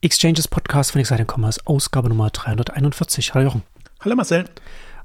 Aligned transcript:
Exchanges 0.00 0.46
Podcast 0.46 0.92
von 0.92 1.00
Exciting 1.00 1.26
Commerce, 1.26 1.60
Ausgabe 1.64 2.08
Nummer 2.08 2.30
341. 2.30 3.34
Hallo 3.34 3.46
Jochen. 3.46 3.62
Hallo 3.98 4.14
Marcel. 4.14 4.44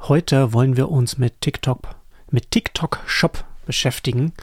Heute 0.03 0.53
wollen 0.53 0.77
wir 0.77 0.89
uns 0.89 1.17
mit 1.17 1.41
TikTok, 1.41 1.95
mit 2.29 2.51
TikTok 2.51 2.99
Shop 3.07 3.43
beschäftigen. 3.65 4.33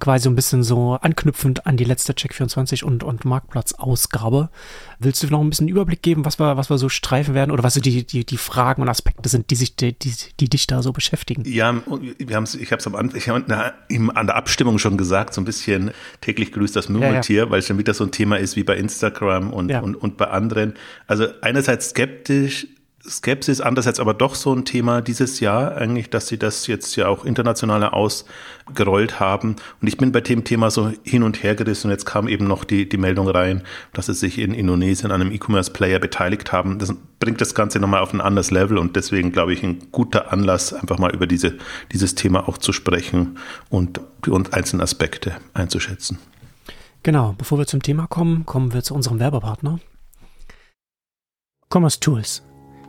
Quasi 0.00 0.24
so 0.24 0.30
ein 0.30 0.34
bisschen 0.34 0.62
so 0.62 0.98
anknüpfend 1.00 1.66
an 1.66 1.76
die 1.76 1.84
letzte 1.84 2.12
Check24 2.12 2.84
und, 2.84 3.04
und 3.04 3.24
Marktplatz-Ausgabe. 3.24 4.50
Willst 4.98 5.22
du 5.22 5.28
noch 5.28 5.40
ein 5.40 5.50
bisschen 5.50 5.68
Überblick 5.68 6.02
geben, 6.02 6.24
was 6.24 6.38
wir, 6.38 6.56
was 6.56 6.68
wir 6.68 6.78
so 6.78 6.88
streifen 6.88 7.34
werden 7.34 7.50
oder 7.50 7.62
was 7.62 7.74
so 7.74 7.80
die, 7.80 8.04
die, 8.04 8.24
die 8.24 8.36
Fragen 8.36 8.82
und 8.82 8.88
Aspekte 8.88 9.28
sind, 9.28 9.50
die, 9.50 9.54
sich, 9.54 9.76
die, 9.76 9.98
die, 9.98 10.12
die 10.40 10.48
dich 10.48 10.66
da 10.66 10.82
so 10.82 10.92
beschäftigen? 10.92 11.44
Ja, 11.46 11.74
wir 12.18 12.36
haben's, 12.36 12.54
ich 12.54 12.72
habe 12.72 12.80
es 12.80 12.86
am 12.86 12.94
Anfang, 12.94 13.18
ich 13.18 13.28
hab 13.28 13.36
an 13.36 14.26
der 14.26 14.36
Abstimmung 14.36 14.78
schon 14.78 14.96
gesagt, 14.96 15.34
so 15.34 15.40
ein 15.40 15.44
bisschen 15.44 15.92
täglich 16.20 16.52
grüßt 16.52 16.74
das 16.74 16.88
Murmeltier, 16.88 17.36
ja, 17.36 17.44
ja. 17.44 17.50
weil 17.50 17.60
es 17.60 17.66
schon 17.66 17.78
wieder 17.78 17.94
so 17.94 18.04
ein 18.04 18.10
Thema 18.10 18.36
ist 18.36 18.56
wie 18.56 18.64
bei 18.64 18.76
Instagram 18.76 19.52
und, 19.52 19.70
ja. 19.70 19.80
und, 19.80 19.94
und 19.94 20.16
bei 20.16 20.26
anderen. 20.26 20.74
Also 21.06 21.26
einerseits 21.40 21.90
skeptisch, 21.90 22.66
Skepsis, 23.06 23.60
andererseits 23.60 24.00
aber 24.00 24.14
doch 24.14 24.34
so 24.34 24.54
ein 24.54 24.64
Thema 24.64 25.02
dieses 25.02 25.40
Jahr 25.40 25.76
eigentlich, 25.76 26.08
dass 26.08 26.26
sie 26.26 26.38
das 26.38 26.66
jetzt 26.66 26.96
ja 26.96 27.08
auch 27.08 27.24
internationaler 27.26 27.92
ausgerollt 27.92 29.20
haben. 29.20 29.56
Und 29.80 29.88
ich 29.88 29.98
bin 29.98 30.10
bei 30.10 30.22
dem 30.22 30.44
Thema 30.44 30.70
so 30.70 30.90
hin 31.02 31.22
und 31.22 31.42
her 31.42 31.54
gerissen 31.54 31.88
und 31.88 31.90
jetzt 31.90 32.06
kam 32.06 32.28
eben 32.28 32.46
noch 32.46 32.64
die, 32.64 32.88
die 32.88 32.96
Meldung 32.96 33.28
rein, 33.28 33.62
dass 33.92 34.06
sie 34.06 34.14
sich 34.14 34.38
in 34.38 34.54
Indonesien 34.54 35.12
an 35.12 35.20
einem 35.20 35.32
E-Commerce-Player 35.32 35.98
beteiligt 35.98 36.52
haben. 36.52 36.78
Das 36.78 36.94
bringt 37.20 37.42
das 37.42 37.54
Ganze 37.54 37.78
nochmal 37.78 38.00
auf 38.00 38.14
ein 38.14 38.22
anderes 38.22 38.50
Level 38.50 38.78
und 38.78 38.96
deswegen 38.96 39.32
glaube 39.32 39.52
ich 39.52 39.62
ein 39.62 39.90
guter 39.92 40.32
Anlass, 40.32 40.72
einfach 40.72 40.98
mal 40.98 41.14
über 41.14 41.26
diese, 41.26 41.58
dieses 41.92 42.14
Thema 42.14 42.48
auch 42.48 42.56
zu 42.56 42.72
sprechen 42.72 43.38
und 43.68 44.00
die 44.24 44.32
einzelnen 44.32 44.80
Aspekte 44.80 45.36
einzuschätzen. 45.52 46.18
Genau, 47.02 47.34
bevor 47.36 47.58
wir 47.58 47.66
zum 47.66 47.82
Thema 47.82 48.06
kommen, 48.06 48.46
kommen 48.46 48.72
wir 48.72 48.82
zu 48.82 48.94
unserem 48.94 49.20
Werbepartner. 49.20 49.78
Commerce 51.68 52.00
Tools 52.00 52.42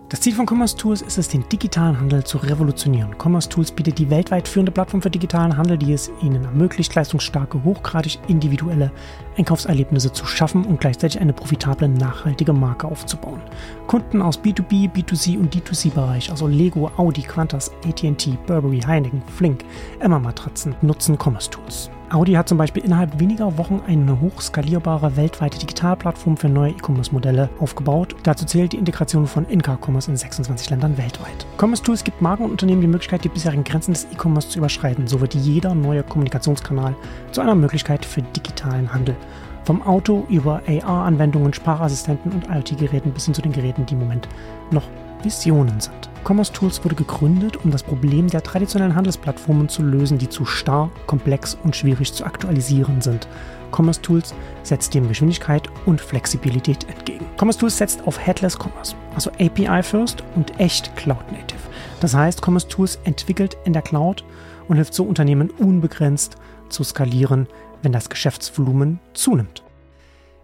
das 0.09 0.21
Ziel 0.21 0.35
von 0.35 0.45
Commerce 0.45 0.77
Tools 0.77 1.01
ist 1.01 1.17
es, 1.17 1.29
den 1.29 1.49
digitalen 1.49 1.99
Handel 1.99 2.23
zu 2.23 2.37
revolutionieren. 2.37 3.15
Commerce 3.17 3.49
Tools 3.49 3.71
bietet 3.71 3.97
die 3.97 4.11
weltweit 4.11 4.47
führende 4.47 4.71
Plattform 4.71 5.01
für 5.01 5.09
digitalen 5.09 5.57
Handel, 5.57 5.79
die 5.79 5.93
es 5.93 6.11
Ihnen 6.21 6.45
ermöglicht, 6.45 6.93
leistungsstarke, 6.93 7.63
hochgradig 7.63 8.19
individuelle 8.27 8.91
Einkaufserlebnisse 9.35 10.13
zu 10.13 10.27
schaffen 10.27 10.63
und 10.63 10.79
gleichzeitig 10.79 11.19
eine 11.19 11.33
profitable, 11.33 11.89
nachhaltige 11.89 12.53
Marke 12.53 12.87
aufzubauen. 12.87 13.41
Kunden 13.87 14.21
aus 14.21 14.39
B2B, 14.39 14.91
B2C 14.91 15.39
und 15.39 15.55
D2C-Bereich, 15.55 16.29
also 16.29 16.45
Lego, 16.45 16.91
Audi, 16.97 17.23
Qantas, 17.23 17.71
AT&T, 17.83 18.37
Burberry, 18.45 18.81
Heineken, 18.81 19.23
Flink, 19.35 19.65
Emma 19.99 20.19
Matratzen, 20.19 20.75
nutzen 20.83 21.17
Commerce 21.17 21.49
Tools. 21.49 21.89
Audi 22.11 22.33
hat 22.33 22.47
zum 22.47 22.57
Beispiel 22.57 22.83
innerhalb 22.83 23.19
weniger 23.19 23.57
Wochen 23.57 23.81
eine 23.87 24.21
hochskalierbare 24.21 25.17
weltweite 25.17 25.57
Digitalplattform 25.57 26.37
für 26.37 26.49
neue 26.49 26.71
E-Commerce-Modelle 26.71 27.49
aufgebaut. 27.59 28.15
Dazu 28.23 28.45
zählt 28.45 28.73
die 28.73 28.77
Integration 28.77 29.25
von 29.25 29.45
In-Car-Commerce 29.45 30.11
in 30.11 30.17
26 30.17 30.69
Ländern 30.69 30.97
weltweit. 30.97 31.47
Commerce 31.57 31.81
Tools 31.81 32.03
gibt 32.03 32.21
Marken 32.21 32.43
und 32.43 32.51
Unternehmen 32.51 32.81
die 32.81 32.87
Möglichkeit, 32.87 33.23
die 33.23 33.29
bisherigen 33.29 33.63
Grenzen 33.63 33.93
des 33.93 34.05
E-Commerce 34.13 34.49
zu 34.49 34.59
überschreiten. 34.59 35.07
So 35.07 35.19
wird 35.19 35.33
jeder 35.33 35.73
neue 35.73 36.03
Kommunikationskanal 36.03 36.95
zu 37.31 37.41
einer 37.41 37.55
Möglichkeit 37.55 38.05
für 38.05 38.21
digitalen 38.21 38.93
Handel. 38.93 39.15
Vom 39.63 39.81
Auto 39.81 40.25
über 40.29 40.61
AR-Anwendungen, 40.67 41.53
Sprachassistenten 41.53 42.31
und 42.31 42.47
IoT-Geräten 42.47 43.11
bis 43.11 43.25
hin 43.25 43.33
zu 43.33 43.41
den 43.41 43.51
Geräten, 43.51 43.87
die 43.87 43.95
im 43.95 44.01
Moment 44.01 44.29
noch 44.69 44.83
Visionen 45.25 45.79
sind. 45.81 46.09
Commerce 46.23 46.53
Tools 46.53 46.83
wurde 46.83 46.95
gegründet, 46.95 47.57
um 47.57 47.71
das 47.71 47.83
Problem 47.83 48.29
der 48.29 48.41
traditionellen 48.41 48.95
Handelsplattformen 48.95 49.67
zu 49.67 49.83
lösen, 49.83 50.17
die 50.17 50.29
zu 50.29 50.45
starr, 50.45 50.89
komplex 51.05 51.57
und 51.63 51.75
schwierig 51.75 52.13
zu 52.13 52.25
aktualisieren 52.25 53.01
sind. 53.01 53.27
Commerce 53.71 54.01
Tools 54.01 54.33
setzt 54.63 54.93
dem 54.93 55.07
Geschwindigkeit 55.07 55.69
und 55.85 55.99
Flexibilität 55.99 56.87
entgegen. 56.89 57.25
Commerce 57.37 57.59
Tools 57.59 57.77
setzt 57.77 58.07
auf 58.07 58.19
Headless 58.19 58.57
Commerce, 58.57 58.95
also 59.13 59.29
API 59.31 59.83
First 59.83 60.23
und 60.35 60.59
echt 60.59 60.95
Cloud 60.95 61.31
Native. 61.31 61.59
Das 61.99 62.15
heißt, 62.15 62.43
Commerce 62.43 62.67
Tools 62.67 62.99
entwickelt 63.03 63.57
in 63.65 63.73
der 63.73 63.81
Cloud 63.81 64.23
und 64.67 64.77
hilft 64.77 64.93
so 64.93 65.03
Unternehmen 65.03 65.49
unbegrenzt 65.49 66.37
zu 66.69 66.83
skalieren, 66.83 67.47
wenn 67.81 67.91
das 67.91 68.09
Geschäftsvolumen 68.09 68.99
zunimmt. 69.13 69.63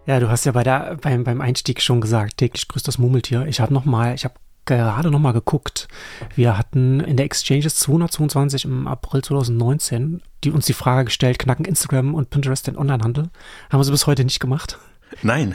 Ja, 0.06 0.18
du 0.18 0.28
hast 0.28 0.44
ja 0.44 0.52
bei 0.52 0.64
der, 0.64 0.96
beim, 1.00 1.24
beim 1.24 1.40
Einstieg 1.40 1.80
schon 1.80 2.00
gesagt, 2.00 2.38
täglich 2.38 2.66
grüßt 2.68 2.86
das 2.86 2.98
Murmeltier. 2.98 3.46
Ich 3.46 3.60
habe 3.60 3.72
nochmal, 3.72 4.14
ich 4.14 4.24
habe 4.24 4.34
gerade 4.64 5.10
nochmal 5.10 5.32
geguckt. 5.32 5.88
Wir 6.34 6.56
hatten 6.56 7.00
in 7.00 7.16
der 7.16 7.26
Exchanges 7.26 7.76
222 7.76 8.64
im 8.64 8.86
April 8.86 9.22
2019 9.22 10.22
die 10.44 10.50
uns 10.50 10.66
die 10.66 10.72
Frage 10.72 11.06
gestellt, 11.06 11.38
knacken 11.38 11.64
Instagram 11.64 12.14
und 12.14 12.30
Pinterest 12.30 12.66
den 12.66 12.76
Onlinehandel? 12.76 13.30
Haben 13.70 13.80
wir 13.80 13.84
sie 13.84 13.90
bis 13.90 14.06
heute 14.06 14.24
nicht 14.24 14.40
gemacht. 14.40 14.78
Nein. 15.22 15.54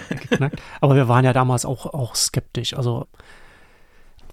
Aber 0.81 0.95
wir 0.95 1.07
waren 1.07 1.25
ja 1.25 1.33
damals 1.33 1.65
auch, 1.65 1.87
auch 1.87 2.15
skeptisch. 2.15 2.73
Also 2.75 3.07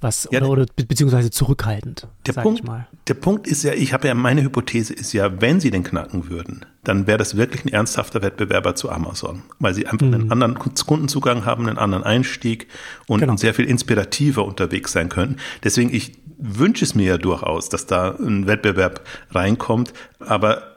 was 0.04 0.28
ja, 0.31 0.41
oder, 0.41 0.50
oder 0.50 0.66
beziehungsweise 0.76 1.31
zurückhaltend. 1.31 2.06
Der 2.26 2.34
Punkt, 2.34 2.62
der 3.09 3.15
Punkt 3.15 3.48
ist 3.48 3.65
ja, 3.65 3.72
ich 3.72 3.92
habe 3.92 4.06
ja 4.06 4.15
meine 4.15 4.42
Hypothese 4.42 4.92
ist 4.92 5.12
ja, 5.12 5.41
wenn 5.41 5.59
sie 5.59 5.70
den 5.70 5.82
knacken 5.82 6.28
würden, 6.28 6.65
dann 6.84 7.06
wäre 7.06 7.19
das 7.19 7.37
wirklich 7.37 7.65
ein 7.65 7.69
ernsthafter 7.69 8.22
Wettbewerber 8.22 8.76
zu 8.76 8.91
Amazon, 8.91 9.42
weil 9.59 9.75
sie 9.75 9.87
einfach 9.87 10.06
mhm. 10.06 10.15
einen 10.15 10.32
anderen 10.32 10.59
Kundenzugang 10.59 11.44
haben, 11.44 11.66
einen 11.66 11.78
anderen 11.78 12.04
Einstieg 12.04 12.69
und 13.06 13.20
genau. 13.20 13.37
sehr 13.37 13.54
viel 13.54 13.65
inspirativer 13.65 14.44
unterwegs 14.44 14.92
sein 14.92 15.09
können. 15.09 15.38
Deswegen 15.65 15.92
ich 15.92 16.12
wünsche 16.36 16.84
es 16.84 16.94
mir 16.94 17.06
ja 17.06 17.19
durchaus, 17.19 17.69
dass 17.69 17.86
da 17.86 18.15
ein 18.16 18.47
Wettbewerb 18.47 19.00
reinkommt, 19.31 19.94
aber 20.21 20.73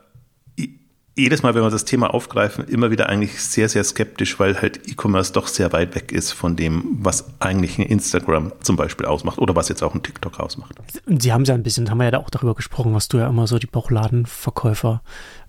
jedes 1.17 1.41
Mal, 1.41 1.55
wenn 1.55 1.63
wir 1.63 1.69
das 1.71 1.83
Thema 1.83 2.13
aufgreifen, 2.13 2.67
immer 2.67 2.91
wieder 2.91 3.09
eigentlich 3.09 3.41
sehr, 3.41 3.67
sehr 3.67 3.83
skeptisch, 3.83 4.39
weil 4.39 4.61
halt 4.61 4.87
E-Commerce 4.87 5.33
doch 5.33 5.47
sehr 5.47 5.73
weit 5.73 5.95
weg 5.95 6.11
ist 6.11 6.31
von 6.31 6.55
dem, 6.55 6.97
was 6.99 7.25
eigentlich 7.39 7.79
ein 7.79 7.85
Instagram 7.85 8.53
zum 8.61 8.75
Beispiel 8.75 9.07
ausmacht 9.07 9.39
oder 9.39 9.55
was 9.55 9.67
jetzt 9.67 9.81
auch 9.81 9.95
ein 9.95 10.03
TikTok 10.03 10.39
ausmacht. 10.39 10.75
Sie 11.07 11.33
haben 11.33 11.43
ja 11.43 11.55
ein 11.55 11.63
bisschen, 11.63 11.89
haben 11.89 11.97
wir 11.97 12.11
ja 12.11 12.19
auch 12.19 12.29
darüber 12.29 12.53
gesprochen, 12.53 12.93
was 12.93 13.07
du 13.07 13.17
ja 13.17 13.27
immer 13.27 13.47
so 13.47 13.57
die 13.57 13.67
Bauchladenverkäufer 13.67 15.01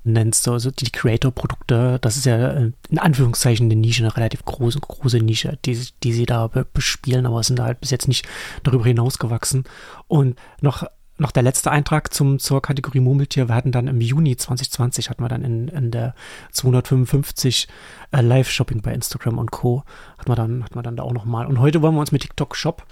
nennst, 0.04 0.48
also 0.48 0.70
die 0.70 0.90
Creator-Produkte, 0.90 1.98
das 2.00 2.16
ist 2.16 2.24
ja 2.24 2.52
äh, 2.52 2.72
in 2.88 2.98
Anführungszeichen 2.98 3.66
eine 3.66 3.76
Nische, 3.76 4.02
eine 4.02 4.16
relativ 4.16 4.44
große, 4.44 4.80
große 4.80 5.18
Nische, 5.18 5.58
die, 5.66 5.78
die 6.02 6.12
sie 6.12 6.24
da 6.24 6.48
bespielen, 6.72 7.26
aber 7.26 7.42
sind 7.42 7.58
da 7.58 7.64
halt 7.64 7.80
bis 7.80 7.90
jetzt 7.90 8.08
nicht 8.08 8.26
darüber 8.62 8.84
hinausgewachsen. 8.84 9.64
Und 10.06 10.38
noch 10.62 10.84
noch 11.18 11.32
der 11.32 11.42
letzte 11.42 11.70
Eintrag 11.70 12.12
zum, 12.14 12.38
zur 12.38 12.62
Kategorie 12.62 13.00
Murmeltier. 13.00 13.48
Wir 13.48 13.54
hatten 13.54 13.72
dann 13.72 13.88
im 13.88 14.00
Juni 14.00 14.36
2020 14.36 15.10
hatten 15.10 15.22
wir 15.22 15.28
dann 15.28 15.42
in, 15.42 15.68
in 15.68 15.90
der 15.90 16.14
255 16.52 17.68
äh, 18.12 18.20
Live-Shopping 18.20 18.82
bei 18.82 18.92
Instagram 18.92 19.38
und 19.38 19.50
Co. 19.50 19.84
Hatten 20.18 20.30
wir 20.30 20.36
dann, 20.36 20.64
hatten 20.64 20.74
wir 20.74 20.82
dann 20.82 20.96
da 20.96 21.02
auch 21.02 21.12
nochmal. 21.12 21.46
Und 21.46 21.60
heute 21.60 21.82
wollen 21.82 21.94
wir 21.94 22.00
uns 22.00 22.12
mit 22.12 22.22
TikTok 22.22 22.56
Shop 22.56 22.84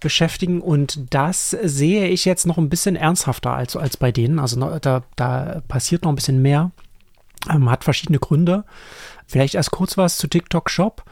beschäftigen 0.00 0.60
und 0.60 1.14
das 1.14 1.50
sehe 1.50 2.08
ich 2.08 2.24
jetzt 2.26 2.46
noch 2.46 2.58
ein 2.58 2.68
bisschen 2.68 2.96
ernsthafter 2.96 3.54
als, 3.54 3.76
als 3.76 3.96
bei 3.96 4.12
denen. 4.12 4.38
Also 4.38 4.78
da, 4.78 5.02
da 5.16 5.62
passiert 5.68 6.02
noch 6.02 6.12
ein 6.12 6.16
bisschen 6.16 6.42
mehr. 6.42 6.70
Ähm, 7.50 7.70
hat 7.70 7.84
verschiedene 7.84 8.18
Gründe. 8.18 8.64
Vielleicht 9.26 9.54
erst 9.54 9.70
kurz 9.70 9.96
was 9.96 10.18
zu 10.18 10.28
TikTok 10.28 10.70
Shop. 10.70 11.04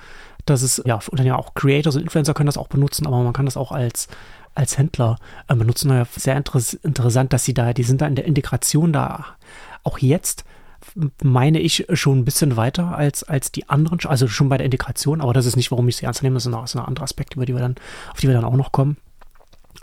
Das 0.46 0.62
ist, 0.62 0.82
ja, 0.84 0.98
und 1.10 1.20
ja 1.20 1.36
auch 1.36 1.54
Creators 1.54 1.96
und 1.96 2.02
Influencer 2.02 2.34
können 2.34 2.46
das 2.46 2.58
auch 2.58 2.68
benutzen, 2.68 3.06
aber 3.06 3.22
man 3.22 3.32
kann 3.32 3.46
das 3.46 3.56
auch 3.56 3.72
als 3.72 4.08
als 4.54 4.78
Händler 4.78 5.18
äh, 5.48 5.54
benutzen. 5.54 5.90
Ja 5.90 6.06
sehr 6.16 6.36
interess 6.36 6.74
interessant, 6.74 7.32
dass 7.32 7.44
sie 7.44 7.54
da, 7.54 7.72
die 7.72 7.82
sind 7.82 8.00
da 8.00 8.06
in 8.06 8.14
der 8.14 8.24
Integration 8.24 8.92
da 8.92 9.26
auch 9.82 9.98
jetzt 9.98 10.44
meine 11.22 11.60
ich 11.60 11.86
schon 11.92 12.20
ein 12.20 12.24
bisschen 12.24 12.56
weiter 12.56 12.96
als, 12.96 13.22
als 13.22 13.50
die 13.50 13.68
anderen, 13.68 13.98
also 14.06 14.28
schon 14.28 14.48
bei 14.48 14.58
der 14.58 14.66
Integration, 14.66 15.20
aber 15.20 15.32
das 15.32 15.46
ist 15.46 15.56
nicht, 15.56 15.70
warum 15.70 15.88
ich 15.88 15.96
sie 15.96 16.04
ernst 16.04 16.22
nehme, 16.22 16.34
das 16.34 16.46
ist 16.46 16.52
ein, 16.52 16.54
ein 16.54 16.86
anderer 16.86 17.04
Aspekt, 17.04 17.34
über 17.34 17.46
die 17.46 17.54
wir 17.54 17.60
dann, 17.60 17.76
auf 18.12 18.20
die 18.20 18.28
wir 18.28 18.34
dann 18.34 18.44
auch 18.44 18.56
noch 18.56 18.72
kommen. 18.72 18.96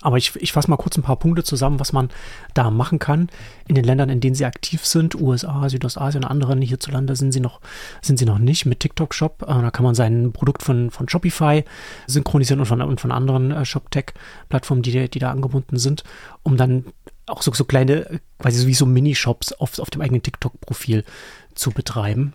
Aber 0.02 0.18
ich, 0.18 0.36
ich 0.36 0.52
fasse 0.52 0.70
mal 0.70 0.78
kurz 0.78 0.98
ein 0.98 1.04
paar 1.04 1.18
Punkte 1.18 1.44
zusammen, 1.44 1.80
was 1.80 1.94
man 1.94 2.10
da 2.54 2.72
machen 2.72 3.00
kann 3.00 3.30
in 3.68 3.76
den 3.76 3.84
Ländern, 3.84 4.10
in 4.10 4.20
denen 4.20 4.36
sie 4.36 4.46
aktiv 4.46 4.86
sind. 4.86 5.16
USA, 5.16 5.70
Südostasien, 5.70 6.26
anderen 6.26 6.62
hierzulande 6.62 7.16
sind 7.16 7.32
sie 7.32 7.40
noch, 7.40 7.62
sind 8.02 8.18
sie 8.18 8.26
noch 8.26 8.40
nicht 8.40 8.66
mit 8.66 8.80
TikTok 8.80 9.14
Shop. 9.14 9.44
Äh, 9.44 9.62
da 9.62 9.70
kann 9.72 9.86
man 9.86 9.96
sein 9.96 10.32
Produkt 10.34 10.64
von, 10.64 10.90
von 10.90 11.08
Shopify 11.08 11.64
synchronisieren 12.08 12.60
und 12.60 12.66
von, 12.66 12.82
und 12.82 13.00
von 13.00 13.12
anderen 13.12 13.52
äh, 13.52 13.64
Shop-Tech-Plattformen, 13.64 14.82
die, 14.82 15.10
die 15.10 15.20
da 15.20 15.32
angebunden 15.32 15.78
sind, 15.78 16.04
um 16.44 16.58
dann 16.58 16.86
auch 17.28 17.44
so, 17.44 17.54
so 17.54 17.66
kleine, 17.66 18.20
quasi 18.40 18.66
wie 18.66 18.74
so 18.74 18.86
Mini-Shops 18.86 19.54
auf, 19.54 19.78
auf 19.80 19.92
dem 19.92 20.02
eigenen 20.02 20.24
TikTok-Profil 20.24 21.04
zu 21.54 21.72
betreiben. 21.72 22.34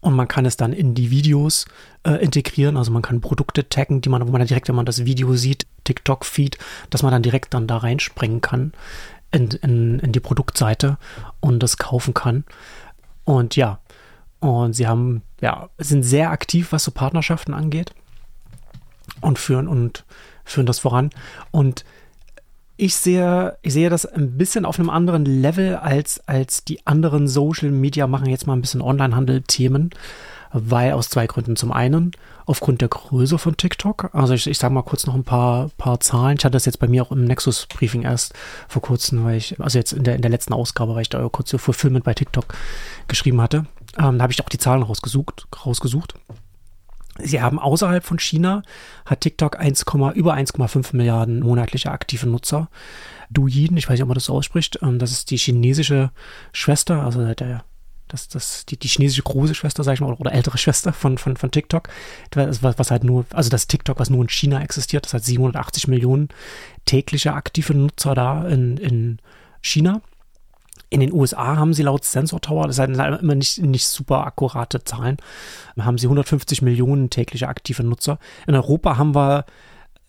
Und 0.00 0.14
man 0.14 0.28
kann 0.28 0.46
es 0.46 0.56
dann 0.56 0.72
in 0.72 0.94
die 0.94 1.10
Videos 1.10 1.66
äh, 2.04 2.12
integrieren. 2.24 2.76
Also 2.76 2.90
man 2.90 3.02
kann 3.02 3.20
Produkte 3.20 3.68
taggen, 3.68 4.00
die 4.00 4.08
man, 4.08 4.26
wo 4.26 4.32
man 4.32 4.40
dann 4.40 4.48
direkt, 4.48 4.68
wenn 4.68 4.76
man 4.76 4.86
das 4.86 5.04
Video 5.04 5.34
sieht, 5.34 5.66
TikTok-Feed, 5.90 6.58
dass 6.90 7.02
man 7.02 7.12
dann 7.12 7.22
direkt 7.22 7.54
dann 7.54 7.66
da 7.66 7.78
reinspringen 7.78 8.40
kann 8.40 8.72
in, 9.32 9.48
in, 9.48 9.98
in 9.98 10.12
die 10.12 10.20
Produktseite 10.20 10.98
und 11.40 11.62
das 11.62 11.76
kaufen 11.76 12.14
kann. 12.14 12.44
Und 13.24 13.56
ja, 13.56 13.80
und 14.40 14.74
sie 14.74 14.86
haben, 14.86 15.22
ja, 15.40 15.68
sind 15.78 16.02
sehr 16.02 16.30
aktiv, 16.30 16.72
was 16.72 16.84
so 16.84 16.90
Partnerschaften 16.90 17.54
angeht 17.54 17.92
und 19.20 19.38
führen 19.38 19.68
und 19.68 20.04
führen 20.44 20.66
das 20.66 20.78
voran. 20.78 21.10
Und 21.50 21.84
ich 22.76 22.94
sehe, 22.94 23.58
ich 23.60 23.74
sehe 23.74 23.90
das 23.90 24.06
ein 24.06 24.38
bisschen 24.38 24.64
auf 24.64 24.78
einem 24.78 24.88
anderen 24.88 25.26
Level 25.26 25.76
als, 25.76 26.26
als 26.26 26.64
die 26.64 26.86
anderen 26.86 27.28
Social 27.28 27.70
Media 27.70 28.06
machen 28.06 28.30
jetzt 28.30 28.46
mal 28.46 28.54
ein 28.54 28.62
bisschen 28.62 28.80
Onlinehandel-Themen, 28.80 29.90
weil 30.52 30.92
aus 30.92 31.10
zwei 31.10 31.26
Gründen. 31.26 31.56
Zum 31.56 31.72
einen 31.72 32.12
aufgrund 32.50 32.80
der 32.80 32.88
Größe 32.88 33.38
von 33.38 33.56
TikTok. 33.56 34.10
Also 34.12 34.34
ich, 34.34 34.48
ich 34.48 34.58
sage 34.58 34.74
mal 34.74 34.82
kurz 34.82 35.06
noch 35.06 35.14
ein 35.14 35.22
paar, 35.22 35.70
paar 35.78 36.00
Zahlen. 36.00 36.36
Ich 36.36 36.44
hatte 36.44 36.54
das 36.54 36.66
jetzt 36.66 36.80
bei 36.80 36.88
mir 36.88 37.04
auch 37.04 37.12
im 37.12 37.24
Nexus-Briefing 37.24 38.02
erst 38.02 38.34
vor 38.66 38.82
kurzem, 38.82 39.24
weil 39.24 39.36
ich, 39.36 39.60
also 39.60 39.78
jetzt 39.78 39.92
in 39.92 40.02
der, 40.02 40.16
in 40.16 40.22
der 40.22 40.32
letzten 40.32 40.52
Ausgabe, 40.52 40.96
weil 40.96 41.02
ich 41.02 41.08
da 41.08 41.26
kurz 41.28 41.50
so 41.50 41.58
Fulfillment 41.58 42.04
bei 42.04 42.12
TikTok 42.12 42.46
geschrieben 43.06 43.40
hatte. 43.40 43.66
Ähm, 43.96 44.18
da 44.18 44.22
habe 44.22 44.32
ich 44.32 44.42
auch 44.42 44.48
die 44.48 44.58
Zahlen 44.58 44.82
rausgesucht. 44.82 45.46
rausgesucht. 45.64 46.14
Sie 47.22 47.40
haben 47.40 47.60
außerhalb 47.60 48.04
von 48.04 48.18
China 48.18 48.62
hat 49.06 49.20
TikTok 49.20 49.58
1, 49.58 49.84
über 50.14 50.34
1,5 50.34 50.96
Milliarden 50.96 51.40
monatliche 51.40 51.92
aktive 51.92 52.28
Nutzer. 52.28 52.68
Douyin, 53.30 53.76
ich 53.76 53.88
weiß 53.88 53.92
nicht, 53.94 54.02
ob 54.02 54.08
man 54.08 54.16
das 54.16 54.24
so 54.24 54.34
ausspricht, 54.34 54.80
ähm, 54.82 54.98
das 54.98 55.12
ist 55.12 55.30
die 55.30 55.36
chinesische 55.36 56.10
Schwester, 56.52 57.04
also 57.04 57.32
der, 57.32 57.62
das, 58.12 58.28
das, 58.28 58.66
die, 58.66 58.76
die 58.76 58.88
chinesische 58.88 59.22
große 59.22 59.54
Schwester, 59.54 59.84
sag 59.84 59.94
ich 59.94 60.00
mal, 60.00 60.12
oder 60.12 60.32
ältere 60.32 60.58
Schwester 60.58 60.92
von, 60.92 61.18
von, 61.18 61.36
von 61.36 61.50
TikTok, 61.50 61.88
was, 62.34 62.62
was 62.62 62.90
halt 62.90 63.04
nur, 63.04 63.24
also 63.32 63.50
das 63.50 63.66
TikTok, 63.66 63.98
was 63.98 64.10
nur 64.10 64.22
in 64.22 64.28
China 64.28 64.62
existiert, 64.62 65.06
das 65.06 65.14
hat 65.14 65.24
780 65.24 65.88
Millionen 65.88 66.28
tägliche 66.84 67.34
aktive 67.34 67.74
Nutzer 67.74 68.14
da 68.14 68.46
in, 68.48 68.76
in 68.76 69.18
China. 69.62 70.02
In 70.92 71.00
den 71.00 71.12
USA 71.12 71.56
haben 71.56 71.72
sie 71.72 71.84
laut 71.84 72.04
Sensor 72.04 72.40
Tower, 72.40 72.66
das 72.66 72.76
sind 72.76 72.98
halt 72.98 73.22
immer 73.22 73.36
nicht, 73.36 73.58
nicht 73.62 73.86
super 73.86 74.26
akkurate 74.26 74.82
Zahlen, 74.82 75.18
haben 75.78 75.98
sie 75.98 76.06
150 76.06 76.62
Millionen 76.62 77.10
tägliche 77.10 77.46
aktive 77.46 77.84
Nutzer. 77.84 78.18
In 78.48 78.56
Europa 78.56 78.96
haben 78.96 79.14
wir 79.14 79.44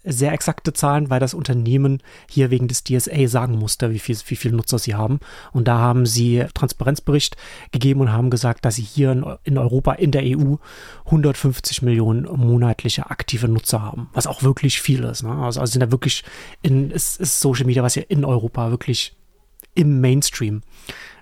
sehr 0.03 0.31
exakte 0.31 0.74
Zahlen, 0.74 1.09
weil 1.09 1.19
das 1.19 1.33
Unternehmen 1.33 2.01
hier 2.30 2.50
wegen 2.50 2.68
des 2.68 2.83
DSA 2.83 3.27
sagen 3.27 3.57
musste, 3.57 3.92
wie 3.92 4.00
viel, 4.00 4.18
wie 4.27 4.36
viele 4.36 4.56
Nutzer 4.56 4.80
sie 4.80 4.95
haben. 4.95 5.19
Und 5.51 5.68
da 5.68 5.77
haben 5.77 6.06
sie 6.06 6.45
Transparenzbericht 6.53 7.38
gegeben 7.71 8.01
und 8.01 8.12
haben 8.12 8.30
gesagt, 8.30 8.65
dass 8.65 8.75
sie 8.75 8.83
hier 8.83 9.12
in, 9.12 9.25
in 9.44 9.57
Europa, 9.57 9.94
in 9.94 10.12
der 10.12 10.24
EU 10.24 10.56
150 11.06 11.81
Millionen 11.81 12.24
monatliche 12.24 13.09
aktive 13.09 13.48
Nutzer 13.48 13.81
haben, 13.81 14.09
was 14.13 14.27
auch 14.27 14.44
wirklich 14.44 14.81
viel 14.81 15.03
ist. 15.03 15.24
Ne? 15.24 15.31
Also, 15.31 15.59
also 15.59 15.71
sind 15.71 15.81
da 15.81 15.92
wirklich 15.92 16.24
in, 16.62 16.92
ist, 16.92 17.19
ist 17.19 17.39
Social 17.39 17.65
Media, 17.65 17.83
was 17.83 17.94
hier 17.94 18.09
in 18.09 18.25
Europa 18.25 18.71
wirklich 18.71 19.15
im 19.74 20.01
Mainstream 20.01 20.63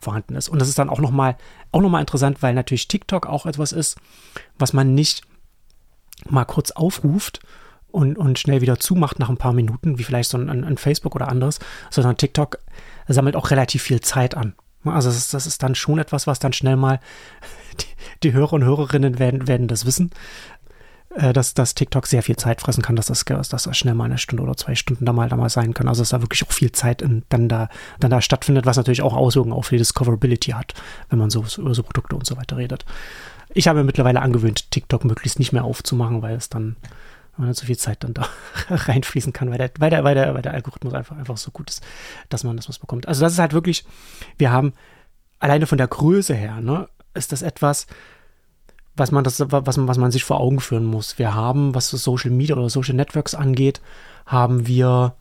vorhanden 0.01 0.35
ist. 0.35 0.49
Und 0.49 0.59
das 0.59 0.69
ist 0.69 0.79
dann 0.79 0.89
auch 0.89 0.99
nochmal 0.99 1.37
auch 1.71 1.81
noch 1.81 1.89
mal 1.89 1.99
interessant, 1.99 2.41
weil 2.41 2.53
natürlich 2.53 2.87
TikTok 2.87 3.27
auch 3.27 3.45
etwas 3.45 3.71
ist, 3.71 3.97
was 4.57 4.73
man 4.73 4.95
nicht 4.95 5.21
mal 6.27 6.45
kurz 6.45 6.71
aufruft 6.71 7.41
und, 7.91 8.17
und 8.17 8.39
schnell 8.39 8.61
wieder 8.61 8.79
zumacht 8.79 9.19
nach 9.19 9.29
ein 9.29 9.37
paar 9.37 9.53
Minuten, 9.53 9.97
wie 9.97 10.03
vielleicht 10.03 10.29
so 10.29 10.37
ein, 10.37 10.63
ein 10.63 10.77
Facebook 10.77 11.15
oder 11.15 11.27
anderes, 11.27 11.59
sondern 11.89 12.17
TikTok 12.17 12.59
sammelt 13.07 13.35
auch 13.35 13.51
relativ 13.51 13.83
viel 13.83 14.01
Zeit 14.01 14.35
an. 14.35 14.53
Also 14.85 15.09
das 15.09 15.17
ist, 15.17 15.33
das 15.33 15.47
ist 15.47 15.61
dann 15.63 15.75
schon 15.75 15.99
etwas, 15.99 16.27
was 16.27 16.39
dann 16.39 16.53
schnell 16.53 16.75
mal 16.75 16.99
die, 17.79 17.85
die 18.23 18.33
Hörer 18.33 18.53
und 18.53 18.63
Hörerinnen 18.63 19.19
werden, 19.19 19.47
werden 19.47 19.67
das 19.67 19.85
wissen, 19.85 20.11
äh, 21.15 21.33
dass, 21.33 21.53
dass 21.53 21.75
TikTok 21.75 22.07
sehr 22.07 22.23
viel 22.23 22.37
Zeit 22.37 22.61
fressen 22.61 22.83
kann, 22.83 22.95
dass 22.95 23.07
das, 23.07 23.25
dass 23.25 23.49
das 23.49 23.77
schnell 23.77 23.95
mal 23.95 24.05
eine 24.05 24.17
Stunde 24.17 24.43
oder 24.43 24.55
zwei 24.55 24.75
Stunden 24.75 25.05
da 25.05 25.13
mal, 25.13 25.27
da 25.27 25.35
mal 25.35 25.49
sein 25.49 25.73
kann. 25.73 25.87
Also 25.87 26.01
dass 26.01 26.09
da 26.09 26.21
wirklich 26.21 26.45
auch 26.45 26.51
viel 26.51 26.71
Zeit 26.71 27.01
in, 27.01 27.23
dann, 27.29 27.49
da, 27.49 27.69
dann 27.99 28.11
da 28.11 28.21
stattfindet, 28.21 28.65
was 28.65 28.77
natürlich 28.77 29.01
auch 29.01 29.15
Auswirkungen 29.15 29.53
auf 29.53 29.69
die 29.69 29.77
Discoverability 29.77 30.51
hat, 30.51 30.73
wenn 31.09 31.19
man 31.19 31.29
so 31.29 31.43
über 31.57 31.73
so 31.73 31.83
Produkte 31.83 32.15
und 32.15 32.25
so 32.25 32.37
weiter 32.37 32.57
redet. 32.57 32.85
Ich 33.53 33.67
habe 33.67 33.83
mittlerweile 33.83 34.21
angewöhnt, 34.21 34.69
TikTok 34.69 35.03
möglichst 35.05 35.39
nicht 35.39 35.51
mehr 35.51 35.63
aufzumachen, 35.63 36.21
weil 36.21 36.35
es 36.35 36.49
dann 36.49 36.75
weil 37.39 37.47
dann 37.47 37.55
so 37.55 37.65
viel 37.65 37.77
Zeit 37.77 38.03
dann 38.03 38.13
da 38.13 38.27
reinfließen 38.69 39.31
kann, 39.31 39.49
weil 39.49 39.57
der, 39.57 39.71
weil 39.79 39.89
der, 39.89 40.03
weil 40.03 40.13
der, 40.13 40.33
weil 40.33 40.41
der 40.41 40.53
Algorithmus 40.53 40.93
einfach, 40.93 41.17
einfach 41.17 41.37
so 41.37 41.51
gut 41.51 41.69
ist, 41.69 41.81
dass 42.27 42.43
man 42.43 42.57
das 42.57 42.67
was 42.67 42.79
bekommt. 42.79 43.07
Also 43.07 43.21
das 43.21 43.33
ist 43.33 43.39
halt 43.39 43.53
wirklich, 43.53 43.85
wir 44.37 44.51
haben 44.51 44.73
alleine 45.39 45.65
von 45.65 45.77
der 45.77 45.87
Größe 45.87 46.33
her, 46.33 46.59
ne, 46.59 46.89
ist 47.13 47.31
das 47.31 47.41
etwas, 47.41 47.87
was 48.95 49.11
man, 49.11 49.23
das, 49.23 49.39
was, 49.39 49.77
was 49.77 49.97
man 49.97 50.11
sich 50.11 50.25
vor 50.25 50.41
Augen 50.41 50.59
führen 50.59 50.83
muss. 50.83 51.17
Wir 51.17 51.33
haben, 51.33 51.73
was 51.73 51.89
Social 51.89 52.31
Media 52.31 52.57
oder 52.57 52.69
Social 52.69 52.95
Networks 52.95 53.33
angeht, 53.33 53.79
haben 54.25 54.67
wir 54.67 55.15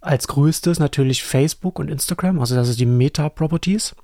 als 0.00 0.26
größtes 0.28 0.78
natürlich 0.78 1.24
Facebook 1.24 1.78
und 1.78 1.90
Instagram, 1.90 2.40
also 2.40 2.54
das 2.54 2.70
ist 2.70 2.80
die 2.80 2.86
Meta-Properties. 2.86 3.94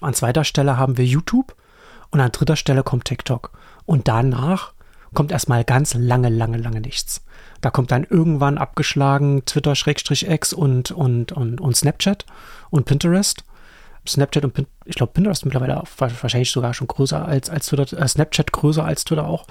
An 0.00 0.14
zweiter 0.14 0.42
Stelle 0.42 0.76
haben 0.76 0.96
wir 0.96 1.04
YouTube 1.04 1.54
und 2.10 2.20
an 2.20 2.32
dritter 2.32 2.56
Stelle 2.56 2.82
kommt 2.82 3.04
TikTok. 3.04 3.52
Und 3.84 4.08
danach 4.08 4.72
kommt 5.14 5.32
erstmal 5.32 5.64
ganz 5.64 5.94
lange, 5.94 6.28
lange, 6.28 6.58
lange 6.58 6.80
nichts. 6.80 7.22
Da 7.60 7.70
kommt 7.70 7.90
dann 7.90 8.04
irgendwann 8.04 8.58
abgeschlagen 8.58 9.44
Twitter-X 9.44 10.52
und, 10.52 10.90
und, 10.90 11.32
und, 11.32 11.60
und 11.60 11.76
Snapchat 11.76 12.24
und 12.70 12.84
Pinterest. 12.84 13.44
Snapchat 14.06 14.44
und 14.44 14.54
Pin 14.54 14.66
ich 14.86 14.94
glaube 14.94 15.12
Pinterest 15.12 15.44
mittlerweile 15.44 15.82
wahrscheinlich 15.98 16.50
sogar 16.50 16.72
schon 16.72 16.86
größer 16.86 17.26
als, 17.26 17.50
als 17.50 17.66
Twitter, 17.66 17.98
äh, 17.98 18.08
Snapchat 18.08 18.52
größer 18.52 18.84
als 18.84 19.04
Twitter 19.04 19.26
auch. 19.26 19.46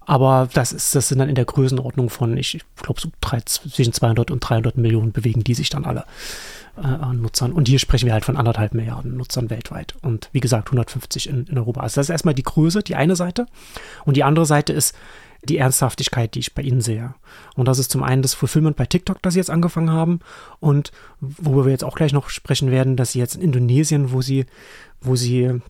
Aber 0.00 0.48
das 0.54 0.72
ist, 0.72 0.94
das 0.94 1.08
sind 1.08 1.18
dann 1.18 1.28
in 1.28 1.34
der 1.34 1.44
Größenordnung 1.44 2.08
von, 2.08 2.38
ich 2.38 2.64
glaube, 2.76 2.98
so 2.98 3.10
zwischen 3.44 3.92
200 3.92 4.30
und 4.30 4.40
300 4.40 4.78
Millionen 4.78 5.12
bewegen 5.12 5.44
die 5.44 5.52
sich 5.52 5.68
dann 5.68 5.84
alle 5.84 6.04
äh, 6.82 7.14
Nutzern. 7.14 7.52
Und 7.52 7.68
hier 7.68 7.78
sprechen 7.78 8.06
wir 8.06 8.12
halt 8.12 8.24
von 8.24 8.36
anderthalb 8.36 8.74
Milliarden 8.74 9.16
Nutzern 9.16 9.50
weltweit. 9.50 9.94
Und 10.02 10.28
wie 10.32 10.40
gesagt, 10.40 10.68
150 10.68 11.28
in, 11.28 11.46
in 11.46 11.58
Europa. 11.58 11.80
Also 11.80 11.96
das 11.96 12.06
ist 12.06 12.10
erstmal 12.10 12.34
die 12.34 12.42
Größe, 12.42 12.82
die 12.82 12.94
eine 12.94 13.16
Seite. 13.16 13.46
Und 14.04 14.16
die 14.16 14.24
andere 14.24 14.46
Seite 14.46 14.72
ist, 14.72 14.94
die 15.44 15.58
Ernsthaftigkeit, 15.58 16.34
die 16.34 16.40
ich 16.40 16.54
bei 16.54 16.62
Ihnen 16.62 16.80
sehe. 16.80 17.14
Und 17.54 17.68
das 17.68 17.78
ist 17.78 17.90
zum 17.90 18.02
einen 18.02 18.22
das 18.22 18.34
Fulfillment 18.34 18.76
bei 18.76 18.86
TikTok, 18.86 19.22
das 19.22 19.34
Sie 19.34 19.40
jetzt 19.40 19.50
angefangen 19.50 19.90
haben 19.90 20.20
und 20.60 20.90
worüber 21.20 21.66
wir 21.66 21.72
jetzt 21.72 21.84
auch 21.84 21.94
gleich 21.94 22.12
noch 22.12 22.28
sprechen 22.28 22.70
werden, 22.70 22.96
dass 22.96 23.12
Sie 23.12 23.18
jetzt 23.18 23.36
in 23.36 23.42
Indonesien, 23.42 24.12
wo 24.12 24.20
Sie, 24.20 24.46
wo 25.00 25.14
Sie 25.14 25.60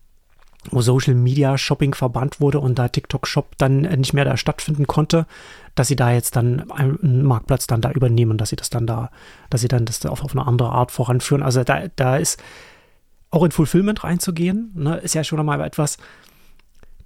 wo 0.71 0.81
Social 0.81 1.15
Media 1.15 1.59
Shopping 1.59 1.95
verbannt 1.95 2.41
wurde 2.41 2.61
und 2.61 2.79
da 2.79 2.89
TikTok 2.89 3.27
Shop 3.27 3.57
dann 3.59 3.83
nicht 3.83 4.13
mehr 4.13 4.25
da 4.25 4.37
stattfinden 4.37 4.87
konnte, 4.87 5.27
dass 5.75 5.89
sie 5.89 5.97
da 5.97 6.13
jetzt 6.13 6.37
dann 6.37 6.71
einen 6.71 7.25
Marktplatz 7.25 7.67
dann 7.67 7.81
da 7.81 7.91
übernehmen, 7.91 8.39
dass 8.39 8.51
sie 8.51 8.57
das 8.57 8.71
dann 8.71 8.87
da, 8.87 9.11
dass 9.51 9.61
sie 9.61 9.69
dann 9.69 9.85
das 9.85 10.05
auf, 10.07 10.23
auf 10.23 10.33
eine 10.33 10.47
andere 10.47 10.71
Art 10.71 10.91
voranführen. 10.91 11.43
Also 11.43 11.65
da, 11.65 11.85
da 11.97 12.17
ist 12.17 12.43
auch 13.31 13.45
in 13.45 13.51
Fulfillment 13.51 14.05
reinzugehen, 14.05 14.73
ne, 14.75 14.97
ist 14.97 15.15
ja 15.15 15.25
schon 15.25 15.39
einmal 15.39 15.61
etwas, 15.61 15.99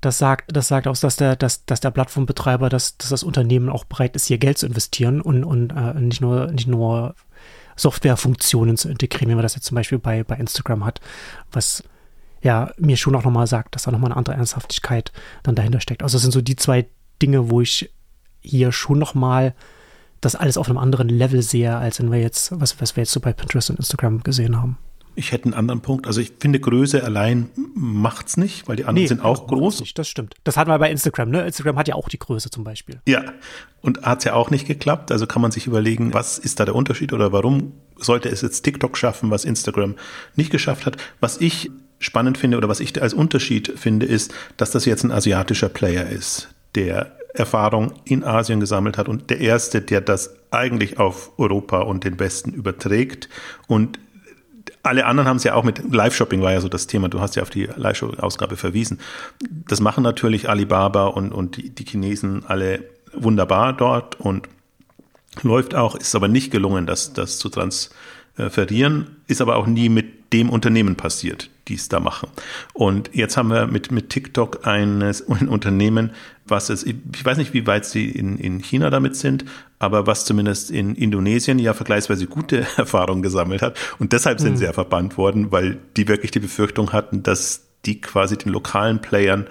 das 0.00 0.18
sagt, 0.18 0.54
das 0.54 0.68
sagt 0.68 0.88
aus, 0.88 1.00
dass 1.00 1.16
der, 1.16 1.36
dass, 1.36 1.64
dass 1.64 1.80
der 1.80 1.92
Plattformbetreiber, 1.92 2.68
dass, 2.68 2.96
dass 2.96 3.10
das 3.10 3.22
Unternehmen 3.22 3.68
auch 3.68 3.84
bereit 3.84 4.16
ist, 4.16 4.26
hier 4.26 4.38
Geld 4.38 4.58
zu 4.58 4.66
investieren 4.66 5.20
und, 5.20 5.44
und 5.44 5.70
äh, 5.70 5.94
nicht 5.94 6.20
nur, 6.20 6.48
nicht 6.50 6.66
nur 6.66 7.14
Softwarefunktionen 7.76 8.76
zu 8.76 8.88
integrieren, 8.88 9.30
wie 9.30 9.34
man 9.34 9.42
das 9.42 9.54
jetzt 9.54 9.66
zum 9.66 9.76
Beispiel 9.76 9.98
bei, 9.98 10.24
bei 10.24 10.36
Instagram 10.36 10.84
hat, 10.84 11.00
was 11.52 11.84
ja 12.42 12.72
mir 12.78 12.96
schon 12.96 13.14
auch 13.14 13.24
nochmal 13.24 13.46
sagt, 13.46 13.74
dass 13.74 13.84
da 13.84 13.90
nochmal 13.90 14.10
eine 14.10 14.16
andere 14.16 14.36
Ernsthaftigkeit 14.36 15.12
dann 15.42 15.54
dahinter 15.54 15.80
steckt. 15.80 16.02
Also 16.02 16.16
das 16.16 16.22
sind 16.22 16.32
so 16.32 16.40
die 16.40 16.56
zwei 16.56 16.86
Dinge, 17.20 17.50
wo 17.50 17.60
ich 17.60 17.90
hier 18.40 18.72
schon 18.72 18.98
nochmal 18.98 19.54
das 20.20 20.36
alles 20.36 20.56
auf 20.56 20.68
einem 20.68 20.78
anderen 20.78 21.08
Level 21.08 21.42
sehe, 21.42 21.76
als 21.76 21.98
wenn 21.98 22.10
wir 22.10 22.20
jetzt, 22.20 22.58
was, 22.60 22.80
was 22.80 22.96
wir 22.96 23.02
jetzt 23.02 23.12
so 23.12 23.20
bei 23.20 23.32
Pinterest 23.32 23.70
und 23.70 23.76
Instagram 23.76 24.22
gesehen 24.22 24.60
haben. 24.60 24.78
Ich 25.14 25.30
hätte 25.32 25.44
einen 25.44 25.54
anderen 25.54 25.82
Punkt. 25.82 26.06
Also 26.06 26.20
ich 26.20 26.32
finde, 26.40 26.58
Größe 26.58 27.04
allein 27.04 27.50
macht's 27.74 28.38
nicht, 28.38 28.66
weil 28.66 28.76
die 28.76 28.84
anderen 28.84 29.02
nee, 29.02 29.08
sind 29.08 29.22
auch 29.22 29.46
groß. 29.46 29.80
Nicht, 29.80 29.98
das 29.98 30.08
stimmt. 30.08 30.34
Das 30.44 30.56
hatten 30.56 30.70
wir 30.70 30.78
bei 30.78 30.90
Instagram, 30.90 31.28
ne? 31.28 31.44
Instagram 31.44 31.76
hat 31.76 31.88
ja 31.88 31.96
auch 31.96 32.08
die 32.08 32.18
Größe 32.18 32.50
zum 32.50 32.64
Beispiel. 32.64 33.00
Ja, 33.06 33.24
und 33.82 34.02
hat's 34.02 34.24
ja 34.24 34.32
auch 34.32 34.50
nicht 34.50 34.66
geklappt. 34.66 35.12
Also 35.12 35.26
kann 35.26 35.42
man 35.42 35.50
sich 35.50 35.66
überlegen, 35.66 36.14
was 36.14 36.38
ist 36.38 36.60
da 36.60 36.64
der 36.64 36.74
Unterschied 36.74 37.12
oder 37.12 37.30
warum 37.30 37.72
sollte 37.96 38.30
es 38.30 38.40
jetzt 38.40 38.62
TikTok 38.62 38.96
schaffen, 38.96 39.30
was 39.30 39.44
Instagram 39.44 39.96
nicht 40.34 40.50
geschafft 40.50 40.86
hat. 40.86 40.96
Was 41.20 41.38
ich 41.40 41.70
spannend 42.02 42.36
finde 42.36 42.58
oder 42.58 42.68
was 42.68 42.80
ich 42.80 43.00
als 43.00 43.14
Unterschied 43.14 43.72
finde, 43.76 44.06
ist, 44.06 44.34
dass 44.56 44.70
das 44.70 44.84
jetzt 44.84 45.04
ein 45.04 45.12
asiatischer 45.12 45.68
Player 45.68 46.08
ist, 46.08 46.48
der 46.74 47.12
Erfahrung 47.34 47.94
in 48.04 48.24
Asien 48.24 48.60
gesammelt 48.60 48.98
hat 48.98 49.08
und 49.08 49.30
der 49.30 49.40
erste, 49.40 49.80
der 49.80 50.02
das 50.02 50.34
eigentlich 50.50 50.98
auf 50.98 51.30
Europa 51.38 51.80
und 51.80 52.04
den 52.04 52.20
Westen 52.20 52.52
überträgt 52.52 53.28
und 53.68 53.98
alle 54.82 55.06
anderen 55.06 55.28
haben 55.28 55.36
es 55.36 55.44
ja 55.44 55.54
auch 55.54 55.62
mit 55.62 55.92
Live-Shopping 55.92 56.42
war 56.42 56.52
ja 56.52 56.60
so 56.60 56.68
das 56.68 56.88
Thema. 56.88 57.08
Du 57.08 57.20
hast 57.20 57.36
ja 57.36 57.42
auf 57.42 57.50
die 57.50 57.68
Live-Shopping-Ausgabe 57.76 58.56
verwiesen. 58.56 58.98
Das 59.68 59.80
machen 59.80 60.02
natürlich 60.02 60.48
Alibaba 60.48 61.06
und, 61.06 61.32
und 61.32 61.56
die, 61.56 61.70
die 61.70 61.84
Chinesen 61.84 62.44
alle 62.46 62.84
wunderbar 63.12 63.72
dort 63.72 64.18
und 64.18 64.48
läuft 65.42 65.74
auch, 65.74 65.94
ist 65.94 66.14
aber 66.14 66.28
nicht 66.28 66.50
gelungen, 66.50 66.86
das, 66.86 67.12
das 67.12 67.38
zu 67.38 67.48
transferieren, 68.36 69.16
ist 69.26 69.40
aber 69.40 69.56
auch 69.56 69.66
nie 69.66 69.88
mit 69.88 70.32
dem 70.32 70.48
Unternehmen 70.48 70.96
passiert, 70.96 71.50
die 71.68 71.74
es 71.74 71.88
da 71.88 72.00
machen. 72.00 72.30
Und 72.72 73.10
jetzt 73.12 73.36
haben 73.36 73.50
wir 73.50 73.66
mit, 73.66 73.92
mit 73.92 74.08
TikTok 74.08 74.66
eines, 74.66 75.28
ein 75.28 75.48
Unternehmen, 75.48 76.12
was 76.46 76.70
es, 76.70 76.84
ich 76.84 77.24
weiß 77.24 77.36
nicht, 77.38 77.52
wie 77.52 77.66
weit 77.66 77.84
sie 77.84 78.10
in, 78.10 78.38
in 78.38 78.60
China 78.60 78.90
damit 78.90 79.16
sind, 79.16 79.44
aber 79.78 80.06
was 80.06 80.24
zumindest 80.24 80.70
in 80.70 80.94
Indonesien 80.94 81.58
ja 81.58 81.74
vergleichsweise 81.74 82.26
gute 82.26 82.66
Erfahrungen 82.76 83.22
gesammelt 83.22 83.62
hat. 83.62 83.78
Und 83.98 84.12
deshalb 84.12 84.40
sind 84.40 84.52
mhm. 84.52 84.56
sie 84.56 84.64
ja 84.64 84.72
verbannt 84.72 85.18
worden, 85.18 85.52
weil 85.52 85.78
die 85.96 86.08
wirklich 86.08 86.30
die 86.30 86.40
Befürchtung 86.40 86.92
hatten, 86.92 87.22
dass 87.22 87.68
die 87.84 88.00
quasi 88.00 88.38
den 88.38 88.52
lokalen 88.52 89.00
Playern 89.00 89.46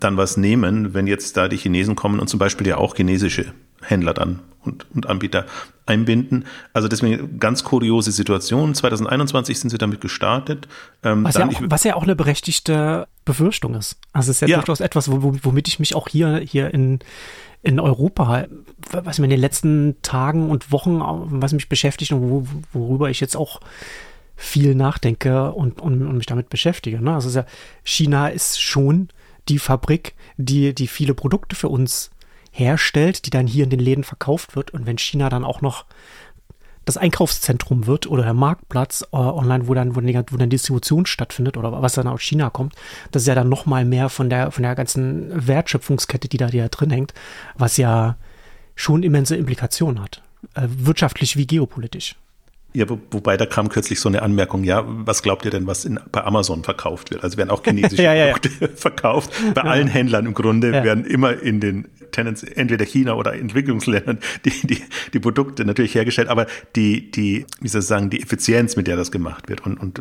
dann 0.00 0.16
was 0.16 0.36
nehmen, 0.36 0.94
wenn 0.94 1.06
jetzt 1.06 1.36
da 1.36 1.48
die 1.48 1.58
Chinesen 1.58 1.94
kommen 1.94 2.18
und 2.18 2.28
zum 2.28 2.38
Beispiel 2.38 2.66
ja 2.66 2.78
auch 2.78 2.96
chinesische 2.96 3.52
Händler 3.86 4.14
dann 4.14 4.40
und, 4.62 4.86
und 4.94 5.06
Anbieter 5.06 5.46
einbinden. 5.86 6.46
Also 6.72 6.88
deswegen 6.88 7.38
ganz 7.38 7.64
kuriose 7.64 8.10
Situation. 8.10 8.74
2021 8.74 9.58
sind 9.58 9.70
sie 9.70 9.78
damit 9.78 10.00
gestartet. 10.00 10.66
Ähm, 11.02 11.24
was, 11.24 11.34
ja 11.34 11.46
auch, 11.46 11.62
was, 11.64 11.84
ja 11.84 11.94
auch, 11.94 12.04
eine 12.04 12.16
berechtigte 12.16 13.06
Befürchtung 13.24 13.74
ist. 13.74 13.98
Also 14.12 14.30
es 14.30 14.36
ist 14.36 14.40
ja, 14.42 14.48
ja. 14.48 14.56
durchaus 14.56 14.80
etwas, 14.80 15.10
womit 15.10 15.68
ich 15.68 15.78
mich 15.78 15.94
auch 15.94 16.08
hier, 16.08 16.38
hier 16.38 16.72
in, 16.72 17.00
in 17.62 17.80
Europa, 17.80 18.46
was 18.90 19.18
mir 19.18 19.26
in 19.26 19.30
den 19.30 19.40
letzten 19.40 19.96
Tagen 20.02 20.50
und 20.50 20.72
Wochen, 20.72 21.00
was 21.40 21.52
mich 21.52 21.68
beschäftigt 21.68 22.12
und 22.12 22.48
worüber 22.72 23.10
ich 23.10 23.20
jetzt 23.20 23.36
auch 23.36 23.60
viel 24.36 24.74
nachdenke 24.74 25.52
und, 25.52 25.80
und, 25.80 26.02
und 26.02 26.16
mich 26.16 26.26
damit 26.26 26.48
beschäftige. 26.48 27.00
Ne? 27.00 27.14
Also 27.14 27.38
ja, 27.38 27.46
China 27.84 28.28
ist 28.28 28.60
schon 28.60 29.08
die 29.48 29.58
Fabrik, 29.58 30.14
die, 30.36 30.74
die 30.74 30.86
viele 30.86 31.14
Produkte 31.14 31.54
für 31.54 31.68
uns 31.68 32.10
herstellt, 32.54 33.26
die 33.26 33.30
dann 33.30 33.46
hier 33.46 33.64
in 33.64 33.70
den 33.70 33.80
Läden 33.80 34.04
verkauft 34.04 34.54
wird. 34.54 34.70
Und 34.70 34.86
wenn 34.86 34.96
China 34.96 35.28
dann 35.28 35.44
auch 35.44 35.60
noch 35.60 35.84
das 36.84 36.96
Einkaufszentrum 36.96 37.86
wird 37.86 38.06
oder 38.06 38.22
der 38.22 38.34
Marktplatz 38.34 39.02
äh, 39.12 39.16
online, 39.16 39.66
wo 39.66 39.74
dann, 39.74 39.96
wo, 39.96 40.00
wo 40.00 40.36
dann 40.36 40.50
Distribution 40.50 41.06
stattfindet 41.06 41.56
oder 41.56 41.82
was 41.82 41.94
dann 41.94 42.06
aus 42.06 42.22
China 42.22 42.50
kommt, 42.50 42.74
das 43.10 43.22
ist 43.22 43.28
ja 43.28 43.34
dann 43.34 43.48
noch 43.48 43.66
mal 43.66 43.84
mehr 43.84 44.08
von 44.08 44.30
der, 44.30 44.50
von 44.50 44.62
der 44.62 44.74
ganzen 44.74 45.46
Wertschöpfungskette, 45.46 46.28
die 46.28 46.36
da, 46.36 46.46
die 46.48 46.58
da 46.58 46.68
drin 46.68 46.90
hängt, 46.90 47.12
was 47.56 47.76
ja 47.76 48.16
schon 48.76 49.02
immense 49.02 49.36
Implikationen 49.36 50.02
hat. 50.02 50.22
Äh, 50.54 50.68
wirtschaftlich 50.68 51.36
wie 51.36 51.46
geopolitisch. 51.46 52.16
Ja, 52.74 52.88
wo, 52.88 52.98
wobei 53.12 53.36
da 53.36 53.46
kam 53.46 53.68
kürzlich 53.68 54.00
so 54.00 54.08
eine 54.08 54.22
Anmerkung, 54.22 54.64
ja, 54.64 54.82
was 54.84 55.22
glaubt 55.22 55.44
ihr 55.44 55.52
denn, 55.52 55.66
was 55.68 55.84
in, 55.84 56.00
bei 56.10 56.24
Amazon 56.24 56.64
verkauft 56.64 57.12
wird? 57.12 57.22
Also 57.22 57.36
werden 57.36 57.50
auch 57.50 57.62
chinesische 57.64 58.02
ja, 58.02 58.14
ja, 58.14 58.32
Produkte 58.32 58.68
verkauft. 58.76 59.30
Bei 59.54 59.62
allen 59.62 59.86
Händlern 59.86 60.26
im 60.26 60.34
Grunde 60.34 60.72
werden 60.72 61.04
immer 61.04 61.40
in 61.40 61.60
den 61.60 61.88
Tendenz, 62.14 62.42
entweder 62.42 62.84
China 62.84 63.14
oder 63.14 63.34
Entwicklungsländern 63.34 64.18
die, 64.44 64.66
die, 64.66 64.82
die 65.12 65.18
Produkte 65.20 65.64
natürlich 65.64 65.94
hergestellt, 65.94 66.28
aber 66.28 66.46
die, 66.76 67.10
die, 67.10 67.44
wie 67.60 67.68
soll 67.68 67.80
ich 67.80 67.86
sagen, 67.86 68.10
die 68.10 68.22
Effizienz, 68.22 68.76
mit 68.76 68.86
der 68.86 68.96
das 68.96 69.10
gemacht 69.10 69.48
wird 69.48 69.66
und, 69.66 69.78
und 69.78 70.00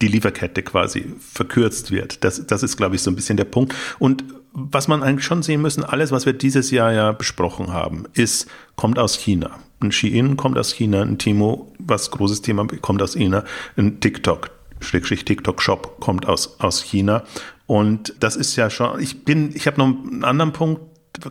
die 0.00 0.08
Lieferkette 0.08 0.62
quasi 0.62 1.12
verkürzt 1.18 1.90
wird, 1.90 2.24
das, 2.24 2.46
das 2.46 2.62
ist, 2.62 2.76
glaube 2.76 2.96
ich, 2.96 3.02
so 3.02 3.10
ein 3.10 3.14
bisschen 3.14 3.36
der 3.36 3.44
Punkt. 3.44 3.74
Und 3.98 4.24
was 4.52 4.88
man 4.88 5.02
eigentlich 5.02 5.24
schon 5.24 5.42
sehen 5.42 5.62
müssen, 5.62 5.84
alles, 5.84 6.10
was 6.10 6.26
wir 6.26 6.32
dieses 6.32 6.70
Jahr 6.70 6.92
ja 6.92 7.12
besprochen 7.12 7.72
haben, 7.72 8.04
ist, 8.14 8.48
kommt 8.74 8.98
aus 8.98 9.16
China. 9.16 9.58
Ein 9.80 9.92
Shein 9.92 10.36
kommt 10.36 10.58
aus 10.58 10.72
China, 10.72 11.02
ein 11.02 11.18
Timo, 11.18 11.72
was 11.78 12.10
großes 12.10 12.42
Thema, 12.42 12.66
kommt 12.80 13.00
aus 13.02 13.14
China, 13.14 13.44
ein 13.76 14.00
TikTok, 14.00 14.50
Schrägstrich 14.80 15.24
TikTok 15.24 15.62
Shop 15.62 16.00
kommt 16.00 16.26
aus, 16.26 16.58
aus 16.58 16.82
China. 16.82 17.22
Und 17.66 18.14
das 18.18 18.36
ist 18.36 18.56
ja 18.56 18.68
schon, 18.70 19.00
ich 19.00 19.24
bin, 19.24 19.54
ich 19.54 19.66
habe 19.66 19.78
noch 19.78 19.86
einen 19.86 20.24
anderen 20.24 20.52
Punkt, 20.52 20.80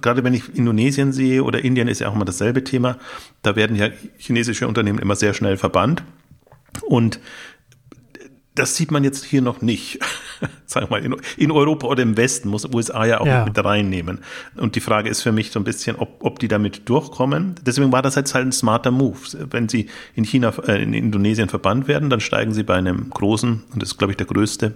gerade 0.02 0.24
wenn 0.24 0.34
ich 0.34 0.56
Indonesien 0.56 1.14
sehe 1.14 1.44
oder 1.44 1.64
Indien 1.64 1.88
ist 1.88 2.00
ja 2.00 2.10
auch 2.10 2.16
immer 2.16 2.26
dasselbe 2.26 2.64
Thema, 2.64 2.98
da 3.42 3.56
werden 3.56 3.76
ja 3.76 3.90
chinesische 4.18 4.68
Unternehmen 4.68 5.00
immer 5.00 5.16
sehr 5.16 5.34
schnell 5.34 5.58
verbannt. 5.58 6.04
Und 6.88 7.20
das 8.56 8.76
sieht 8.76 8.92
man 8.92 9.04
jetzt 9.04 9.24
hier 9.24 9.42
noch 9.42 9.62
nicht. 9.62 10.00
Sag 10.66 10.90
mal, 10.90 11.04
in, 11.04 11.16
in, 11.38 11.52
Europa 11.52 11.88
oder 11.88 12.04
im 12.04 12.18
Westen 12.18 12.50
muss 12.50 12.66
USA 12.66 13.06
ja 13.06 13.22
auch 13.22 13.26
ja. 13.26 13.46
mit 13.46 13.64
reinnehmen. 13.64 14.20
Und 14.56 14.76
die 14.76 14.82
Frage 14.82 15.10
ist 15.10 15.22
für 15.22 15.32
mich 15.32 15.52
so 15.52 15.60
ein 15.60 15.64
bisschen, 15.64 15.96
ob, 15.96 16.18
ob 16.20 16.40
die 16.40 16.48
damit 16.48 16.90
durchkommen. 16.90 17.56
Deswegen 17.66 17.92
war 17.92 18.02
das 18.02 18.16
jetzt 18.16 18.36
halt 18.36 18.48
ein 18.48 18.52
smarter 18.52 18.92
Move. 18.92 19.18
Wenn 19.50 19.70
sie 19.70 19.90
in 20.14 20.26
China, 20.26 20.54
äh, 20.68 20.84
in 20.84 20.94
Indonesien 20.94 21.48
verbannt 21.48 21.88
werden, 21.88 22.10
dann 22.10 22.20
steigen 22.20 22.54
sie 22.54 22.64
bei 22.64 22.76
einem 22.76 23.10
großen, 23.10 23.64
und 23.72 23.82
das 23.82 23.92
ist, 23.92 23.98
glaube 23.98 24.12
ich, 24.12 24.18
der 24.18 24.28
größte 24.28 24.76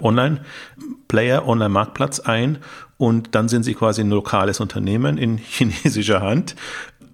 Online-Player, 0.00 1.46
Online-Marktplatz 1.46 2.20
ein 2.20 2.58
und 3.02 3.34
dann 3.34 3.48
sind 3.48 3.64
sie 3.64 3.74
quasi 3.74 4.00
ein 4.00 4.10
lokales 4.10 4.60
Unternehmen 4.60 5.18
in 5.18 5.36
chinesischer 5.56 6.20
Hand 6.20 6.54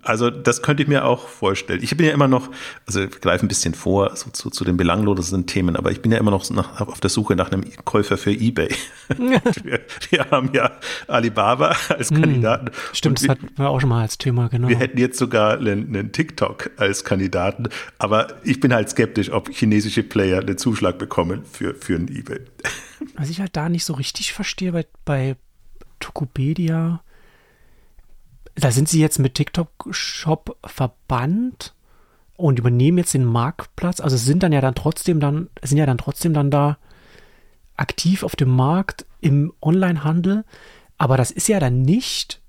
also 0.09 0.31
das 0.31 0.63
könnte 0.63 0.83
ich 0.83 0.89
mir 0.89 1.05
auch 1.05 1.29
vorstellen. 1.29 1.83
Ich 1.83 1.97
bin 1.97 2.07
ja 2.07 2.13
immer 2.13 2.29
noch, 2.29 2.49
also 2.87 3.03
ich 3.03 3.21
greife 3.21 3.45
ein 3.45 3.49
bisschen 3.49 3.75
vor 3.75 4.17
so, 4.17 4.31
zu, 4.31 4.49
zu 4.49 4.65
den 4.65 4.79
belanglosen 4.79 5.47
Themen, 5.47 5.77
aber 5.77 5.91
ich 5.91 6.01
bin 6.01 6.11
ja 6.11 6.19
immer 6.19 6.31
noch 6.31 6.49
nach, 6.51 6.81
auf 6.81 7.01
der 7.01 7.11
Suche 7.11 7.37
nach 7.37 7.53
einem 7.53 7.65
Käufer 7.85 8.17
für 8.17 8.31
eBay. 8.31 8.71
wir, 9.19 9.81
wir, 10.11 10.31
haben 10.31 10.51
ja 10.55 10.73
Alibaba 11.09 11.77
als 11.91 12.11
hm, 12.11 12.23
Kandidaten. 12.23 12.71
Stimmt, 12.95 13.21
das 13.21 13.29
hatten 13.29 13.51
wir 13.57 13.69
auch 13.69 13.81
schon 13.81 13.91
mal 13.91 14.01
als 14.01 14.17
Thema, 14.17 14.49
genau. 14.49 14.69
Wir 14.69 14.79
hätten 14.79 14.99
jetzt 14.99 15.19
sogar 15.19 15.59
einen, 15.59 15.89
einen 15.89 16.13
TikTok 16.13 16.71
als 16.79 17.05
Kandidaten, 17.05 17.69
aber 17.99 18.29
ich 18.45 18.61
bin 18.61 18.73
halt 18.73 18.89
skeptisch, 18.89 19.31
ob 19.31 19.51
chinesische 19.51 20.03
Player 20.03 20.41
einen 20.41 20.57
Zuschlag 20.57 20.99
bekommen 20.99 21.43
für, 21.53 21.75
für 21.75 21.97
ein 21.97 22.09
eBay. 22.09 22.41
Was 23.17 23.29
ich 23.29 23.41
halt 23.41 23.57
da 23.57 23.69
nicht 23.69 23.85
so 23.85 23.93
richtig 23.93 24.33
verstehe 24.33 24.73
bei, 24.73 24.87
bei 25.05 25.37
Tokopedia, 26.19 27.01
da 28.57 28.71
sind 28.73 28.89
sie 28.89 29.01
jetzt 29.01 29.19
mit 29.19 29.35
TikTok 29.35 29.71
Shop 29.91 30.57
verbannt 30.65 31.75
und 32.37 32.59
übernehmen 32.59 32.99
jetzt 32.99 33.15
den 33.15 33.25
Marktplatz. 33.25 34.01
Also 34.01 34.17
sind 34.17 34.43
dann 34.43 34.53
ja 34.53 34.61
dann 34.61 34.75
trotzdem 34.75 35.21
dann, 35.21 35.49
sind 35.63 35.79
ja 35.79 35.87
dann 35.87 35.99
trotzdem 35.99 36.35
dann 36.35 36.51
da 36.51 36.79
aktiv 37.77 38.25
auf 38.25 38.35
dem 38.35 38.51
Markt 38.51 39.07
im 39.21 39.53
Onlinehandel. 39.61 40.45
Aber 40.97 41.17
das 41.17 41.31
ist 41.31 41.47
ja 41.47 41.61
dann 41.61 41.83
nicht, 41.83 42.41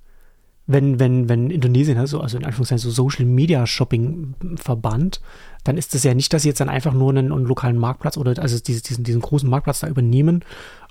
wenn, 0.66 1.00
wenn, 1.00 1.30
wenn 1.30 1.52
Indonesien, 1.52 2.00
also, 2.00 2.22
also 2.22 2.38
in 2.38 2.46
Anführungszeichen 2.46 2.82
so 2.82 2.90
Social 2.90 3.26
Media 3.26 3.68
Shopping 3.68 4.34
verbannt, 4.56 5.22
dann 5.64 5.78
ist 5.78 5.94
das 5.94 6.04
ja 6.04 6.16
nicht, 6.16 6.34
dass 6.34 6.42
sie 6.42 6.48
jetzt 6.48 6.62
dann 6.62 6.70
einfach 6.70 6.94
nur 6.94 7.12
einen, 7.12 7.32
einen 7.32 7.46
lokalen 7.46 7.78
Marktplatz 7.78 8.18
oder 8.18 8.42
also 8.42 8.60
diesen, 8.60 9.04
diesen 9.04 9.22
großen 9.22 9.50
Marktplatz 9.50 9.82
da 9.82 9.88
übernehmen 9.88 10.44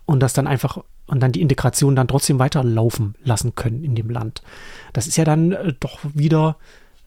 und 0.09 0.21
das 0.21 0.33
dann 0.33 0.47
einfach 0.47 0.79
und 1.07 1.21
dann 1.21 1.33
die 1.33 1.43
Integration 1.43 1.95
dann 1.95 2.09
trotzdem 2.09 2.39
weiterlaufen 2.39 3.15
lassen 3.23 3.55
können 3.55 3.85
in 3.85 3.95
dem 3.95 4.09
Land. 4.09 4.43
Das 4.95 5.07
ist 5.07 5.19
ja 5.19 5.25
dann 5.25 5.53
äh, 5.53 5.75
doch 5.79 5.99
wieder, 6.15 6.57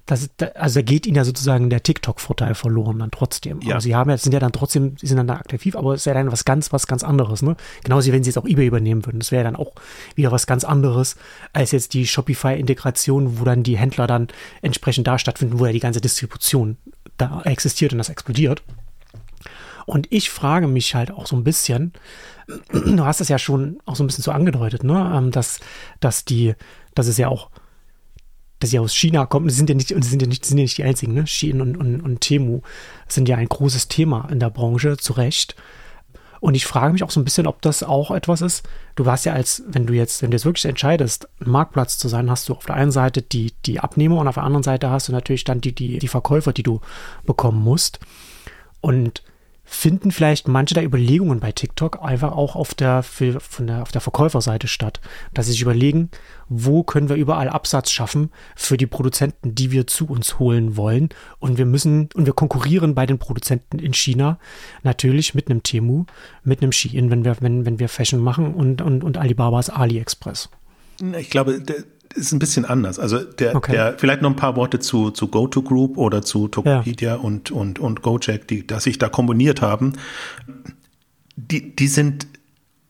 das, 0.05 0.29
also 0.53 0.79
da 0.79 0.81
geht 0.83 1.07
ihnen 1.07 1.15
ja 1.15 1.23
sozusagen 1.23 1.71
der 1.71 1.81
TikTok-Vorteil 1.81 2.53
verloren 2.53 2.99
dann 2.99 3.09
trotzdem. 3.09 3.59
Ja. 3.61 3.71
Aber 3.71 3.81
sie 3.81 3.95
haben 3.95 4.11
ja, 4.11 4.17
sind 4.17 4.33
ja 4.33 4.39
dann 4.39 4.51
trotzdem, 4.51 4.97
sie 4.99 5.07
sind 5.07 5.17
dann 5.17 5.25
da 5.25 5.35
aktiv, 5.35 5.75
aber 5.75 5.95
es 5.95 6.01
ist 6.01 6.05
ja 6.05 6.13
dann 6.13 6.31
was 6.31 6.45
ganz, 6.45 6.71
was 6.71 6.85
ganz 6.85 7.03
anderes, 7.03 7.41
ne? 7.41 7.55
Genauso 7.83 8.07
wie 8.07 8.13
wenn 8.13 8.23
sie 8.23 8.29
jetzt 8.29 8.37
auch 8.37 8.45
eBay 8.45 8.67
übernehmen 8.67 9.03
würden. 9.03 9.19
Das 9.19 9.31
wäre 9.31 9.43
ja 9.43 9.51
dann 9.51 9.59
auch 9.59 9.73
wieder 10.13 10.31
was 10.31 10.45
ganz 10.45 10.63
anderes 10.63 11.15
als 11.51 11.71
jetzt 11.71 11.95
die 11.95 12.05
Shopify-Integration, 12.05 13.39
wo 13.39 13.45
dann 13.45 13.63
die 13.63 13.79
Händler 13.79 14.05
dann 14.05 14.27
entsprechend 14.61 15.07
da 15.07 15.17
stattfinden, 15.17 15.57
wo 15.57 15.65
ja 15.65 15.71
die 15.71 15.79
ganze 15.79 16.01
Distribution 16.01 16.77
da 17.17 17.41
existiert 17.45 17.93
und 17.93 17.97
das 17.97 18.09
explodiert. 18.09 18.61
Und 19.85 20.07
ich 20.11 20.29
frage 20.29 20.67
mich 20.67 20.95
halt 20.95 21.11
auch 21.11 21.27
so 21.27 21.35
ein 21.35 21.43
bisschen, 21.43 21.93
du 22.71 23.05
hast 23.05 23.21
es 23.21 23.29
ja 23.29 23.37
schon 23.37 23.79
auch 23.85 23.95
so 23.95 24.03
ein 24.03 24.07
bisschen 24.07 24.23
so 24.23 24.31
angedeutet, 24.31 24.83
ne, 24.83 25.11
ähm, 25.15 25.31
dass, 25.31 25.59
dass 25.99 26.25
die, 26.25 26.53
dass 26.95 27.07
es 27.07 27.17
ja 27.17 27.27
auch, 27.27 27.49
dass 28.59 28.69
sie 28.69 28.79
aus 28.79 28.93
China 28.93 29.25
kommen, 29.25 29.49
sie 29.49 29.55
sind 29.55 29.69
ja 29.69 29.75
nicht, 29.75 29.91
und 29.93 30.03
sind 30.03 30.21
ja 30.21 30.27
nicht, 30.27 30.45
sind 30.45 30.57
ja 30.57 30.63
nicht 30.63 30.77
die 30.77 30.83
einzigen, 30.83 31.13
ne? 31.13 31.25
Shein 31.25 31.61
und, 31.61 31.77
und, 31.77 32.01
und 32.01 32.21
Temu 32.21 32.61
sind 33.07 33.27
ja 33.27 33.37
ein 33.37 33.49
großes 33.49 33.87
Thema 33.87 34.27
in 34.31 34.39
der 34.39 34.51
Branche, 34.51 34.97
zu 34.97 35.13
Recht. 35.13 35.55
Und 36.41 36.55
ich 36.55 36.65
frage 36.65 36.91
mich 36.91 37.03
auch 37.03 37.11
so 37.11 37.19
ein 37.19 37.23
bisschen, 37.23 37.45
ob 37.45 37.61
das 37.61 37.83
auch 37.83 38.09
etwas 38.09 38.41
ist. 38.41 38.67
Du 38.95 39.05
warst 39.05 39.25
ja 39.25 39.33
als, 39.33 39.63
wenn 39.67 39.85
du 39.85 39.93
jetzt, 39.93 40.23
wenn 40.23 40.31
du 40.31 40.35
jetzt 40.35 40.45
wirklich 40.45 40.65
entscheidest, 40.65 41.29
Marktplatz 41.37 41.99
zu 41.99 42.07
sein, 42.07 42.31
hast 42.31 42.49
du 42.49 42.55
auf 42.55 42.65
der 42.65 42.75
einen 42.75 42.91
Seite 42.91 43.21
die, 43.21 43.53
die 43.67 43.79
Abnehmer 43.79 44.17
und 44.17 44.27
auf 44.27 44.35
der 44.35 44.43
anderen 44.43 44.63
Seite 44.63 44.89
hast 44.89 45.07
du 45.07 45.11
natürlich 45.11 45.43
dann 45.43 45.61
die, 45.61 45.73
die, 45.73 45.99
die 45.99 46.07
Verkäufer, 46.07 46.51
die 46.51 46.63
du 46.63 46.81
bekommen 47.25 47.63
musst. 47.63 47.99
Und 48.81 49.21
finden 49.73 50.11
vielleicht 50.11 50.49
manche 50.49 50.73
der 50.73 50.83
Überlegungen 50.83 51.39
bei 51.39 51.53
TikTok 51.53 52.03
einfach 52.03 52.33
auch 52.33 52.57
auf 52.57 52.73
der, 52.73 53.03
von 53.03 53.67
der, 53.67 53.81
auf 53.81 53.91
der 53.91 54.01
Verkäuferseite 54.01 54.67
statt. 54.67 54.99
Dass 55.33 55.45
sie 55.45 55.53
sich 55.53 55.61
überlegen, 55.61 56.09
wo 56.49 56.83
können 56.83 57.07
wir 57.07 57.15
überall 57.15 57.47
Absatz 57.47 57.89
schaffen 57.89 58.31
für 58.53 58.75
die 58.75 58.85
Produzenten, 58.85 59.55
die 59.55 59.71
wir 59.71 59.87
zu 59.87 60.07
uns 60.07 60.39
holen 60.39 60.75
wollen. 60.75 61.07
Und 61.39 61.57
wir 61.57 61.65
müssen, 61.65 62.09
und 62.13 62.25
wir 62.25 62.33
konkurrieren 62.33 62.95
bei 62.95 63.05
den 63.05 63.17
Produzenten 63.17 63.79
in 63.79 63.93
China 63.93 64.39
natürlich 64.83 65.33
mit 65.35 65.49
einem 65.49 65.63
Temu, 65.63 66.03
mit 66.43 66.61
einem 66.61 66.73
Shein, 66.73 67.09
wenn 67.09 67.23
wir, 67.23 67.37
wenn, 67.39 67.65
wenn 67.65 67.79
wir 67.79 67.87
Fashion 67.87 68.19
machen 68.19 68.53
und, 68.53 68.81
und, 68.81 69.05
und 69.05 69.17
Alibabas 69.17 69.69
AliExpress. 69.69 70.49
Ich 71.17 71.29
glaube, 71.29 71.63
ist 72.13 72.31
ein 72.31 72.39
bisschen 72.39 72.65
anders. 72.65 72.99
Also 72.99 73.19
der, 73.19 73.55
okay. 73.55 73.71
der 73.71 73.97
vielleicht 73.97 74.21
noch 74.21 74.29
ein 74.29 74.35
paar 74.35 74.55
Worte 74.55 74.79
zu, 74.79 75.11
zu 75.11 75.27
GoToGroup 75.27 75.97
oder 75.97 76.21
zu 76.21 76.47
Tokopedia 76.47 77.11
ja. 77.11 77.15
und, 77.15 77.51
und, 77.51 77.79
und 77.79 78.01
Gojek, 78.01 78.47
die 78.47 78.65
dass 78.65 78.83
sich 78.83 78.97
da 78.97 79.09
kombiniert 79.09 79.61
haben. 79.61 79.93
Die, 81.35 81.75
die 81.75 81.87
sind 81.87 82.27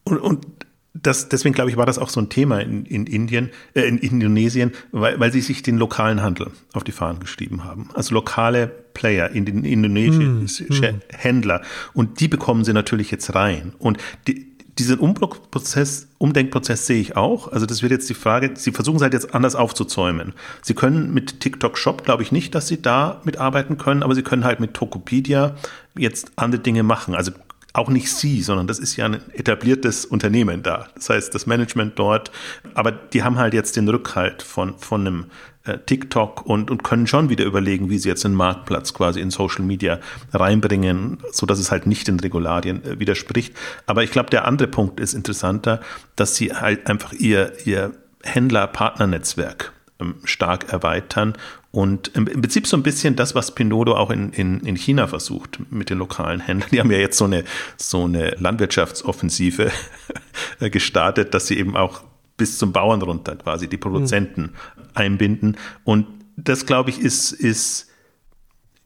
und, 0.03 0.17
und 0.17 0.45
das, 0.93 1.29
deswegen 1.29 1.55
glaube 1.55 1.69
ich, 1.69 1.77
war 1.77 1.85
das 1.85 1.97
auch 1.97 2.09
so 2.09 2.19
ein 2.19 2.29
Thema 2.29 2.59
in, 2.59 2.85
in 2.85 3.05
Indien, 3.07 3.49
äh, 3.73 3.81
in 3.81 3.97
Indonesien, 3.97 4.71
weil, 4.91 5.19
weil 5.19 5.31
sie 5.31 5.41
sich 5.41 5.63
den 5.63 5.77
lokalen 5.77 6.21
Handel 6.21 6.51
auf 6.73 6.83
die 6.83 6.91
Fahnen 6.91 7.19
geschrieben 7.19 7.63
haben. 7.63 7.89
Also 7.93 8.13
lokale 8.13 8.67
Player 8.67 9.29
in 9.29 9.45
den 9.45 9.63
indonesischen 9.63 10.41
hm, 10.41 10.91
hm. 10.91 11.01
Händler. 11.09 11.61
Und 11.93 12.19
die 12.19 12.27
bekommen 12.27 12.65
sie 12.65 12.73
natürlich 12.73 13.09
jetzt 13.09 13.33
rein. 13.33 13.73
Und 13.79 13.99
die, 14.27 14.50
diesen 14.79 14.99
Umbruchprozess, 14.99 16.07
Umdenkprozess 16.17 16.85
sehe 16.85 17.01
ich 17.01 17.17
auch. 17.17 17.51
Also 17.51 17.65
das 17.65 17.81
wird 17.81 17.91
jetzt 17.91 18.09
die 18.09 18.13
Frage, 18.13 18.51
Sie 18.55 18.71
versuchen 18.71 18.97
es 18.97 19.01
halt 19.01 19.13
jetzt 19.13 19.35
anders 19.35 19.55
aufzuzäumen. 19.55 20.33
Sie 20.61 20.73
können 20.73 21.13
mit 21.13 21.39
TikTok 21.39 21.77
Shop, 21.77 22.03
glaube 22.03 22.23
ich 22.23 22.31
nicht, 22.31 22.55
dass 22.55 22.67
Sie 22.67 22.81
da 22.81 23.21
mitarbeiten 23.23 23.77
können, 23.77 24.03
aber 24.03 24.15
Sie 24.15 24.23
können 24.23 24.43
halt 24.43 24.59
mit 24.59 24.73
Tokopedia 24.73 25.55
jetzt 25.97 26.31
andere 26.35 26.61
Dinge 26.61 26.83
machen. 26.83 27.15
Also 27.15 27.31
auch 27.73 27.89
nicht 27.89 28.11
sie, 28.11 28.41
sondern 28.41 28.67
das 28.67 28.79
ist 28.79 28.97
ja 28.97 29.05
ein 29.05 29.21
etabliertes 29.33 30.05
Unternehmen 30.05 30.61
da. 30.61 30.87
Das 30.95 31.09
heißt, 31.09 31.33
das 31.33 31.45
Management 31.45 31.97
dort, 31.97 32.31
aber 32.73 32.91
die 32.91 33.23
haben 33.23 33.37
halt 33.37 33.53
jetzt 33.53 33.77
den 33.77 33.87
Rückhalt 33.87 34.41
von, 34.41 34.77
von 34.77 35.07
einem 35.07 35.25
äh, 35.63 35.77
TikTok 35.77 36.45
und, 36.45 36.71
und 36.71 36.83
können 36.83 37.07
schon 37.07 37.29
wieder 37.29 37.45
überlegen, 37.45 37.89
wie 37.89 37.97
sie 37.97 38.09
jetzt 38.09 38.23
den 38.23 38.33
Marktplatz 38.33 38.93
quasi 38.93 39.19
in 39.19 39.29
Social 39.29 39.63
Media 39.63 39.99
reinbringen, 40.33 41.19
so 41.31 41.45
dass 41.45 41.59
es 41.59 41.71
halt 41.71 41.85
nicht 41.85 42.07
den 42.07 42.19
Regularien 42.19 42.83
äh, 42.83 42.99
widerspricht. 42.99 43.55
Aber 43.85 44.03
ich 44.03 44.11
glaube, 44.11 44.29
der 44.29 44.45
andere 44.45 44.67
Punkt 44.67 44.99
ist 44.99 45.13
interessanter, 45.13 45.81
dass 46.15 46.35
sie 46.35 46.53
halt 46.53 46.89
einfach 46.89 47.13
ihr, 47.13 47.53
ihr 47.65 47.93
Händler-Partner-Netzwerk 48.23 49.73
ähm, 49.99 50.15
stark 50.23 50.71
erweitern 50.71 51.35
und 51.71 52.09
im, 52.15 52.25
Prinzip 52.25 52.67
so 52.67 52.75
ein 52.75 52.83
bisschen 52.83 53.15
das, 53.15 53.33
was 53.33 53.55
Pinduoduo 53.55 53.95
auch 53.95 54.09
in, 54.09 54.31
in, 54.33 54.59
in 54.61 54.75
China 54.75 55.07
versucht 55.07 55.59
mit 55.71 55.89
den 55.89 55.99
lokalen 55.99 56.41
Händlern. 56.41 56.69
Die 56.71 56.79
haben 56.79 56.91
ja 56.91 56.97
jetzt 56.97 57.17
so 57.17 57.25
eine, 57.25 57.45
so 57.77 58.03
eine 58.03 58.31
Landwirtschaftsoffensive 58.31 59.71
gestartet, 60.59 61.33
dass 61.33 61.47
sie 61.47 61.57
eben 61.57 61.77
auch 61.77 62.03
bis 62.41 62.57
zum 62.57 62.73
Bauern 62.73 63.03
runter 63.03 63.35
quasi 63.35 63.69
die 63.69 63.77
Produzenten 63.77 64.41
mhm. 64.41 64.49
einbinden. 64.95 65.57
Und 65.83 66.07
das, 66.35 66.65
glaube 66.65 66.89
ich, 66.89 66.99
ist, 66.99 67.33
ist, 67.33 67.87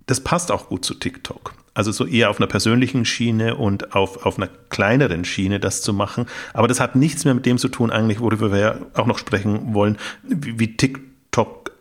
das 0.08 0.20
passt 0.20 0.52
auch 0.52 0.68
gut 0.68 0.84
zu 0.84 0.94
TikTok. 0.94 1.54
Also 1.74 1.94
so 1.94 2.06
eher 2.06 2.30
auf 2.30 2.38
einer 2.38 2.48
persönlichen 2.48 3.06
Schiene 3.06 3.56
und 3.56 3.96
auf, 3.96 4.26
auf 4.26 4.38
einer 4.38 4.50
kleineren 4.68 5.24
Schiene 5.24 5.62
das 5.62 5.82
zu 5.82 5.94
machen. 5.94 6.26
Aber 6.54 6.68
das 6.68 6.82
hat 6.82 6.98
nichts 6.98 7.24
mehr 7.24 7.34
mit 7.34 7.46
dem 7.46 7.58
zu 7.58 7.70
tun, 7.70 7.92
eigentlich, 7.92 8.20
worüber 8.20 8.52
wir 8.52 8.60
ja 8.60 8.76
auch 8.94 9.06
noch 9.06 9.20
sprechen 9.20 9.74
wollen, 9.74 9.98
wie, 10.24 10.60
wie 10.60 10.76
TikTok 10.76 11.72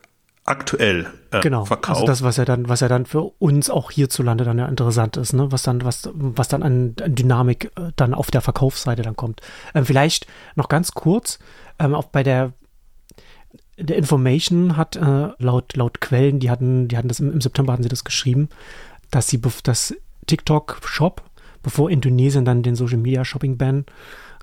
aktuell 0.45 1.07
äh, 1.31 1.41
genau. 1.41 1.65
verkauft. 1.65 2.01
Also 2.01 2.07
das, 2.07 2.23
was 2.23 2.37
ja 2.37 2.45
dann, 2.45 2.69
was 2.69 2.81
ja 2.81 2.89
dann 2.89 3.07
für 3.07 3.23
uns 3.39 3.71
auch 3.71 3.91
hierzulande 3.91 4.45
dann 4.45 4.59
ja 4.59 4.67
interessant 4.67 5.17
ist, 5.17 5.33
ne? 5.33 5.51
was 5.51 5.63
dann, 5.63 5.85
was, 5.85 6.11
was 6.13 6.49
dann 6.49 6.63
an, 6.63 6.95
an 7.03 7.15
Dynamik 7.15 7.73
äh, 7.77 7.93
dann 7.97 8.15
auf 8.15 8.31
der 8.31 8.43
Verkaufsseite 8.43 9.03
dann 9.03 9.17
kommt. 9.17 9.41
Ähm, 9.75 9.87
vielleicht 9.87 10.27
noch 10.55 10.69
ganz 10.69 10.93
kurz, 10.93 11.39
ähm, 11.79 11.95
auch 11.95 12.07
bei 12.07 12.23
der 12.23 12.53
der 13.79 13.97
Information 13.97 14.77
hat 14.77 14.97
äh, 14.97 15.29
laut, 15.39 15.77
laut 15.77 16.01
Quellen, 16.01 16.39
die 16.39 16.51
hatten, 16.51 16.89
die 16.89 16.97
hatten 16.97 17.09
das 17.09 17.21
im, 17.21 17.33
im 17.33 17.41
September 17.41 17.73
hatten 17.73 17.83
sie 17.83 17.89
das 17.89 18.05
geschrieben, 18.05 18.49
dass 19.11 19.29
sie 19.29 19.41
das 19.63 19.95
TikTok 20.27 20.81
Shop, 20.85 21.23
bevor 21.63 21.91
Indonesien 21.91 22.45
dann 22.45 22.63
den 22.63 22.77
Social 22.77 22.99
Media 22.99 23.25
Shopping 23.25 23.59
Ban 23.59 23.85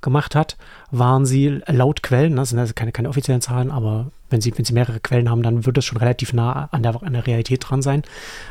gemacht 0.02 0.36
hat, 0.36 0.58
waren 0.90 1.26
sie 1.26 1.62
laut 1.68 2.04
Quellen, 2.04 2.36
das 2.36 2.50
sind 2.50 2.60
also 2.60 2.74
keine, 2.74 2.92
keine 2.92 3.10
offiziellen 3.10 3.42
Zahlen, 3.42 3.72
aber 3.72 4.12
wenn 4.30 4.42
sie, 4.42 4.58
wenn 4.58 4.66
sie 4.66 4.74
mehrere 4.74 5.00
Quellen 5.00 5.30
haben, 5.30 5.44
dann 5.44 5.66
wird 5.66 5.78
das 5.78 5.86
schon 5.86 6.00
relativ 6.00 6.34
nah 6.34 6.70
an 6.72 6.84
der, 6.84 7.02
an 7.04 7.14
der 7.14 7.28
Realität 7.28 7.64
dran 7.70 7.82
sein, 7.82 8.04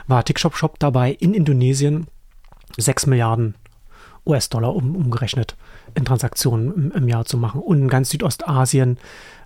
war 0.06 0.24
TikTok 0.24 0.56
Shop 0.56 0.78
dabei 0.78 1.12
in 1.12 1.34
Indonesien 1.34 2.06
6 2.76 3.06
Milliarden 3.06 3.54
US-Dollar 4.26 4.74
um, 4.74 4.94
umgerechnet 4.94 5.56
in 5.94 6.04
Transaktionen 6.04 6.72
im, 6.74 6.92
im, 6.92 7.08
Jahr 7.08 7.24
zu 7.24 7.36
machen. 7.36 7.60
Und 7.60 7.78
in 7.78 7.88
ganz 7.88 8.10
Südostasien 8.10 8.98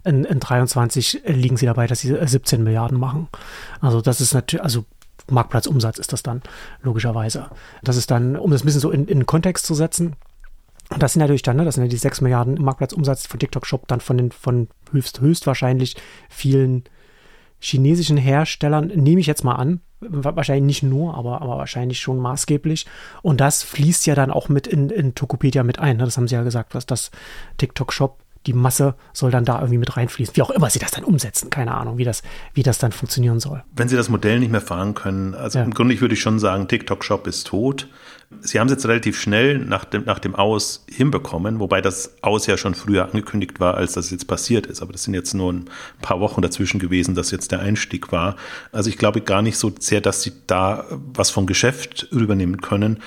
in, 0.04 0.24
in 0.24 0.40
23 0.40 1.22
liegen 1.26 1.56
sie 1.56 1.66
dabei, 1.66 1.86
dass 1.86 2.00
sie 2.00 2.14
17 2.14 2.62
Milliarden 2.62 2.98
machen. 2.98 3.28
Also 3.80 4.00
das 4.00 4.20
ist 4.20 4.34
natürlich, 4.34 4.62
also 4.62 4.84
Marktplatzumsatz 5.30 5.98
ist 5.98 6.12
das 6.12 6.22
dann, 6.22 6.42
logischerweise. 6.82 7.46
Das 7.82 7.96
ist 7.96 8.10
dann, 8.10 8.36
um 8.36 8.50
das 8.50 8.62
ein 8.62 8.66
bisschen 8.66 8.80
so 8.80 8.90
in, 8.90 9.06
in 9.06 9.26
Kontext 9.26 9.66
zu 9.66 9.74
setzen, 9.74 10.16
und 10.90 11.02
das 11.02 11.14
sind 11.14 11.20
natürlich 11.20 11.42
dann, 11.42 11.56
ne, 11.56 11.64
das 11.64 11.76
sind 11.76 11.84
ja 11.84 11.88
die 11.88 11.96
6 11.96 12.20
Milliarden 12.20 12.62
Marktplatzumsatz 12.62 13.26
von 13.26 13.40
TikTok 13.40 13.66
Shop 13.66 13.88
dann 13.88 14.00
von 14.00 14.18
den 14.18 14.30
von 14.30 14.68
höchst, 14.92 15.20
höchstwahrscheinlich 15.20 15.96
vielen 16.28 16.84
chinesischen 17.58 18.18
Herstellern, 18.18 18.88
nehme 18.88 19.20
ich 19.20 19.26
jetzt 19.26 19.44
mal 19.44 19.54
an, 19.54 19.80
wahrscheinlich 20.08 20.82
nicht 20.82 20.82
nur, 20.82 21.14
aber, 21.14 21.42
aber 21.42 21.58
wahrscheinlich 21.58 22.00
schon 22.00 22.18
maßgeblich. 22.18 22.86
Und 23.22 23.40
das 23.40 23.62
fließt 23.62 24.06
ja 24.06 24.14
dann 24.14 24.30
auch 24.30 24.48
mit 24.48 24.66
in, 24.66 24.90
in 24.90 25.14
Tokopedia 25.14 25.62
mit 25.62 25.78
ein. 25.78 25.96
Ne? 25.96 26.04
Das 26.04 26.16
haben 26.16 26.28
sie 26.28 26.34
ja 26.34 26.42
gesagt, 26.42 26.74
was 26.74 26.86
das 26.86 27.10
TikTok 27.58 27.92
Shop 27.92 28.23
die 28.46 28.52
Masse 28.52 28.94
soll 29.12 29.30
dann 29.30 29.44
da 29.44 29.58
irgendwie 29.58 29.78
mit 29.78 29.96
reinfließen. 29.96 30.36
Wie 30.36 30.42
auch 30.42 30.50
immer 30.50 30.70
sie 30.70 30.78
das 30.78 30.90
dann 30.90 31.04
umsetzen, 31.04 31.50
keine 31.50 31.74
Ahnung, 31.74 31.98
wie 31.98 32.04
das, 32.04 32.22
wie 32.52 32.62
das 32.62 32.78
dann 32.78 32.92
funktionieren 32.92 33.40
soll. 33.40 33.62
Wenn 33.74 33.88
sie 33.88 33.96
das 33.96 34.08
Modell 34.08 34.38
nicht 34.38 34.52
mehr 34.52 34.60
fahren 34.60 34.94
können, 34.94 35.34
also 35.34 35.58
ja. 35.58 35.64
im 35.64 35.72
Grunde 35.72 35.98
würde 36.00 36.14
ich 36.14 36.20
schon 36.20 36.38
sagen, 36.38 36.68
TikTok 36.68 37.04
Shop 37.04 37.26
ist 37.26 37.46
tot. 37.46 37.88
Sie 38.40 38.58
haben 38.58 38.66
es 38.66 38.72
jetzt 38.72 38.86
relativ 38.86 39.20
schnell 39.20 39.58
nach 39.58 39.84
dem, 39.84 40.04
nach 40.04 40.18
dem 40.18 40.34
Aus 40.34 40.84
hinbekommen, 40.90 41.60
wobei 41.60 41.80
das 41.80 42.16
Aus 42.22 42.46
ja 42.46 42.56
schon 42.56 42.74
früher 42.74 43.04
angekündigt 43.04 43.60
war, 43.60 43.74
als 43.74 43.92
das 43.92 44.10
jetzt 44.10 44.26
passiert 44.26 44.66
ist. 44.66 44.82
Aber 44.82 44.92
das 44.92 45.04
sind 45.04 45.14
jetzt 45.14 45.34
nur 45.34 45.52
ein 45.52 45.66
paar 46.02 46.20
Wochen 46.20 46.42
dazwischen 46.42 46.80
gewesen, 46.80 47.14
dass 47.14 47.30
jetzt 47.30 47.52
der 47.52 47.60
Einstieg 47.60 48.10
war. 48.12 48.36
Also 48.72 48.90
ich 48.90 48.98
glaube 48.98 49.20
gar 49.20 49.40
nicht 49.40 49.56
so 49.56 49.72
sehr, 49.78 50.00
dass 50.00 50.22
sie 50.22 50.32
da 50.46 50.84
was 50.90 51.30
vom 51.30 51.46
Geschäft 51.46 52.08
übernehmen 52.10 52.60
können, 52.60 52.98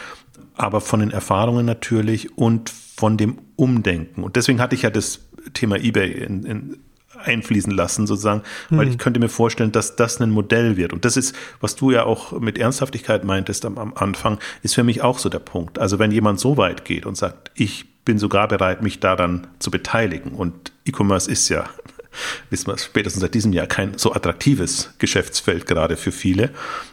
aber 0.55 0.81
von 0.81 1.01
den 1.01 1.11
Erfahrungen 1.11 1.65
natürlich 1.65 2.37
und 2.37 2.69
von 2.69 3.17
dem 3.17 3.37
Umdenken. 3.55 4.23
Und 4.23 4.35
deswegen 4.35 4.59
hatte 4.59 4.75
ich 4.75 4.81
ja 4.81 4.89
das 4.89 5.26
Thema 5.53 5.77
eBay 5.77 6.11
in, 6.11 6.43
in 6.43 6.79
einfließen 7.23 7.71
lassen, 7.71 8.07
sozusagen, 8.07 8.43
weil 8.69 8.85
hm. 8.85 8.91
ich 8.91 8.97
könnte 8.97 9.19
mir 9.19 9.29
vorstellen, 9.29 9.71
dass 9.71 9.95
das 9.95 10.21
ein 10.21 10.29
Modell 10.29 10.77
wird. 10.77 10.93
Und 10.93 11.05
das 11.05 11.17
ist, 11.17 11.35
was 11.59 11.75
du 11.75 11.91
ja 11.91 12.03
auch 12.03 12.39
mit 12.39 12.57
Ernsthaftigkeit 12.57 13.23
meintest 13.23 13.65
am, 13.65 13.77
am 13.77 13.93
Anfang, 13.95 14.37
ist 14.61 14.75
für 14.75 14.83
mich 14.83 15.01
auch 15.01 15.19
so 15.19 15.29
der 15.29 15.39
Punkt. 15.39 15.79
Also 15.79 15.99
wenn 15.99 16.11
jemand 16.11 16.39
so 16.39 16.57
weit 16.57 16.85
geht 16.85 17.05
und 17.05 17.17
sagt, 17.17 17.51
ich 17.55 17.85
bin 18.05 18.19
sogar 18.19 18.47
bereit, 18.47 18.81
mich 18.81 18.99
daran 18.99 19.47
zu 19.59 19.71
beteiligen 19.71 20.31
und 20.31 20.71
E-Commerce 20.85 21.29
ist 21.29 21.49
ja 21.49 21.65
wissen 22.49 22.67
wir 22.67 22.77
spätestens 22.77 23.21
seit 23.21 23.33
diesem 23.33 23.53
Jahr 23.53 23.67
kein 23.67 23.97
so 23.97 24.13
attraktives 24.13 24.93
Geschäftsfeld 24.97 25.65
gerade 25.65 25.97
für 25.97 26.11
viele. 26.11 26.51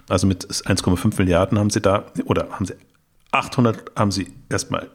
Also 0.09 0.27
mit 0.27 0.47
1,5 0.47 1.19
Milliarden 1.19 1.59
haben 1.59 1.71
sie 1.71 1.81
da 1.81 2.07
oder 2.25 2.51
haben 2.51 2.67
sie 2.67 2.75
800 3.31 3.93
haben 3.97 4.11
sie 4.11 4.33
erstmal 4.49 4.91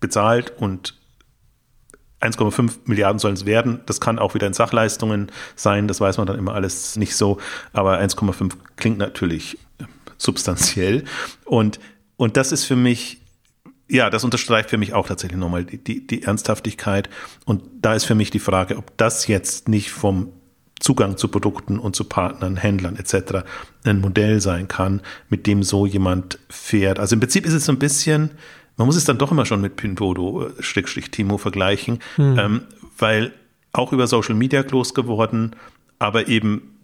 bezahlt 0.00 0.52
und 0.58 0.95
1,5 2.20 2.78
Milliarden 2.86 3.18
sollen 3.18 3.34
es 3.34 3.46
werden. 3.46 3.80
Das 3.86 4.00
kann 4.00 4.18
auch 4.18 4.34
wieder 4.34 4.46
in 4.46 4.54
Sachleistungen 4.54 5.30
sein. 5.54 5.86
Das 5.86 6.00
weiß 6.00 6.18
man 6.18 6.26
dann 6.26 6.38
immer 6.38 6.54
alles 6.54 6.96
nicht 6.96 7.14
so. 7.14 7.38
Aber 7.72 8.00
1,5 8.00 8.52
klingt 8.76 8.98
natürlich 8.98 9.58
substanziell. 10.18 11.04
Und, 11.44 11.78
und 12.16 12.36
das 12.36 12.52
ist 12.52 12.64
für 12.64 12.76
mich, 12.76 13.20
ja, 13.88 14.10
das 14.10 14.24
unterstreicht 14.24 14.70
für 14.70 14.78
mich 14.78 14.94
auch 14.94 15.06
tatsächlich 15.06 15.38
nochmal 15.38 15.64
die, 15.64 15.78
die, 15.78 16.06
die 16.06 16.22
Ernsthaftigkeit. 16.22 17.10
Und 17.44 17.62
da 17.80 17.94
ist 17.94 18.04
für 18.04 18.14
mich 18.14 18.30
die 18.30 18.38
Frage, 18.38 18.76
ob 18.76 18.96
das 18.96 19.26
jetzt 19.26 19.68
nicht 19.68 19.90
vom 19.90 20.32
Zugang 20.80 21.16
zu 21.16 21.28
Produkten 21.28 21.78
und 21.78 21.96
zu 21.96 22.04
Partnern, 22.04 22.56
Händlern 22.56 22.96
etc. 22.96 23.44
ein 23.84 24.00
Modell 24.00 24.40
sein 24.40 24.68
kann, 24.68 25.00
mit 25.28 25.46
dem 25.46 25.62
so 25.62 25.86
jemand 25.86 26.38
fährt. 26.50 26.98
Also 26.98 27.14
im 27.14 27.20
Prinzip 27.20 27.46
ist 27.46 27.54
es 27.54 27.64
so 27.64 27.72
ein 27.72 27.78
bisschen, 27.78 28.32
man 28.76 28.86
muss 28.86 28.96
es 28.96 29.04
dann 29.04 29.18
doch 29.18 29.32
immer 29.32 29.46
schon 29.46 29.60
mit 29.60 29.76
Pindodo, 29.76 30.50
Schrägstrich 30.60 31.10
Timo 31.10 31.38
vergleichen, 31.38 32.00
hm. 32.16 32.38
ähm, 32.38 32.60
weil 32.98 33.32
auch 33.72 33.92
über 33.92 34.06
Social 34.06 34.34
Media 34.34 34.62
groß 34.62 34.94
geworden, 34.94 35.56
aber 35.98 36.28
eben 36.28 36.78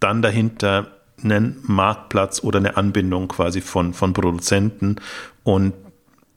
dann 0.00 0.22
dahinter 0.22 0.92
einen 1.22 1.58
Marktplatz 1.62 2.42
oder 2.42 2.58
eine 2.58 2.76
Anbindung 2.76 3.28
quasi 3.28 3.60
von, 3.60 3.92
von 3.92 4.12
Produzenten 4.12 4.96
und 5.42 5.74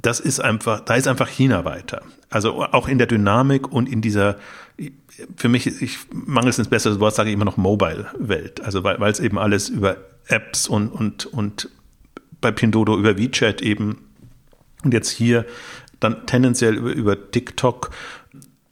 das 0.02 0.20
ist 0.20 0.40
einfach, 0.40 0.80
da 0.82 0.96
ist 0.96 1.08
einfach 1.08 1.28
China 1.28 1.64
weiter. 1.64 2.02
Also 2.30 2.64
auch 2.64 2.88
in 2.88 2.98
der 2.98 3.08
Dynamik 3.08 3.72
und 3.72 3.88
in 3.88 4.02
dieser, 4.02 4.38
für 5.36 5.50
mich, 5.50 5.68
ich 5.68 6.00
mangels 6.12 6.58
ins 6.58 6.70
bessere 6.70 7.00
Wort 7.00 7.14
sage 7.14 7.30
ich 7.30 7.36
immer 7.36 7.46
noch 7.46 7.58
Mobile-Welt. 7.58 8.62
Also 8.62 8.84
weil, 8.84 9.00
weil 9.00 9.12
es 9.12 9.20
eben 9.20 9.38
alles 9.38 9.70
über 9.70 9.98
Apps 10.28 10.68
und, 10.68 10.90
und, 10.90 11.28
und 11.28 11.70
bei 12.40 12.52
Pindodo 12.52 12.98
über 12.98 13.18
WeChat 13.18 13.62
eben 13.62 13.98
und 14.84 14.94
jetzt 14.94 15.10
hier 15.10 15.46
dann 16.00 16.26
tendenziell 16.26 16.76
über, 16.76 16.92
über 16.92 17.32
TikTok 17.32 17.92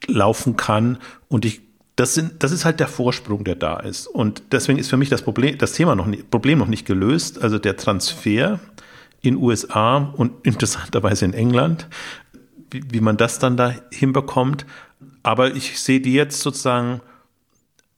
laufen 0.08 0.58
kann. 0.58 0.98
Und 1.28 1.46
ich, 1.46 1.62
das 1.96 2.14
sind, 2.14 2.44
das 2.44 2.52
ist 2.52 2.66
halt 2.66 2.80
der 2.80 2.88
Vorsprung, 2.88 3.44
der 3.44 3.56
da 3.56 3.78
ist. 3.78 4.08
Und 4.08 4.42
deswegen 4.52 4.80
ist 4.80 4.90
für 4.90 4.98
mich 4.98 5.10
das 5.10 5.22
Problem, 5.22 5.58
das 5.58 5.74
Thema 5.74 5.96
noch 5.96 6.08
nicht, 6.08 6.30
Problem 6.30 6.60
noch 6.60 6.68
nicht 6.68 6.86
gelöst. 6.86 7.42
Also 7.42 7.60
der 7.60 7.78
Transfer 7.78 8.60
in 9.22 9.36
USA 9.36 9.98
und 9.98 10.32
interessanterweise 10.46 11.26
in 11.26 11.34
England, 11.34 11.88
wie, 12.72 12.84
wie 12.90 13.02
man 13.02 13.18
das 13.18 13.40
dann 13.40 13.58
da 13.58 13.76
hinbekommt. 13.92 14.66
Aber 15.24 15.56
ich 15.56 15.80
sehe 15.80 16.02
die 16.02 16.14
jetzt 16.14 16.42
sozusagen, 16.42 17.02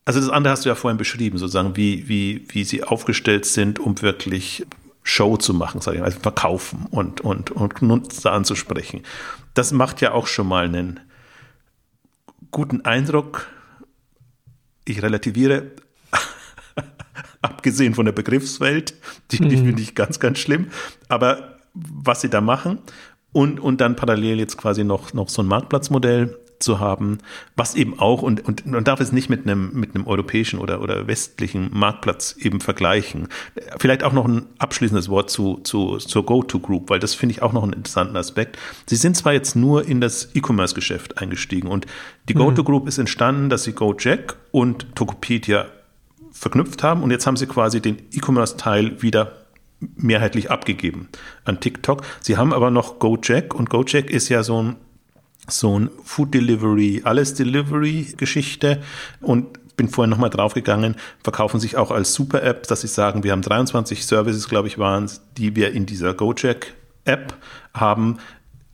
also 0.06 0.19
das 0.19 0.30
andere 0.30 0.52
hast 0.52 0.65
du 0.65 0.69
ja 0.69 0.76
vorhin 0.76 0.97
beschrieben, 0.97 1.38
sozusagen, 1.38 1.78
wie, 1.78 2.08
wie, 2.10 2.45
wie 2.50 2.63
sie 2.63 2.84
aufgestellt 2.84 3.45
sind, 3.45 3.80
um 3.80 4.02
wirklich 4.02 4.65
Show 5.03 5.37
zu 5.37 5.53
machen, 5.53 5.81
sage 5.81 5.97
ich 5.97 6.01
mal, 6.01 6.07
also 6.07 6.19
verkaufen 6.19 6.87
und, 6.91 7.21
und, 7.21 7.51
und 7.51 7.81
Nutzer 7.81 8.31
anzusprechen. 8.31 9.01
Das 9.53 9.71
macht 9.71 10.01
ja 10.01 10.11
auch 10.13 10.27
schon 10.27 10.47
mal 10.47 10.65
einen 10.65 10.99
guten 12.51 12.81
Eindruck. 12.85 13.47
Ich 14.85 15.01
relativiere, 15.01 15.71
abgesehen 17.41 17.95
von 17.95 18.05
der 18.05 18.13
Begriffswelt, 18.13 18.93
die, 19.31 19.39
die 19.39 19.57
mhm. 19.57 19.65
finde 19.65 19.81
ich 19.81 19.95
ganz, 19.95 20.19
ganz 20.19 20.39
schlimm. 20.39 20.67
Aber 21.07 21.57
was 21.73 22.21
sie 22.21 22.29
da 22.29 22.41
machen 22.41 22.79
und, 23.31 23.59
und 23.59 23.81
dann 23.81 23.95
parallel 23.95 24.39
jetzt 24.39 24.57
quasi 24.57 24.83
noch, 24.83 25.13
noch 25.13 25.29
so 25.29 25.41
ein 25.41 25.47
Marktplatzmodell 25.47 26.37
zu 26.63 26.80
haben, 26.80 27.19
was 27.56 27.76
eben 27.76 28.00
auch, 28.00 28.21
und, 28.21 28.45
und 28.45 28.65
man 28.65 28.84
darf 28.84 29.00
es 29.00 29.12
nicht 29.12 29.30
mit 29.30 29.45
einem, 29.45 29.71
mit 29.74 29.95
einem 29.95 30.08
europäischen 30.08 30.60
oder, 30.60 30.82
oder 30.82 31.08
westlichen 31.08 31.69
Marktplatz 31.71 32.36
eben 32.39 32.62
vergleichen. 32.62 33.28
Vielleicht 33.78 34.04
auch 34.04 34.13
noch 34.13 34.26
ein 34.26 34.47
abschließendes 34.58 35.10
Wort 35.10 35.30
zu, 35.30 35.60
zu, 35.63 35.97
zur 35.97 36.26
GoTo-Group, 36.26 36.89
weil 36.89 37.00
das 37.00 37.13
finde 37.13 37.34
ich 37.34 37.41
auch 37.41 37.54
noch 37.54 37.63
einen 37.63 37.74
interessanten 37.74 38.17
Aspekt. 38.17 38.58
Sie 38.86 38.95
sind 38.95 39.17
zwar 39.17 39.34
jetzt 39.34 39.56
nur 39.56 39.88
in 39.88 40.02
das 40.02 40.36
E-Commerce-Geschäft 40.36 41.17
eingestiegen 41.17 41.67
und 41.67 41.86
die 42.30 42.36
mhm. 42.36 42.39
GoTo-Group 42.39 42.88
ist 42.88 42.97
entstanden, 42.97 43.50
dass 43.50 43.63
sie 43.63 43.74
GoJack 43.74 44.36
und 44.52 44.95
Tokopedia 44.95 45.67
verknüpft 46.32 46.84
haben 46.84 47.04
und 47.04 47.12
jetzt 47.12 47.28
haben 47.28 47.38
sie 47.38 47.47
quasi 47.47 47.82
den 47.82 47.97
E-Commerce-Teil 48.12 49.02
wieder 49.02 49.34
mehrheitlich 49.95 50.52
abgegeben 50.52 51.10
an 51.43 51.60
TikTok. 51.60 52.04
Sie 52.21 52.38
haben 52.38 52.54
aber 52.54 52.71
noch 52.71 53.00
GoJack 53.00 53.54
und 53.54 53.69
GoJack 53.69 54.10
ist 54.10 54.30
ja 54.30 54.43
so 54.43 54.62
ein, 54.62 54.76
so 55.47 55.80
ein 55.80 55.89
Food 56.04 56.34
Delivery, 56.34 57.01
alles 57.04 57.34
Delivery 57.34 58.13
Geschichte 58.17 58.82
und 59.21 59.47
bin 59.77 59.89
vorhin 59.89 60.12
nochmal 60.12 60.30
draufgegangen, 60.30 60.95
verkaufen 61.23 61.60
sich 61.60 61.77
auch 61.77 61.91
als 61.91 62.13
Super-App, 62.13 62.67
dass 62.67 62.82
sie 62.82 62.88
sagen, 62.88 63.23
wir 63.23 63.32
haben 63.32 63.41
23 63.41 64.06
Services, 64.06 64.47
glaube 64.47 64.67
ich, 64.67 64.77
waren 64.77 65.06
es, 65.06 65.21
die 65.38 65.56
wir 65.56 65.71
in 65.71 65.86
dieser 65.86 66.13
GoJack-App 66.13 67.34
haben. 67.73 68.17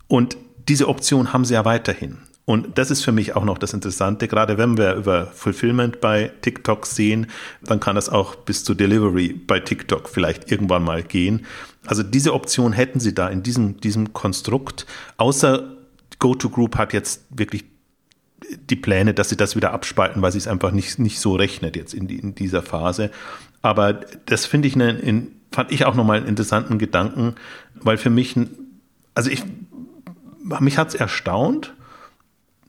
Und 0.08 0.36
diese 0.68 0.90
Option 0.90 1.32
haben 1.32 1.46
sie 1.46 1.54
ja 1.54 1.64
weiterhin. 1.64 2.18
Und 2.44 2.78
das 2.78 2.92
ist 2.92 3.04
für 3.04 3.12
mich 3.12 3.36
auch 3.36 3.44
noch 3.44 3.58
das 3.58 3.74
Interessante, 3.74 4.28
gerade 4.28 4.58
wenn 4.58 4.78
wir 4.78 4.96
über 4.96 5.28
Fulfillment 5.28 6.00
bei 6.00 6.32
TikTok 6.42 6.86
sehen, 6.86 7.28
dann 7.62 7.82
kann 7.82 7.96
das 7.96 8.08
auch 8.08 8.36
bis 8.36 8.64
zu 8.64 8.74
Delivery 8.74 9.34
bei 9.34 9.60
TikTok 9.60 10.08
vielleicht 10.08 10.50
irgendwann 10.50 10.84
mal 10.84 11.04
gehen. 11.04 11.46
Also 11.86 12.04
diese 12.04 12.34
Option 12.34 12.72
hätten 12.72 13.02
sie 13.02 13.14
da 13.14 13.28
in 13.28 13.44
diesem, 13.44 13.82
diesem 13.82 14.14
Konstrukt, 14.14 14.86
außer 15.18 15.77
GoToGroup 16.20 16.78
hat 16.78 16.94
jetzt 16.94 17.26
wirklich 17.30 17.66
die 18.70 18.76
Pläne, 18.76 19.14
dass 19.14 19.30
sie 19.30 19.38
das 19.38 19.56
wieder 19.56 19.74
abspalten, 19.74 20.22
weil 20.22 20.32
sie 20.32 20.38
es 20.38 20.48
einfach 20.48 20.72
nicht, 20.72 21.00
nicht 21.00 21.20
so 21.20 21.36
rechnet 21.36 21.76
jetzt 21.76 21.94
in, 21.94 22.08
in 22.10 22.36
dieser 22.36 22.62
Phase. 22.62 23.12
Aber 23.62 23.94
das 23.94 24.46
finde 24.46 24.68
ich, 24.68 24.76
eine, 24.76 25.28
fand 25.52 25.72
ich 25.72 25.86
auch 25.86 25.96
nochmal 25.96 26.18
einen 26.18 26.28
interessanten 26.28 26.78
Gedanken, 26.78 27.36
weil 27.74 27.98
für 27.98 28.10
mich, 28.10 28.36
also 29.16 29.30
ich, 29.30 29.44
mich 30.60 30.78
hat 30.78 30.90
es 30.90 30.96
erstaunt, 30.96 31.74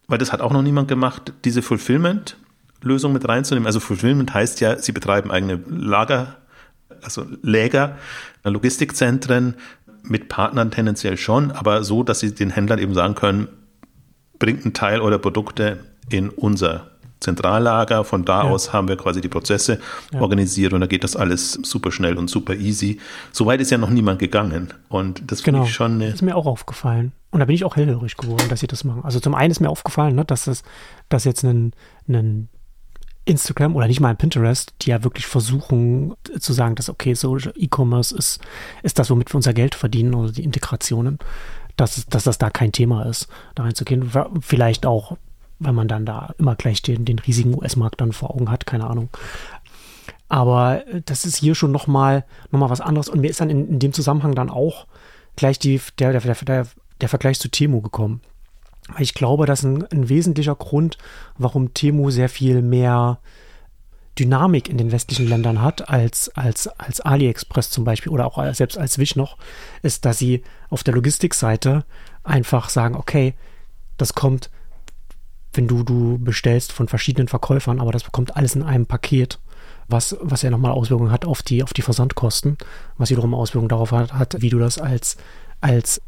weil 0.06 0.18
das 0.18 0.32
hat 0.32 0.40
auch 0.40 0.52
noch 0.52 0.62
niemand 0.62 0.88
gemacht, 0.88 1.34
diese 1.44 1.60
Fulfillment-Lösung 1.60 3.12
mit 3.12 3.28
reinzunehmen. 3.28 3.66
Also 3.66 3.78
Fulfillment 3.78 4.32
heißt 4.32 4.60
ja, 4.60 4.78
sie 4.78 4.92
betreiben 4.92 5.30
eigene 5.30 5.60
Lager, 5.68 6.36
also 7.02 7.26
Läger, 7.42 7.98
Logistikzentren 8.42 9.54
mit 10.02 10.28
Partnern 10.28 10.70
tendenziell 10.70 11.16
schon, 11.16 11.50
aber 11.50 11.84
so, 11.84 12.02
dass 12.02 12.20
sie 12.20 12.34
den 12.34 12.50
Händlern 12.50 12.78
eben 12.78 12.94
sagen 12.94 13.14
können, 13.14 13.48
bringt 14.38 14.64
einen 14.64 14.74
Teil 14.74 15.00
eurer 15.00 15.18
Produkte 15.18 15.80
in 16.08 16.30
unser 16.30 16.88
Zentrallager. 17.20 18.04
Von 18.04 18.24
da 18.24 18.44
ja. 18.44 18.50
aus 18.50 18.72
haben 18.72 18.88
wir 18.88 18.96
quasi 18.96 19.20
die 19.20 19.28
Prozesse 19.28 19.80
ja. 20.12 20.20
organisiert 20.20 20.72
und 20.72 20.80
da 20.80 20.86
geht 20.86 21.04
das 21.04 21.16
alles 21.16 21.52
super 21.52 21.90
schnell 21.90 22.16
und 22.16 22.28
super 22.28 22.54
easy. 22.54 23.00
Soweit 23.32 23.60
ist 23.60 23.70
ja 23.70 23.78
noch 23.78 23.90
niemand 23.90 24.18
gegangen. 24.18 24.72
Und 24.88 25.30
das 25.30 25.42
genau. 25.42 25.58
finde 25.58 25.68
ich 25.68 25.74
schon. 25.74 26.00
Das 26.00 26.14
ist 26.14 26.22
mir 26.22 26.36
auch 26.36 26.46
aufgefallen. 26.46 27.12
Und 27.30 27.40
da 27.40 27.46
bin 27.46 27.54
ich 27.54 27.64
auch 27.64 27.76
hellhörig 27.76 28.16
geworden, 28.16 28.48
dass 28.48 28.60
sie 28.60 28.66
das 28.66 28.84
machen. 28.84 29.04
Also 29.04 29.20
zum 29.20 29.34
einen 29.34 29.50
ist 29.50 29.60
mir 29.60 29.68
aufgefallen, 29.68 30.14
ne, 30.14 30.24
dass 30.24 30.44
das, 30.44 30.62
dass 31.08 31.24
jetzt 31.24 31.44
ein, 31.44 31.72
ein 32.08 32.48
Instagram 33.28 33.76
oder 33.76 33.86
nicht 33.86 34.00
mal 34.00 34.08
ein 34.08 34.16
Pinterest, 34.16 34.74
die 34.82 34.90
ja 34.90 35.04
wirklich 35.04 35.26
versuchen 35.26 36.14
zu 36.38 36.52
sagen, 36.52 36.74
dass 36.74 36.88
okay, 36.88 37.14
so 37.14 37.36
E-Commerce 37.36 38.16
ist, 38.16 38.40
ist 38.82 38.98
das, 38.98 39.10
womit 39.10 39.32
wir 39.32 39.36
unser 39.36 39.54
Geld 39.54 39.74
verdienen 39.74 40.14
oder 40.14 40.32
die 40.32 40.44
Integrationen, 40.44 41.18
dass, 41.76 42.06
dass 42.06 42.24
das 42.24 42.38
da 42.38 42.50
kein 42.50 42.72
Thema 42.72 43.04
ist, 43.04 43.28
da 43.54 43.62
reinzugehen. 43.62 44.10
Vielleicht 44.40 44.86
auch 44.86 45.16
weil 45.58 45.72
man 45.72 45.88
dann 45.88 46.06
da 46.06 46.34
immer 46.38 46.54
gleich 46.56 46.82
den, 46.82 47.04
den 47.04 47.18
riesigen 47.18 47.54
US-Markt 47.54 48.00
dann 48.00 48.12
vor 48.12 48.30
Augen 48.30 48.50
hat, 48.50 48.66
keine 48.66 48.88
Ahnung. 48.88 49.08
Aber 50.28 50.86
äh, 50.86 51.02
das 51.04 51.24
ist 51.24 51.36
hier 51.36 51.54
schon 51.54 51.72
nochmal 51.72 52.24
noch 52.50 52.60
mal 52.60 52.70
was 52.70 52.80
anderes. 52.80 53.08
Und 53.08 53.20
mir 53.20 53.30
ist 53.30 53.40
dann 53.40 53.50
in, 53.50 53.68
in 53.68 53.78
dem 53.78 53.92
Zusammenhang 53.92 54.34
dann 54.34 54.50
auch 54.50 54.86
gleich 55.36 55.58
die, 55.58 55.80
der, 55.98 56.12
der, 56.12 56.34
der, 56.34 56.66
der 57.00 57.08
Vergleich 57.08 57.40
zu 57.40 57.48
Temu 57.48 57.80
gekommen. 57.80 58.20
Ich 58.98 59.14
glaube, 59.14 59.46
das 59.46 59.60
ist 59.60 59.64
ein, 59.66 59.84
ein 59.86 60.08
wesentlicher 60.08 60.54
Grund, 60.54 60.98
warum 61.36 61.74
Temu 61.74 62.10
sehr 62.10 62.28
viel 62.28 62.62
mehr 62.62 63.18
Dynamik 64.18 64.68
in 64.68 64.78
den 64.78 64.90
westlichen 64.90 65.28
Ländern 65.28 65.62
hat 65.62 65.88
als, 65.88 66.30
als, 66.30 66.66
als 66.66 67.00
AliExpress 67.00 67.70
zum 67.70 67.84
Beispiel 67.84 68.10
oder 68.10 68.26
auch 68.26 68.54
selbst 68.54 68.76
als 68.76 68.98
Wish 68.98 69.14
noch, 69.14 69.36
ist, 69.82 70.04
dass 70.04 70.18
sie 70.18 70.42
auf 70.70 70.82
der 70.82 70.94
Logistikseite 70.94 71.84
einfach 72.24 72.68
sagen, 72.68 72.96
okay, 72.96 73.34
das 73.96 74.14
kommt 74.14 74.50
wenn 75.54 75.66
du, 75.66 75.82
du 75.82 76.18
bestellst 76.18 76.72
von 76.72 76.88
verschiedenen 76.88 77.28
Verkäufern, 77.28 77.80
aber 77.80 77.92
das 77.92 78.04
bekommt 78.04 78.36
alles 78.36 78.54
in 78.54 78.62
einem 78.62 78.86
Paket, 78.86 79.38
was, 79.88 80.16
was 80.20 80.42
ja 80.42 80.50
nochmal 80.50 80.72
Auswirkungen 80.72 81.10
hat 81.10 81.24
auf 81.24 81.42
die, 81.42 81.62
auf 81.62 81.72
die 81.72 81.82
Versandkosten, 81.82 82.58
was 82.96 83.10
wiederum 83.10 83.34
Auswirkungen 83.34 83.70
darauf 83.70 83.92
hat, 83.92 84.12
hat 84.12 84.40
wie 84.40 84.50
du 84.50 84.58
das 84.58 84.78
als, 84.78 85.16
als 85.60 86.02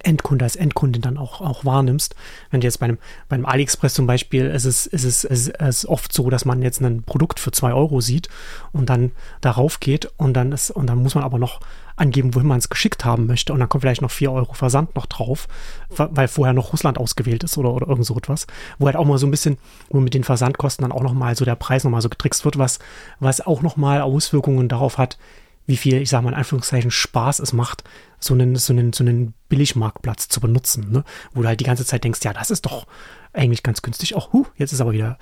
Endkunde, 0.00 0.44
als 0.44 0.56
Endkundin 0.56 1.02
dann 1.02 1.18
auch, 1.18 1.40
auch 1.40 1.64
wahrnimmst. 1.64 2.14
Wenn 2.50 2.60
du 2.60 2.66
jetzt 2.66 2.78
bei 2.78 2.86
einem, 2.86 2.98
bei 3.28 3.34
einem 3.34 3.46
AliExpress 3.46 3.94
zum 3.94 4.06
Beispiel, 4.06 4.46
ist 4.46 4.64
es, 4.64 4.86
ist 4.86 5.04
es, 5.04 5.24
ist 5.24 5.48
es 5.58 5.88
oft 5.88 6.12
so, 6.12 6.30
dass 6.30 6.44
man 6.44 6.62
jetzt 6.62 6.80
ein 6.80 7.02
Produkt 7.02 7.40
für 7.40 7.50
zwei 7.50 7.72
Euro 7.72 8.00
sieht 8.00 8.28
und 8.72 8.88
dann 8.88 9.12
darauf 9.40 9.80
geht 9.80 10.10
und 10.16 10.34
dann 10.34 10.52
ist, 10.52 10.70
und 10.70 10.86
dann 10.86 11.02
muss 11.02 11.14
man 11.14 11.24
aber 11.24 11.38
noch 11.38 11.60
angeben, 11.98 12.34
wohin 12.34 12.46
man 12.46 12.58
es 12.58 12.68
geschickt 12.68 13.04
haben 13.04 13.26
möchte. 13.26 13.52
Und 13.52 13.60
dann 13.60 13.68
kommt 13.68 13.82
vielleicht 13.82 14.02
noch 14.02 14.10
4 14.10 14.32
Euro 14.32 14.52
Versand 14.54 14.94
noch 14.94 15.06
drauf, 15.06 15.48
weil 15.88 16.28
vorher 16.28 16.54
noch 16.54 16.72
Russland 16.72 16.98
ausgewählt 16.98 17.44
ist 17.44 17.58
oder, 17.58 17.72
oder 17.72 17.88
irgend 17.88 18.06
so 18.06 18.16
etwas. 18.16 18.46
Wo 18.78 18.86
halt 18.86 18.96
auch 18.96 19.04
mal 19.04 19.18
so 19.18 19.26
ein 19.26 19.30
bisschen, 19.30 19.58
wo 19.90 20.00
mit 20.00 20.14
den 20.14 20.24
Versandkosten 20.24 20.82
dann 20.82 20.92
auch 20.92 21.02
nochmal 21.02 21.34
so 21.36 21.44
der 21.44 21.56
Preis 21.56 21.84
nochmal 21.84 22.02
so 22.02 22.08
getrickst 22.08 22.44
wird, 22.44 22.58
was, 22.58 22.78
was 23.20 23.44
auch 23.44 23.62
nochmal 23.62 24.00
Auswirkungen 24.00 24.68
darauf 24.68 24.98
hat, 24.98 25.18
wie 25.68 25.76
viel, 25.76 26.00
ich 26.00 26.08
sag 26.08 26.22
mal 26.22 26.30
in 26.30 26.34
Anführungszeichen, 26.34 26.90
Spaß 26.90 27.40
es 27.40 27.52
macht, 27.52 27.84
so 28.18 28.32
einen, 28.32 28.56
so 28.56 28.72
einen, 28.72 28.94
so 28.94 29.04
einen 29.04 29.34
Billigmarktplatz 29.50 30.28
zu 30.28 30.40
benutzen, 30.40 30.90
ne? 30.90 31.04
Wo 31.34 31.42
du 31.42 31.48
halt 31.48 31.60
die 31.60 31.64
ganze 31.64 31.84
Zeit 31.84 32.04
denkst, 32.04 32.20
ja, 32.24 32.32
das 32.32 32.50
ist 32.50 32.64
doch 32.64 32.86
eigentlich 33.34 33.62
ganz 33.62 33.82
günstig. 33.82 34.14
Auch, 34.14 34.32
huh, 34.32 34.46
jetzt 34.56 34.72
ist 34.72 34.80
aber 34.80 34.92
wieder, 34.92 35.18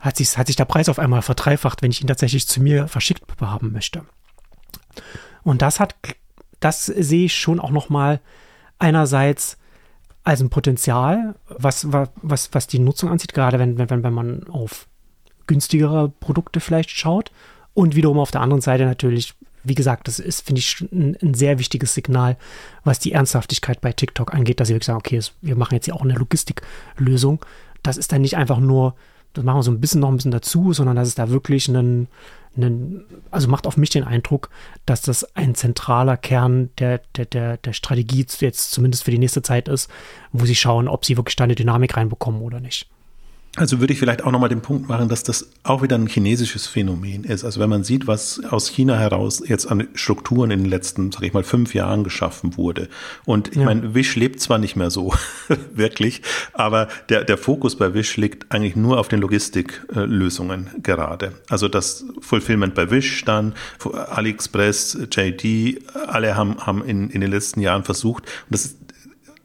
hat 0.00 0.16
sich, 0.16 0.36
hat 0.36 0.48
sich 0.48 0.56
der 0.56 0.64
Preis 0.64 0.88
auf 0.88 0.98
einmal 0.98 1.22
verdreifacht, 1.22 1.82
wenn 1.82 1.92
ich 1.92 2.00
ihn 2.00 2.08
tatsächlich 2.08 2.48
zu 2.48 2.60
mir 2.60 2.88
verschickt 2.88 3.22
haben 3.40 3.72
möchte. 3.72 4.04
Und 5.44 5.62
das 5.62 5.78
hat, 5.78 5.94
das 6.58 6.86
sehe 6.86 7.26
ich 7.26 7.36
schon 7.36 7.60
auch 7.60 7.70
nochmal 7.70 8.20
einerseits 8.80 9.56
als 10.24 10.40
ein 10.40 10.50
Potenzial, 10.50 11.36
was, 11.46 11.92
was, 11.92 12.48
was 12.52 12.66
die 12.66 12.80
Nutzung 12.80 13.10
anzieht, 13.10 13.34
gerade 13.34 13.60
wenn, 13.60 13.78
wenn, 13.78 14.02
wenn 14.02 14.12
man 14.12 14.48
auf 14.48 14.88
günstigere 15.46 16.08
Produkte 16.08 16.58
vielleicht 16.58 16.90
schaut. 16.90 17.30
Und 17.72 17.94
wiederum 17.94 18.18
auf 18.18 18.32
der 18.32 18.40
anderen 18.40 18.62
Seite 18.62 18.84
natürlich, 18.86 19.34
wie 19.66 19.74
gesagt, 19.74 20.08
das 20.08 20.18
ist, 20.18 20.46
finde 20.46 20.60
ich, 20.60 20.80
ein, 20.92 21.16
ein, 21.22 21.34
sehr 21.34 21.58
wichtiges 21.58 21.94
Signal, 21.94 22.36
was 22.84 22.98
die 22.98 23.12
Ernsthaftigkeit 23.12 23.80
bei 23.80 23.92
TikTok 23.92 24.32
angeht, 24.32 24.60
dass 24.60 24.68
sie 24.68 24.74
wirklich 24.74 24.86
sagen, 24.86 24.98
okay, 24.98 25.20
wir 25.42 25.56
machen 25.56 25.74
jetzt 25.74 25.86
hier 25.86 25.94
auch 25.94 26.02
eine 26.02 26.14
Logistiklösung. 26.14 27.44
Das 27.82 27.96
ist 27.96 28.12
dann 28.12 28.22
nicht 28.22 28.36
einfach 28.36 28.58
nur, 28.58 28.94
das 29.34 29.44
machen 29.44 29.58
wir 29.58 29.62
so 29.62 29.70
ein 29.70 29.80
bisschen 29.80 30.00
noch 30.00 30.08
ein 30.08 30.16
bisschen 30.16 30.30
dazu, 30.30 30.72
sondern 30.72 30.96
das 30.96 31.08
ist 31.08 31.18
da 31.18 31.30
wirklich 31.30 31.68
ein, 31.68 32.08
einen, 32.56 33.04
also 33.30 33.48
macht 33.48 33.66
auf 33.66 33.76
mich 33.76 33.90
den 33.90 34.04
Eindruck, 34.04 34.50
dass 34.86 35.02
das 35.02 35.36
ein 35.36 35.54
zentraler 35.54 36.16
Kern 36.16 36.70
der, 36.78 37.00
der, 37.16 37.26
der, 37.26 37.56
der 37.58 37.72
Strategie 37.72 38.24
jetzt 38.40 38.70
zumindest 38.70 39.04
für 39.04 39.10
die 39.10 39.18
nächste 39.18 39.42
Zeit 39.42 39.68
ist, 39.68 39.90
wo 40.32 40.46
sie 40.46 40.54
schauen, 40.54 40.88
ob 40.88 41.04
sie 41.04 41.16
wirklich 41.16 41.36
da 41.36 41.44
eine 41.44 41.54
Dynamik 41.54 41.96
reinbekommen 41.96 42.40
oder 42.40 42.60
nicht. 42.60 42.88
Also 43.56 43.80
würde 43.80 43.94
ich 43.94 43.98
vielleicht 43.98 44.22
auch 44.22 44.30
nochmal 44.30 44.50
den 44.50 44.60
Punkt 44.60 44.88
machen, 44.88 45.08
dass 45.08 45.22
das 45.22 45.48
auch 45.62 45.82
wieder 45.82 45.96
ein 45.96 46.06
chinesisches 46.06 46.66
Phänomen 46.66 47.24
ist. 47.24 47.42
Also 47.42 47.58
wenn 47.58 47.70
man 47.70 47.84
sieht, 47.84 48.06
was 48.06 48.40
aus 48.44 48.68
China 48.68 48.98
heraus 48.98 49.42
jetzt 49.46 49.66
an 49.66 49.88
Strukturen 49.94 50.50
in 50.50 50.60
den 50.60 50.68
letzten, 50.68 51.10
sag 51.10 51.22
ich 51.22 51.32
mal, 51.32 51.42
fünf 51.42 51.74
Jahren 51.74 52.04
geschaffen 52.04 52.58
wurde. 52.58 52.88
Und 53.24 53.48
ich 53.48 53.56
ja. 53.56 53.64
meine, 53.64 53.94
Wish 53.94 54.14
lebt 54.16 54.40
zwar 54.40 54.58
nicht 54.58 54.76
mehr 54.76 54.90
so 54.90 55.14
wirklich, 55.74 56.20
aber 56.52 56.88
der, 57.08 57.24
der 57.24 57.38
Fokus 57.38 57.76
bei 57.76 57.94
Wish 57.94 58.18
liegt 58.18 58.52
eigentlich 58.52 58.76
nur 58.76 58.98
auf 58.98 59.08
den 59.08 59.20
Logistiklösungen 59.20 60.70
gerade. 60.82 61.32
Also 61.48 61.68
das 61.68 62.04
Fulfillment 62.20 62.74
bei 62.74 62.90
Wish 62.90 63.24
dann, 63.24 63.54
AliExpress, 64.10 64.98
JD, 65.10 65.80
alle 66.06 66.36
haben, 66.36 66.58
haben 66.58 66.84
in, 66.84 67.08
in 67.08 67.22
den 67.22 67.30
letzten 67.30 67.60
Jahren 67.60 67.84
versucht, 67.84 68.24
und 68.24 68.50
das 68.50 68.66
ist 68.66 68.85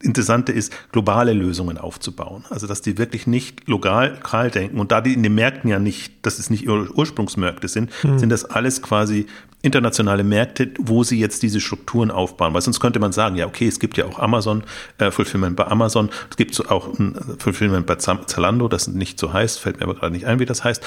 Interessante 0.04 0.52
ist, 0.52 0.74
globale 0.92 1.34
Lösungen 1.34 1.78
aufzubauen. 1.78 2.46
Also, 2.50 2.68
dass 2.68 2.82
die 2.82 2.98
wirklich 2.98 3.28
nicht 3.28 3.68
lokal, 3.68 4.14
lokal 4.16 4.52
denken. 4.52 4.80
Und 4.80 4.92
da 4.92 5.02
die 5.02 5.14
in 5.14 5.24
den 5.24 5.36
Märkten 5.36 5.70
ja 5.70 5.80
nicht, 5.80 6.26
dass 6.26 6.40
es 6.40 6.50
nicht 6.50 6.64
ihre 6.64 6.92
Ursprungsmärkte 6.92 7.68
sind, 7.68 7.92
mhm. 8.04 8.20
sind 8.20 8.30
das 8.30 8.46
alles 8.46 8.82
quasi 8.82 9.28
internationale 9.62 10.24
Märkte, 10.24 10.72
wo 10.80 11.04
sie 11.04 11.20
jetzt 11.20 11.44
diese 11.44 11.60
Strukturen 11.60 12.12
aufbauen. 12.12 12.54
Weil 12.54 12.62
sonst 12.62 12.80
könnte 12.80 13.00
man 13.00 13.12
sagen, 13.12 13.36
ja, 13.36 13.46
okay, 13.46 13.68
es 13.68 13.80
gibt 13.80 13.98
ja 13.98 14.06
auch 14.06 14.20
Amazon, 14.20 14.64
äh, 14.98 15.12
Fulfillment 15.12 15.56
bei 15.56 15.68
Amazon, 15.68 16.10
es 16.30 16.38
gibt 16.38 16.70
auch 16.70 16.98
ein 16.98 17.16
Fulfillment 17.38 17.86
bei 17.86 17.96
Zalando, 17.96 18.68
das 18.68 18.88
nicht 18.88 19.20
so 19.20 19.34
heißt, 19.34 19.60
fällt 19.60 19.80
mir 19.80 19.84
aber 19.84 19.96
gerade 19.96 20.14
nicht 20.14 20.26
ein, 20.26 20.40
wie 20.40 20.46
das 20.46 20.64
heißt. 20.64 20.84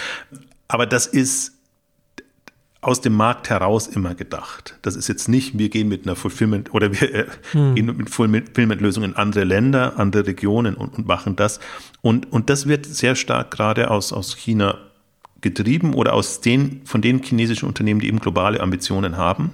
Aber 0.67 0.87
das 0.87 1.07
ist 1.07 1.54
aus 2.87 3.01
dem 3.01 3.15
Markt 3.15 3.51
heraus 3.51 3.87
immer 3.87 4.15
gedacht. 4.15 4.79
Das 4.83 4.97
ist 4.97 5.09
jetzt 5.09 5.29
nicht, 5.29 5.59
wir 5.59 5.69
gehen 5.69 5.89
mit 5.89 6.07
einer 6.07 6.17
Fulfillment 6.17 6.75
oder 6.75 6.93
wir 6.93 7.15
äh, 7.15 7.27
hm. 7.53 7.75
gehen 7.75 7.97
mit 7.97 8.11
Fulfillment-Lösungen 8.11 9.13
in 9.13 9.17
andere 9.17 9.45
Länder, 9.45 9.99
andere 9.99 10.27
Regionen 10.27 10.75
und, 10.75 10.95
und, 10.95 11.07
machen 11.07 11.37
das. 11.37 11.61
Und, 12.03 12.31
und 12.33 12.51
das 12.51 12.69
wird 12.69 12.87
sehr 12.87 13.17
stark 13.17 13.51
gerade 13.51 13.91
aus, 13.91 14.13
aus 14.13 14.37
China 14.37 14.79
getrieben 15.41 15.95
oder 15.95 16.15
aus 16.15 16.41
den, 16.41 16.83
von 16.85 17.03
den 17.03 17.23
chinesischen 17.23 17.69
Unternehmen, 17.69 18.01
die 18.01 18.09
eben 18.09 18.19
globale 18.19 18.61
Ambitionen 18.61 19.17
haben. 19.17 19.53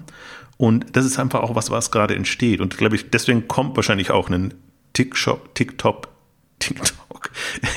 Und 0.57 0.95
das 0.95 1.05
ist 1.05 1.17
einfach 1.17 1.41
auch 1.41 1.55
was, 1.55 1.71
was 1.71 1.91
gerade 1.91 2.15
entsteht. 2.15 2.61
Und 2.61 2.77
glaube 2.77 2.95
ich, 2.95 3.09
deswegen 3.09 3.47
kommt 3.47 3.75
wahrscheinlich 3.75 4.11
auch 4.11 4.29
ein 4.29 4.53
TikTok, 4.93 5.55
TikTok, 5.55 6.07
TikTok 6.59 7.31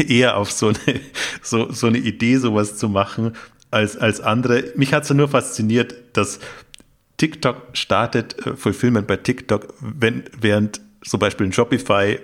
eher 0.07 0.37
auf 0.37 0.51
so 0.51 0.69
eine, 0.69 1.01
so, 1.43 1.71
so 1.73 1.87
eine 1.87 1.99
Idee, 1.99 2.37
sowas 2.37 2.77
zu 2.77 2.88
machen, 2.88 3.35
als, 3.74 3.96
als 3.96 4.20
andere. 4.20 4.72
Mich 4.76 4.94
hat 4.94 5.02
es 5.02 5.10
ja 5.10 5.14
nur 5.14 5.28
fasziniert, 5.28 5.94
dass 6.14 6.40
TikTok 7.16 7.68
startet 7.74 8.46
äh, 8.46 8.56
Fulfillment 8.56 9.06
bei 9.06 9.16
TikTok, 9.16 9.74
wenn, 9.80 10.24
während 10.40 10.80
zum 11.02 11.20
Beispiel 11.20 11.46
ein 11.46 11.52
Shopify 11.52 12.18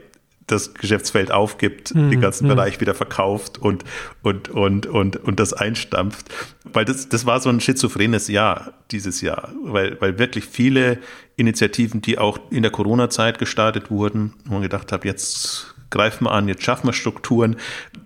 das 0.47 0.75
Geschäftsfeld 0.75 1.31
aufgibt, 1.31 1.95
mhm. 1.95 2.11
den 2.11 2.21
ganzen 2.21 2.47
mhm. 2.47 2.55
Bereich 2.55 2.81
wieder 2.81 2.95
verkauft 2.95 3.59
und, 3.59 3.85
und, 4.23 4.49
und, 4.49 4.87
und, 4.87 5.17
und 5.17 5.39
das 5.39 5.53
einstampft. 5.53 6.29
Weil 6.65 6.85
das, 6.85 7.09
das 7.09 7.25
war 7.25 7.41
so 7.41 7.51
ein 7.51 7.61
schizophrenes 7.61 8.29
Jahr 8.29 8.73
dieses 8.91 9.21
Jahr, 9.21 9.53
weil, 9.63 10.01
weil 10.01 10.19
wirklich 10.19 10.47
viele 10.47 10.99
Initiativen, 11.37 12.01
die 12.01 12.19
auch 12.19 12.39
in 12.51 12.63
der 12.63 12.73
Corona-Zeit 12.73 13.39
gestartet 13.39 13.91
wurden, 13.91 14.35
wo 14.45 14.55
man 14.55 14.63
gedacht 14.63 14.91
hat, 14.93 15.05
jetzt 15.05 15.75
greifen 15.91 16.25
wir 16.25 16.33
an, 16.33 16.49
jetzt 16.49 16.63
schaffen 16.63 16.89
wir 16.89 16.93
Strukturen, 16.93 17.57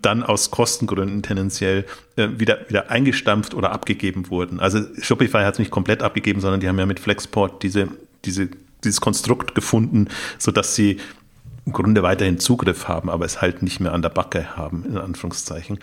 dann 0.01 0.23
aus 0.23 0.51
Kostengründen 0.51 1.23
tendenziell 1.23 1.85
äh, 2.15 2.27
wieder, 2.37 2.67
wieder 2.67 2.89
eingestampft 2.89 3.53
oder 3.53 3.71
abgegeben 3.71 4.29
wurden. 4.29 4.59
Also 4.59 4.81
Shopify 5.01 5.43
hat 5.43 5.53
es 5.53 5.59
nicht 5.59 5.71
komplett 5.71 6.01
abgegeben, 6.01 6.41
sondern 6.41 6.59
die 6.59 6.67
haben 6.67 6.79
ja 6.79 6.85
mit 6.85 6.99
Flexport 6.99 7.63
diese, 7.63 7.87
diese, 8.25 8.49
dieses 8.83 9.01
Konstrukt 9.01 9.55
gefunden, 9.55 10.07
sodass 10.37 10.75
sie 10.75 10.99
im 11.65 11.73
Grunde 11.73 12.03
weiterhin 12.03 12.39
Zugriff 12.39 12.87
haben, 12.87 13.09
aber 13.09 13.25
es 13.25 13.41
halt 13.41 13.63
nicht 13.63 13.79
mehr 13.79 13.93
an 13.93 14.01
der 14.01 14.09
Backe 14.09 14.55
haben, 14.55 14.85
in 14.85 14.97
Anführungszeichen. 14.97 15.79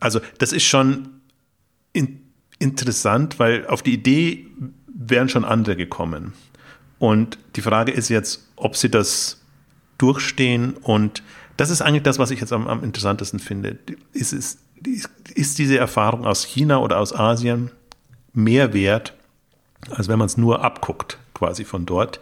Also 0.00 0.20
das 0.38 0.52
ist 0.52 0.64
schon 0.64 1.08
in, 1.92 2.20
interessant, 2.58 3.38
weil 3.38 3.66
auf 3.66 3.82
die 3.82 3.94
Idee 3.94 4.46
wären 4.92 5.28
schon 5.28 5.44
andere 5.44 5.76
gekommen. 5.76 6.32
Und 6.98 7.38
die 7.56 7.62
Frage 7.62 7.92
ist 7.92 8.08
jetzt, 8.08 8.48
ob 8.56 8.76
sie 8.76 8.88
das 8.90 9.41
durchstehen. 9.98 10.74
Und 10.74 11.22
das 11.56 11.70
ist 11.70 11.82
eigentlich 11.82 12.02
das, 12.02 12.18
was 12.18 12.30
ich 12.30 12.40
jetzt 12.40 12.52
am, 12.52 12.66
am 12.66 12.82
interessantesten 12.84 13.38
finde. 13.38 13.78
Ist, 14.12 14.32
ist, 14.32 14.58
ist 15.34 15.58
diese 15.58 15.78
Erfahrung 15.78 16.26
aus 16.26 16.44
China 16.44 16.78
oder 16.78 16.98
aus 16.98 17.14
Asien 17.14 17.70
mehr 18.32 18.72
wert, 18.72 19.14
als 19.90 20.08
wenn 20.08 20.18
man 20.18 20.26
es 20.26 20.36
nur 20.36 20.64
abguckt, 20.64 21.18
quasi 21.34 21.64
von 21.64 21.86
dort. 21.86 22.20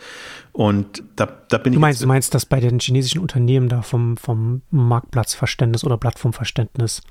Und 0.52 1.02
da, 1.16 1.28
da 1.48 1.58
bin 1.58 1.72
du 1.72 1.78
ich. 1.78 1.80
Meinst, 1.80 2.02
du 2.02 2.06
meinst, 2.06 2.34
dass 2.34 2.46
bei 2.46 2.60
den 2.60 2.80
chinesischen 2.80 3.20
Unternehmen 3.20 3.68
da 3.68 3.82
vom, 3.82 4.16
vom 4.16 4.62
Marktplatzverständnis 4.70 5.84
oder 5.84 5.96
Plattformverständnis, 5.96 7.02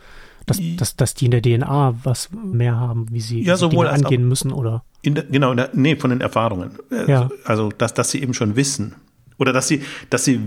dass, 0.45 0.59
dass, 0.77 0.95
dass 0.95 1.13
die 1.13 1.25
in 1.25 1.31
der 1.31 1.41
DNA 1.41 1.95
was 2.03 2.29
mehr 2.31 2.75
haben, 2.75 3.07
wie 3.11 3.21
sie, 3.21 3.43
ja, 3.43 3.55
sowohl 3.55 3.87
angehen 3.87 4.27
müssen, 4.27 4.51
oder? 4.51 4.83
Der, 5.05 5.23
genau, 5.23 5.53
der, 5.53 5.69
nee, 5.73 5.95
von 5.95 6.09
den 6.09 6.21
Erfahrungen. 6.21 6.71
Ja. 7.07 7.23
Also, 7.23 7.35
also 7.45 7.69
dass, 7.77 7.93
dass 7.93 8.11
sie 8.11 8.21
eben 8.21 8.33
schon 8.33 8.55
wissen, 8.55 8.95
oder 9.39 9.53
dass 9.53 9.67
sie, 9.67 9.81
dass 10.09 10.25
sie, 10.25 10.39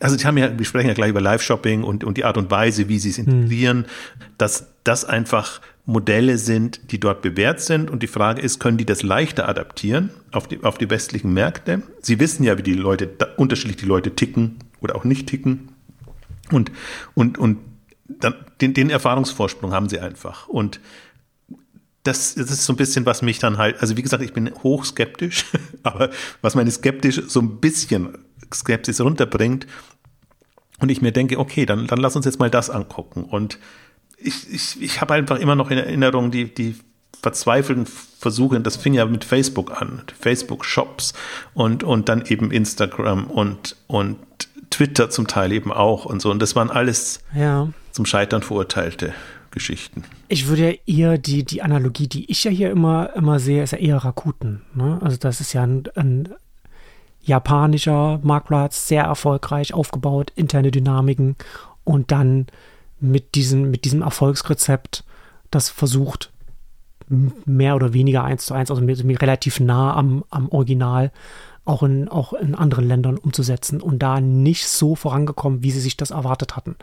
also 0.00 0.16
die 0.16 0.24
haben 0.26 0.36
ja, 0.36 0.56
wir 0.56 0.66
sprechen 0.66 0.88
ja 0.88 0.94
gleich 0.94 1.10
über 1.10 1.20
Live-Shopping 1.20 1.82
und, 1.82 2.04
und 2.04 2.18
die 2.18 2.24
Art 2.24 2.36
und 2.36 2.50
Weise, 2.50 2.88
wie 2.88 2.98
sie 2.98 3.10
es 3.10 3.18
integrieren, 3.18 3.84
hm. 3.84 3.86
dass 4.36 4.66
das 4.84 5.04
einfach 5.04 5.60
Modelle 5.86 6.36
sind, 6.36 6.90
die 6.90 6.98
dort 6.98 7.22
bewährt 7.22 7.60
sind. 7.60 7.90
Und 7.90 8.02
die 8.02 8.08
Frage 8.08 8.42
ist, 8.42 8.58
können 8.58 8.76
die 8.76 8.84
das 8.84 9.04
leichter 9.04 9.48
adaptieren 9.48 10.10
auf 10.32 10.48
die, 10.48 10.62
auf 10.64 10.76
die 10.76 10.90
westlichen 10.90 11.32
Märkte? 11.32 11.82
Sie 12.02 12.18
wissen 12.18 12.42
ja, 12.42 12.58
wie 12.58 12.62
die 12.62 12.74
Leute, 12.74 13.08
unterschiedlich 13.36 13.76
die 13.76 13.86
Leute 13.86 14.14
ticken 14.14 14.58
oder 14.80 14.96
auch 14.96 15.04
nicht 15.04 15.28
ticken. 15.28 15.68
Und, 16.50 16.72
und, 17.14 17.38
und 17.38 17.58
dann, 18.08 18.34
den, 18.60 18.74
den 18.74 18.90
Erfahrungsvorsprung 18.90 19.72
haben 19.72 19.88
sie 19.88 20.00
einfach. 20.00 20.48
Und 20.48 20.80
das, 22.06 22.34
das 22.34 22.50
ist 22.50 22.64
so 22.64 22.72
ein 22.72 22.76
bisschen, 22.76 23.06
was 23.06 23.22
mich 23.22 23.38
dann 23.38 23.58
halt, 23.58 23.80
also 23.80 23.96
wie 23.96 24.02
gesagt, 24.02 24.22
ich 24.22 24.32
bin 24.32 24.52
hochskeptisch, 24.62 25.46
aber 25.82 26.10
was 26.42 26.54
meine 26.54 26.70
skeptisch 26.70 27.20
so 27.26 27.40
ein 27.40 27.60
bisschen 27.60 28.18
Skepsis 28.52 29.00
runterbringt 29.00 29.66
und 30.80 30.90
ich 30.90 31.02
mir 31.02 31.12
denke, 31.12 31.38
okay, 31.38 31.66
dann, 31.66 31.86
dann 31.86 31.98
lass 31.98 32.16
uns 32.16 32.26
jetzt 32.26 32.38
mal 32.38 32.50
das 32.50 32.70
angucken. 32.70 33.24
Und 33.24 33.58
ich, 34.18 34.52
ich, 34.52 34.80
ich 34.82 35.00
habe 35.00 35.14
einfach 35.14 35.38
immer 35.38 35.56
noch 35.56 35.70
in 35.70 35.78
Erinnerung 35.78 36.30
die, 36.30 36.52
die 36.52 36.76
verzweifelten 37.22 37.86
Versuche, 37.86 38.60
das 38.60 38.76
fing 38.76 38.94
ja 38.94 39.04
mit 39.06 39.24
Facebook 39.24 39.80
an, 39.80 40.02
Facebook-Shops 40.20 41.14
und, 41.54 41.82
und 41.82 42.08
dann 42.08 42.24
eben 42.26 42.50
Instagram 42.50 43.26
und, 43.26 43.76
und 43.86 44.18
Twitter 44.70 45.10
zum 45.10 45.26
Teil 45.26 45.52
eben 45.52 45.72
auch 45.72 46.04
und 46.04 46.20
so. 46.20 46.30
Und 46.30 46.40
das 46.40 46.54
waren 46.54 46.70
alles 46.70 47.20
ja. 47.34 47.68
zum 47.92 48.06
Scheitern 48.06 48.42
verurteilte 48.42 49.14
Geschichten. 49.56 50.04
Ich 50.28 50.48
würde 50.48 50.70
ja 50.70 50.76
eher 50.86 51.18
die, 51.18 51.42
die 51.42 51.62
Analogie, 51.62 52.08
die 52.08 52.30
ich 52.30 52.44
ja 52.44 52.50
hier 52.50 52.70
immer, 52.70 53.16
immer 53.16 53.38
sehe, 53.38 53.62
ist 53.62 53.70
ja 53.70 53.78
eher 53.78 53.96
Rakuten. 53.96 54.60
Ne? 54.74 54.98
Also 55.00 55.16
das 55.16 55.40
ist 55.40 55.54
ja 55.54 55.62
ein, 55.62 55.84
ein 55.94 56.28
japanischer 57.22 58.20
Marktplatz, 58.22 58.86
sehr 58.86 59.04
erfolgreich 59.04 59.72
aufgebaut, 59.72 60.30
interne 60.36 60.70
Dynamiken 60.70 61.36
und 61.84 62.12
dann 62.12 62.48
mit, 63.00 63.34
diesen, 63.34 63.70
mit 63.70 63.86
diesem 63.86 64.02
Erfolgsrezept 64.02 65.04
das 65.50 65.70
versucht, 65.70 66.30
mehr 67.08 67.76
oder 67.76 67.94
weniger 67.94 68.24
eins 68.24 68.44
zu 68.44 68.52
eins, 68.52 68.70
also 68.70 68.82
mit, 68.82 69.04
mit 69.04 69.22
relativ 69.22 69.58
nah 69.58 69.96
am, 69.96 70.22
am 70.28 70.50
Original, 70.50 71.12
auch 71.64 71.82
in, 71.82 72.08
auch 72.08 72.34
in 72.34 72.54
anderen 72.54 72.86
Ländern 72.86 73.16
umzusetzen 73.16 73.80
und 73.80 74.00
da 74.00 74.20
nicht 74.20 74.68
so 74.68 74.94
vorangekommen, 74.96 75.62
wie 75.62 75.70
sie 75.70 75.80
sich 75.80 75.96
das 75.96 76.10
erwartet 76.10 76.56
hatten 76.56 76.76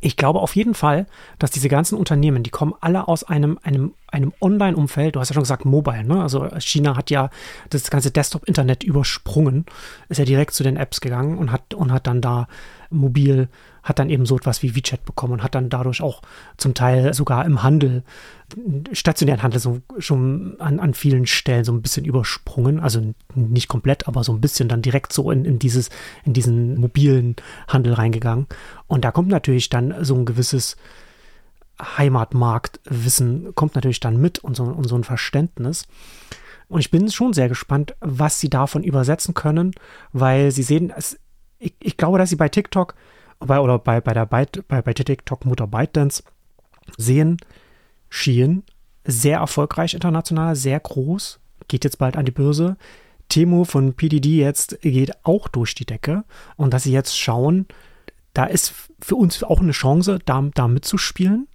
ich 0.00 0.16
glaube 0.16 0.40
auf 0.40 0.56
jeden 0.56 0.74
Fall, 0.74 1.06
dass 1.38 1.50
diese 1.50 1.68
ganzen 1.68 1.96
Unternehmen, 1.96 2.42
die 2.42 2.50
kommen 2.50 2.74
alle 2.80 3.08
aus 3.08 3.24
einem, 3.24 3.58
einem, 3.62 3.94
einem 4.08 4.32
Online-Umfeld. 4.40 5.16
Du 5.16 5.20
hast 5.20 5.30
ja 5.30 5.34
schon 5.34 5.42
gesagt, 5.42 5.64
Mobile, 5.64 6.04
ne? 6.04 6.22
Also 6.22 6.48
China 6.58 6.96
hat 6.96 7.10
ja 7.10 7.30
das 7.70 7.90
ganze 7.90 8.10
Desktop-Internet 8.10 8.82
übersprungen, 8.82 9.66
ist 10.08 10.18
ja 10.18 10.24
direkt 10.24 10.54
zu 10.54 10.62
den 10.62 10.76
Apps 10.76 11.00
gegangen 11.00 11.38
und 11.38 11.52
hat, 11.52 11.74
und 11.74 11.92
hat 11.92 12.06
dann 12.06 12.20
da 12.20 12.48
mobil 12.94 13.48
hat 13.82 13.98
dann 13.98 14.08
eben 14.08 14.24
so 14.24 14.36
etwas 14.36 14.62
wie 14.62 14.74
WeChat 14.74 15.04
bekommen 15.04 15.34
und 15.34 15.42
hat 15.42 15.54
dann 15.54 15.68
dadurch 15.68 16.00
auch 16.00 16.22
zum 16.56 16.74
Teil 16.74 17.12
sogar 17.12 17.44
im 17.44 17.62
Handel, 17.62 18.02
stationären 18.92 19.42
Handel 19.42 19.60
so 19.60 19.80
schon 19.98 20.56
an, 20.58 20.80
an 20.80 20.94
vielen 20.94 21.26
Stellen 21.26 21.64
so 21.64 21.72
ein 21.72 21.82
bisschen 21.82 22.06
übersprungen. 22.06 22.80
Also 22.80 23.14
nicht 23.34 23.68
komplett, 23.68 24.08
aber 24.08 24.24
so 24.24 24.32
ein 24.32 24.40
bisschen 24.40 24.68
dann 24.68 24.82
direkt 24.82 25.12
so 25.12 25.30
in, 25.30 25.44
in 25.44 25.58
dieses, 25.58 25.90
in 26.24 26.32
diesen 26.32 26.80
mobilen 26.80 27.36
Handel 27.68 27.92
reingegangen. 27.92 28.46
Und 28.86 29.04
da 29.04 29.10
kommt 29.10 29.28
natürlich 29.28 29.68
dann 29.68 30.04
so 30.04 30.14
ein 30.14 30.24
gewisses 30.24 30.76
Heimatmarktwissen 31.80 33.54
kommt 33.54 33.74
natürlich 33.74 34.00
dann 34.00 34.20
mit 34.20 34.38
und 34.38 34.56
so, 34.56 34.64
und 34.64 34.88
so 34.88 34.96
ein 34.96 35.04
Verständnis. 35.04 35.86
Und 36.68 36.80
ich 36.80 36.90
bin 36.90 37.10
schon 37.10 37.32
sehr 37.32 37.48
gespannt, 37.48 37.94
was 38.00 38.40
sie 38.40 38.48
davon 38.48 38.82
übersetzen 38.84 39.34
können, 39.34 39.72
weil 40.12 40.50
sie 40.50 40.62
sehen, 40.62 40.92
es, 40.96 41.18
ich, 41.64 41.74
ich 41.80 41.96
glaube, 41.96 42.18
dass 42.18 42.30
sie 42.30 42.36
bei 42.36 42.48
TikTok 42.48 42.94
bei, 43.40 43.58
oder 43.60 43.78
bei, 43.78 44.00
bei 44.00 44.14
der 44.14 44.26
Byte, 44.26 44.66
bei, 44.68 44.82
bei 44.82 44.92
TikTok-Mutter 44.92 45.66
ByteDance 45.66 46.22
sehen, 46.96 47.38
Shein 48.08 48.62
sehr 49.04 49.38
erfolgreich 49.38 49.94
international, 49.94 50.56
sehr 50.56 50.80
groß, 50.80 51.40
geht 51.68 51.84
jetzt 51.84 51.98
bald 51.98 52.16
an 52.16 52.24
die 52.24 52.32
Börse. 52.32 52.76
Temo 53.28 53.64
von 53.64 53.94
PDD 53.94 54.38
jetzt 54.38 54.80
geht 54.82 55.12
auch 55.24 55.48
durch 55.48 55.74
die 55.74 55.86
Decke 55.86 56.24
und 56.56 56.72
dass 56.74 56.84
sie 56.84 56.92
jetzt 56.92 57.18
schauen, 57.18 57.66
da 58.34 58.44
ist 58.44 58.74
für 59.00 59.16
uns 59.16 59.42
auch 59.42 59.60
eine 59.60 59.72
Chance, 59.72 60.18
da, 60.24 60.48
da 60.54 60.68
mitzuspielen 60.68 61.48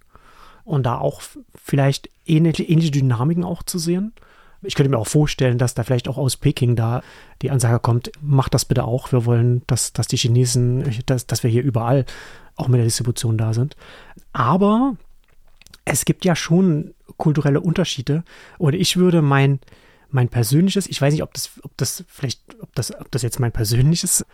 und 0.64 0.84
da 0.84 0.98
auch 0.98 1.22
vielleicht 1.54 2.10
ähnliche, 2.26 2.64
ähnliche 2.64 2.90
Dynamiken 2.90 3.44
auch 3.44 3.62
zu 3.62 3.78
sehen 3.78 4.12
ich 4.62 4.74
könnte 4.74 4.90
mir 4.90 4.98
auch 4.98 5.06
vorstellen, 5.06 5.58
dass 5.58 5.74
da 5.74 5.84
vielleicht 5.84 6.08
auch 6.08 6.18
aus 6.18 6.36
Peking 6.36 6.76
da 6.76 7.02
die 7.42 7.50
Ansage 7.50 7.78
kommt, 7.80 8.10
macht 8.20 8.54
das 8.54 8.64
bitte 8.64 8.84
auch. 8.84 9.12
Wir 9.12 9.24
wollen, 9.24 9.62
dass, 9.66 9.92
dass 9.92 10.06
die 10.06 10.16
Chinesen, 10.16 11.02
dass, 11.06 11.26
dass 11.26 11.42
wir 11.42 11.50
hier 11.50 11.62
überall 11.62 12.04
auch 12.56 12.68
mit 12.68 12.78
der 12.78 12.84
Distribution 12.84 13.38
da 13.38 13.54
sind. 13.54 13.76
Aber 14.32 14.96
es 15.84 16.04
gibt 16.04 16.24
ja 16.24 16.36
schon 16.36 16.94
kulturelle 17.16 17.60
Unterschiede. 17.60 18.22
Und 18.58 18.74
ich 18.74 18.96
würde 18.96 19.22
mein, 19.22 19.60
mein 20.10 20.28
persönliches, 20.28 20.86
ich 20.86 21.00
weiß 21.00 21.12
nicht, 21.12 21.22
ob 21.22 21.32
das, 21.34 21.50
ob 21.62 21.76
das 21.76 22.04
vielleicht, 22.08 22.42
ob 22.60 22.74
das, 22.74 22.94
ob 22.94 23.10
das 23.10 23.22
jetzt 23.22 23.40
mein 23.40 23.52
persönliches, 23.52 24.26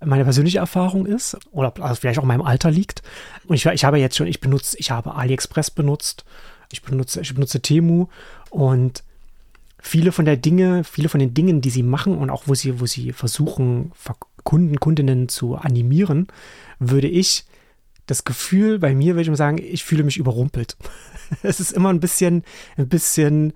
meine 0.00 0.24
persönliche 0.24 0.58
Erfahrung 0.58 1.06
ist 1.06 1.36
oder 1.50 1.72
das 1.72 1.98
vielleicht 1.98 2.18
auch 2.18 2.24
in 2.24 2.28
meinem 2.28 2.42
Alter 2.42 2.70
liegt. 2.70 3.02
Und 3.46 3.56
ich, 3.56 3.66
ich 3.66 3.84
habe 3.84 3.98
jetzt 3.98 4.16
schon, 4.16 4.26
ich 4.26 4.40
benutze, 4.40 4.78
ich 4.78 4.90
habe 4.90 5.14
AliExpress 5.14 5.70
benutzt, 5.70 6.24
ich 6.72 6.82
benutze, 6.82 7.20
ich 7.20 7.34
benutze 7.34 7.60
Temu 7.60 8.06
und 8.50 9.02
viele 9.80 10.12
von 10.12 10.24
der 10.24 10.36
Dinge, 10.36 10.84
viele 10.84 11.08
von 11.08 11.20
den 11.20 11.34
Dingen, 11.34 11.60
die 11.60 11.70
sie 11.70 11.82
machen 11.82 12.16
und 12.16 12.30
auch 12.30 12.44
wo 12.46 12.54
sie, 12.54 12.80
wo 12.80 12.86
sie 12.86 13.12
versuchen, 13.12 13.92
Kunden, 14.44 14.80
Kundinnen 14.80 15.28
zu 15.28 15.56
animieren, 15.56 16.26
würde 16.78 17.08
ich 17.08 17.44
das 18.06 18.24
Gefühl 18.24 18.78
bei 18.78 18.94
mir, 18.94 19.14
würde 19.14 19.22
ich 19.22 19.28
mal 19.28 19.36
sagen, 19.36 19.58
ich 19.58 19.84
fühle 19.84 20.02
mich 20.02 20.16
überrumpelt. 20.16 20.76
es 21.42 21.60
ist 21.60 21.72
immer 21.72 21.90
ein 21.90 22.00
bisschen, 22.00 22.42
ein 22.76 22.88
bisschen 22.88 23.52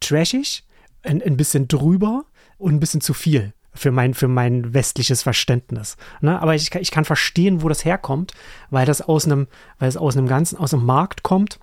trashig, 0.00 0.64
ein, 1.02 1.20
ein 1.20 1.36
bisschen 1.36 1.68
drüber 1.68 2.24
und 2.56 2.74
ein 2.74 2.80
bisschen 2.80 3.00
zu 3.00 3.12
viel 3.12 3.52
für 3.74 3.90
mein, 3.90 4.14
für 4.14 4.28
mein 4.28 4.72
westliches 4.72 5.22
Verständnis. 5.22 5.96
Ne? 6.20 6.40
Aber 6.40 6.54
ich, 6.54 6.72
ich 6.74 6.90
kann 6.90 7.04
verstehen, 7.04 7.62
wo 7.62 7.68
das 7.68 7.84
herkommt, 7.84 8.32
weil 8.70 8.86
das 8.86 9.02
aus 9.02 9.24
einem, 9.26 9.48
weil 9.78 9.88
es 9.88 9.96
aus 9.96 10.16
einem 10.16 10.28
ganzen, 10.28 10.56
aus 10.56 10.72
einem 10.72 10.86
Markt 10.86 11.22
kommt, 11.22 11.58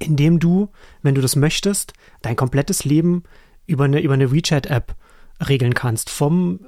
in 0.00 0.16
dem 0.16 0.40
du, 0.40 0.70
wenn 1.02 1.14
du 1.14 1.20
das 1.20 1.36
möchtest, 1.36 1.92
dein 2.22 2.36
komplettes 2.36 2.84
Leben 2.84 3.22
über 3.66 3.84
eine, 3.84 4.00
über 4.00 4.14
eine 4.14 4.32
WeChat-App 4.32 4.96
regeln 5.46 5.74
kannst. 5.74 6.10
Vom 6.10 6.60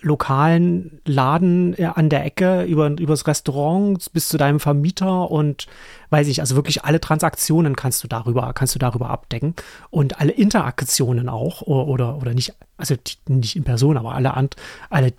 lokalen 0.00 1.00
Laden 1.04 1.76
äh, 1.76 1.86
an 1.86 2.08
der 2.08 2.24
Ecke 2.24 2.62
über 2.64 2.88
übers 2.88 3.26
Restaurant 3.26 4.12
bis 4.12 4.28
zu 4.28 4.38
deinem 4.38 4.60
Vermieter 4.60 5.28
und 5.30 5.66
weiß 6.10 6.28
ich, 6.28 6.40
also 6.40 6.54
wirklich 6.54 6.84
alle 6.84 7.00
Transaktionen 7.00 7.74
kannst 7.74 8.04
du 8.04 8.08
darüber 8.08 8.52
kannst 8.54 8.76
du 8.76 8.78
darüber 8.78 9.10
abdecken 9.10 9.54
und 9.90 10.20
alle 10.20 10.30
Interaktionen 10.30 11.28
auch 11.28 11.62
oder 11.62 12.16
oder, 12.16 12.32
nicht 12.32 12.54
also 12.76 12.94
nicht 13.26 13.56
in 13.56 13.64
Person, 13.64 13.96
aber 13.96 14.14
alle 14.14 14.36
alle 14.36 14.50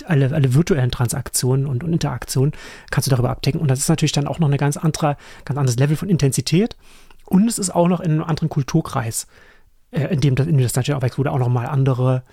alle 0.05 0.34
alle 0.34 0.53
virtuellen 0.53 0.91
Transaktionen 0.91 1.67
und, 1.67 1.84
und 1.84 1.91
Interaktionen 1.91 2.53
kannst 2.89 3.08
du 3.08 3.12
darüber 3.12 3.32
abdecken 3.32 3.60
und 3.60 3.69
das 3.69 3.79
ist 3.79 3.89
natürlich 3.89 4.13
dann 4.13 4.27
auch 4.27 4.39
noch 4.39 4.47
eine 4.47 4.58
ganz 4.58 4.77
andere 4.77 5.17
ganz 5.43 5.58
anderes 5.58 5.77
Level 5.77 5.97
von 5.97 6.08
Intensität 6.08 6.77
und 7.30 7.48
es 7.48 7.60
ist 7.60 7.70
auch 7.70 7.88
noch 7.88 8.00
in 8.00 8.12
einem 8.12 8.24
anderen 8.24 8.50
Kulturkreis, 8.50 9.28
äh, 9.92 10.13
in 10.13 10.20
dem 10.20 10.36
das 10.36 10.48
in 10.48 10.58
dem 10.58 10.63
das 10.63 10.76
natürlich 10.76 10.98
auch 10.98 11.02
wächst, 11.02 11.18
wo 11.18 11.24
du 11.24 11.32
auch 11.32 11.39
noch 11.39 11.50
mal 11.50 11.68
andere 11.68 12.24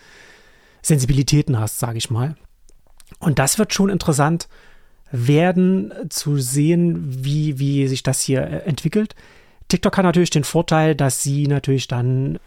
Sensibilitäten 0.83 1.59
hast, 1.59 1.79
sage 1.79 1.99
ich 1.99 2.11
mal. 2.11 2.37
Und 3.19 3.39
das 3.39 3.59
wird 3.59 3.73
schon 3.73 3.91
interessant 3.91 4.49
werden 5.13 5.93
zu 6.09 6.39
sehen, 6.39 7.25
wie, 7.25 7.59
wie 7.59 7.87
sich 7.87 8.03
das 8.03 8.21
hier 8.21 8.43
äh, 8.43 8.59
entwickelt. 8.67 9.15
TikTok 9.69 9.97
hat 9.97 10.05
natürlich 10.05 10.31
den 10.31 10.45
Vorteil, 10.45 10.95
dass 10.95 11.23
sie 11.23 11.47
natürlich 11.47 11.89
dann 11.89 12.39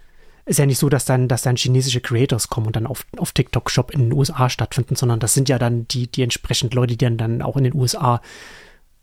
ist 0.46 0.58
ja 0.58 0.66
nicht 0.66 0.80
so, 0.80 0.90
dass 0.90 1.06
dann, 1.06 1.28
dass 1.28 1.44
dann 1.44 1.58
chinesische 1.58 2.02
Creators 2.02 2.48
kommen 2.48 2.68
und 2.68 2.76
dann 2.76 2.88
auf, 2.88 3.06
auf 3.18 3.34
TikTok 3.34 3.70
Shop 3.70 3.92
in 3.92 4.02
den 4.02 4.14
USA 4.14 4.50
stattfinden, 4.50 4.96
sondern 4.96 5.20
das 5.20 5.36
sind 5.36 5.48
ja 5.48 5.60
dann 5.60 5.88
die, 5.88 6.08
die 6.08 6.24
entsprechend 6.24 6.74
Leute, 6.74 6.98
die 6.98 7.06
dann, 7.06 7.18
dann 7.18 7.44
auch 7.44 7.56
in 7.56 7.66
den 7.66 7.76
USA 7.76 8.20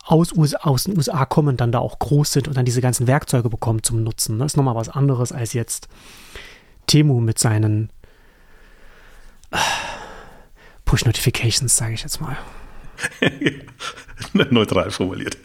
aus, 0.06 0.32
USA, 0.32 0.58
aus 0.58 0.84
den 0.84 0.96
USA 0.96 1.24
kommen, 1.24 1.56
dann 1.56 1.72
da 1.72 1.80
auch 1.80 1.98
groß 1.98 2.32
sind 2.32 2.48
und 2.48 2.56
dann 2.56 2.64
diese 2.64 2.80
ganzen 2.80 3.06
Werkzeuge 3.06 3.50
bekommen 3.50 3.82
zum 3.82 4.02
Nutzen. 4.02 4.38
Das 4.38 4.52
ist 4.52 4.56
nochmal 4.56 4.76
was 4.76 4.88
anderes 4.88 5.32
als 5.32 5.52
jetzt 5.52 5.88
Temu 6.86 7.20
mit 7.20 7.38
seinen 7.38 7.90
Push-Notifications, 10.84 11.76
sage 11.76 11.94
ich 11.94 12.02
jetzt 12.02 12.20
mal. 12.20 12.36
Neutral 14.50 14.90
formuliert. 14.90 15.36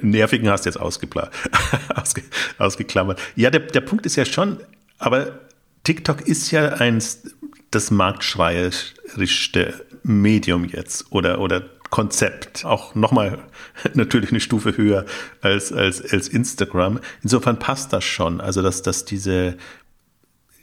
Nervigen 0.00 0.48
hast 0.48 0.64
du 0.64 0.70
jetzt 0.70 0.80
ausge, 1.94 2.22
ausgeklammert. 2.58 3.20
Ja, 3.36 3.50
der, 3.50 3.60
der 3.60 3.82
Punkt 3.82 4.06
ist 4.06 4.16
ja 4.16 4.24
schon, 4.24 4.58
aber 4.98 5.40
TikTok 5.84 6.22
ist 6.22 6.50
ja 6.50 6.68
eins 6.68 7.22
das 7.70 7.90
marktschreierischste 7.90 9.86
Medium 10.02 10.64
jetzt 10.64 11.12
oder, 11.12 11.40
oder 11.40 11.60
Konzept. 11.90 12.64
Auch 12.64 12.94
nochmal 12.94 13.38
natürlich 13.94 14.30
eine 14.30 14.40
Stufe 14.40 14.76
höher 14.76 15.04
als, 15.40 15.72
als, 15.72 16.02
als 16.12 16.28
Instagram. 16.28 17.00
Insofern 17.22 17.58
passt 17.58 17.92
das 17.92 18.04
schon. 18.04 18.40
Also, 18.40 18.62
dass, 18.62 18.82
dass 18.82 19.04
diese, 19.04 19.56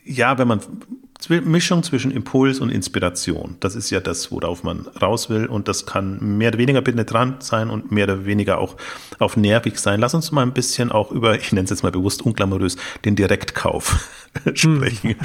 ja, 0.06 0.38
wenn 0.38 0.48
man 0.48 0.62
Mischung 1.30 1.84
zwischen 1.84 2.12
Impuls 2.12 2.60
und 2.60 2.70
Inspiration. 2.70 3.56
Das 3.60 3.76
ist 3.76 3.90
ja 3.90 4.00
das, 4.00 4.32
worauf 4.32 4.64
man 4.64 4.88
raus 5.02 5.30
will. 5.30 5.46
Und 5.46 5.68
das 5.68 5.86
kann 5.86 6.38
mehr 6.38 6.50
oder 6.50 6.58
weniger 6.58 6.82
penetrant 6.82 7.44
sein 7.44 7.70
und 7.70 7.92
mehr 7.92 8.06
oder 8.06 8.26
weniger 8.26 8.58
auch 8.58 8.76
auf 9.20 9.38
nervig 9.38 9.80
sein. 9.80 10.00
Lass 10.00 10.14
uns 10.14 10.32
mal 10.32 10.42
ein 10.42 10.54
bisschen 10.54 10.92
auch 10.92 11.12
über, 11.12 11.36
ich 11.36 11.52
nenne 11.52 11.64
es 11.64 11.70
jetzt 11.70 11.84
mal 11.84 11.92
bewusst 11.92 12.24
unklamorös, 12.24 12.76
den 13.06 13.16
Direktkauf 13.16 14.10
sprechen. 14.54 15.12
Hm. 15.12 15.16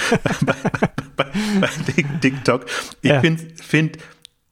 bei, 0.47 0.55
bei, 1.17 1.25
bei, 1.61 2.05
TikTok. 2.21 2.67
Ich 3.03 3.11
ja. 3.11 3.21
finde, 3.21 3.43
find, 3.61 3.99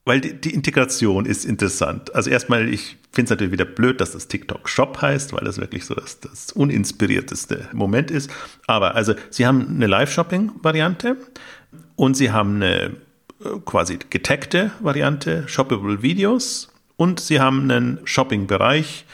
weil 0.07 0.21
die, 0.21 0.33
die, 0.33 0.53
Integration 0.53 1.25
ist 1.25 1.45
interessant. 1.45 2.15
Also 2.15 2.29
erstmal, 2.29 2.67
ich 2.69 2.97
finde 3.11 3.25
es 3.25 3.29
natürlich 3.31 3.51
wieder 3.53 3.65
blöd, 3.65 4.01
dass 4.01 4.11
das 4.11 4.27
TikTok 4.27 4.67
Shop 4.69 5.01
heißt, 5.01 5.33
weil 5.33 5.43
das 5.43 5.59
wirklich 5.59 5.85
so 5.85 5.93
das, 5.93 6.19
das 6.19 6.51
uninspirierteste 6.51 7.69
Moment 7.73 8.09
ist. 8.09 8.31
Aber 8.65 8.95
also, 8.95 9.13
sie 9.29 9.45
haben 9.45 9.67
eine 9.75 9.87
Live-Shopping-Variante 9.87 11.17
und 11.95 12.15
sie 12.15 12.31
haben 12.31 12.55
eine 12.55 12.95
äh, 13.43 13.59
quasi 13.65 13.99
getaggte 14.09 14.71
Variante, 14.79 15.47
Shoppable 15.47 16.01
Videos 16.01 16.69
und 16.95 17.19
sie 17.19 17.39
haben 17.39 17.69
einen 17.69 17.99
Shopping-Bereich, 18.05 19.05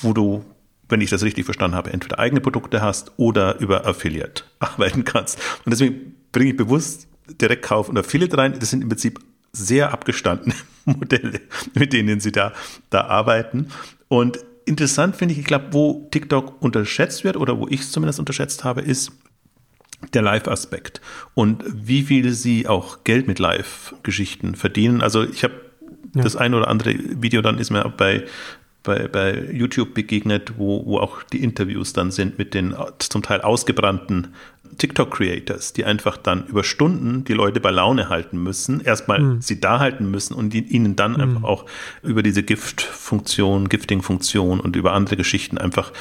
wo 0.00 0.12
du 0.12 0.44
wenn 0.88 1.02
ich 1.02 1.10
das 1.10 1.22
richtig 1.22 1.44
verstanden 1.44 1.76
habe, 1.76 1.92
entweder 1.92 2.18
eigene 2.18 2.40
Produkte 2.40 2.80
hast 2.80 3.12
oder 3.18 3.58
über 3.58 3.86
Affiliate 3.86 4.44
arbeiten 4.58 5.04
kannst. 5.04 5.38
Und 5.64 5.70
deswegen 5.70 6.14
bringe 6.32 6.52
ich 6.52 6.56
bewusst 6.56 7.08
Direktkauf 7.28 7.90
und 7.90 7.98
Affiliate 7.98 8.38
rein. 8.38 8.58
Das 8.58 8.70
sind 8.70 8.82
im 8.82 8.88
Prinzip 8.88 9.20
sehr 9.58 9.92
abgestandene 9.92 10.54
Modelle, 10.84 11.40
mit 11.74 11.92
denen 11.92 12.20
sie 12.20 12.32
da, 12.32 12.52
da 12.90 13.02
arbeiten. 13.02 13.68
Und 14.08 14.38
interessant 14.64 15.16
finde 15.16 15.32
ich, 15.32 15.40
ich 15.40 15.46
glaube, 15.46 15.66
wo 15.72 16.08
TikTok 16.10 16.62
unterschätzt 16.62 17.24
wird 17.24 17.36
oder 17.36 17.58
wo 17.58 17.68
ich 17.68 17.80
es 17.80 17.92
zumindest 17.92 18.18
unterschätzt 18.18 18.64
habe, 18.64 18.80
ist 18.80 19.12
der 20.14 20.22
Live-Aspekt 20.22 21.00
und 21.34 21.64
wie 21.66 22.02
viel 22.02 22.32
sie 22.32 22.68
auch 22.68 23.02
Geld 23.02 23.26
mit 23.26 23.40
Live-Geschichten 23.40 24.54
verdienen. 24.54 25.02
Also 25.02 25.24
ich 25.24 25.42
habe 25.42 25.54
ja. 26.14 26.22
das 26.22 26.36
ein 26.36 26.54
oder 26.54 26.68
andere 26.68 26.94
Video 26.96 27.42
dann 27.42 27.58
ist 27.58 27.70
mir 27.70 27.88
bei 27.88 28.24
bei, 28.84 29.06
bei 29.06 29.50
YouTube 29.52 29.92
begegnet, 29.92 30.54
wo, 30.56 30.86
wo 30.86 30.98
auch 30.98 31.22
die 31.22 31.42
Interviews 31.42 31.92
dann 31.92 32.10
sind 32.10 32.38
mit 32.38 32.54
den 32.54 32.74
zum 32.98 33.22
Teil 33.22 33.42
ausgebrannten 33.42 34.28
TikTok-Creators, 34.76 35.72
die 35.72 35.84
einfach 35.84 36.16
dann 36.16 36.46
über 36.46 36.64
Stunden 36.64 37.24
die 37.24 37.32
Leute 37.32 37.60
bei 37.60 37.70
Laune 37.70 38.08
halten 38.08 38.42
müssen, 38.42 38.80
erstmal 38.80 39.20
mhm. 39.20 39.40
sie 39.40 39.60
da 39.60 39.78
halten 39.78 40.10
müssen 40.10 40.34
und 40.34 40.50
die, 40.52 40.60
ihnen 40.60 40.96
dann 40.96 41.12
mhm. 41.12 41.20
einfach 41.20 41.44
auch 41.44 41.66
über 42.02 42.22
diese 42.22 42.42
Gift-Funktion, 42.42 43.68
Gifting-Funktion 43.68 44.60
und 44.60 44.76
über 44.76 44.92
andere 44.92 45.16
Geschichten 45.16 45.58
einfach 45.58 45.92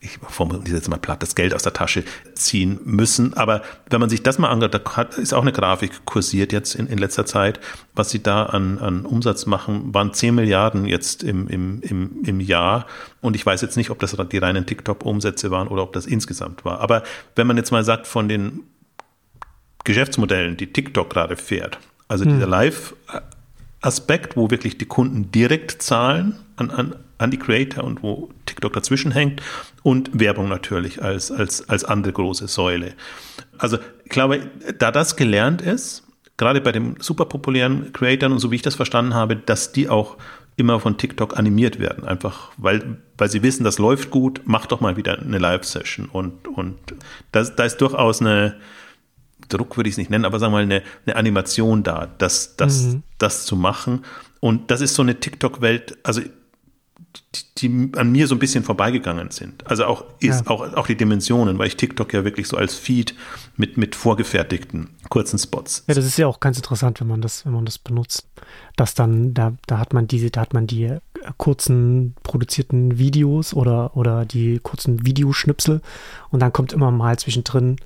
ich 0.00 0.18
formuliere 0.28 0.76
jetzt 0.76 0.88
mal 0.88 0.98
platt, 0.98 1.22
das 1.22 1.34
Geld 1.34 1.54
aus 1.54 1.62
der 1.62 1.72
Tasche 1.72 2.04
ziehen 2.34 2.78
müssen. 2.84 3.34
Aber 3.34 3.62
wenn 3.90 4.00
man 4.00 4.10
sich 4.10 4.22
das 4.22 4.38
mal 4.38 4.50
anguckt, 4.50 4.74
da 4.74 5.02
ist 5.16 5.32
auch 5.32 5.42
eine 5.42 5.52
Grafik 5.52 6.04
kursiert 6.04 6.52
jetzt 6.52 6.74
in, 6.74 6.86
in 6.86 6.98
letzter 6.98 7.26
Zeit, 7.26 7.60
was 7.94 8.10
sie 8.10 8.22
da 8.22 8.44
an, 8.44 8.78
an 8.78 9.06
Umsatz 9.06 9.46
machen, 9.46 9.94
waren 9.94 10.12
10 10.12 10.34
Milliarden 10.34 10.86
jetzt 10.86 11.22
im, 11.22 11.48
im, 11.48 11.80
im, 11.82 12.22
im 12.24 12.40
Jahr. 12.40 12.86
Und 13.20 13.36
ich 13.36 13.44
weiß 13.44 13.60
jetzt 13.62 13.76
nicht, 13.76 13.90
ob 13.90 13.98
das 13.98 14.16
die 14.30 14.38
reinen 14.38 14.66
TikTok-Umsätze 14.66 15.50
waren 15.50 15.68
oder 15.68 15.82
ob 15.82 15.92
das 15.92 16.06
insgesamt 16.06 16.64
war. 16.64 16.80
Aber 16.80 17.02
wenn 17.34 17.46
man 17.46 17.56
jetzt 17.56 17.70
mal 17.70 17.84
sagt, 17.84 18.06
von 18.16 18.30
den 18.30 18.62
Geschäftsmodellen, 19.84 20.56
die 20.56 20.72
TikTok 20.72 21.10
gerade 21.10 21.36
fährt, 21.36 21.78
also 22.08 22.24
hm. 22.24 22.32
dieser 22.32 22.46
Live-Aspekt, 22.46 24.38
wo 24.38 24.50
wirklich 24.50 24.78
die 24.78 24.86
Kunden 24.86 25.30
direkt 25.32 25.82
zahlen 25.82 26.34
an, 26.56 26.70
an, 26.70 26.96
an 27.18 27.30
die 27.30 27.38
Creator 27.38 27.84
und 27.84 28.02
wo 28.02 28.30
TikTok 28.46 28.72
dazwischen 28.72 29.12
hängt 29.12 29.42
und 29.82 30.18
Werbung 30.18 30.48
natürlich 30.48 31.02
als, 31.02 31.30
als, 31.30 31.68
als 31.68 31.84
andere 31.84 32.14
große 32.14 32.48
Säule. 32.48 32.94
Also 33.58 33.76
ich 34.04 34.10
glaube, 34.10 34.50
da 34.78 34.90
das 34.90 35.16
gelernt 35.16 35.60
ist, 35.60 36.02
gerade 36.38 36.62
bei 36.62 36.72
den 36.72 36.96
super 37.00 37.26
populären 37.26 37.92
Creatoren 37.92 38.32
und 38.32 38.38
so 38.38 38.50
wie 38.50 38.56
ich 38.56 38.62
das 38.62 38.76
verstanden 38.76 39.12
habe, 39.12 39.36
dass 39.36 39.72
die 39.72 39.90
auch 39.90 40.16
immer 40.56 40.80
von 40.80 40.96
TikTok 40.96 41.38
animiert 41.38 41.78
werden, 41.78 42.04
einfach 42.04 42.50
weil, 42.56 42.98
weil 43.18 43.30
sie 43.30 43.42
wissen, 43.42 43.64
das 43.64 43.78
läuft 43.78 44.10
gut, 44.10 44.40
mach 44.44 44.66
doch 44.66 44.80
mal 44.80 44.96
wieder 44.96 45.18
eine 45.18 45.38
Live-Session 45.38 46.08
und, 46.10 46.48
und 46.48 46.76
das, 47.32 47.56
da 47.56 47.64
ist 47.64 47.78
durchaus 47.78 48.20
eine, 48.20 48.56
Druck 49.48 49.76
würde 49.76 49.88
ich 49.88 49.94
es 49.94 49.98
nicht 49.98 50.10
nennen, 50.10 50.24
aber 50.24 50.38
sagen 50.38 50.52
wir 50.52 50.58
mal 50.58 50.62
eine, 50.62 50.82
eine 51.04 51.16
Animation 51.16 51.82
da, 51.82 52.08
das, 52.18 52.56
das, 52.56 52.82
mhm. 52.82 53.02
das 53.18 53.44
zu 53.44 53.54
machen. 53.54 54.04
Und 54.40 54.70
das 54.70 54.80
ist 54.80 54.94
so 54.94 55.02
eine 55.02 55.20
TikTok-Welt, 55.20 55.98
also 56.02 56.22
die, 57.58 57.90
an 57.96 58.12
mir 58.12 58.26
so 58.26 58.34
ein 58.34 58.38
bisschen 58.38 58.64
vorbeigegangen 58.64 59.30
sind. 59.30 59.66
Also 59.66 59.84
auch, 59.84 60.04
ist, 60.20 60.46
ja. 60.46 60.50
auch, 60.50 60.74
auch 60.74 60.86
die 60.86 60.96
Dimensionen, 60.96 61.58
weil 61.58 61.68
ich 61.68 61.76
TikTok 61.76 62.12
ja 62.12 62.24
wirklich 62.24 62.48
so 62.48 62.56
als 62.56 62.74
Feed 62.74 63.14
mit, 63.56 63.76
mit 63.76 63.94
vorgefertigten 63.94 64.90
kurzen 65.08 65.38
Spots. 65.38 65.84
Ja, 65.86 65.94
das 65.94 66.04
ist 66.04 66.18
ja 66.18 66.26
auch 66.26 66.40
ganz 66.40 66.56
interessant, 66.56 67.00
wenn 67.00 67.08
man 67.08 67.20
das, 67.20 67.44
wenn 67.44 67.52
man 67.52 67.64
das 67.64 67.78
benutzt. 67.78 68.26
Dass 68.76 68.94
dann, 68.94 69.34
da, 69.34 69.54
da 69.66 69.78
hat 69.78 69.92
man 69.92 70.06
diese, 70.06 70.30
da 70.30 70.42
hat 70.42 70.54
man 70.54 70.66
die 70.66 70.84
äh, 70.84 71.00
kurzen 71.36 72.14
produzierten 72.22 72.98
Videos 72.98 73.54
oder, 73.54 73.96
oder 73.96 74.24
die 74.24 74.58
kurzen 74.62 75.06
Videoschnipsel 75.06 75.80
und 76.30 76.40
dann 76.40 76.52
kommt 76.52 76.72
immer 76.72 76.90
mal 76.90 77.18
zwischendrin 77.18 77.76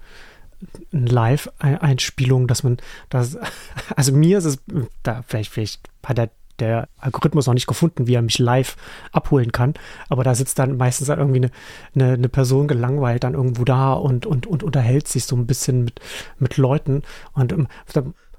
eine 0.92 1.06
Live-Einspielung, 1.06 2.46
dass 2.46 2.62
man 2.62 2.78
das, 3.08 3.38
also 3.96 4.12
mir 4.12 4.38
ist 4.38 4.44
es, 4.44 4.58
da 5.02 5.22
vielleicht, 5.26 5.52
vielleicht 5.52 5.80
hat 6.04 6.18
der 6.18 6.30
der 6.60 6.88
Algorithmus 6.98 7.46
noch 7.46 7.54
nicht 7.54 7.66
gefunden, 7.66 8.06
wie 8.06 8.14
er 8.14 8.22
mich 8.22 8.38
live 8.38 8.76
abholen 9.12 9.52
kann. 9.52 9.74
Aber 10.08 10.24
da 10.24 10.34
sitzt 10.34 10.58
dann 10.58 10.76
meistens 10.76 11.08
dann 11.08 11.18
irgendwie 11.18 11.38
eine, 11.38 11.50
eine, 11.94 12.14
eine 12.14 12.28
Person 12.28 12.68
gelangweilt 12.68 13.24
dann 13.24 13.34
irgendwo 13.34 13.64
da 13.64 13.92
und, 13.92 14.26
und, 14.26 14.46
und 14.46 14.62
unterhält 14.62 15.08
sich 15.08 15.24
so 15.24 15.36
ein 15.36 15.46
bisschen 15.46 15.84
mit, 15.84 16.00
mit 16.38 16.56
Leuten. 16.56 17.02
Und 17.32 17.52
um, 17.52 17.66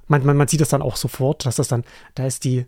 man, 0.07 0.25
man, 0.25 0.37
man 0.37 0.47
sieht 0.47 0.61
das 0.61 0.69
dann 0.69 0.81
auch 0.81 0.95
sofort, 0.95 1.45
dass 1.45 1.55
das 1.55 1.67
dann, 1.67 1.83
da 2.15 2.25
ist 2.25 2.43
die, 2.43 2.65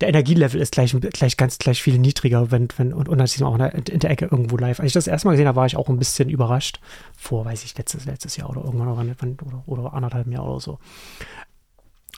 der 0.00 0.08
Energielevel 0.08 0.60
ist 0.60 0.72
gleich, 0.72 0.94
gleich 1.12 1.36
ganz 1.36 1.58
gleich 1.58 1.82
viel 1.82 1.98
niedriger, 1.98 2.50
wenn, 2.50 2.68
wenn, 2.76 2.92
und, 2.92 3.08
und 3.08 3.18
dann 3.18 3.24
ist 3.24 3.42
auch 3.42 3.54
in 3.54 3.58
der, 3.58 3.74
in 3.74 4.00
der 4.00 4.10
Ecke 4.10 4.26
irgendwo 4.26 4.56
live. 4.56 4.78
Als 4.78 4.88
ich 4.88 4.92
das 4.92 5.06
erste 5.06 5.26
Mal 5.26 5.32
gesehen 5.32 5.48
habe, 5.48 5.56
war 5.56 5.66
ich 5.66 5.76
auch 5.76 5.88
ein 5.88 5.98
bisschen 5.98 6.28
überrascht. 6.28 6.80
Vor, 7.16 7.44
weiß 7.44 7.64
ich, 7.64 7.76
letztes, 7.78 8.04
letztes 8.04 8.36
Jahr 8.36 8.50
oder 8.50 8.62
irgendwann 8.62 8.88
oder, 8.88 9.46
oder, 9.46 9.62
oder 9.66 9.94
anderthalb 9.94 10.30
Jahr 10.30 10.46
oder 10.46 10.60
so. 10.60 10.78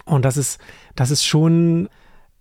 Und 0.04 0.24
das 0.24 0.36
ist, 0.36 0.60
das 0.96 1.10
ist 1.10 1.24
schon 1.24 1.88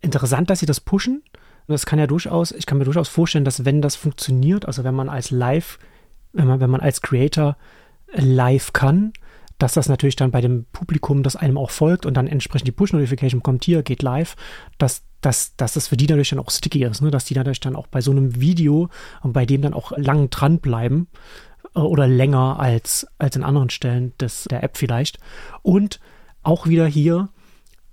interessant, 0.01 0.49
dass 0.49 0.59
sie 0.59 0.65
das 0.65 0.79
pushen. 0.79 1.23
Das 1.67 1.85
kann 1.85 1.99
ja 1.99 2.07
durchaus, 2.07 2.51
ich 2.51 2.65
kann 2.65 2.77
mir 2.77 2.85
durchaus 2.85 3.09
vorstellen, 3.09 3.45
dass 3.45 3.65
wenn 3.65 3.81
das 3.81 3.95
funktioniert, 3.95 4.65
also 4.65 4.83
wenn 4.83 4.95
man 4.95 5.09
als 5.09 5.31
Live, 5.31 5.79
wenn 6.31 6.47
man, 6.47 6.59
wenn 6.59 6.69
man 6.69 6.81
als 6.81 7.01
Creator 7.01 7.57
live 8.13 8.71
kann, 8.71 9.11
dass 9.57 9.73
das 9.73 9.89
natürlich 9.89 10.15
dann 10.15 10.31
bei 10.31 10.41
dem 10.41 10.65
Publikum, 10.71 11.23
das 11.23 11.35
einem 11.35 11.57
auch 11.57 11.71
folgt 11.71 12.05
und 12.05 12.13
dann 12.15 12.27
entsprechend 12.27 12.67
die 12.67 12.71
Push-Notification 12.71 13.41
kommt, 13.41 13.65
hier 13.65 13.83
geht 13.83 14.03
live, 14.03 14.35
dass, 14.77 15.03
dass, 15.21 15.55
dass 15.55 15.73
das 15.73 15.87
für 15.87 15.97
die 15.97 16.05
dadurch 16.05 16.29
dann 16.29 16.39
auch 16.39 16.51
sticky 16.51 16.83
ist, 16.83 17.01
ne? 17.01 17.11
dass 17.11 17.25
die 17.25 17.33
dadurch 17.33 17.59
dann 17.59 17.75
auch 17.75 17.87
bei 17.87 18.01
so 18.01 18.11
einem 18.11 18.39
Video 18.39 18.89
und 19.23 19.33
bei 19.33 19.45
dem 19.45 19.61
dann 19.61 19.73
auch 19.73 19.91
lang 19.97 20.29
dranbleiben 20.29 21.07
äh, 21.75 21.79
oder 21.79 22.07
länger 22.07 22.59
als, 22.59 23.07
als 23.17 23.35
in 23.35 23.43
anderen 23.43 23.69
Stellen 23.69 24.13
des, 24.19 24.45
der 24.45 24.63
App 24.63 24.77
vielleicht. 24.77 25.17
Und 25.63 25.99
auch 26.43 26.67
wieder 26.67 26.85
hier 26.85 27.29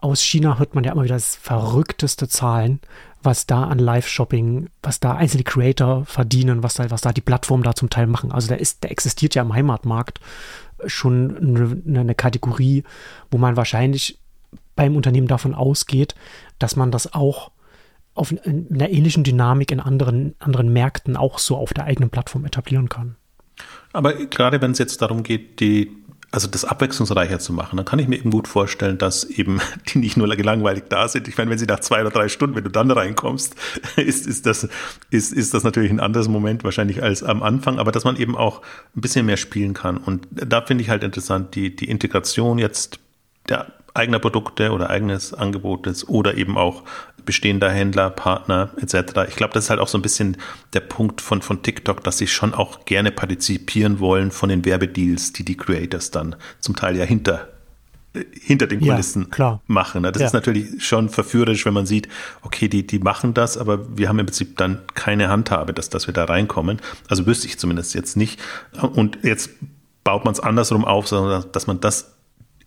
aus 0.05 0.23
China 0.23 0.59
hört 0.59 0.75
man 0.75 0.85
ja 0.85 0.93
immer 0.93 1.05
wieder 1.05 1.15
das 1.15 1.35
verrückteste 1.35 2.29
Zahlen, 2.29 2.81
was 3.23 3.47
da 3.47 3.65
an 3.65 3.79
Live-Shopping, 3.79 4.69
was 4.83 5.01
da 5.01 5.15
einzelne 5.15 5.45
Creator 5.45 6.05
verdienen, 6.05 6.63
was 6.63 6.75
da, 6.75 6.91
was 6.91 7.01
da 7.01 7.13
die 7.13 7.23
Plattformen 7.23 7.63
da 7.63 7.75
zum 7.75 7.89
Teil 7.89 8.07
machen. 8.07 8.31
Also 8.31 8.49
der 8.49 8.61
ist, 8.61 8.83
der 8.83 8.91
existiert 8.91 9.35
ja 9.35 9.43
im 9.43 9.55
Heimatmarkt 9.55 10.21
schon 10.87 11.37
eine, 11.39 12.01
eine 12.01 12.15
Kategorie, 12.15 12.85
wo 13.31 13.39
man 13.39 13.57
wahrscheinlich 13.57 14.19
beim 14.77 14.95
Unternehmen 14.95 15.27
davon 15.27 15.55
ausgeht, 15.55 16.15
dass 16.59 16.77
man 16.77 16.91
das 16.91 17.15
auch 17.15 17.51
auf 18.15 18.33
einer 18.47 18.91
ähnlichen 18.91 19.25
Dynamik 19.25 19.73
in 19.73 19.81
anderen, 19.81 20.35
anderen 20.39 20.71
Märkten 20.71 21.17
auch 21.17 21.39
so 21.39 21.57
auf 21.57 21.73
der 21.73 21.85
eigenen 21.85 22.11
Plattform 22.11 22.45
etablieren 22.45 22.91
kann. 22.91 23.17
Aber 23.93 24.13
gerade 24.13 24.61
wenn 24.61 24.73
es 24.73 24.79
jetzt 24.79 25.01
darum 25.01 25.23
geht, 25.23 25.61
die 25.61 25.91
also 26.35 26.49
das 26.49 26.65
abwechslungsreicher 26.65 27.39
zu 27.39 27.53
machen, 27.53 27.77
dann 27.77 27.87
kann 27.87 28.01
ich 28.01 28.09
mir 28.09 28.17
eben 28.17 28.33
gut 28.33 28.49
vorstellen, 28.49 28.99
dass 28.99 29.23
eben 29.23 29.61
die 29.89 29.99
nicht 29.99 30.17
nur 30.17 30.29
gelangweilig 30.35 30.85
da 30.89 31.07
sind. 31.07 31.29
Ich 31.29 31.39
meine, 31.39 31.49
wenn 31.51 31.59
sie 31.59 31.67
nach 31.67 31.79
zwei 31.79 32.01
oder 32.01 32.11
drei 32.11 32.29
Stunden, 32.29 32.57
wenn 32.57 32.65
du 32.65 32.71
dann 32.71 32.91
reinkommst, 32.91 33.55
ist, 33.97 34.27
ist, 34.27 34.45
das, 34.45 34.69
ist, 35.11 35.33
ist 35.33 35.55
das 35.55 35.63
natürlich 35.63 35.93
ein 35.93 36.01
anderes 36.01 36.27
Moment 36.27 36.65
wahrscheinlich 36.65 37.03
als 37.05 37.23
am 37.23 37.45
Anfang, 37.45 37.79
aber 37.79 37.93
dass 37.93 38.03
man 38.03 38.17
eben 38.17 38.37
auch 38.37 38.63
ein 38.97 39.01
bisschen 39.01 39.27
mehr 39.27 39.37
spielen 39.37 39.75
kann. 39.75 39.97
Und 39.97 40.27
da 40.33 40.61
finde 40.63 40.83
ich 40.83 40.91
halt 40.91 41.05
interessant, 41.05 41.55
die, 41.55 41.75
die 41.75 41.89
Integration 41.89 42.59
jetzt 42.59 42.99
der 43.49 43.73
eigener 43.95 44.19
Produkte 44.19 44.73
oder 44.73 44.91
eigenes 44.91 45.33
Angebotes 45.35 46.09
oder 46.09 46.37
eben 46.37 46.59
auch 46.59 46.83
bestehender 47.25 47.71
Händler, 47.71 48.11
Partner 48.11 48.71
etc. 48.81 49.29
Ich 49.29 49.37
glaube, 49.37 49.55
das 49.55 49.65
ist 49.65 49.71
halt 49.71 49.81
auch 49.81 49.89
so 49.89 49.99
ein 49.99 50.03
bisschen 50.03 50.37
der 50.73 50.81
Punkt 50.81 51.21
von, 51.21 51.43
von 51.43 51.63
TikTok, 51.63 52.03
dass 52.05 52.19
sie 52.19 52.27
schon 52.27 52.55
auch 52.55 52.85
gerne 52.85 53.11
partizipieren 53.11 54.01
wollen 54.01 54.31
von 54.31 54.49
den 54.49 54.65
Werbedeals, 54.65 55.33
die 55.33 55.45
die 55.45 55.57
Creators 55.57 56.11
dann 56.11 56.37
zum 56.61 56.77
Teil 56.77 56.97
ja 56.97 57.05
hinter 57.05 57.49
hinter 58.41 58.67
den 58.67 58.81
Kulissen 58.81 59.29
ja, 59.37 59.61
machen. 59.67 60.05
Das 60.05 60.21
ja. 60.21 60.27
ist 60.27 60.33
natürlich 60.33 60.85
schon 60.85 61.09
verführerisch, 61.09 61.67
wenn 61.67 61.75
man 61.75 61.87
sieht, 61.87 62.09
okay, 62.43 62.69
die, 62.69 62.87
die 62.87 63.01
machen 63.01 63.35
das, 63.35 63.59
aber 63.59 63.97
wir 63.99 64.09
haben 64.09 64.19
im 64.21 64.27
Prinzip 64.27 64.57
dann 64.57 64.83
keine 64.95 65.29
Handhabe, 65.29 65.73
dass, 65.73 65.89
dass 65.89 66.07
wir 66.07 66.15
da 66.15 66.25
reinkommen. 66.25 66.81
Also 67.09 67.27
wüsste 67.27 67.49
ich 67.49 67.59
zumindest 67.59 67.95
jetzt 67.95 68.17
nicht. 68.17 68.41
Und 68.81 69.19
jetzt 69.23 69.51
baut 70.05 70.25
man 70.25 70.33
es 70.33 70.41
andersrum 70.41 70.85
auf, 70.85 71.09
sondern 71.09 71.45
dass 71.51 71.67
man 71.67 71.81
das 71.81 72.14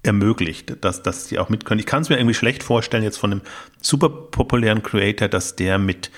ermöglicht, 0.04 0.84
dass, 0.84 1.04
dass 1.04 1.28
die 1.28 1.40
auch 1.40 1.50
mit 1.50 1.66
können. 1.66 1.80
Ich 1.80 1.86
kann 1.86 2.02
es 2.02 2.10
mir 2.10 2.18
irgendwie 2.18 2.34
schlecht 2.34 2.64
vorstellen, 2.64 3.04
jetzt 3.04 3.18
von 3.18 3.32
einem 3.32 3.42
super 3.82 4.10
populären 4.10 4.84
Creator, 4.84 5.28
dass 5.28 5.56
der 5.56 5.78
mit, 5.78 6.12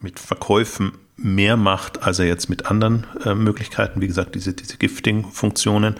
mit 0.00 0.18
Verkäufen 0.18 0.92
mehr 1.16 1.56
macht, 1.56 2.02
als 2.02 2.18
er 2.18 2.26
jetzt 2.26 2.48
mit 2.48 2.66
anderen 2.66 3.06
äh, 3.24 3.34
Möglichkeiten, 3.34 4.00
wie 4.00 4.06
gesagt, 4.06 4.34
diese, 4.34 4.52
diese 4.52 4.76
Gifting-Funktionen 4.76 5.96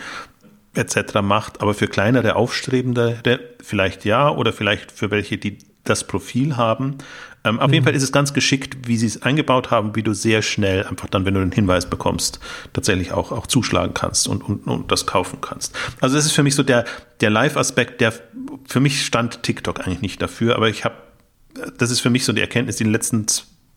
etc. 0.75 1.23
macht. 1.23 1.63
Aber 1.63 1.75
für 1.75 1.89
kleinere 1.89 2.37
Aufstrebende 2.37 3.21
vielleicht 3.63 4.05
ja 4.05 4.29
oder 4.29 4.53
vielleicht 4.53 4.93
für 4.93 5.11
welche, 5.11 5.39
die 5.39 5.59
das 5.85 6.07
Profil 6.07 6.57
haben, 6.57 6.99
ähm, 7.47 7.61
auf 7.61 7.69
mhm. 7.69 7.75
jeden 7.75 7.85
Fall 7.85 7.95
ist 7.95 8.03
es 8.03 8.13
ganz 8.13 8.35
geschickt, 8.35 8.89
wie 8.89 8.97
sie 8.97 9.07
es 9.07 9.23
eingebaut 9.23 9.71
haben, 9.71 9.95
wie 9.95 10.03
du 10.03 10.13
sehr 10.13 10.43
schnell 10.43 10.85
einfach 10.85 11.09
dann, 11.09 11.25
wenn 11.25 11.35
du 11.35 11.41
den 11.41 11.53
Hinweis 11.53 11.87
bekommst, 11.87 12.41
tatsächlich 12.73 13.13
auch, 13.13 13.33
auch 13.33 13.47
zuschlagen 13.47 13.95
kannst 13.95 14.29
und, 14.29 14.43
und, 14.43 14.67
und 14.67 14.93
das 14.93 15.07
kaufen 15.07 15.41
kannst. 15.41 15.75
Also 16.01 16.17
das 16.17 16.27
ist 16.27 16.33
für 16.33 16.43
mich 16.43 16.55
so 16.55 16.63
der, 16.63 16.85
der 17.21 17.31
Live-Aspekt, 17.31 18.01
der 18.01 18.13
für 18.67 18.81
mich 18.81 19.07
stand 19.07 19.43
TikTok 19.43 19.81
eigentlich 19.81 20.03
nicht 20.03 20.21
dafür, 20.21 20.57
aber 20.57 20.69
ich 20.69 20.85
habe, 20.85 20.97
das 21.79 21.91
ist 21.91 22.01
für 22.01 22.11
mich 22.11 22.25
so 22.25 22.33
die 22.33 22.41
Erkenntnis, 22.41 22.77
die 22.77 22.83
in 22.83 22.89
den 22.89 22.95
letzten 22.95 23.27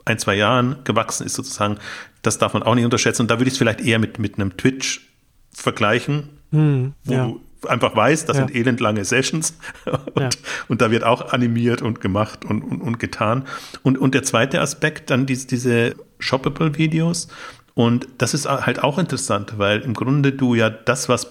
ein, 0.06 0.18
zwei 0.18 0.36
Jahren 0.36 0.78
gewachsen 0.84 1.26
ist 1.26 1.36
sozusagen, 1.36 1.78
das 2.24 2.38
darf 2.40 2.54
man 2.54 2.64
auch 2.64 2.76
nicht 2.76 2.86
unterschätzen. 2.86 3.24
Und 3.24 3.32
da 3.32 3.40
würde 3.40 3.48
ich 3.48 3.54
es 3.54 3.58
vielleicht 3.58 3.82
eher 3.82 4.00
mit, 4.00 4.20
mit 4.20 4.36
einem 4.36 4.58
Twitch 4.58 5.08
vergleichen, 5.54 6.30
hm, 6.52 6.94
wo 7.04 7.14
ja. 7.14 7.26
du 7.28 7.42
einfach 7.68 7.96
weiß, 7.96 8.26
das 8.26 8.38
ja. 8.38 8.46
sind 8.46 8.56
elendlange 8.56 9.04
Sessions 9.06 9.58
und, 10.14 10.22
ja. 10.22 10.30
und, 10.68 10.82
da 10.82 10.92
wird 10.92 11.04
auch 11.04 11.34
animiert 11.34 11.82
und 11.82 12.02
gemacht 12.02 12.46
und, 12.46 12.62
und, 12.62 12.82
und 12.82 13.00
getan. 13.00 13.46
Und, 13.84 13.98
und 13.98 14.14
der 14.14 14.24
zweite 14.24 14.62
Aspekt, 14.62 15.10
dann 15.10 15.26
diese, 15.26 15.48
diese 15.48 15.96
Shoppable-Videos. 16.20 17.28
Und 17.74 18.08
das 18.18 18.34
ist 18.34 18.48
halt 18.50 18.84
auch 18.84 18.98
interessant, 18.98 19.54
weil 19.58 19.82
im 19.82 19.94
Grunde 19.94 20.32
du 20.32 20.56
ja 20.56 20.70
das, 20.70 21.10
was 21.10 21.28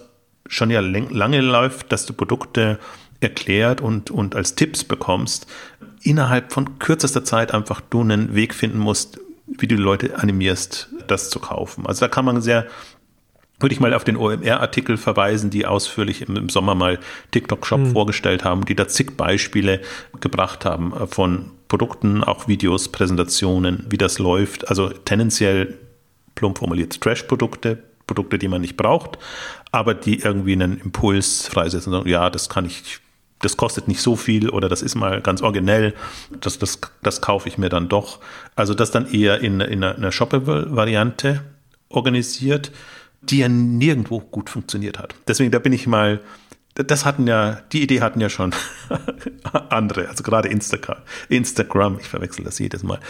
schon 0.46 0.70
ja 0.70 0.80
lange 0.80 1.40
läuft, 1.40 1.92
dass 1.92 2.06
du 2.06 2.12
Produkte 2.12 2.78
erklärt 3.20 3.80
und, 3.80 4.10
und 4.10 4.34
als 4.34 4.54
Tipps 4.54 4.84
bekommst, 4.84 5.46
innerhalb 6.02 6.52
von 6.52 6.78
kürzester 6.78 7.24
Zeit 7.24 7.52
einfach 7.52 7.80
du 7.80 8.00
einen 8.00 8.34
Weg 8.34 8.54
finden 8.54 8.78
musst, 8.78 9.18
wie 9.46 9.66
du 9.66 9.76
die 9.76 9.82
Leute 9.82 10.18
animierst, 10.18 10.88
das 11.06 11.30
zu 11.30 11.40
kaufen. 11.40 11.86
Also 11.86 12.00
da 12.00 12.08
kann 12.08 12.24
man 12.24 12.40
sehr 12.40 12.66
würde 13.60 13.72
ich 13.72 13.80
mal 13.80 13.92
auf 13.94 14.04
den 14.04 14.16
OMR-Artikel 14.16 14.96
verweisen, 14.96 15.50
die 15.50 15.66
ausführlich 15.66 16.22
im, 16.22 16.48
Sommer 16.48 16.74
mal 16.74 16.98
TikTok-Shop 17.32 17.80
mhm. 17.80 17.92
vorgestellt 17.92 18.44
haben, 18.44 18.64
die 18.64 18.76
da 18.76 18.86
zig 18.86 19.16
Beispiele 19.16 19.80
gebracht 20.20 20.64
haben 20.64 20.92
äh, 20.92 21.06
von 21.06 21.50
Produkten, 21.68 22.24
auch 22.24 22.48
Videos, 22.48 22.88
Präsentationen, 22.88 23.86
wie 23.90 23.98
das 23.98 24.18
läuft. 24.18 24.68
Also 24.68 24.88
tendenziell 24.88 25.74
plump 26.34 26.58
formuliert 26.58 27.00
Trash-Produkte, 27.00 27.82
Produkte, 28.06 28.38
die 28.38 28.48
man 28.48 28.60
nicht 28.60 28.76
braucht, 28.76 29.18
aber 29.70 29.94
die 29.94 30.20
irgendwie 30.20 30.52
einen 30.52 30.80
Impuls 30.80 31.48
freisetzen 31.48 31.92
und 31.92 32.00
sagen, 32.00 32.08
ja, 32.08 32.30
das 32.30 32.48
kann 32.48 32.64
ich, 32.64 33.00
das 33.40 33.56
kostet 33.56 33.88
nicht 33.88 34.00
so 34.00 34.16
viel 34.16 34.48
oder 34.48 34.68
das 34.68 34.82
ist 34.82 34.94
mal 34.94 35.20
ganz 35.20 35.42
originell, 35.42 35.94
das, 36.40 36.58
das, 36.58 36.80
das 37.02 37.20
kaufe 37.20 37.48
ich 37.48 37.58
mir 37.58 37.68
dann 37.68 37.88
doch. 37.88 38.20
Also 38.56 38.72
das 38.72 38.92
dann 38.92 39.12
eher 39.12 39.40
in, 39.40 39.60
in 39.60 39.84
einer 39.84 40.12
Shoppable-Variante 40.12 41.42
organisiert 41.90 42.70
die 43.20 43.38
ja 43.38 43.48
nirgendwo 43.48 44.20
gut 44.20 44.50
funktioniert 44.50 44.98
hat. 44.98 45.14
Deswegen, 45.26 45.50
da 45.50 45.58
bin 45.58 45.72
ich 45.72 45.86
mal, 45.86 46.20
das 46.74 47.04
hatten 47.04 47.26
ja, 47.26 47.60
die 47.72 47.82
Idee 47.82 48.00
hatten 48.00 48.20
ja 48.20 48.28
schon 48.28 48.54
andere, 49.70 50.08
also 50.08 50.22
gerade 50.22 50.48
Instagram, 50.48 50.98
Instagram, 51.28 51.98
ich 52.00 52.08
verwechsel 52.08 52.44
das 52.44 52.58
jedes 52.58 52.82
Mal. 52.82 53.00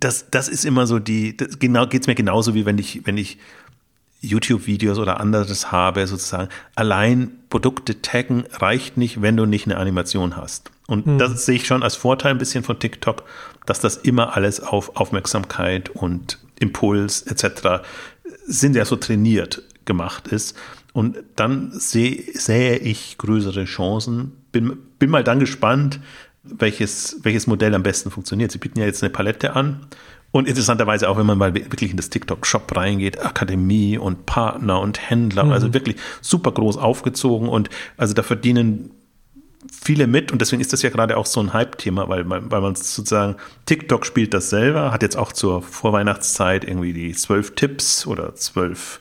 Das, 0.00 0.30
das 0.30 0.48
ist 0.48 0.64
immer 0.64 0.86
so 0.86 0.98
die, 0.98 1.36
das 1.36 1.58
genau, 1.58 1.86
geht's 1.86 2.06
mir 2.06 2.14
genauso 2.14 2.54
wie 2.54 2.64
wenn 2.64 2.78
ich, 2.78 3.06
wenn 3.06 3.18
ich 3.18 3.38
YouTube-Videos 4.22 4.98
oder 4.98 5.20
anderes 5.20 5.70
habe, 5.70 6.06
sozusagen. 6.06 6.48
Allein 6.74 7.32
Produkte 7.50 8.00
taggen 8.00 8.44
reicht 8.52 8.96
nicht, 8.96 9.20
wenn 9.20 9.36
du 9.36 9.44
nicht 9.44 9.66
eine 9.66 9.76
Animation 9.76 10.36
hast. 10.36 10.70
Und 10.86 11.04
hm. 11.04 11.18
das 11.18 11.44
sehe 11.44 11.56
ich 11.56 11.66
schon 11.66 11.82
als 11.82 11.96
Vorteil 11.96 12.30
ein 12.30 12.38
bisschen 12.38 12.64
von 12.64 12.78
TikTok, 12.78 13.24
dass 13.66 13.80
das 13.80 13.98
immer 13.98 14.34
alles 14.34 14.60
auf 14.60 14.96
Aufmerksamkeit 14.96 15.90
und 15.90 16.38
Impuls 16.58 17.22
etc 17.22 17.82
sind 18.46 18.76
ja 18.76 18.84
so 18.84 18.96
trainiert 18.96 19.62
gemacht 19.84 20.28
ist. 20.28 20.56
Und 20.92 21.16
dann 21.36 21.72
sehe, 21.72 22.22
sähe 22.34 22.76
ich 22.76 23.18
größere 23.18 23.64
Chancen. 23.64 24.32
Bin, 24.52 24.78
bin 24.98 25.10
mal 25.10 25.24
dann 25.24 25.40
gespannt, 25.40 26.00
welches, 26.44 27.18
welches 27.22 27.46
Modell 27.46 27.74
am 27.74 27.82
besten 27.82 28.10
funktioniert. 28.10 28.52
Sie 28.52 28.58
bieten 28.58 28.78
ja 28.78 28.86
jetzt 28.86 29.02
eine 29.02 29.10
Palette 29.10 29.56
an. 29.56 29.86
Und 30.30 30.48
interessanterweise 30.48 31.08
auch, 31.08 31.16
wenn 31.16 31.26
man 31.26 31.38
mal 31.38 31.54
wirklich 31.54 31.92
in 31.92 31.96
das 31.96 32.10
TikTok-Shop 32.10 32.76
reingeht, 32.76 33.24
Akademie 33.24 33.98
und 33.98 34.26
Partner 34.26 34.80
und 34.80 35.10
Händler, 35.10 35.44
mhm. 35.44 35.52
also 35.52 35.74
wirklich 35.74 35.96
super 36.20 36.50
groß 36.50 36.76
aufgezogen 36.76 37.48
und 37.48 37.70
also 37.96 38.14
da 38.14 38.24
verdienen 38.24 38.90
viele 39.82 40.06
mit 40.06 40.32
und 40.32 40.40
deswegen 40.40 40.60
ist 40.60 40.72
das 40.72 40.82
ja 40.82 40.90
gerade 40.90 41.16
auch 41.16 41.26
so 41.26 41.40
ein 41.40 41.52
Hype-Thema, 41.52 42.08
weil 42.08 42.24
man, 42.24 42.50
weil 42.50 42.60
man 42.60 42.74
sozusagen, 42.74 43.36
TikTok 43.66 44.06
spielt 44.06 44.34
das 44.34 44.50
selber, 44.50 44.92
hat 44.92 45.02
jetzt 45.02 45.16
auch 45.16 45.32
zur 45.32 45.62
Vorweihnachtszeit 45.62 46.64
irgendwie 46.64 46.92
die 46.92 47.12
zwölf 47.12 47.54
Tipps 47.54 48.06
oder 48.06 48.34
zwölf 48.34 49.00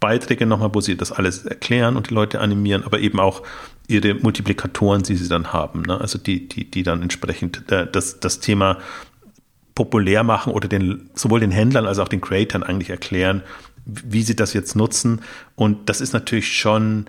Beiträge 0.00 0.46
nochmal, 0.46 0.74
wo 0.74 0.80
sie 0.80 0.96
das 0.96 1.12
alles 1.12 1.44
erklären 1.44 1.96
und 1.96 2.10
die 2.10 2.14
Leute 2.14 2.40
animieren, 2.40 2.84
aber 2.84 2.98
eben 3.00 3.20
auch 3.20 3.42
ihre 3.86 4.14
Multiplikatoren, 4.14 5.02
die 5.02 5.16
sie 5.16 5.28
dann 5.28 5.52
haben, 5.52 5.82
ne? 5.82 6.00
also 6.00 6.18
die, 6.18 6.48
die, 6.48 6.70
die 6.70 6.82
dann 6.82 7.02
entsprechend 7.02 7.70
äh, 7.70 7.86
das, 7.90 8.20
das 8.20 8.40
Thema 8.40 8.78
populär 9.74 10.22
machen 10.22 10.52
oder 10.52 10.68
den, 10.68 11.10
sowohl 11.14 11.40
den 11.40 11.50
Händlern 11.50 11.86
als 11.86 11.98
auch 11.98 12.08
den 12.08 12.20
Creatern 12.20 12.62
eigentlich 12.62 12.90
erklären, 12.90 13.42
wie 13.84 14.22
sie 14.22 14.36
das 14.36 14.52
jetzt 14.52 14.76
nutzen. 14.76 15.20
Und 15.56 15.88
das 15.88 16.00
ist 16.00 16.12
natürlich 16.12 16.56
schon 16.56 17.06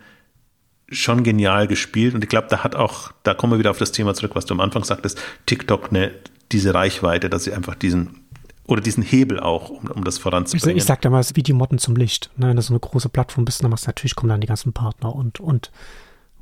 schon 0.90 1.24
genial 1.24 1.68
gespielt 1.68 2.14
und 2.14 2.24
ich 2.24 2.30
glaube, 2.30 2.48
da 2.50 2.64
hat 2.64 2.76
auch, 2.76 3.12
da 3.24 3.34
kommen 3.34 3.54
wir 3.54 3.60
wieder 3.60 3.72
auf 3.72 3.78
das 3.78 3.92
Thema 3.92 4.14
zurück, 4.14 4.36
was 4.36 4.46
du 4.46 4.54
am 4.54 4.60
Anfang 4.60 4.84
sagtest, 4.84 5.20
TikTok 5.46 5.90
eine, 5.90 6.12
diese 6.52 6.74
Reichweite, 6.74 7.30
dass 7.30 7.44
sie 7.46 7.54
einfach 7.54 7.76
diesen 7.76 8.26
oder 8.68 8.82
diesen 8.82 9.04
Hebel 9.04 9.40
auch, 9.40 9.70
um, 9.70 9.92
um 9.92 10.04
das 10.04 10.18
voranzubringen. 10.18 10.78
Ich, 10.78 10.84
ich 10.84 10.88
sag 10.88 11.02
da 11.02 11.10
mal, 11.10 11.20
es 11.20 11.32
ist 11.32 11.36
wie 11.36 11.44
die 11.44 11.54
Motten 11.54 11.78
zum 11.78 11.96
Licht. 11.96 12.32
Ne? 12.38 12.48
Wenn 12.48 12.56
du 12.56 12.62
so 12.62 12.74
eine 12.74 12.80
große 12.80 13.10
Plattform 13.10 13.46
bist, 13.46 13.64
dann 13.64 13.70
machst 13.70 13.86
du 13.86 13.90
natürlich, 13.90 14.16
kommen 14.16 14.30
dann 14.30 14.42
die 14.42 14.48
ganzen 14.48 14.74
Partner 14.74 15.16
und, 15.16 15.40
und 15.40 15.72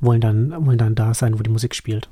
wollen 0.00 0.20
dann, 0.20 0.66
wollen 0.66 0.78
dann 0.78 0.94
da 0.94 1.12
sein, 1.12 1.38
wo 1.38 1.42
die 1.42 1.50
Musik 1.50 1.74
spielt. 1.74 2.08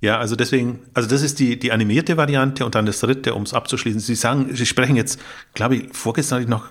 Ja, 0.00 0.18
also 0.18 0.36
deswegen, 0.36 0.80
also 0.94 1.08
das 1.08 1.22
ist 1.22 1.40
die, 1.40 1.58
die 1.58 1.72
animierte 1.72 2.16
Variante 2.16 2.64
und 2.64 2.74
dann 2.74 2.86
das 2.86 3.00
dritte, 3.00 3.34
um 3.34 3.42
es 3.42 3.52
abzuschließen. 3.52 4.00
Sie 4.00 4.14
sagen, 4.14 4.54
Sie 4.54 4.66
sprechen 4.66 4.96
jetzt, 4.96 5.20
glaube 5.54 5.76
ich, 5.76 5.88
vorgestern 5.92 6.36
hatte 6.36 6.44
ich 6.44 6.50
noch 6.50 6.68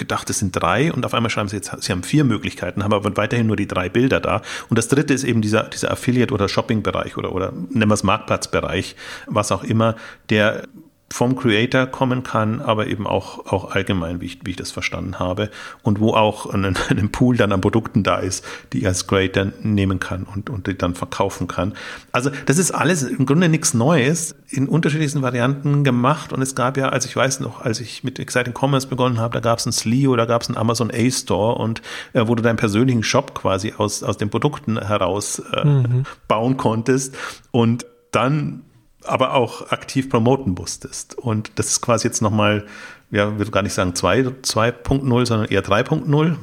gedacht, 0.00 0.28
es 0.30 0.40
sind 0.40 0.50
drei 0.52 0.92
und 0.92 1.06
auf 1.06 1.14
einmal 1.14 1.30
schreiben 1.30 1.48
Sie 1.48 1.56
jetzt, 1.56 1.70
Sie 1.80 1.92
haben 1.92 2.02
vier 2.02 2.24
Möglichkeiten, 2.24 2.82
haben 2.82 2.92
aber 2.92 3.16
weiterhin 3.16 3.46
nur 3.46 3.56
die 3.56 3.68
drei 3.68 3.88
Bilder 3.88 4.18
da. 4.18 4.42
Und 4.68 4.76
das 4.76 4.88
dritte 4.88 5.14
ist 5.14 5.22
eben 5.22 5.40
dieser, 5.40 5.62
dieser 5.64 5.92
Affiliate- 5.92 6.34
oder 6.34 6.48
Shopping-Bereich 6.48 7.16
oder, 7.16 7.32
oder 7.32 7.52
nennen 7.52 7.88
wir 7.88 7.94
es 7.94 8.02
Marktplatzbereich, 8.02 8.96
was 9.26 9.52
auch 9.52 9.62
immer, 9.62 9.94
der 10.28 10.64
vom 11.12 11.36
Creator 11.36 11.86
kommen 11.86 12.22
kann, 12.22 12.60
aber 12.60 12.86
eben 12.86 13.06
auch, 13.06 13.46
auch 13.46 13.72
allgemein, 13.72 14.20
wie 14.20 14.26
ich, 14.26 14.38
wie 14.44 14.50
ich 14.50 14.56
das 14.56 14.70
verstanden 14.70 15.18
habe. 15.18 15.50
Und 15.82 15.98
wo 15.98 16.14
auch 16.14 16.46
ein, 16.46 16.64
ein 16.88 17.12
Pool 17.12 17.36
dann 17.36 17.52
an 17.52 17.60
Produkten 17.60 18.02
da 18.02 18.18
ist, 18.18 18.44
die 18.72 18.78
ich 18.78 18.86
als 18.86 19.06
Creator 19.06 19.48
nehmen 19.62 19.98
kann 19.98 20.22
und, 20.22 20.48
und 20.48 20.68
die 20.68 20.78
dann 20.78 20.94
verkaufen 20.94 21.48
kann. 21.48 21.74
Also 22.12 22.30
das 22.46 22.58
ist 22.58 22.70
alles 22.70 23.02
im 23.02 23.26
Grunde 23.26 23.48
nichts 23.48 23.74
Neues, 23.74 24.36
in 24.48 24.68
unterschiedlichsten 24.68 25.20
Varianten 25.20 25.82
gemacht. 25.82 26.32
Und 26.32 26.42
es 26.42 26.54
gab 26.54 26.76
ja, 26.76 26.90
als 26.90 27.04
ich 27.06 27.16
weiß 27.16 27.40
noch, 27.40 27.60
als 27.60 27.80
ich 27.80 28.04
mit 28.04 28.20
Exciting 28.20 28.54
Commerce 28.54 28.86
begonnen 28.86 29.18
habe, 29.18 29.34
da 29.34 29.40
gab 29.40 29.58
es 29.58 29.66
ein 29.66 29.72
Slio, 29.72 30.14
da 30.14 30.26
gab 30.26 30.42
es 30.42 30.48
einen 30.48 30.58
Amazon 30.58 30.92
A-Store 30.92 31.56
und 31.56 31.82
äh, 32.12 32.22
wo 32.26 32.36
du 32.36 32.42
deinen 32.42 32.56
persönlichen 32.56 33.02
Shop 33.02 33.34
quasi 33.34 33.74
aus, 33.76 34.04
aus 34.04 34.16
den 34.16 34.30
Produkten 34.30 34.80
heraus 34.80 35.42
äh, 35.54 35.64
mhm. 35.64 36.04
bauen 36.28 36.56
konntest. 36.56 37.16
Und 37.50 37.84
dann 38.12 38.62
aber 39.04 39.34
auch 39.34 39.70
aktiv 39.70 40.08
promoten 40.08 40.54
musstest. 40.54 41.16
Und 41.16 41.52
das 41.56 41.68
ist 41.68 41.80
quasi 41.80 42.08
jetzt 42.08 42.22
nochmal, 42.22 42.66
ja, 43.10 43.38
würde 43.38 43.50
gar 43.50 43.62
nicht 43.62 43.72
sagen 43.72 43.92
2.0, 43.92 45.26
sondern 45.26 45.48
eher 45.48 45.64
3.0, 45.64 46.36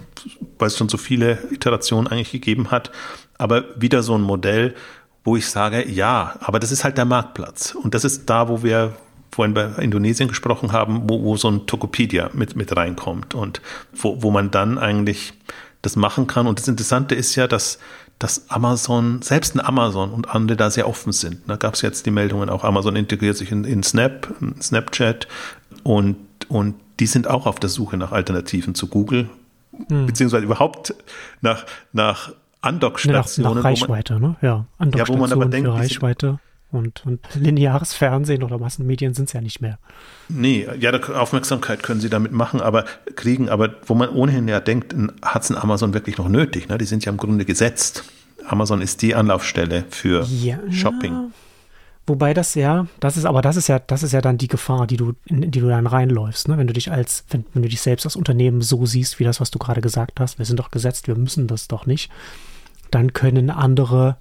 weil 0.59 0.67
es 0.67 0.77
schon 0.77 0.89
so 0.89 0.97
viele 0.97 1.37
Iterationen 1.51 2.07
eigentlich 2.07 2.31
gegeben 2.31 2.71
hat. 2.71 2.91
Aber 3.37 3.63
wieder 3.79 4.03
so 4.03 4.15
ein 4.15 4.21
Modell, 4.21 4.75
wo 5.23 5.35
ich 5.35 5.47
sage, 5.47 5.87
ja, 5.87 6.35
aber 6.39 6.59
das 6.59 6.71
ist 6.71 6.83
halt 6.83 6.97
der 6.97 7.05
Marktplatz. 7.05 7.75
Und 7.75 7.93
das 7.93 8.03
ist 8.03 8.29
da, 8.29 8.47
wo 8.49 8.63
wir 8.63 8.93
vorhin 9.31 9.53
bei 9.53 9.65
Indonesien 9.81 10.29
gesprochen 10.29 10.71
haben, 10.71 11.09
wo, 11.09 11.21
wo 11.21 11.37
so 11.37 11.49
ein 11.49 11.67
Tokopedia 11.67 12.31
mit, 12.33 12.55
mit 12.55 12.75
reinkommt 12.75 13.35
und 13.35 13.61
wo, 13.93 14.21
wo 14.23 14.31
man 14.31 14.51
dann 14.51 14.77
eigentlich 14.77 15.33
das 15.81 15.95
machen 15.95 16.27
kann. 16.27 16.47
Und 16.47 16.59
das 16.59 16.67
Interessante 16.67 17.13
ist 17.13 17.35
ja, 17.35 17.47
dass 17.47 17.77
dass 18.20 18.49
Amazon, 18.49 19.22
selbst 19.22 19.55
ein 19.55 19.59
Amazon 19.59 20.11
und 20.11 20.30
andere 20.30 20.57
da 20.57 20.70
sehr 20.72 20.88
offen 20.88 21.11
sind. 21.11 21.41
Da 21.47 21.55
gab 21.55 21.76
es 21.76 21.82
jetzt 21.82 22.05
die 22.05 22.11
Meldungen, 22.11 22.49
auch 22.49 22.63
Amazon 22.63 22.95
integriert 22.95 23.38
sich 23.38 23.51
in, 23.51 23.63
in 23.63 23.84
Snap, 23.84 24.34
in 24.41 24.59
Snapchat 24.61 25.28
und, 25.84 26.18
und 26.49 26.76
die 26.99 27.05
sind 27.05 27.28
auch 27.28 27.45
auf 27.45 27.59
der 27.59 27.70
Suche 27.70 27.97
nach 27.97 28.11
Alternativen 28.11 28.74
zu 28.74 28.88
Google, 28.88 29.30
hm. 29.89 30.07
beziehungsweise 30.07 30.45
überhaupt 30.45 30.95
nach, 31.41 31.65
nach 31.93 32.32
Andockstationen. 32.61 33.49
Nach, 33.49 33.55
nach 33.55 33.63
Reichweite, 33.63 34.13
man, 34.13 34.32
ne? 34.32 34.36
Ja, 34.41 34.65
ja, 34.95 35.07
wo 35.07 35.18
man 35.18 35.32
aber 35.32 35.45
denkt, 35.45 35.70
Reichweite. 35.70 36.39
Und, 36.70 37.05
und 37.05 37.22
lineares 37.34 37.93
Fernsehen 37.93 38.43
oder 38.43 38.57
Massenmedien 38.57 39.13
sind 39.13 39.26
es 39.26 39.34
ja 39.34 39.39
nicht 39.39 39.61
mehr. 39.61 39.80
Nee, 40.28 40.68
ja, 40.80 40.91
Aufmerksamkeit 40.91 41.82
können 41.82 42.01
sie 42.01 42.09
damit 42.09 42.34
machen, 42.34 42.59
aber 42.59 42.84
kriegen, 43.15 43.47
aber 43.47 43.76
wo 43.86 43.95
man 43.95 44.09
ohnehin 44.09 44.49
ja 44.49 44.59
denkt, 44.59 44.93
hat 45.22 45.43
es 45.43 45.49
ein 45.49 45.55
Amazon 45.55 45.93
wirklich 45.93 46.18
noch 46.18 46.28
nötig? 46.28 46.68
Ne? 46.68 46.78
Die 46.78 46.86
sind 46.86 47.05
ja 47.05 47.11
im 47.11 47.18
Grunde 47.18 47.45
gesetzt. 47.45 48.03
Amazon 48.45 48.82
ist 48.82 49.01
die 49.01 49.15
Anlaufstelle 49.15 49.86
für 49.89 50.26
ja, 50.26 50.59
Shopping. 50.70 51.32
Wobei 52.05 52.34
das 52.34 52.55
ja, 52.55 52.88
das 53.01 53.18
ist, 53.18 53.26
aber 53.26 53.41
das 53.41 53.57
ist 53.57 53.68
ja, 53.68 53.80
das 53.80 54.01
ist 54.01 54.13
ja 54.13 54.22
dann 54.22 54.38
die 54.38 54.47
Gefahr, 54.47 54.88
die 54.88 54.95
du, 54.95 55.13
in 55.26 55.51
die 55.51 55.59
du 55.59 55.68
dann 55.68 55.88
reinläufst, 55.88 56.47
ne? 56.47 56.57
Wenn 56.57 56.68
du 56.68 56.74
dich 56.74 56.89
als, 56.89 57.26
wenn, 57.30 57.45
wenn 57.53 57.63
du 57.63 57.70
dich 57.70 57.82
selbst 57.82 58.05
als 58.05 58.15
Unternehmen 58.15 58.61
so 58.61 58.86
siehst, 58.86 59.20
wie 59.20 59.26
das, 59.26 59.41
was 59.41 59.51
du 59.51 59.59
gerade 59.59 59.82
gesagt 59.82 60.22
hast, 60.22 60.39
wir 60.39 60.45
sind 60.45 60.57
doch 60.57 60.72
gesetzt, 60.72 61.09
wir 61.09 61.15
müssen 61.15 61.47
das 61.47 61.68
doch 61.68 61.86
nicht, 61.86 62.09
dann 62.91 63.11
können 63.11 63.49
andere 63.49 64.15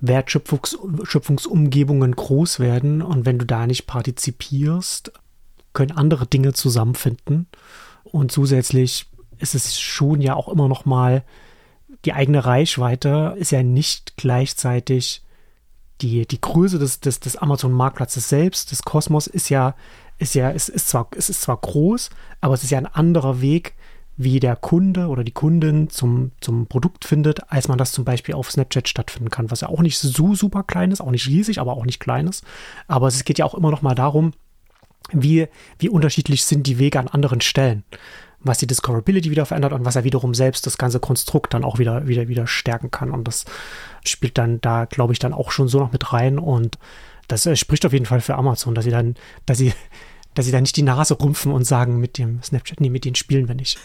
Wertschöpfungsumgebungen 0.00 2.14
groß 2.14 2.60
werden 2.60 3.02
und 3.02 3.26
wenn 3.26 3.38
du 3.38 3.46
da 3.46 3.66
nicht 3.66 3.86
partizipierst, 3.86 5.12
können 5.72 5.92
andere 5.92 6.26
Dinge 6.26 6.52
zusammenfinden. 6.52 7.46
Und 8.04 8.32
zusätzlich 8.32 9.06
ist 9.38 9.54
es 9.54 9.78
schon 9.78 10.20
ja 10.20 10.34
auch 10.34 10.48
immer 10.48 10.68
noch 10.68 10.84
mal 10.84 11.24
die 12.04 12.12
eigene 12.12 12.44
Reichweite 12.44 13.34
ist 13.38 13.50
ja 13.50 13.62
nicht 13.62 14.16
gleichzeitig 14.16 15.22
die, 16.00 16.26
die 16.26 16.40
Größe 16.40 16.78
des, 16.78 17.00
des, 17.00 17.20
des 17.20 17.36
Amazon-Marktplatzes 17.36 18.28
selbst, 18.28 18.70
des 18.70 18.82
Kosmos 18.82 19.26
ist 19.26 19.48
ja, 19.48 19.74
ist 20.18 20.34
ja, 20.34 20.50
ist, 20.50 20.68
ist 20.68 20.88
zwar, 20.88 21.08
es 21.16 21.30
ist 21.30 21.42
zwar 21.42 21.56
groß, 21.56 22.10
aber 22.40 22.54
es 22.54 22.62
ist 22.62 22.70
ja 22.70 22.78
ein 22.78 22.86
anderer 22.86 23.40
Weg, 23.40 23.74
wie 24.16 24.40
der 24.40 24.56
Kunde 24.56 25.08
oder 25.08 25.24
die 25.24 25.32
Kundin 25.32 25.90
zum, 25.90 26.32
zum 26.40 26.66
Produkt 26.66 27.04
findet, 27.04 27.50
als 27.52 27.68
man 27.68 27.76
das 27.76 27.92
zum 27.92 28.04
Beispiel 28.04 28.34
auf 28.34 28.50
Snapchat 28.50 28.88
stattfinden 28.88 29.30
kann, 29.30 29.50
was 29.50 29.60
ja 29.60 29.68
auch 29.68 29.80
nicht 29.80 29.98
so 29.98 30.34
super 30.34 30.62
klein 30.62 30.90
ist, 30.90 31.02
auch 31.02 31.10
nicht 31.10 31.26
riesig, 31.28 31.60
aber 31.60 31.74
auch 31.74 31.84
nicht 31.84 32.00
klein 32.00 32.26
ist. 32.26 32.42
Aber 32.88 33.08
es 33.08 33.24
geht 33.24 33.38
ja 33.38 33.44
auch 33.44 33.54
immer 33.54 33.70
noch 33.70 33.82
mal 33.82 33.94
darum, 33.94 34.32
wie, 35.12 35.48
wie 35.78 35.88
unterschiedlich 35.88 36.44
sind 36.44 36.66
die 36.66 36.78
Wege 36.78 36.98
an 36.98 37.08
anderen 37.08 37.42
Stellen, 37.42 37.84
was 38.40 38.58
die 38.58 38.66
Discoverability 38.66 39.30
wieder 39.30 39.44
verändert 39.44 39.72
und 39.72 39.84
was 39.84 39.96
er 39.96 40.04
wiederum 40.04 40.34
selbst 40.34 40.66
das 40.66 40.78
ganze 40.78 40.98
Konstrukt 40.98 41.52
dann 41.52 41.64
auch 41.64 41.78
wieder, 41.78 42.08
wieder, 42.08 42.26
wieder 42.28 42.46
stärken 42.46 42.90
kann. 42.90 43.10
Und 43.10 43.28
das 43.28 43.44
spielt 44.04 44.38
dann 44.38 44.60
da, 44.62 44.86
glaube 44.86 45.12
ich, 45.12 45.18
dann 45.18 45.34
auch 45.34 45.50
schon 45.50 45.68
so 45.68 45.78
noch 45.78 45.92
mit 45.92 46.12
rein. 46.14 46.38
Und 46.38 46.78
das 47.28 47.44
äh, 47.44 47.54
spricht 47.54 47.84
auf 47.84 47.92
jeden 47.92 48.06
Fall 48.06 48.22
für 48.22 48.36
Amazon, 48.36 48.74
dass 48.74 48.84
sie 48.84 48.90
dann, 48.90 49.14
dass 49.44 49.58
sie, 49.58 49.74
dass 50.34 50.46
sie 50.46 50.52
da 50.52 50.60
nicht 50.60 50.76
die 50.76 50.82
Nase 50.82 51.14
rumpfen 51.14 51.52
und 51.52 51.64
sagen 51.64 52.00
mit 52.00 52.16
dem 52.16 52.42
Snapchat, 52.42 52.80
nee, 52.80 52.90
mit 52.90 53.04
denen 53.04 53.16
spielen 53.16 53.46
wir 53.46 53.54
nicht. 53.54 53.78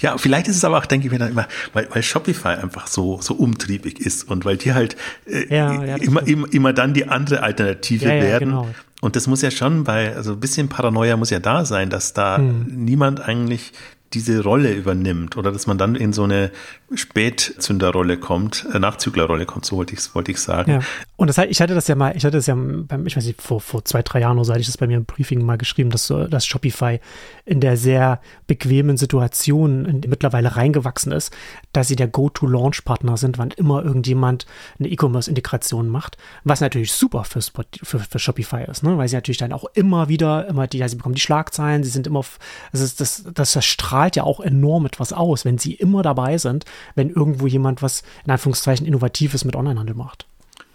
Ja, 0.00 0.16
vielleicht 0.16 0.48
ist 0.48 0.56
es 0.56 0.64
aber 0.64 0.78
auch, 0.78 0.86
denke 0.86 1.06
ich 1.06 1.12
mir 1.12 1.18
dann 1.18 1.30
immer, 1.30 1.48
weil, 1.72 1.88
weil 1.90 2.02
Shopify 2.02 2.48
einfach 2.48 2.86
so, 2.86 3.20
so 3.20 3.34
umtriebig 3.34 4.00
ist 4.00 4.28
und 4.28 4.44
weil 4.44 4.56
die 4.56 4.72
halt 4.72 4.96
äh, 5.26 5.52
ja, 5.54 5.84
ja, 5.84 5.96
immer, 5.96 6.26
immer, 6.26 6.52
immer 6.52 6.72
dann 6.72 6.94
die 6.94 7.08
andere 7.08 7.42
Alternative 7.42 8.06
ja, 8.06 8.22
werden. 8.22 8.50
Genau. 8.50 8.68
Und 9.00 9.16
das 9.16 9.26
muss 9.26 9.42
ja 9.42 9.50
schon 9.50 9.84
bei, 9.84 10.14
also 10.14 10.32
ein 10.32 10.40
bisschen 10.40 10.68
Paranoia 10.68 11.16
muss 11.16 11.30
ja 11.30 11.38
da 11.38 11.64
sein, 11.64 11.90
dass 11.90 12.14
da 12.14 12.38
hm. 12.38 12.66
niemand 12.84 13.20
eigentlich 13.20 13.72
diese 14.14 14.42
Rolle 14.42 14.72
übernimmt 14.72 15.36
oder 15.36 15.52
dass 15.52 15.66
man 15.66 15.76
dann 15.76 15.94
in 15.94 16.12
so 16.12 16.24
eine 16.24 16.50
Spätzünderrolle 16.94 18.16
kommt, 18.16 18.66
äh, 18.72 18.78
Nachzüglerrolle 18.78 19.44
kommt, 19.44 19.66
so 19.66 19.76
wollte 19.76 19.94
ich 19.94 20.14
wollte 20.14 20.32
ich 20.32 20.40
sagen. 20.40 20.70
Ja. 20.70 20.80
Und 21.16 21.28
das, 21.28 21.36
ich 21.38 21.60
hatte 21.60 21.74
das 21.74 21.88
ja 21.88 21.94
mal, 21.94 22.16
ich 22.16 22.24
hatte 22.24 22.38
das 22.38 22.46
ja 22.46 22.54
beim, 22.54 23.06
ich 23.06 23.16
weiß 23.16 23.26
nicht, 23.26 23.42
vor, 23.42 23.60
vor 23.60 23.84
zwei, 23.84 24.02
drei 24.02 24.20
Jahren 24.20 24.38
oder 24.38 24.46
so 24.46 24.52
hatte 24.52 24.60
ich 24.60 24.66
das 24.66 24.78
bei 24.78 24.86
mir 24.86 24.96
im 24.96 25.04
Briefing 25.04 25.44
mal 25.44 25.58
geschrieben, 25.58 25.90
dass, 25.90 26.06
dass 26.06 26.46
Shopify 26.46 27.00
in 27.44 27.60
der 27.60 27.76
sehr 27.76 28.20
bequemen 28.46 28.96
Situation 28.96 30.02
mittlerweile 30.06 30.56
reingewachsen 30.56 31.12
ist, 31.12 31.34
dass 31.72 31.88
sie 31.88 31.96
der 31.96 32.08
Go-to-Launch-Partner 32.08 33.16
sind, 33.18 33.36
wann 33.36 33.50
immer 33.50 33.84
irgendjemand 33.84 34.46
eine 34.78 34.88
E-Commerce-Integration 34.88 35.88
macht, 35.88 36.16
was 36.44 36.60
natürlich 36.60 36.92
super 36.92 37.24
für, 37.24 37.42
für, 37.42 37.98
für 37.98 38.18
Shopify 38.18 38.64
ist, 38.70 38.82
ne? 38.82 38.96
weil 38.96 39.08
sie 39.08 39.16
natürlich 39.16 39.38
dann 39.38 39.52
auch 39.52 39.64
immer 39.74 40.08
wieder, 40.08 40.46
immer 40.48 40.66
die, 40.66 40.78
ja, 40.78 40.88
sie 40.88 40.96
bekommen 40.96 41.14
die 41.14 41.20
Schlagzeilen, 41.20 41.84
sie 41.84 41.90
sind 41.90 42.06
immer, 42.06 42.24
also 42.72 42.84
das, 42.84 42.96
das, 42.96 43.24
das, 43.34 43.52
das 43.52 43.64
strahlt 43.98 44.14
ja 44.14 44.22
auch 44.22 44.38
enorm 44.38 44.86
etwas 44.86 45.12
aus, 45.12 45.44
wenn 45.44 45.58
sie 45.58 45.74
immer 45.74 46.04
dabei 46.04 46.38
sind, 46.38 46.64
wenn 46.94 47.10
irgendwo 47.10 47.48
jemand 47.48 47.82
was 47.82 48.04
in 48.24 48.30
Anführungszeichen 48.30 48.86
Innovatives 48.86 49.44
mit 49.44 49.56
Onlinehandel 49.56 49.96
macht. 49.96 50.27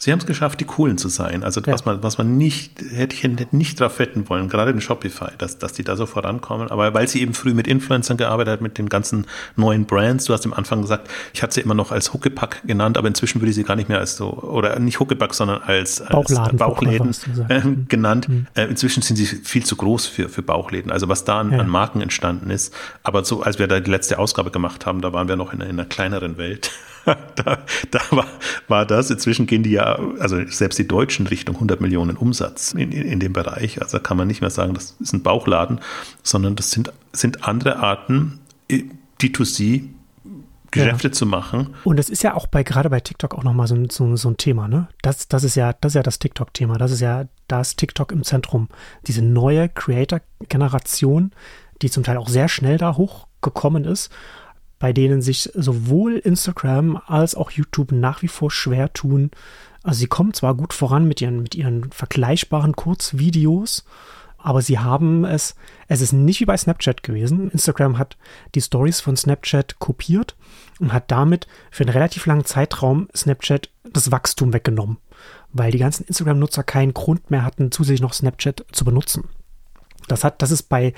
Sie 0.04 0.12
haben 0.12 0.20
es 0.20 0.26
geschafft, 0.26 0.60
die 0.60 0.66
Coolen 0.66 0.98
zu 0.98 1.08
sein. 1.08 1.46
Also 1.46 1.62
ja. 1.62 1.72
was 1.72 1.86
man, 1.86 2.04
was 2.04 2.18
man 2.18 2.38
nicht, 2.38 2.74
hätte 2.92 3.16
ich 3.16 3.54
nicht 3.54 3.80
drauf 3.80 4.00
wetten 4.00 4.28
wollen, 4.28 4.50
gerade 4.50 4.72
in 4.72 4.82
Shopify, 4.82 5.30
dass, 5.38 5.60
dass 5.60 5.72
die 5.72 5.86
da 5.86 5.96
so 5.96 6.06
vorankommen. 6.06 6.70
Aber 6.72 6.94
weil 6.94 7.08
sie 7.08 7.22
eben 7.22 7.34
früh 7.34 7.54
mit 7.54 7.68
Influencern 7.68 8.18
gearbeitet 8.18 8.56
hat, 8.56 8.62
mit 8.62 8.78
den 8.78 8.90
ganzen 8.90 9.28
neuen 9.56 9.86
Brands. 9.86 10.26
Du 10.26 10.34
hast 10.34 10.46
am 10.46 10.52
Anfang 10.52 10.82
gesagt, 10.82 11.10
ich 11.34 11.42
hatte 11.42 11.54
sie 11.54 11.62
immer 11.62 11.74
noch 11.74 11.94
als 11.94 12.12
Huckepack 12.12 12.64
genannt, 12.68 12.98
aber 12.98 13.08
inzwischen 13.08 13.40
würde 13.40 13.52
ich 13.52 13.56
sie 13.56 13.64
gar 13.64 13.78
nicht 13.78 13.88
mehr 13.88 14.00
als 14.00 14.18
so, 14.18 14.34
oder 14.34 14.78
nicht 14.78 15.00
Huckepack, 15.00 15.34
sondern 15.34 15.62
als, 15.62 16.02
als 16.02 16.12
Bauchladen, 16.12 16.58
Bauchläden 16.58 17.16
äh, 17.48 17.62
genannt. 17.88 18.28
Mhm. 18.28 18.48
Äh, 18.56 18.66
inzwischen 18.66 19.04
sind 19.04 19.16
sie 19.16 19.26
viel 19.26 19.64
zu 19.64 19.78
groß 19.78 20.08
für, 20.08 20.28
für 20.28 20.42
Bauchläden. 20.42 20.92
Also 20.92 21.08
was 21.08 21.24
da 21.24 21.40
an, 21.40 21.54
ja. 21.54 21.60
an, 21.60 21.70
Marken 21.70 22.02
entstanden 22.02 22.50
ist. 22.50 22.76
Aber 23.04 23.24
so, 23.24 23.42
als 23.42 23.58
wir 23.58 23.68
da 23.68 23.80
die 23.80 23.90
letzte 23.90 24.20
Ausgabe 24.20 24.52
gemacht 24.52 24.86
haben, 24.86 25.00
da 25.00 25.14
waren 25.14 25.30
wir 25.30 25.38
noch 25.38 25.54
in, 25.54 25.62
in 25.62 25.70
einer 25.70 25.86
kleineren 25.86 26.38
Welt. 26.38 26.72
da, 27.36 27.60
da 27.92 28.00
war, 28.12 28.28
war 28.68 28.86
das. 28.86 29.10
Inzwischen 29.10 29.46
gehen 29.46 29.64
die 29.64 29.72
ja, 29.72 30.00
also 30.20 30.38
selbst 30.48 30.80
die 30.80 30.88
Deutschen 30.88 31.28
Richtung 31.28 31.56
100 31.56 31.82
Millionen 31.82 32.18
Umsatz 32.18 32.74
in, 32.74 32.92
in, 32.92 33.04
in 33.04 33.20
dem 33.20 33.34
Bereich. 33.34 33.82
Also 33.82 34.00
kann 34.00 34.18
man 34.18 34.28
nicht 34.28 34.42
mehr 34.42 34.50
sagen, 34.50 34.74
das 34.74 34.96
ist 35.00 35.14
ein 35.14 35.24
Bauchladen, 35.24 35.80
sondern 36.22 36.56
das 36.56 36.72
sind, 36.72 36.92
sind 37.12 37.48
andere 37.48 37.78
Arten, 37.78 38.40
D2C 39.22 39.90
Geschäfte 40.74 41.10
ja. 41.10 41.12
zu 41.14 41.26
machen. 41.26 41.76
Und 41.84 42.00
es 42.00 42.10
ist 42.10 42.24
ja 42.24 42.34
auch 42.34 42.48
bei 42.48 42.64
gerade 42.64 42.90
bei 42.90 43.00
TikTok 43.00 43.36
auch 43.36 43.44
nochmal 43.44 43.68
so, 43.68 43.78
so, 43.90 44.16
so 44.16 44.30
ein 44.30 44.38
Thema, 44.38 44.68
ne? 44.68 44.88
Das, 45.04 45.28
das 45.28 45.44
ist 45.44 45.56
ja, 45.56 45.74
das 45.74 45.92
ist 45.92 45.96
ja 45.96 46.04
das 46.04 46.18
TikTok-Thema. 46.18 46.78
Das 46.78 46.92
ist 46.92 47.00
ja, 47.00 47.28
da 47.48 47.62
ist 47.62 47.78
TikTok 47.78 48.12
im 48.12 48.24
Zentrum. 48.24 48.70
Diese 49.06 49.22
neue 49.22 49.70
Creator-Generation, 49.70 51.32
die 51.82 51.92
zum 51.92 52.04
Teil 52.04 52.18
auch 52.18 52.28
sehr 52.28 52.50
schnell 52.50 52.78
da 52.78 52.98
hochgekommen 52.98 53.86
ist 53.86 54.10
bei 54.80 54.94
denen 54.94 55.22
sich 55.22 55.50
sowohl 55.54 56.18
Instagram 56.18 57.02
als 57.06 57.36
auch 57.36 57.52
YouTube 57.52 57.92
nach 57.92 58.22
wie 58.22 58.28
vor 58.28 58.52
schwer 58.52 58.92
tun. 58.94 59.32
Also 59.82 60.00
sie 60.00 60.08
kommen 60.08 60.34
zwar 60.34 60.56
gut 60.56 60.74
voran 60.74 61.08
mit 61.08 61.22
ihren, 61.22 61.42
mit 61.42 61.56
ihren 61.56 61.92
vergleichbaren 61.92 62.76
Kurzvideos, 62.76 63.86
aber 64.38 64.62
sie 64.62 64.80
haben 64.80 65.24
es, 65.24 65.56
es 65.88 66.02
ist 66.02 66.12
nicht 66.12 66.42
wie 66.42 66.46
bei 66.46 66.58
Snapchat 66.58 67.02
gewesen. 67.02 67.50
Instagram 67.52 67.98
hat 67.98 68.18
die 68.56 68.62
Stories 68.62 69.00
von 69.00 69.16
Snapchat 69.16 69.80
kopiert 69.80 70.36
und 70.80 70.92
hat 70.92 71.10
damit 71.12 71.48
für 71.72 71.84
einen 71.84 71.94
relativ 71.94 72.26
langen 72.26 72.44
Zeitraum 72.44 73.08
Snapchat 73.16 73.70
das 73.94 74.12
Wachstum 74.12 74.54
weggenommen, 74.54 74.98
weil 75.54 75.72
die 75.72 75.78
ganzen 75.78 76.04
Instagram-Nutzer 76.06 76.64
keinen 76.64 76.94
Grund 76.94 77.32
mehr 77.32 77.46
hatten, 77.46 77.72
zusätzlich 77.72 78.02
noch 78.02 78.14
Snapchat 78.14 78.66
zu 78.74 78.84
benutzen. 78.84 79.30
Das 80.10 80.26
hat, 80.26 80.42
das 80.42 80.52
ist 80.52 80.64
bei 80.64 80.94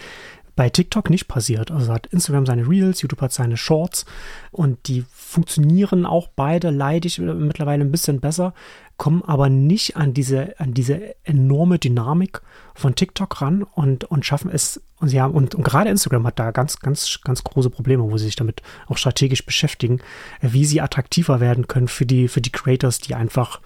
bei 0.55 0.69
TikTok 0.69 1.09
nicht 1.09 1.27
passiert. 1.27 1.71
Also 1.71 1.91
hat 1.91 2.07
Instagram 2.07 2.45
seine 2.45 2.67
Reels, 2.67 3.01
YouTube 3.01 3.21
hat 3.21 3.33
seine 3.33 3.57
Shorts 3.57 4.05
und 4.51 4.87
die 4.87 5.05
funktionieren 5.11 6.05
auch 6.05 6.29
beide 6.35 6.69
leidig 6.69 7.19
mittlerweile 7.19 7.83
ein 7.83 7.91
bisschen 7.91 8.21
besser, 8.21 8.53
kommen 8.97 9.23
aber 9.23 9.49
nicht 9.49 9.97
an 9.97 10.13
diese, 10.13 10.57
an 10.59 10.73
diese 10.73 11.15
enorme 11.25 11.79
Dynamik 11.79 12.41
von 12.73 12.95
TikTok 12.95 13.41
ran 13.41 13.63
und, 13.63 14.05
und 14.05 14.25
schaffen 14.25 14.49
es, 14.49 14.81
und 14.99 15.09
sie 15.09 15.19
haben, 15.19 15.33
und, 15.33 15.55
und 15.55 15.63
gerade 15.63 15.89
Instagram 15.89 16.25
hat 16.27 16.39
da 16.39 16.51
ganz, 16.51 16.79
ganz, 16.79 17.19
ganz 17.21 17.43
große 17.43 17.69
Probleme, 17.69 18.03
wo 18.03 18.17
sie 18.17 18.25
sich 18.25 18.37
damit 18.37 18.61
auch 18.87 18.97
strategisch 18.97 19.45
beschäftigen, 19.45 19.99
wie 20.39 20.63
sie 20.63 20.79
attraktiver 20.79 21.41
werden 21.41 21.67
können 21.67 21.89
für 21.89 22.05
die, 22.05 22.29
für 22.29 22.41
die 22.41 22.51
Creators, 22.51 22.99
die 22.99 23.15
einfach 23.15 23.59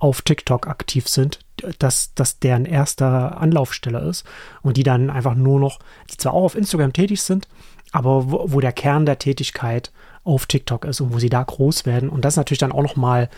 auf 0.00 0.22
TikTok 0.22 0.66
aktiv 0.66 1.06
sind, 1.06 1.38
dass 1.78 2.14
das 2.14 2.40
deren 2.40 2.64
erster 2.64 3.38
Anlaufstelle 3.38 4.00
ist 4.00 4.24
und 4.62 4.76
die 4.76 4.82
dann 4.82 5.10
einfach 5.10 5.34
nur 5.34 5.60
noch, 5.60 5.78
die 6.10 6.16
zwar 6.16 6.32
auch 6.34 6.44
auf 6.44 6.54
Instagram 6.56 6.92
tätig 6.92 7.22
sind, 7.22 7.46
aber 7.92 8.30
wo, 8.30 8.44
wo 8.48 8.60
der 8.60 8.72
Kern 8.72 9.06
der 9.06 9.18
Tätigkeit 9.18 9.92
auf 10.24 10.46
TikTok 10.46 10.84
ist 10.86 11.00
und 11.00 11.12
wo 11.12 11.18
sie 11.18 11.28
da 11.28 11.42
groß 11.42 11.86
werden. 11.86 12.08
Und 12.08 12.24
das 12.24 12.34
ist 12.34 12.38
natürlich 12.38 12.58
dann 12.58 12.72
auch 12.72 12.82
nochmal 12.82 13.28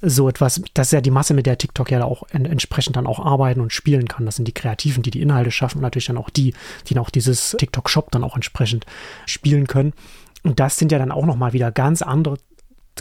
so 0.00 0.28
etwas, 0.28 0.62
das 0.74 0.88
ist 0.88 0.92
ja 0.92 1.00
die 1.00 1.10
Masse, 1.10 1.34
mit 1.34 1.46
der 1.46 1.58
TikTok 1.58 1.90
ja 1.90 2.04
auch 2.04 2.22
en 2.30 2.44
entsprechend 2.44 2.96
dann 2.96 3.06
auch 3.06 3.24
arbeiten 3.24 3.60
und 3.60 3.72
spielen 3.72 4.06
kann. 4.06 4.26
Das 4.26 4.36
sind 4.36 4.46
die 4.46 4.54
Kreativen, 4.54 5.02
die 5.02 5.10
die 5.10 5.22
Inhalte 5.22 5.50
schaffen 5.50 5.78
und 5.78 5.82
natürlich 5.82 6.06
dann 6.06 6.18
auch 6.18 6.30
die, 6.30 6.54
die 6.86 6.94
dann 6.94 7.02
auch 7.02 7.10
dieses 7.10 7.56
TikTok-Shop 7.58 8.10
dann 8.10 8.24
auch 8.24 8.36
entsprechend 8.36 8.86
spielen 9.26 9.66
können. 9.66 9.92
Und 10.44 10.60
das 10.60 10.78
sind 10.78 10.92
ja 10.92 10.98
dann 10.98 11.10
auch 11.10 11.26
nochmal 11.26 11.52
wieder 11.52 11.72
ganz 11.72 12.02
andere, 12.02 12.38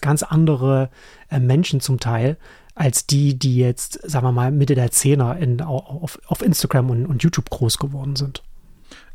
ganz 0.01 0.23
andere 0.23 0.89
äh, 1.29 1.39
Menschen 1.39 1.81
zum 1.81 1.99
Teil, 1.99 2.37
als 2.77 3.07
die, 3.07 3.37
die 3.37 3.57
jetzt, 3.57 3.99
sagen 4.09 4.25
wir 4.25 4.31
mal, 4.31 4.51
Mitte 4.51 4.75
der 4.75 4.91
Zehner 4.91 5.37
in, 5.37 5.61
auf, 5.61 6.19
auf 6.27 6.41
Instagram 6.41 6.89
und, 6.89 7.05
und 7.05 7.23
YouTube 7.23 7.49
groß 7.49 7.79
geworden 7.79 8.15
sind. 8.15 8.43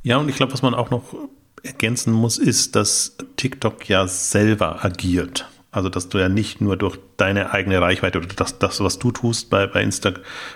Ja, 0.03 0.17
und 0.17 0.29
ich 0.29 0.37
glaube, 0.37 0.53
was 0.53 0.63
man 0.63 0.75
auch 0.75 0.91
noch 0.91 1.15
ergänzen 1.63 2.13
muss, 2.13 2.39
ist, 2.39 2.75
dass 2.75 3.17
TikTok 3.37 3.89
ja 3.89 4.07
selber 4.09 4.85
agiert. 4.85 5.49
Also, 5.71 5.89
dass 5.89 6.09
du 6.09 6.19
ja 6.19 6.29
nicht 6.29 6.61
nur 6.61 6.77
durch 6.77 6.99
deine 7.17 7.53
eigene 7.53 7.81
Reichweite 7.81 8.19
oder 8.19 8.29
das, 8.29 8.59
das 8.59 8.81
was 8.81 8.99
du 8.99 9.11
tust 9.11 9.49
bei, 9.49 9.67
bei 9.67 9.83
Insta 9.83 10.13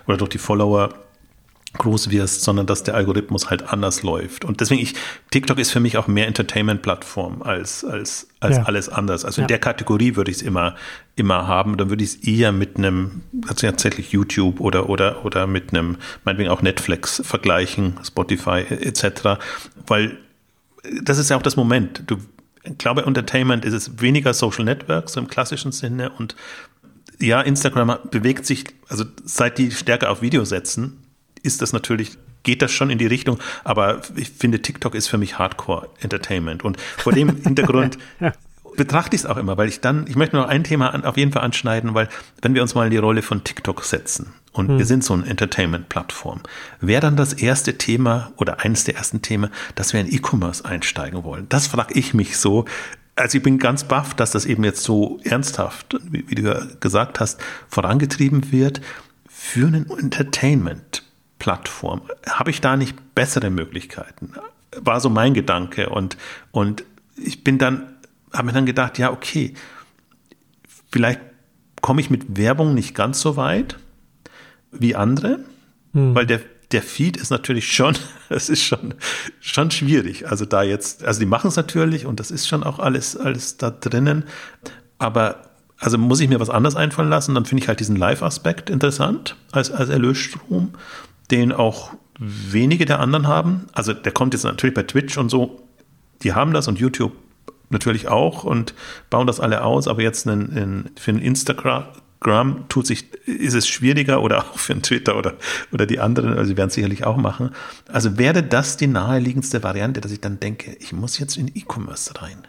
oder 0.07 0.19
durch 0.19 0.31
die 0.31 0.39
Follower 0.39 0.93
groß 1.79 2.11
wirst, 2.11 2.43
sondern 2.43 2.67
dass 2.67 2.83
der 2.83 2.95
Algorithmus 2.95 3.51
halt 3.51 3.73
anders 3.73 4.03
läuft. 4.03 4.45
Und 4.45 4.61
deswegen 4.61 4.83
ich, 4.83 4.95
TikTok 5.31 5.59
ist 5.59 5.71
für 5.71 5.81
mich 5.81 5.97
auch 5.97 6.07
mehr 6.07 6.27
Entertainment-Plattform 6.27 7.43
als, 7.43 7.85
als, 7.85 8.29
als 8.41 8.57
ja. 8.57 8.63
alles 8.65 8.89
anders. 8.89 9.25
Also 9.25 9.41
ja. 9.41 9.45
in 9.45 9.49
der 9.49 9.59
Kategorie 9.59 10.17
würde 10.17 10.31
ich 10.31 10.39
es 10.39 10.43
immer, 10.43 10.75
immer 11.17 11.47
haben. 11.47 11.77
Dann 11.77 11.91
würde 11.91 12.05
ich 12.05 12.11
es 12.11 12.17
eher 12.17 12.53
mit 12.53 12.77
einem, 12.77 13.23
also 13.47 13.67
tatsächlich 13.67 14.13
YouTube 14.13 14.61
oder, 14.61 14.89
oder, 14.89 15.25
oder 15.25 15.47
mit 15.47 15.73
einem, 15.73 15.97
meinetwegen 16.25 16.51
auch 16.51 16.63
Netflix 16.63 17.23
vergleichen, 17.25 17.95
Spotify 18.05 18.61
etc. 18.69 19.39
Weil 19.87 20.19
das 21.03 21.19
ist 21.19 21.31
ja 21.31 21.37
auch 21.37 21.43
das 21.43 21.57
Moment. 21.57 22.03
Du, 22.07 22.19
ich 22.65 22.79
glaube, 22.79 23.05
Entertainment 23.05 23.65
ist 23.65 23.75
es 23.75 24.01
weniger 24.01 24.35
Social 24.35 24.65
Network, 24.65 25.09
so 25.09 25.21
im 25.21 25.29
klassischen 25.29 25.73
Sinne 25.73 26.11
und 26.11 26.35
ja, 27.19 27.41
Instagram 27.41 27.99
bewegt 28.11 28.47
sich, 28.47 28.65
also 28.89 29.05
seit 29.25 29.59
die 29.59 29.71
stärker 29.71 30.11
auf 30.11 30.23
Video 30.23 30.45
setzen, 30.45 30.99
ist 31.47 31.63
das 31.63 31.73
natürlich, 31.73 32.19
geht 32.43 32.63
das 32.63 32.73
schon 32.73 32.91
in 32.91 32.99
die 32.99 33.07
Richtung, 33.07 33.39
aber 33.65 34.03
ich 34.17 34.31
finde, 34.31 34.61
TikTok 34.61 34.95
ist 34.95 35.09
für 35.09 35.19
mich 35.19 35.39
Hardcore 35.39 35.89
Entertainment. 36.01 36.65
Und 36.65 36.81
vor 36.81 37.13
dem 37.13 37.37
Hintergrund 37.43 37.99
ja. 38.21 38.33
betrachte 38.77 39.17
ich 39.17 39.23
es 39.23 39.27
auch 39.27 39.37
immer, 39.37 39.57
weil 39.57 39.69
ich 39.69 39.81
dann, 39.81 40.07
ich 40.09 40.17
möchte 40.17 40.37
noch 40.37 40.49
ein 40.49 40.65
Thema 40.65 40.93
an, 40.93 41.05
auf 41.05 41.17
jeden 41.17 41.33
Fall 41.33 41.43
anschneiden, 41.43 41.95
weil 41.95 42.09
wenn 42.43 42.55
wir 42.55 42.63
uns 42.63 42.75
mal 42.75 42.85
in 42.85 42.91
die 42.91 42.99
Rolle 42.99 43.23
von 43.23 43.45
TikTok 43.45 43.85
setzen 43.85 44.35
und 44.53 44.69
hm. 44.69 44.79
wir 44.79 44.85
sind 44.87 45.05
so 45.05 45.15
eine 45.15 45.27
Entertainment-Plattform, 45.27 46.41
wäre 46.81 47.01
dann 47.01 47.17
das 47.17 47.33
erste 47.33 47.79
Thema 47.79 48.33
oder 48.37 48.61
eines 48.61 48.85
der 48.85 48.97
ersten 48.97 49.23
Themen, 49.23 49.51
dass 49.75 49.93
wir 49.93 50.01
in 50.01 50.13
E-Commerce 50.13 50.65
einsteigen 50.65 51.25
wollen. 51.25 51.47
Das 51.49 51.69
frage 51.69 51.95
ich 51.95 52.15
mich 52.15 52.37
so. 52.37 52.65
Also 53.17 53.39
ich 53.39 53.43
bin 53.43 53.59
ganz 53.59 53.85
baff, 53.85 54.13
dass 54.15 54.31
das 54.31 54.45
eben 54.45 54.63
jetzt 54.63 54.83
so 54.83 55.19
ernsthaft, 55.25 55.97
wie, 56.03 56.29
wie 56.29 56.35
du 56.35 56.77
gesagt 56.81 57.19
hast, 57.19 57.41
vorangetrieben 57.69 58.53
wird 58.53 58.83
für 59.27 59.67
einen 59.67 59.89
Entertainment. 59.91 61.06
Plattform. 61.39 62.03
Habe 62.29 62.51
ich 62.51 62.61
da 62.61 62.77
nicht 62.77 63.15
bessere 63.15 63.51
Möglichkeiten? 63.51 64.33
War 64.77 65.01
so 65.01 65.11
mein 65.11 65.35
Gedanke. 65.35 65.91
Und, 65.91 66.17
und 66.51 66.85
ich 67.17 67.45
bin 67.45 67.59
dann, 67.59 67.95
habe 68.33 68.47
mir 68.47 68.53
dann 68.53 68.67
gedacht, 68.67 68.99
ja, 68.99 69.13
okay, 69.13 69.55
vielleicht 70.91 71.21
komme 71.81 72.01
ich 72.01 72.11
mit 72.11 72.37
Werbung 72.37 72.75
nicht 72.75 72.95
ganz 72.95 73.21
so 73.21 73.37
weit 73.37 73.79
wie 74.73 74.97
andere, 74.97 75.41
hm. 75.93 76.15
weil 76.15 76.27
der, 76.27 76.41
der 76.73 76.83
Feed 76.83 77.17
ist 77.17 77.31
natürlich 77.31 77.73
schon, 77.73 77.97
es 78.29 78.49
ist 78.49 78.63
schon, 78.63 78.95
schon 79.41 79.71
schwierig. 79.71 80.29
Also 80.29 80.45
da 80.45 80.63
jetzt, 80.63 81.05
also 81.05 81.21
die 81.21 81.27
machen 81.27 81.49
es 81.49 81.57
natürlich 81.57 82.07
und 82.07 82.19
das 82.21 82.31
ist 82.31 82.49
schon 82.49 82.65
auch 82.65 82.79
alles, 82.79 83.17
alles 83.17 83.57
da 83.57 83.71
drinnen. 83.71 84.25
Aber 84.99 85.43
also 85.79 85.99
muss 85.99 86.21
ich 86.21 86.29
mir 86.29 86.41
was 86.41 86.51
anderes 86.51 86.75
einfallen 86.75 87.11
lassen, 87.11 87.35
dann 87.35 87.45
finde 87.45 87.63
ich 87.63 87.69
halt 87.69 87.81
diesen 87.81 87.97
Live-Aspekt 87.97 88.71
interessant 88.71 89.37
als, 89.53 89.71
als 89.71 89.91
Erlösstrom 89.91 90.73
den 91.31 91.53
auch 91.53 91.93
wenige 92.19 92.85
der 92.85 93.01
anderen 93.01 93.27
haben. 93.27 93.67
Also 93.73 93.93
der 93.93 94.13
kommt 94.13 94.35
jetzt 94.35 94.45
natürlich 94.45 94.75
bei 94.75 94.83
Twitch 94.83 95.17
und 95.19 95.29
so, 95.29 95.63
die 96.23 96.33
haben 96.33 96.53
das 96.53 96.69
und 96.69 96.79
YouTube 96.79 97.13
natürlich 97.71 98.09
auch 98.09 98.45
und 98.45 98.75
bauen 99.11 99.27
das 99.27 99.41
alle 99.41 99.65
aus, 99.65 99.89
aber 99.89 100.03
jetzt 100.03 100.27
in, 100.27 100.49
in, 100.57 100.91
für 100.97 101.11
ein 101.11 101.19
Instagram 101.19 102.69
tut 102.69 102.87
sich, 102.87 103.13
ist 103.27 103.55
es 103.55 103.69
schwieriger 103.69 104.23
oder 104.23 104.39
auch 104.51 104.59
für 104.59 104.73
ein 104.73 104.83
Twitter 104.83 105.17
oder, 105.17 105.35
oder 105.73 105.87
die 105.87 106.01
anderen, 106.01 106.35
also 106.35 106.45
sie 106.45 106.57
werden 106.57 106.69
es 106.69 106.75
sicherlich 106.75 107.05
auch 107.05 107.17
machen. 107.17 107.51
Also 107.89 108.19
wäre 108.19 108.43
das 108.43 108.77
die 108.77 108.87
naheliegendste 108.87 109.63
Variante, 109.63 110.01
dass 110.01 110.13
ich 110.13 110.21
dann 110.21 110.41
denke, 110.41 110.77
ich 110.81 110.93
muss 110.93 111.19
jetzt 111.19 111.37
in 111.37 111.49
E-Commerce 111.55 112.21
rein? 112.23 112.47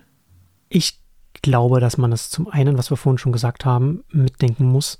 Ich 0.69 0.99
glaube, 1.41 1.79
dass 1.79 1.97
man 1.97 2.11
das 2.11 2.29
zum 2.29 2.47
einen, 2.47 2.77
was 2.77 2.89
wir 2.89 2.97
vorhin 2.97 3.17
schon 3.17 3.31
gesagt 3.31 3.65
haben, 3.65 4.03
mitdenken 4.09 4.65
muss, 4.65 4.99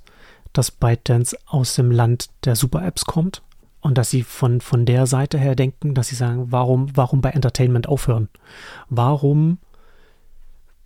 dass 0.52 0.70
ByteDance 0.70 1.36
aus 1.46 1.74
dem 1.74 1.90
Land 1.90 2.30
der 2.44 2.56
Super-Apps 2.56 3.04
kommt 3.04 3.42
und 3.80 3.98
dass 3.98 4.10
sie 4.10 4.22
von, 4.22 4.60
von 4.60 4.86
der 4.86 5.06
Seite 5.06 5.38
her 5.38 5.54
denken, 5.54 5.94
dass 5.94 6.08
sie 6.08 6.16
sagen, 6.16 6.50
warum, 6.50 6.88
warum 6.94 7.20
bei 7.20 7.30
Entertainment 7.30 7.88
aufhören? 7.88 8.28
Warum 8.88 9.58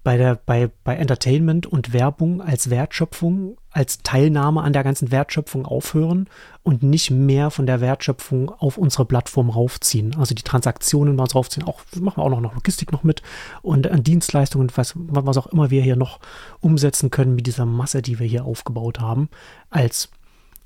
bei, 0.04 0.16
der, 0.16 0.34
bei, 0.34 0.68
bei 0.82 0.96
Entertainment 0.96 1.66
und 1.66 1.92
Werbung 1.92 2.42
als 2.42 2.70
Wertschöpfung, 2.70 3.56
als 3.70 3.98
Teilnahme 4.02 4.62
an 4.62 4.72
der 4.72 4.82
ganzen 4.82 5.12
Wertschöpfung 5.12 5.64
aufhören 5.64 6.28
und 6.64 6.82
nicht 6.82 7.10
mehr 7.10 7.50
von 7.50 7.66
der 7.66 7.80
Wertschöpfung 7.80 8.50
auf 8.50 8.78
unsere 8.78 9.04
Plattform 9.04 9.48
raufziehen. 9.48 10.16
Also 10.18 10.34
die 10.34 10.42
Transaktionen 10.42 11.16
bei 11.16 11.22
uns 11.22 11.34
raufziehen. 11.34 11.66
Auch 11.66 11.80
machen 12.00 12.16
wir 12.16 12.24
auch 12.24 12.40
noch 12.40 12.54
Logistik 12.54 12.90
noch 12.90 13.04
mit 13.04 13.22
und 13.62 13.86
an 13.88 14.02
Dienstleistungen, 14.02 14.72
was, 14.74 14.94
was 14.96 15.36
auch 15.36 15.46
immer 15.46 15.70
wir 15.70 15.82
hier 15.82 15.96
noch 15.96 16.18
umsetzen 16.60 17.10
können 17.10 17.36
mit 17.36 17.46
dieser 17.46 17.66
Masse, 17.66 18.02
die 18.02 18.18
wir 18.18 18.26
hier 18.26 18.44
aufgebaut 18.44 18.98
haben, 19.00 19.28
als 19.70 20.10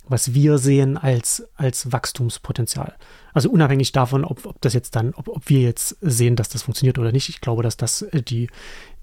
was 0.08 0.34
wir 0.34 0.58
sehen 0.58 0.96
als, 0.96 1.48
als 1.56 1.92
Wachstumspotenzial. 1.92 2.94
Also 3.32 3.50
unabhängig 3.50 3.92
davon, 3.92 4.24
ob, 4.24 4.46
ob 4.46 4.60
das 4.60 4.72
jetzt 4.72 4.96
dann, 4.96 5.12
ob, 5.14 5.28
ob 5.28 5.48
wir 5.48 5.60
jetzt 5.60 5.96
sehen, 6.00 6.36
dass 6.36 6.48
das 6.48 6.62
funktioniert 6.62 6.98
oder 6.98 7.12
nicht. 7.12 7.28
Ich 7.28 7.40
glaube, 7.40 7.62
dass 7.62 7.76
das 7.76 8.02
äh, 8.02 8.22
die, 8.22 8.48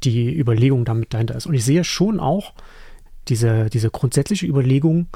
die 0.04 0.34
Überlegung 0.34 0.86
damit 0.86 1.14
dahinter 1.14 1.36
ist. 1.36 1.46
Und 1.46 1.54
ich 1.54 1.66
sehe 1.66 1.84
schon 1.84 2.20
auch 2.20 2.54
diese, 3.28 3.70
diese 3.70 3.90
grundsätzliche 3.90 4.46
Überlegung, 4.46 5.08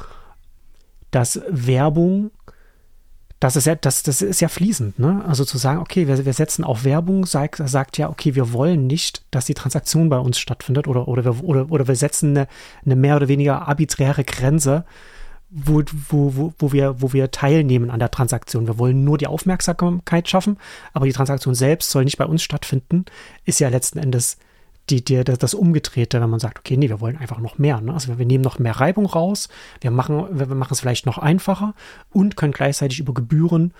dass 1.11 1.41
Werbung, 1.49 2.31
das 3.39 3.55
ist 3.55 3.65
ja, 3.65 3.75
das, 3.75 4.03
das 4.03 4.21
ist 4.21 4.41
ja 4.41 4.49
fließend, 4.49 4.99
ne? 4.99 5.23
Also 5.25 5.45
zu 5.45 5.57
sagen, 5.57 5.79
okay, 5.79 6.07
wir, 6.07 6.25
wir 6.25 6.33
setzen 6.33 6.63
auf 6.63 6.83
Werbung, 6.83 7.25
sagt, 7.25 7.61
sagt 7.65 7.97
ja, 7.97 8.09
okay, 8.09 8.35
wir 8.35 8.51
wollen 8.51 8.88
nicht, 8.88 9.23
dass 9.31 9.45
die 9.45 9.53
Transaktion 9.53 10.09
bei 10.09 10.17
uns 10.17 10.38
stattfindet 10.39 10.88
oder, 10.88 11.07
oder, 11.07 11.23
wir, 11.23 11.43
oder, 11.43 11.71
oder 11.71 11.88
wir 11.88 11.95
setzen 11.95 12.31
eine, 12.31 12.47
eine 12.83 12.95
mehr 12.95 13.15
oder 13.15 13.27
weniger 13.27 13.67
arbiträre 13.67 14.23
Grenze, 14.23 14.85
wo, 15.49 15.81
wo, 16.09 16.53
wo, 16.57 16.71
wir, 16.71 17.01
wo 17.01 17.13
wir 17.13 17.31
teilnehmen 17.31 17.89
an 17.89 17.99
der 17.99 18.11
Transaktion. 18.11 18.67
Wir 18.67 18.77
wollen 18.77 19.03
nur 19.03 19.17
die 19.17 19.27
Aufmerksamkeit 19.27 20.27
schaffen, 20.27 20.57
aber 20.93 21.05
die 21.05 21.13
Transaktion 21.13 21.55
selbst 21.55 21.89
soll 21.89 22.03
nicht 22.03 22.17
bei 22.17 22.25
uns 22.25 22.43
stattfinden, 22.43 23.05
ist 23.45 23.59
ja 23.59 23.69
letzten 23.69 23.99
Endes 23.99 24.37
die, 24.89 25.03
die, 25.03 25.23
das 25.23 25.53
Umgedrehte, 25.53 26.21
wenn 26.21 26.29
man 26.29 26.39
sagt, 26.39 26.59
okay, 26.59 26.77
nee, 26.77 26.89
wir 26.89 27.01
wollen 27.01 27.17
einfach 27.17 27.39
noch 27.39 27.57
mehr. 27.57 27.81
Ne? 27.81 27.93
Also 27.93 28.17
wir 28.17 28.25
nehmen 28.25 28.43
noch 28.43 28.59
mehr 28.59 28.79
Reibung 28.79 29.05
raus, 29.05 29.49
wir 29.81 29.91
machen, 29.91 30.27
wir 30.31 30.47
machen 30.47 30.73
es 30.73 30.79
vielleicht 30.79 31.05
noch 31.05 31.17
einfacher 31.17 31.73
und 32.11 32.37
können 32.37 32.53
gleichzeitig 32.53 32.99
über 32.99 33.13
Gebühren 33.13 33.73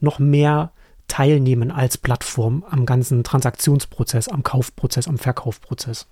noch 0.00 0.18
mehr 0.18 0.72
teilnehmen 1.08 1.70
als 1.70 1.98
Plattform 1.98 2.64
am 2.68 2.86
ganzen 2.86 3.24
Transaktionsprozess, 3.24 4.28
am 4.28 4.42
Kaufprozess, 4.42 5.08
am 5.08 5.18
Verkaufprozess. 5.18 6.06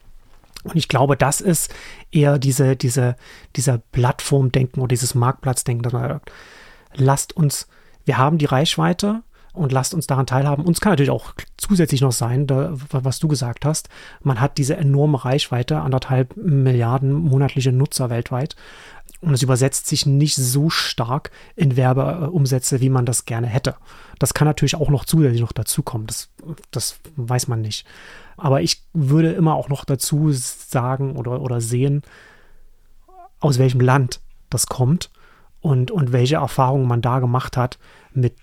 Und 0.64 0.76
ich 0.76 0.88
glaube, 0.88 1.16
das 1.16 1.40
ist 1.40 1.72
eher 2.10 2.38
diese, 2.38 2.76
diese, 2.76 3.16
dieser 3.56 3.78
Plattformdenken 3.78 4.80
oder 4.80 4.88
dieses 4.88 5.14
Marktplatzdenken, 5.14 5.82
dass 5.82 5.92
man 5.92 6.08
sagt, 6.08 6.32
lasst 6.94 7.36
uns, 7.36 7.66
wir 8.04 8.18
haben 8.18 8.38
die 8.38 8.46
Reichweite 8.46 9.22
und 9.52 9.72
lasst 9.72 9.94
uns 9.94 10.06
daran 10.06 10.26
teilhaben. 10.26 10.64
Uns 10.64 10.80
kann 10.80 10.92
natürlich 10.92 11.10
auch 11.10 11.32
zusätzlich 11.56 12.00
noch 12.02 12.12
sein, 12.12 12.46
da, 12.46 12.72
was 12.90 13.18
du 13.18 13.28
gesagt 13.28 13.64
hast. 13.64 13.88
Man 14.22 14.40
hat 14.40 14.58
diese 14.58 14.76
enorme 14.76 15.24
Reichweite, 15.24 15.80
anderthalb 15.80 16.36
Milliarden 16.36 17.12
monatliche 17.12 17.72
Nutzer 17.72 18.10
weltweit. 18.10 18.56
Und 19.22 19.34
es 19.34 19.42
übersetzt 19.42 19.86
sich 19.86 20.06
nicht 20.06 20.36
so 20.36 20.70
stark 20.70 21.30
in 21.54 21.76
Werbeumsätze, 21.76 22.80
wie 22.80 22.88
man 22.88 23.04
das 23.04 23.26
gerne 23.26 23.48
hätte. 23.48 23.76
Das 24.18 24.32
kann 24.32 24.48
natürlich 24.48 24.76
auch 24.76 24.88
noch 24.88 25.04
zusätzlich 25.04 25.42
noch 25.42 25.52
dazukommen. 25.52 26.06
Das, 26.06 26.30
das 26.70 26.98
weiß 27.16 27.48
man 27.48 27.60
nicht. 27.60 27.86
Aber 28.40 28.62
ich 28.62 28.82
würde 28.92 29.32
immer 29.32 29.54
auch 29.54 29.68
noch 29.68 29.84
dazu 29.84 30.30
sagen 30.32 31.16
oder, 31.16 31.40
oder 31.40 31.60
sehen, 31.60 32.02
aus 33.38 33.58
welchem 33.58 33.80
Land 33.80 34.20
das 34.48 34.66
kommt 34.66 35.10
und, 35.60 35.90
und 35.90 36.12
welche 36.12 36.36
Erfahrungen 36.36 36.88
man 36.88 37.02
da 37.02 37.18
gemacht 37.20 37.56
hat 37.56 37.78
mit 38.12 38.34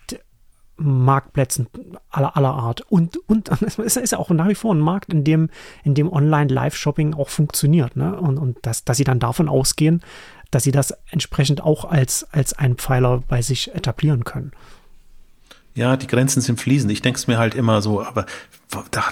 Marktplätzen 0.77 1.67
aller, 2.09 2.37
aller 2.37 2.53
Art. 2.53 2.81
Und, 2.81 3.17
und 3.27 3.49
es 3.61 3.97
ist 3.97 4.11
ja 4.11 4.19
auch 4.19 4.29
nach 4.29 4.47
wie 4.47 4.55
vor 4.55 4.73
ein 4.73 4.79
Markt, 4.79 5.11
in 5.11 5.23
dem, 5.23 5.49
in 5.83 5.95
dem 5.95 6.11
Online-Live-Shopping 6.11 7.15
auch 7.15 7.29
funktioniert. 7.29 7.95
Ne? 7.95 8.15
Und, 8.15 8.37
und 8.37 8.57
dass, 8.61 8.83
dass 8.83 8.97
sie 8.97 9.03
dann 9.03 9.19
davon 9.19 9.49
ausgehen, 9.49 10.01
dass 10.51 10.63
sie 10.63 10.71
das 10.71 10.91
entsprechend 11.09 11.61
auch 11.61 11.85
als, 11.85 12.27
als 12.31 12.53
einen 12.53 12.77
Pfeiler 12.77 13.23
bei 13.27 13.41
sich 13.41 13.73
etablieren 13.73 14.23
können. 14.23 14.51
Ja, 15.77 15.95
die 15.95 16.07
Grenzen 16.07 16.41
sind 16.41 16.59
fließend. 16.59 16.91
Ich 16.91 17.03
denke 17.03 17.19
es 17.19 17.27
mir 17.27 17.37
halt 17.37 17.53
immer 17.53 17.83
so, 17.83 18.03
aber 18.03 18.25
da, 18.89 19.03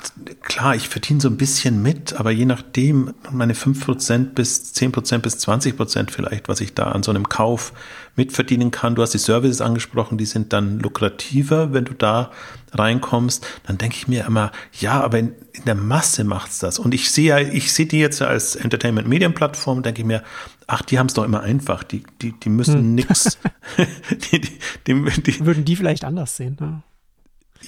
klar, 0.41 0.75
ich 0.75 0.89
verdiene 0.89 1.21
so 1.21 1.29
ein 1.29 1.37
bisschen 1.37 1.79
mit, 1.83 2.19
aber 2.19 2.31
je 2.31 2.45
nachdem, 2.45 3.13
meine 3.31 3.53
5% 3.53 4.33
bis 4.33 4.73
10% 4.73 5.19
bis 5.19 5.35
20% 5.47 6.09
vielleicht, 6.09 6.49
was 6.49 6.61
ich 6.61 6.73
da 6.73 6.85
an 6.85 7.03
so 7.03 7.11
einem 7.11 7.29
Kauf 7.29 7.71
mitverdienen 8.15 8.71
kann. 8.71 8.95
Du 8.95 9.03
hast 9.03 9.13
die 9.13 9.19
Services 9.19 9.61
angesprochen, 9.61 10.17
die 10.17 10.25
sind 10.25 10.53
dann 10.53 10.79
lukrativer, 10.79 11.71
wenn 11.71 11.85
du 11.85 11.93
da 11.93 12.31
reinkommst. 12.73 13.45
Dann 13.67 13.77
denke 13.77 13.97
ich 13.97 14.07
mir 14.07 14.25
immer, 14.25 14.51
ja, 14.73 15.01
aber 15.01 15.19
in, 15.19 15.33
in 15.53 15.65
der 15.65 15.75
Masse 15.75 16.23
macht's 16.23 16.57
das. 16.57 16.79
Und 16.79 16.95
ich 16.95 17.11
sehe 17.11 17.27
ja, 17.27 17.37
ich 17.37 17.73
sehe 17.73 17.85
die 17.85 17.99
jetzt 17.99 18.23
als 18.23 18.55
Entertainment-Medienplattform, 18.55 19.83
denke 19.83 20.01
ich 20.01 20.07
mir, 20.07 20.23
ach, 20.67 20.81
die 20.81 20.99
haben 20.99 21.07
es 21.07 21.13
doch 21.13 21.23
immer 21.23 21.41
einfach. 21.41 21.83
Die, 21.83 22.03
die, 22.21 22.33
die 22.33 22.49
müssen 22.49 22.79
hm. 22.79 22.95
nix. 22.95 23.37
die, 24.31 24.41
die, 24.87 25.21
die, 25.21 25.45
Würden 25.45 25.65
die 25.65 25.75
vielleicht 25.75 26.03
anders 26.03 26.37
sehen, 26.37 26.57
ne? 26.59 26.83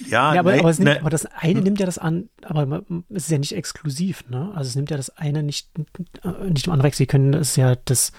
Ja, 0.10 0.34
ja 0.34 0.40
aber, 0.42 0.52
nein, 0.52 0.60
aber, 0.60 0.74
nimmt, 0.74 1.00
aber, 1.00 1.10
das 1.10 1.26
eine 1.26 1.56
hm. 1.56 1.64
nimmt 1.64 1.80
ja 1.80 1.86
das 1.86 1.98
an, 1.98 2.30
aber 2.44 2.84
es 3.10 3.24
ist 3.24 3.32
ja 3.32 3.38
nicht 3.40 3.56
exklusiv, 3.56 4.26
ne? 4.30 4.52
Also 4.56 4.70
es 4.70 4.76
nimmt 4.76 4.92
ja 4.92 4.98
das 4.98 5.10
eine 5.18 5.44
nicht, 5.44 5.70
nicht 5.78 6.68
im 6.68 6.74
anderen 6.74 6.84
weg. 6.84 6.96
Sie 6.96 7.08
können 7.08 7.34
es 7.34 7.56
ja 7.56 7.76
das, 7.86 8.12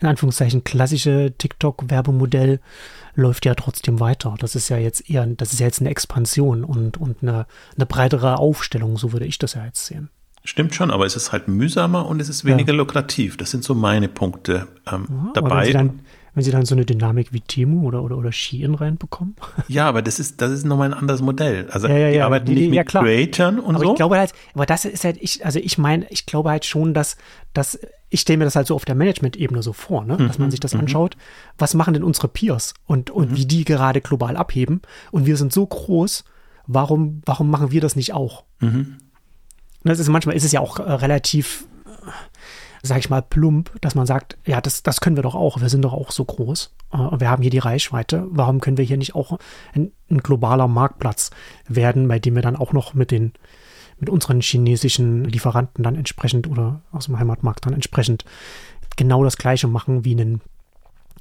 in 0.00 0.08
Anführungszeichen, 0.08 0.64
klassische 0.64 1.32
TikTok-Werbemodell 1.38 2.60
läuft 3.14 3.46
ja 3.46 3.54
trotzdem 3.54 4.00
weiter. 4.00 4.34
Das 4.38 4.54
ist 4.54 4.68
ja 4.68 4.76
jetzt 4.76 5.08
eher, 5.08 5.26
das 5.26 5.52
ist 5.52 5.60
ja 5.60 5.66
jetzt 5.66 5.80
eine 5.80 5.90
Expansion 5.90 6.64
und, 6.64 6.98
und 6.98 7.22
eine, 7.22 7.46
eine 7.76 7.86
breitere 7.86 8.38
Aufstellung, 8.38 8.98
so 8.98 9.12
würde 9.12 9.26
ich 9.26 9.38
das 9.38 9.54
ja 9.54 9.64
jetzt 9.64 9.86
sehen. 9.86 10.10
Stimmt 10.46 10.74
schon, 10.74 10.90
aber 10.90 11.06
es 11.06 11.16
ist 11.16 11.32
halt 11.32 11.48
mühsamer 11.48 12.06
und 12.06 12.20
es 12.20 12.28
ist 12.28 12.44
weniger 12.44 12.72
ja. 12.72 12.76
lukrativ. 12.76 13.38
Das 13.38 13.50
sind 13.50 13.64
so 13.64 13.74
meine 13.74 14.08
Punkte 14.08 14.68
ähm, 14.90 15.06
ja, 15.08 15.30
dabei. 15.32 15.56
Wenn 15.56 15.64
sie, 15.64 15.72
dann, 15.72 16.00
wenn 16.34 16.44
sie, 16.44 16.50
dann, 16.50 16.66
so 16.66 16.74
eine 16.74 16.84
Dynamik 16.84 17.32
wie 17.32 17.40
Temu 17.40 17.86
oder, 17.88 18.02
oder, 18.02 18.18
oder 18.18 18.30
Shein 18.30 18.74
reinbekommen? 18.74 19.36
Ja, 19.68 19.88
aber 19.88 20.02
das 20.02 20.20
ist, 20.20 20.42
das 20.42 20.52
ist 20.52 20.66
nochmal 20.66 20.92
ein 20.92 20.98
anderes 20.98 21.22
Modell. 21.22 21.66
Also 21.70 21.88
ja, 21.88 21.96
ja, 21.96 22.10
die 22.10 22.20
arbeiten 22.20 22.44
die, 22.44 22.54
nicht 22.56 22.70
mit 22.70 22.86
klar. 22.86 23.04
Creatoren 23.04 23.58
und 23.58 23.74
aber 23.74 23.84
so. 23.84 23.90
Ich 23.92 23.96
glaube 23.96 24.18
halt, 24.18 24.34
aber 24.52 24.66
das 24.66 24.84
ist 24.84 25.04
halt, 25.04 25.16
ich, 25.18 25.46
also 25.46 25.58
ich 25.58 25.78
meine, 25.78 26.06
ich 26.10 26.26
glaube 26.26 26.50
halt 26.50 26.66
schon, 26.66 26.92
dass, 26.92 27.16
dass 27.54 27.78
ich 28.10 28.20
stelle 28.20 28.36
mir 28.36 28.44
das 28.44 28.54
halt 28.54 28.66
so 28.66 28.74
auf 28.74 28.84
der 28.84 28.94
Management-Ebene 28.96 29.62
so 29.62 29.72
vor, 29.72 30.04
ne? 30.04 30.18
dass 30.18 30.38
man 30.38 30.48
mhm, 30.48 30.50
sich 30.50 30.60
das 30.60 30.74
mhm. 30.74 30.80
anschaut. 30.80 31.16
Was 31.56 31.72
machen 31.72 31.94
denn 31.94 32.04
unsere 32.04 32.28
Peers 32.28 32.74
und, 32.86 33.10
und 33.10 33.30
mhm. 33.30 33.36
wie 33.36 33.46
die 33.46 33.64
gerade 33.64 34.02
global 34.02 34.36
abheben? 34.36 34.82
Und 35.10 35.24
wir 35.24 35.38
sind 35.38 35.54
so 35.54 35.66
groß, 35.66 36.22
warum, 36.66 37.22
warum 37.24 37.48
machen 37.48 37.72
wir 37.72 37.80
das 37.80 37.96
nicht 37.96 38.12
auch? 38.12 38.44
Mhm. 38.60 38.98
Das 39.84 39.98
ist, 39.98 40.08
manchmal 40.08 40.34
ist 40.34 40.44
es 40.44 40.52
ja 40.52 40.60
auch 40.60 40.78
äh, 40.78 40.82
relativ, 40.82 41.66
äh, 41.86 42.10
sag 42.82 42.98
ich 42.98 43.10
mal, 43.10 43.22
plump, 43.22 43.70
dass 43.80 43.94
man 43.94 44.06
sagt, 44.06 44.36
ja, 44.46 44.60
das, 44.60 44.82
das 44.82 45.00
können 45.00 45.16
wir 45.16 45.22
doch 45.22 45.34
auch, 45.34 45.60
wir 45.60 45.68
sind 45.68 45.82
doch 45.82 45.92
auch 45.92 46.10
so 46.10 46.24
groß 46.24 46.74
äh, 46.92 46.96
und 46.96 47.20
wir 47.20 47.30
haben 47.30 47.42
hier 47.42 47.50
die 47.50 47.58
Reichweite. 47.58 48.26
Warum 48.30 48.60
können 48.60 48.78
wir 48.78 48.84
hier 48.84 48.96
nicht 48.96 49.14
auch 49.14 49.38
ein, 49.74 49.92
ein 50.10 50.18
globaler 50.18 50.68
Marktplatz 50.68 51.30
werden, 51.68 52.08
bei 52.08 52.18
dem 52.18 52.34
wir 52.34 52.42
dann 52.42 52.56
auch 52.56 52.72
noch 52.72 52.94
mit 52.94 53.10
den 53.10 53.32
mit 54.00 54.10
unseren 54.10 54.40
chinesischen 54.40 55.24
Lieferanten 55.24 55.84
dann 55.84 55.94
entsprechend 55.94 56.48
oder 56.48 56.82
aus 56.90 57.06
dem 57.06 57.18
Heimatmarkt 57.18 57.64
dann 57.64 57.74
entsprechend 57.74 58.24
genau 58.96 59.22
das 59.22 59.36
gleiche 59.36 59.68
machen 59.68 60.04
wie 60.04 60.12
einen. 60.12 60.40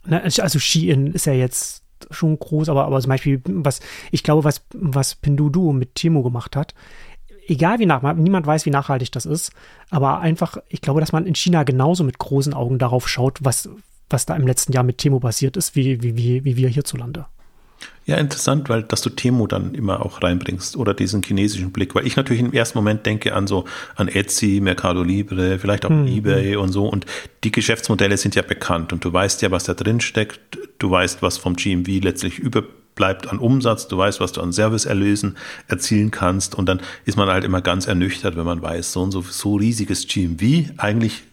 Ne, 0.05 0.23
also 0.23 0.59
Shein 0.59 1.07
ist 1.07 1.25
ja 1.25 1.33
jetzt 1.33 1.83
schon 2.09 2.37
groß, 2.37 2.69
aber, 2.69 2.85
aber 2.85 2.99
zum 2.99 3.09
Beispiel, 3.09 3.41
was 3.45 3.79
ich 4.11 4.23
glaube, 4.23 4.43
was, 4.43 4.65
was 4.73 5.15
Pinduoduo 5.15 5.71
mit 5.71 5.95
Timo 5.95 6.23
gemacht 6.23 6.55
hat, 6.55 6.73
egal 7.47 7.79
wie 7.79 7.85
nach, 7.85 8.01
niemand 8.13 8.45
weiß, 8.45 8.65
wie 8.65 8.71
nachhaltig 8.71 9.11
das 9.11 9.25
ist, 9.25 9.51
aber 9.89 10.19
einfach, 10.19 10.57
ich 10.69 10.81
glaube, 10.81 10.99
dass 10.99 11.11
man 11.11 11.25
in 11.25 11.35
China 11.35 11.63
genauso 11.63 12.03
mit 12.03 12.17
großen 12.17 12.53
Augen 12.53 12.79
darauf 12.79 13.07
schaut, 13.07 13.39
was, 13.41 13.69
was 14.09 14.25
da 14.25 14.35
im 14.35 14.47
letzten 14.47 14.73
Jahr 14.73 14.83
mit 14.83 14.97
Temo 14.97 15.19
passiert 15.19 15.57
ist, 15.57 15.75
wie, 15.75 16.01
wie, 16.01 16.17
wie, 16.17 16.43
wie 16.43 16.57
wir 16.57 16.69
hierzulande. 16.69 17.25
Ja, 18.05 18.17
interessant, 18.17 18.67
weil 18.67 18.83
dass 18.83 19.01
du 19.01 19.09
Temo 19.09 19.47
dann 19.47 19.73
immer 19.73 20.05
auch 20.05 20.21
reinbringst 20.21 20.75
oder 20.75 20.93
diesen 20.93 21.23
chinesischen 21.23 21.71
Blick, 21.71 21.95
weil 21.95 22.05
ich 22.05 22.17
natürlich 22.17 22.41
im 22.41 22.51
ersten 22.51 22.77
Moment 22.77 23.05
denke 23.05 23.33
an 23.33 23.47
so 23.47 23.63
an 23.95 24.09
Etsy, 24.09 24.59
Mercado 24.61 25.03
Libre, 25.03 25.57
vielleicht 25.57 25.85
auch 25.85 25.89
hm. 25.89 26.07
eBay 26.07 26.57
und 26.57 26.73
so 26.73 26.85
und 26.85 27.05
die 27.45 27.51
Geschäftsmodelle 27.51 28.17
sind 28.17 28.35
ja 28.35 28.41
bekannt 28.41 28.91
und 28.91 29.05
du 29.05 29.13
weißt 29.13 29.41
ja, 29.41 29.51
was 29.51 29.63
da 29.63 29.73
drin 29.73 30.01
steckt, 30.01 30.57
du 30.79 30.91
weißt, 30.91 31.21
was 31.21 31.37
vom 31.37 31.55
GMV 31.55 32.03
letztlich 32.03 32.39
über 32.39 32.63
bleibt 32.95 33.27
an 33.27 33.39
Umsatz, 33.39 33.87
du 33.87 33.97
weißt, 33.97 34.19
was 34.19 34.31
du 34.31 34.41
an 34.41 34.51
Serviceerlösen 34.51 35.37
erzielen 35.67 36.11
kannst 36.11 36.55
und 36.55 36.67
dann 36.67 36.81
ist 37.05 37.17
man 37.17 37.29
halt 37.29 37.43
immer 37.43 37.61
ganz 37.61 37.87
ernüchtert, 37.87 38.35
wenn 38.35 38.45
man 38.45 38.61
weiß, 38.61 38.93
so 38.93 39.01
und 39.01 39.11
so, 39.11 39.21
so 39.21 39.55
riesiges 39.55 40.07
GMV, 40.07 40.71
eigentlich 40.77 41.23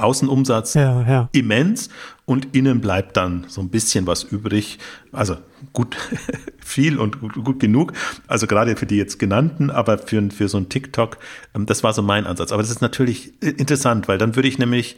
Außenumsatz 0.00 0.74
ja, 0.74 1.02
ja. 1.06 1.28
immens 1.32 1.90
und 2.24 2.54
innen 2.56 2.80
bleibt 2.80 3.16
dann 3.16 3.44
so 3.48 3.60
ein 3.60 3.68
bisschen 3.68 4.06
was 4.06 4.22
übrig. 4.22 4.78
Also 5.12 5.36
gut, 5.72 5.96
viel 6.58 6.98
und 6.98 7.20
gut, 7.20 7.34
gut, 7.34 7.60
genug. 7.60 7.92
Also 8.26 8.46
gerade 8.46 8.76
für 8.76 8.86
die 8.86 8.96
jetzt 8.96 9.18
genannten, 9.18 9.70
aber 9.70 9.98
für, 9.98 10.30
für 10.30 10.48
so 10.48 10.58
ein 10.58 10.68
TikTok, 10.68 11.18
ähm, 11.54 11.66
das 11.66 11.82
war 11.82 11.92
so 11.92 12.02
mein 12.02 12.26
Ansatz. 12.26 12.52
Aber 12.52 12.62
das 12.62 12.70
ist 12.70 12.80
natürlich 12.80 13.32
interessant, 13.42 14.08
weil 14.08 14.18
dann 14.18 14.36
würde 14.36 14.48
ich 14.48 14.58
nämlich 14.58 14.96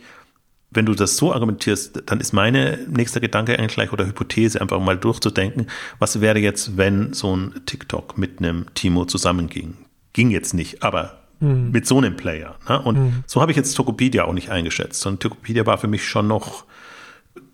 wenn 0.75 0.87
du 0.87 0.95
das 0.95 1.17
so 1.17 1.33
argumentierst, 1.33 2.03
dann 2.07 2.21
ist 2.21 2.33
meine 2.33 2.79
nächster 2.89 3.21
Gedanke 3.21 3.59
eigentlich 3.59 3.75
gleich 3.75 3.93
oder 3.93 4.07
Hypothese 4.07 4.61
einfach 4.61 4.81
mal 4.81 4.97
durchzudenken, 4.97 5.67
was 5.99 6.21
wäre 6.21 6.39
jetzt, 6.39 6.77
wenn 6.77 7.13
so 7.13 7.37
ein 7.37 7.61
TikTok 7.67 8.17
mit 8.19 8.39
einem 8.39 8.67
Timo 8.75 9.05
zusammenging? 9.05 9.77
Ging 10.13 10.31
jetzt 10.31 10.55
nicht, 10.55 10.83
aber 10.83 11.19
mhm. 11.41 11.71
mit 11.71 11.87
so 11.87 11.99
einem 11.99 12.17
Player. 12.17 12.57
Ne? 12.69 12.81
Und 12.81 12.99
mhm. 12.99 13.25
so 13.27 13.41
habe 13.41 13.53
ich 13.53 13.57
jetzt 13.57 13.75
Tokopedia 13.75 14.25
auch 14.25 14.33
nicht 14.33 14.51
eingeschätzt. 14.51 15.05
Und 15.07 15.21
Tokopedia 15.21 15.67
war 15.67 15.79
für 15.79 15.89
mich 15.89 16.07
schon 16.07 16.27
noch 16.27 16.65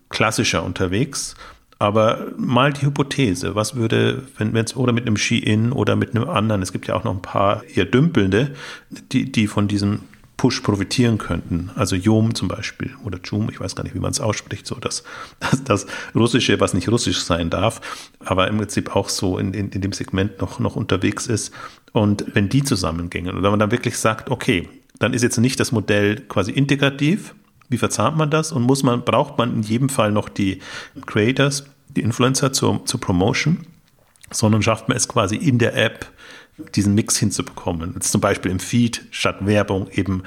klassischer 0.09 0.63
unterwegs. 0.63 1.35
Aber 1.81 2.27
mal 2.35 2.73
die 2.73 2.85
Hypothese, 2.85 3.55
was 3.55 3.75
würde, 3.75 4.23
wenn 4.37 4.53
es 4.57 4.75
oder 4.75 4.91
mit 4.91 5.07
einem 5.07 5.15
Ski-In 5.15 5.71
oder 5.71 5.95
mit 5.95 6.13
einem 6.13 6.29
anderen, 6.29 6.61
es 6.61 6.73
gibt 6.73 6.87
ja 6.87 6.95
auch 6.95 7.05
noch 7.05 7.13
ein 7.13 7.21
paar 7.21 7.63
eher 7.63 7.85
dümpelnde, 7.85 8.53
die, 8.89 9.31
die 9.31 9.47
von 9.47 9.69
diesem 9.69 10.01
Push 10.39 10.61
profitieren 10.61 11.17
könnten. 11.17 11.69
Also 11.75 11.97
Yom 11.97 12.33
zum 12.33 12.47
Beispiel 12.47 12.95
oder 13.03 13.19
Jum, 13.21 13.49
ich 13.49 13.59
weiß 13.59 13.75
gar 13.75 13.83
nicht, 13.83 13.93
wie 13.93 13.99
man 13.99 14.11
es 14.11 14.21
ausspricht, 14.21 14.65
so 14.65 14.75
das, 14.75 15.03
das, 15.41 15.65
das 15.65 15.85
Russische, 16.15 16.61
was 16.61 16.73
nicht 16.73 16.87
Russisch 16.87 17.19
sein 17.19 17.49
darf, 17.49 17.81
aber 18.23 18.47
im 18.47 18.57
Prinzip 18.57 18.95
auch 18.95 19.09
so 19.09 19.37
in, 19.37 19.53
in, 19.53 19.67
in 19.71 19.81
dem 19.81 19.91
Segment 19.91 20.39
noch, 20.39 20.59
noch 20.59 20.77
unterwegs 20.77 21.27
ist. 21.27 21.53
Und 21.91 22.23
wenn 22.35 22.47
die 22.47 22.63
zusammengingen 22.63 23.35
wenn 23.35 23.51
man 23.51 23.59
dann 23.59 23.71
wirklich 23.71 23.97
sagt, 23.97 24.31
okay, 24.31 24.69
dann 24.97 25.13
ist 25.13 25.23
jetzt 25.23 25.37
nicht 25.39 25.59
das 25.59 25.73
Modell 25.73 26.21
quasi 26.21 26.53
integrativ, 26.53 27.35
wie 27.67 27.77
verzahnt 27.77 28.15
man 28.15 28.31
das 28.31 28.53
und 28.53 28.61
muss 28.61 28.81
man, 28.81 29.03
braucht 29.03 29.37
man 29.37 29.53
in 29.53 29.63
jedem 29.63 29.89
Fall 29.89 30.13
noch 30.13 30.29
die 30.29 30.61
Creators, 31.05 31.65
die 31.89 32.01
Influencer 32.01 32.53
zur, 32.53 32.85
zur 32.85 33.01
Promotion, 33.01 33.65
sondern 34.31 34.61
schafft 34.61 34.87
man 34.87 34.95
es 34.95 35.09
quasi 35.09 35.35
in 35.35 35.59
der 35.59 35.75
App 35.75 36.09
diesen 36.75 36.95
Mix 36.95 37.17
hinzubekommen. 37.17 37.93
Jetzt 37.95 38.11
zum 38.11 38.21
Beispiel 38.21 38.51
im 38.51 38.59
Feed 38.59 39.05
statt 39.11 39.37
Werbung 39.41 39.89
eben 39.91 40.23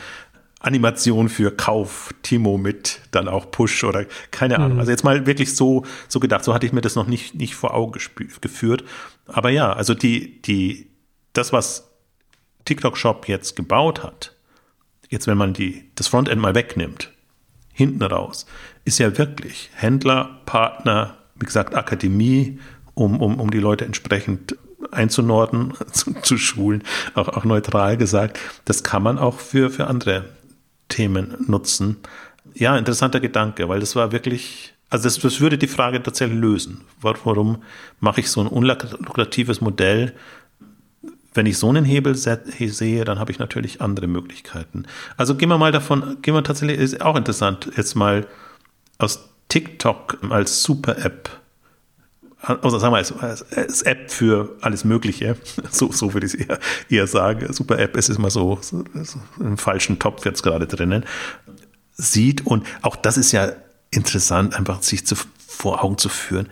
Animation 0.63 1.29
für 1.29 1.51
Kauf, 1.51 2.15
Timo 2.23 2.57
mit, 2.57 3.01
dann 3.11 3.29
auch 3.29 3.51
Push 3.51 3.83
oder 3.85 4.07
keine 4.31 4.59
Ahnung. 4.59 4.75
Mhm. 4.75 4.79
Also 4.79 4.93
jetzt 4.93 5.03
mal 5.03 5.27
wirklich 5.27 5.57
so, 5.57 5.85
so 6.09 6.21
gedacht, 6.21 6.45
so 6.45 6.55
hatte 6.55 6.67
ich 6.67 6.73
mir 6.73 6.81
das 6.81 6.95
noch 6.95 7.07
nicht, 7.07 7.35
nicht 7.35 7.57
vor 7.57 7.75
Augen 7.75 7.99
geführt. 8.41 8.85
Aber 9.27 9.51
ja, 9.51 9.73
also 9.73 9.95
die, 9.95 10.41
die, 10.43 10.91
das, 11.33 11.53
was 11.53 11.91
TikTok 12.65 12.97
Shop 12.97 13.27
jetzt 13.27 13.57
gebaut 13.57 14.05
hat, 14.05 14.37
jetzt 15.09 15.27
wenn 15.27 15.37
man 15.37 15.53
die, 15.53 15.91
das 15.97 16.07
Frontend 16.07 16.41
mal 16.41 16.55
wegnimmt, 16.55 17.11
hinten 17.73 18.03
raus, 18.03 18.47
ist 18.85 18.99
ja 18.99 19.19
wirklich 19.19 19.71
Händler, 19.75 20.41
Partner, 20.47 21.17
wie 21.35 21.47
gesagt, 21.47 21.75
Akademie, 21.75 22.61
um, 22.95 23.21
um, 23.21 23.41
um 23.41 23.51
die 23.51 23.59
Leute 23.59 23.85
entsprechend 23.85 24.57
einzunorden, 24.91 25.75
zu, 25.93 26.15
zu 26.23 26.39
schulen, 26.39 26.83
auch, 27.15 27.29
auch 27.29 27.45
neutral 27.45 27.97
gesagt. 27.97 28.39
Das 28.65 28.83
kann 28.83 29.03
man 29.03 29.19
auch 29.19 29.39
für, 29.39 29.71
für 29.71 29.87
andere 29.87 30.25
Themen 30.89 31.35
nutzen. 31.47 31.99
Ja, 32.55 32.77
interessanter 32.77 33.21
Gedanke, 33.21 33.69
weil 33.69 33.81
das 33.81 33.97
war 33.97 34.13
wirklich, 34.13 34.75
also 34.91 35.05
das, 35.05 35.19
das 35.19 35.41
würde 35.41 35.59
die 35.59 35.69
Frage 35.69 36.03
tatsächlich 36.03 36.39
lösen. 36.39 36.83
Warum 37.01 37.63
mache 38.01 38.21
ich 38.21 38.31
so 38.31 38.41
ein 38.41 38.47
unlukratives 38.47 39.61
Modell? 39.61 40.13
Wenn 41.35 41.47
ich 41.47 41.57
so 41.57 41.71
einen 41.71 41.87
Hebel 41.87 42.15
sehe, 42.15 43.05
dann 43.07 43.19
habe 43.19 43.33
ich 43.33 43.39
natürlich 43.39 43.81
andere 43.81 44.07
Möglichkeiten. 44.07 44.85
Also 45.17 45.35
gehen 45.35 45.49
wir 45.49 45.57
mal 45.57 45.73
davon, 45.73 46.19
gehen 46.21 46.35
wir 46.35 46.45
tatsächlich, 46.45 46.79
ist 46.79 47.01
auch 47.01 47.17
interessant, 47.17 47.71
jetzt 47.75 47.95
mal 47.95 48.27
aus 48.99 49.31
TikTok 49.49 50.19
als 50.29 50.63
Super-App 50.63 51.42
also 52.43 52.79
sagen 52.79 52.93
wir 52.93 52.99
als, 52.99 53.13
als, 53.53 53.83
App 53.83 54.11
für 54.11 54.57
alles 54.61 54.85
Mögliche, 54.85 55.37
so, 55.71 55.93
so 55.93 56.13
würde 56.15 56.27
ich 56.27 56.35
es 56.35 56.41
eher, 56.41 56.59
eher 56.89 57.07
sagen. 57.07 57.53
Super 57.53 57.79
App, 57.79 57.97
es 57.97 58.09
ist 58.09 58.19
mal 58.19 58.31
so, 58.31 58.59
so, 58.61 58.85
so 58.95 59.21
im 59.41 59.59
falschen 59.59 59.99
Topf 59.99 60.25
jetzt 60.25 60.43
gerade 60.43 60.67
drinnen, 60.67 61.05
sieht 61.93 62.47
und 62.47 62.67
auch 62.83 62.97
das 62.97 63.17
ist 63.17 63.33
ja 63.33 63.53
interessant, 63.91 64.55
einfach 64.55 64.83
sich 64.83 65.07
zu, 65.07 65.15
vor 65.47 65.85
Augen 65.85 65.99
zu 65.99 66.09
führen. 66.09 66.49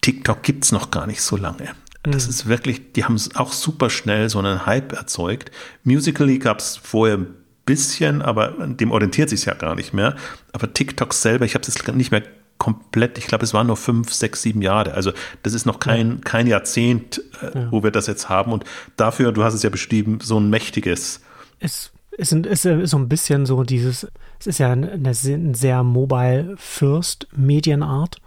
TikTok 0.00 0.42
gibt 0.42 0.64
es 0.64 0.72
noch 0.72 0.90
gar 0.90 1.06
nicht 1.06 1.22
so 1.22 1.36
lange. 1.36 1.74
Das 2.02 2.24
mhm. 2.24 2.30
ist 2.30 2.46
wirklich, 2.46 2.92
die 2.92 3.04
haben 3.04 3.20
auch 3.34 3.52
super 3.52 3.90
schnell 3.90 4.28
so 4.28 4.38
einen 4.38 4.66
Hype 4.66 4.92
erzeugt. 4.92 5.50
Musically 5.84 6.38
gab 6.38 6.58
es 6.58 6.76
vorher 6.76 7.18
ein 7.18 7.34
bisschen, 7.64 8.22
aber 8.22 8.50
dem 8.66 8.90
orientiert 8.90 9.30
sich 9.30 9.44
ja 9.44 9.54
gar 9.54 9.74
nicht 9.74 9.92
mehr. 9.92 10.16
Aber 10.52 10.72
TikTok 10.72 11.14
selber, 11.14 11.44
ich 11.44 11.54
habe 11.54 11.64
es 11.66 11.86
nicht 11.94 12.10
mehr 12.10 12.22
komplett, 12.62 13.18
ich 13.18 13.26
glaube, 13.26 13.42
es 13.42 13.52
waren 13.52 13.66
nur 13.66 13.76
fünf, 13.76 14.12
sechs, 14.12 14.40
sieben 14.42 14.62
Jahre. 14.62 14.94
Also 14.94 15.10
das 15.42 15.52
ist 15.52 15.66
noch 15.66 15.80
kein, 15.80 16.10
ja. 16.10 16.16
kein 16.22 16.46
Jahrzehnt, 16.46 17.20
äh, 17.42 17.58
ja. 17.58 17.72
wo 17.72 17.82
wir 17.82 17.90
das 17.90 18.06
jetzt 18.06 18.28
haben. 18.28 18.52
Und 18.52 18.62
dafür, 18.96 19.32
du 19.32 19.42
hast 19.42 19.54
es 19.54 19.64
ja 19.64 19.70
beschrieben, 19.70 20.20
so 20.22 20.38
ein 20.38 20.48
mächtiges. 20.48 21.22
Es 21.58 21.90
ist, 22.12 22.32
ist, 22.32 22.64
ist 22.64 22.90
so 22.90 22.98
ein 22.98 23.08
bisschen 23.08 23.46
so 23.46 23.64
dieses, 23.64 24.06
es 24.38 24.46
ist 24.46 24.58
ja 24.58 24.70
eine, 24.70 24.92
eine 24.92 25.12
sehr 25.12 25.82
mobile 25.82 26.54
First 26.56 27.26
Medienart. 27.34 28.18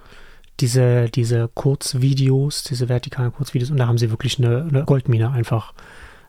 Diese, 0.60 1.10
diese 1.10 1.50
Kurzvideos, 1.54 2.66
diese 2.66 2.90
vertikalen 2.90 3.32
Kurzvideos, 3.32 3.72
und 3.72 3.78
da 3.78 3.88
haben 3.88 3.98
sie 3.98 4.10
wirklich 4.10 4.38
eine, 4.38 4.68
eine 4.70 4.84
Goldmine 4.84 5.32
einfach 5.32 5.74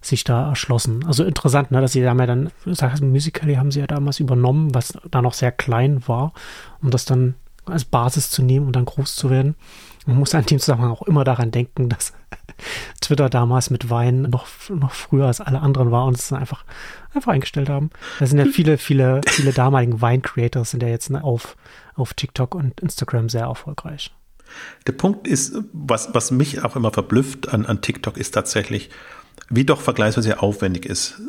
sich 0.01 0.23
da 0.23 0.49
erschlossen. 0.49 1.05
Also 1.07 1.25
interessant, 1.25 1.73
ne, 1.73 1.81
dass 1.81 1.93
sie 1.93 2.03
da 2.03 2.15
ja 2.15 2.27
dann, 2.27 2.51
sag 2.67 3.01
Musical.ly 3.01 3.57
haben 3.57 3.73
sie 3.73 3.81
ja 3.81 3.89
damals 3.89 4.21
übernommen, 4.21 4.77
was 4.77 4.97
da 5.11 5.23
noch 5.23 5.35
sehr 5.35 5.51
klein 5.51 6.07
war, 6.07 6.35
um 6.81 6.93
das 6.93 7.05
dann 7.05 7.35
als 7.67 7.85
Basis 7.85 8.31
zu 8.31 8.43
nehmen 8.43 8.67
und 8.67 8.77
dann 8.77 8.85
groß 8.85 9.17
zu 9.17 9.31
werden. 9.31 9.57
Man 10.07 10.19
muss 10.19 10.35
an 10.35 10.47
dem 10.47 10.59
Zusammenhang 10.59 10.93
auch 10.93 11.03
immer 11.03 11.25
daran 11.25 11.51
denken, 11.51 11.89
dass 11.91 12.13
Twitter 13.01 13.29
damals 13.29 13.71
mit 13.71 13.91
Wein 13.91 14.23
noch, 14.23 14.47
noch 14.69 14.93
früher 14.93 15.27
als 15.27 15.41
alle 15.41 15.61
anderen 15.61 15.91
war 15.91 16.07
und 16.07 16.17
es 16.17 16.33
einfach, 16.33 16.65
einfach 17.13 17.33
eingestellt 17.33 17.69
haben. 17.69 17.91
Da 18.19 18.27
sind 18.27 18.39
ja 18.39 18.47
viele, 18.47 18.79
viele, 18.79 19.21
viele 19.27 19.53
damaligen 19.53 20.01
Wein-Creators 20.01 20.71
sind 20.71 20.83
ja 20.83 20.89
jetzt 20.89 21.13
auf, 21.15 21.57
auf 21.95 22.15
TikTok 22.15 22.55
und 22.55 22.81
Instagram 22.81 23.29
sehr 23.29 23.45
erfolgreich. 23.45 24.13
Der 24.87 24.93
Punkt 24.93 25.27
ist, 25.27 25.57
was, 25.73 26.15
was 26.15 26.31
mich 26.31 26.63
auch 26.63 26.77
immer 26.77 26.93
verblüfft 26.93 27.49
an, 27.49 27.67
an 27.67 27.83
TikTok, 27.83 28.17
ist 28.17 28.33
tatsächlich, 28.33 28.91
wie 29.51 29.65
doch 29.65 29.81
vergleichsweise 29.81 30.41
aufwendig 30.41 30.87
ist, 30.87 31.21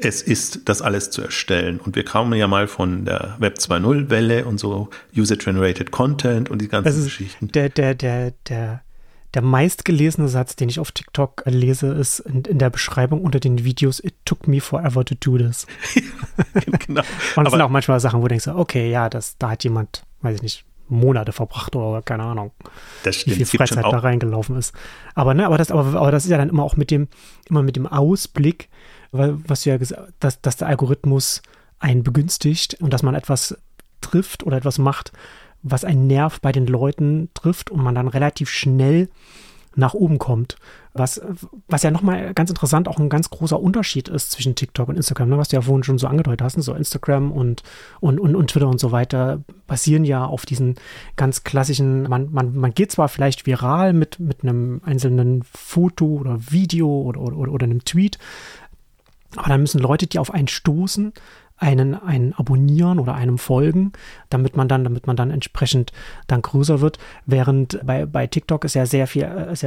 es 0.00 0.22
ist, 0.22 0.68
das 0.68 0.82
alles 0.82 1.10
zu 1.10 1.22
erstellen. 1.22 1.78
Und 1.78 1.94
wir 1.94 2.04
kamen 2.04 2.32
ja 2.38 2.48
mal 2.48 2.68
von 2.68 3.04
der 3.04 3.36
Web 3.38 3.58
2.0 3.58 4.08
Welle 4.10 4.46
und 4.46 4.58
so 4.58 4.88
User-Generated 5.16 5.90
Content 5.90 6.50
und 6.50 6.60
die 6.60 6.68
ganzen 6.68 7.04
Geschichten. 7.04 7.48
Der, 7.48 7.68
der, 7.68 7.94
der, 7.94 8.32
der, 8.48 8.82
der 9.34 9.42
meistgelesene 9.42 10.28
Satz, 10.28 10.56
den 10.56 10.68
ich 10.68 10.80
auf 10.80 10.92
TikTok 10.92 11.42
lese, 11.46 11.88
ist 11.88 12.20
in, 12.20 12.42
in, 12.44 12.58
der 12.58 12.70
Beschreibung 12.70 13.20
unter 13.20 13.40
den 13.40 13.62
Videos, 13.64 14.02
it 14.02 14.14
took 14.24 14.48
me 14.48 14.60
forever 14.60 15.04
to 15.04 15.14
do 15.14 15.36
this. 15.36 15.66
genau. 16.86 17.02
und 17.36 17.44
das 17.44 17.52
sind 17.52 17.60
auch 17.60 17.68
manchmal 17.68 18.00
Sachen, 18.00 18.20
wo 18.20 18.24
du 18.24 18.28
denkst, 18.28 18.48
okay, 18.48 18.90
ja, 18.90 19.10
das, 19.10 19.36
da 19.38 19.50
hat 19.50 19.64
jemand, 19.64 20.04
weiß 20.22 20.36
ich 20.36 20.42
nicht, 20.42 20.64
Monate 20.88 21.32
verbracht 21.32 21.76
oder 21.76 22.02
keine 22.02 22.24
Ahnung, 22.24 22.50
wie 23.04 23.44
viel 23.44 23.46
Freizeit 23.46 23.84
da 23.84 23.98
reingelaufen 23.98 24.56
ist. 24.56 24.74
Aber 25.14 25.34
ne, 25.34 25.46
aber 25.46 25.56
das, 25.56 25.70
aber, 25.70 25.84
aber 25.94 26.10
das 26.10 26.24
ist 26.24 26.30
ja 26.30 26.38
dann 26.38 26.48
immer 26.48 26.64
auch 26.64 26.76
mit 26.76 26.90
dem, 26.90 27.06
immer 27.48 27.62
mit 27.62 27.76
dem 27.76 27.86
Ausblick, 27.86 28.68
weil, 29.12 29.36
was 29.48 29.62
du 29.62 29.70
ja 29.70 29.76
gesagt 29.76 30.12
dass, 30.20 30.40
dass 30.40 30.56
der 30.56 30.68
Algorithmus 30.68 31.42
einen 31.78 32.02
begünstigt 32.02 32.74
und 32.80 32.92
dass 32.92 33.02
man 33.02 33.14
etwas 33.14 33.56
trifft 34.00 34.44
oder 34.44 34.56
etwas 34.56 34.78
macht, 34.78 35.12
was 35.62 35.84
einen 35.84 36.06
Nerv 36.06 36.40
bei 36.40 36.52
den 36.52 36.66
Leuten 36.66 37.28
trifft 37.34 37.70
und 37.70 37.82
man 37.82 37.94
dann 37.94 38.08
relativ 38.08 38.50
schnell 38.50 39.08
nach 39.76 39.94
oben 39.94 40.18
kommt. 40.18 40.56
Was, 40.92 41.20
was 41.68 41.84
ja 41.84 41.92
nochmal 41.92 42.34
ganz 42.34 42.50
interessant 42.50 42.88
auch 42.88 42.98
ein 42.98 43.08
ganz 43.08 43.30
großer 43.30 43.60
Unterschied 43.60 44.08
ist 44.08 44.32
zwischen 44.32 44.56
TikTok 44.56 44.88
und 44.88 44.96
Instagram, 44.96 45.28
ne, 45.28 45.38
was 45.38 45.48
du 45.48 45.56
ja 45.56 45.62
vorhin 45.62 45.84
schon 45.84 45.98
so 45.98 46.08
angedeutet 46.08 46.42
hast. 46.42 46.56
Ne, 46.56 46.64
so 46.64 46.74
Instagram 46.74 47.30
und, 47.30 47.62
und, 48.00 48.18
und, 48.18 48.34
und 48.34 48.50
Twitter 48.50 48.66
und 48.66 48.80
so 48.80 48.90
weiter 48.90 49.40
basieren 49.68 50.04
ja 50.04 50.24
auf 50.24 50.46
diesen 50.46 50.74
ganz 51.14 51.44
klassischen, 51.44 52.08
man, 52.08 52.32
man, 52.32 52.56
man 52.56 52.74
geht 52.74 52.90
zwar 52.90 53.08
vielleicht 53.08 53.46
viral 53.46 53.92
mit, 53.92 54.18
mit 54.18 54.42
einem 54.42 54.80
einzelnen 54.84 55.44
Foto 55.44 56.06
oder 56.06 56.50
Video 56.50 56.88
oder, 57.02 57.20
oder, 57.20 57.52
oder 57.52 57.64
einem 57.64 57.84
Tweet, 57.84 58.18
aber 59.36 59.48
dann 59.48 59.60
müssen 59.60 59.80
Leute, 59.80 60.06
die 60.06 60.18
auf 60.18 60.32
einen 60.32 60.48
stoßen, 60.48 61.12
einen, 61.56 61.94
einen 61.94 62.32
abonnieren 62.32 62.98
oder 62.98 63.14
einem 63.14 63.38
folgen, 63.38 63.92
damit 64.30 64.56
man 64.56 64.66
dann, 64.66 64.82
damit 64.82 65.06
man 65.06 65.16
dann 65.16 65.30
entsprechend 65.30 65.92
dann 66.26 66.42
größer 66.42 66.80
wird. 66.80 66.98
Während 67.26 67.84
bei, 67.84 68.06
bei 68.06 68.26
TikTok 68.26 68.64
ist 68.64 68.74
ja 68.74 68.86
sehr 68.86 69.06
viel, 69.06 69.24
äh, 69.24 69.52
ist 69.52 69.66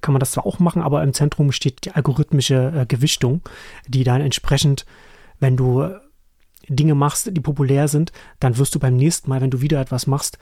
kann 0.00 0.12
man 0.12 0.20
das 0.20 0.32
zwar 0.32 0.46
auch 0.46 0.58
machen, 0.58 0.82
aber 0.82 1.02
im 1.02 1.12
Zentrum 1.12 1.50
steht 1.52 1.84
die 1.84 1.92
algorithmische 1.92 2.72
äh, 2.74 2.86
Gewichtung, 2.86 3.42
die 3.86 4.04
dann 4.04 4.20
entsprechend, 4.20 4.86
wenn 5.40 5.56
du 5.56 5.88
Dinge 6.68 6.94
machst, 6.94 7.34
die 7.34 7.40
populär 7.40 7.88
sind, 7.88 8.12
dann 8.40 8.58
wirst 8.58 8.74
du 8.74 8.78
beim 8.78 8.96
nächsten 8.96 9.30
Mal, 9.30 9.40
wenn 9.40 9.50
du 9.50 9.60
wieder 9.60 9.80
etwas 9.80 10.06
machst, 10.06 10.38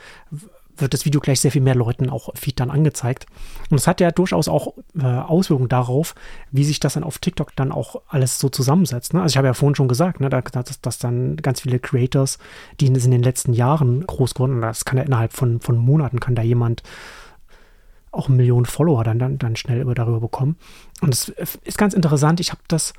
wird 0.78 0.94
das 0.94 1.04
Video 1.04 1.20
gleich 1.20 1.40
sehr 1.40 1.50
viel 1.50 1.62
mehr 1.62 1.74
Leuten 1.74 2.10
auch 2.10 2.30
Feed 2.34 2.60
dann 2.60 2.70
angezeigt. 2.70 3.26
Und 3.70 3.78
es 3.78 3.86
hat 3.86 4.00
ja 4.00 4.10
durchaus 4.10 4.48
auch 4.48 4.74
äh, 4.98 5.04
Auswirkungen 5.04 5.68
darauf, 5.68 6.14
wie 6.50 6.64
sich 6.64 6.80
das 6.80 6.94
dann 6.94 7.04
auf 7.04 7.18
TikTok 7.18 7.54
dann 7.56 7.72
auch 7.72 8.02
alles 8.08 8.38
so 8.38 8.48
zusammensetzt. 8.48 9.14
Ne? 9.14 9.22
Also 9.22 9.34
ich 9.34 9.36
habe 9.36 9.46
ja 9.46 9.54
vorhin 9.54 9.74
schon 9.74 9.88
gesagt, 9.88 10.20
ne, 10.20 10.28
dass, 10.28 10.80
dass 10.80 10.98
dann 10.98 11.36
ganz 11.36 11.60
viele 11.60 11.78
Creators, 11.78 12.38
die 12.80 12.86
in 12.86 12.94
den 12.94 13.22
letzten 13.22 13.52
Jahren 13.52 14.06
groß 14.06 14.34
geworden, 14.34 14.60
das 14.60 14.84
kann 14.84 14.98
ja 14.98 15.04
innerhalb 15.04 15.32
von, 15.32 15.60
von 15.60 15.76
Monaten, 15.76 16.20
kann 16.20 16.34
da 16.34 16.42
jemand 16.42 16.82
auch 18.16 18.28
Millionen 18.28 18.66
Follower 18.66 19.04
dann, 19.04 19.18
dann, 19.18 19.38
dann 19.38 19.56
schnell 19.56 19.80
über 19.80 19.94
darüber 19.94 20.20
bekommen. 20.20 20.56
Und 21.00 21.12
es 21.12 21.28
ist 21.64 21.78
ganz 21.78 21.94
interessant. 21.94 22.40
Ich 22.40 22.50
habe 22.50 22.60
das 22.68 22.92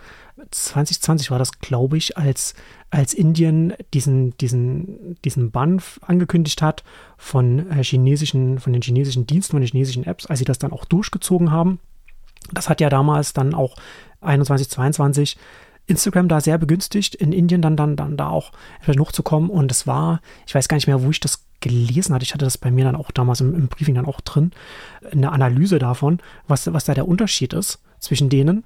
2020 0.52 1.32
war 1.32 1.40
das, 1.40 1.60
glaube 1.60 1.98
ich, 1.98 2.18
als, 2.18 2.54
als 2.90 3.14
Indien 3.14 3.74
diesen, 3.94 4.38
diesen, 4.38 5.18
diesen 5.24 5.52
Bann 5.52 5.82
angekündigt 6.02 6.62
hat 6.62 6.84
von 7.18 7.70
äh, 7.72 7.84
chinesischen, 7.84 8.60
von 8.60 8.74
den 8.74 8.82
chinesischen 8.82 9.26
Diensten, 9.26 9.52
von 9.52 9.62
den 9.62 9.70
chinesischen 9.70 10.04
Apps, 10.04 10.28
als 10.28 10.40
sie 10.40 10.46
das 10.46 10.60
dann 10.60 10.72
auch 10.72 10.86
durchgezogen 10.86 11.52
haben. 11.52 11.80
Das 12.54 12.70
hat 12.70 12.82
ja 12.82 12.90
damals 12.90 13.34
dann 13.34 13.54
auch 13.54 13.76
21, 14.22 14.70
22 14.70 15.38
Instagram 15.88 16.28
da 16.28 16.42
sehr 16.42 16.58
begünstigt, 16.58 17.16
in 17.16 17.32
Indien 17.32 17.62
dann, 17.62 17.78
dann, 17.78 17.96
dann 17.96 18.18
da 18.18 18.30
auch 18.30 18.52
hochzukommen. 18.88 19.50
Und 19.50 19.72
es 19.72 19.88
war, 19.88 20.22
ich 20.46 20.54
weiß 20.54 20.68
gar 20.68 20.76
nicht 20.76 20.88
mehr, 20.88 21.02
wo 21.02 21.10
ich 21.10 21.20
das 21.20 21.47
gelesen 21.68 22.14
hatte, 22.14 22.24
ich 22.24 22.34
hatte 22.34 22.46
das 22.46 22.58
bei 22.58 22.72
mir 22.72 22.86
dann 22.86 22.96
auch 22.96 23.12
damals 23.12 23.42
im, 23.42 23.54
im 23.54 23.68
Briefing 23.68 23.96
dann 23.96 24.06
auch 24.06 24.22
drin, 24.22 24.52
eine 25.12 25.32
Analyse 25.32 25.80
davon, 25.80 26.20
was, 26.48 26.72
was 26.74 26.86
da 26.86 26.94
der 26.94 27.08
Unterschied 27.08 27.54
ist 27.54 27.80
zwischen 28.00 28.30
denen. 28.30 28.64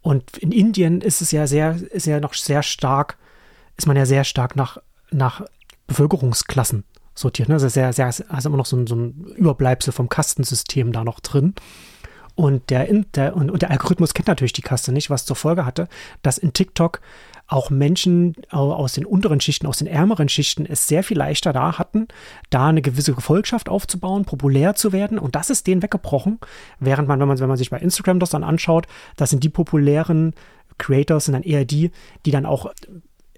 Und 0.00 0.36
in 0.36 0.52
Indien 0.52 1.00
ist 1.00 1.22
es 1.22 1.30
ja 1.30 1.46
sehr, 1.46 1.76
ist 1.90 2.06
ja 2.06 2.20
noch 2.20 2.34
sehr 2.34 2.62
stark, 2.62 3.16
ist 3.76 3.86
man 3.86 3.96
ja 3.96 4.06
sehr 4.06 4.24
stark 4.24 4.54
nach, 4.54 4.78
nach 5.10 5.42
Bevölkerungsklassen 5.86 6.84
sortiert. 7.14 7.48
Ne? 7.48 7.54
Also 7.54 7.68
sehr, 7.68 7.92
sehr, 7.92 8.12
also 8.28 8.48
immer 8.48 8.58
noch 8.58 8.66
so 8.66 8.76
ein, 8.76 8.86
so 8.86 8.96
ein 8.96 9.34
Überbleibsel 9.36 9.92
vom 9.92 10.08
Kastensystem 10.08 10.92
da 10.92 11.04
noch 11.04 11.20
drin. 11.20 11.54
Und 12.34 12.70
der, 12.70 12.86
der, 13.14 13.36
und, 13.36 13.62
der 13.62 13.70
Algorithmus 13.70 14.12
kennt 14.12 14.28
natürlich 14.28 14.52
die 14.52 14.62
Kaste 14.62 14.92
nicht, 14.92 15.08
was 15.08 15.24
zur 15.24 15.36
Folge 15.36 15.64
hatte, 15.64 15.88
dass 16.22 16.36
in 16.36 16.52
TikTok 16.52 17.00
auch 17.46 17.70
Menschen 17.70 18.34
aus 18.50 18.94
den 18.94 19.04
unteren 19.04 19.40
Schichten, 19.40 19.66
aus 19.66 19.78
den 19.78 19.86
ärmeren 19.86 20.28
Schichten 20.28 20.64
es 20.66 20.86
sehr 20.86 21.02
viel 21.02 21.18
leichter 21.18 21.52
da 21.52 21.78
hatten, 21.78 22.08
da 22.50 22.68
eine 22.68 22.82
gewisse 22.82 23.12
Gefolgschaft 23.12 23.68
aufzubauen, 23.68 24.24
populär 24.24 24.74
zu 24.74 24.92
werden. 24.92 25.18
Und 25.18 25.34
das 25.34 25.50
ist 25.50 25.66
denen 25.66 25.82
weggebrochen. 25.82 26.38
Während 26.80 27.06
man, 27.06 27.20
wenn 27.20 27.28
man, 27.28 27.38
wenn 27.38 27.48
man 27.48 27.58
sich 27.58 27.70
bei 27.70 27.78
Instagram 27.78 28.18
das 28.18 28.30
dann 28.30 28.44
anschaut, 28.44 28.86
das 29.16 29.30
sind 29.30 29.44
die 29.44 29.50
populären 29.50 30.34
Creators, 30.78 31.26
sind 31.26 31.34
dann 31.34 31.42
eher 31.42 31.64
die, 31.64 31.90
die 32.24 32.30
dann 32.30 32.46
auch 32.46 32.72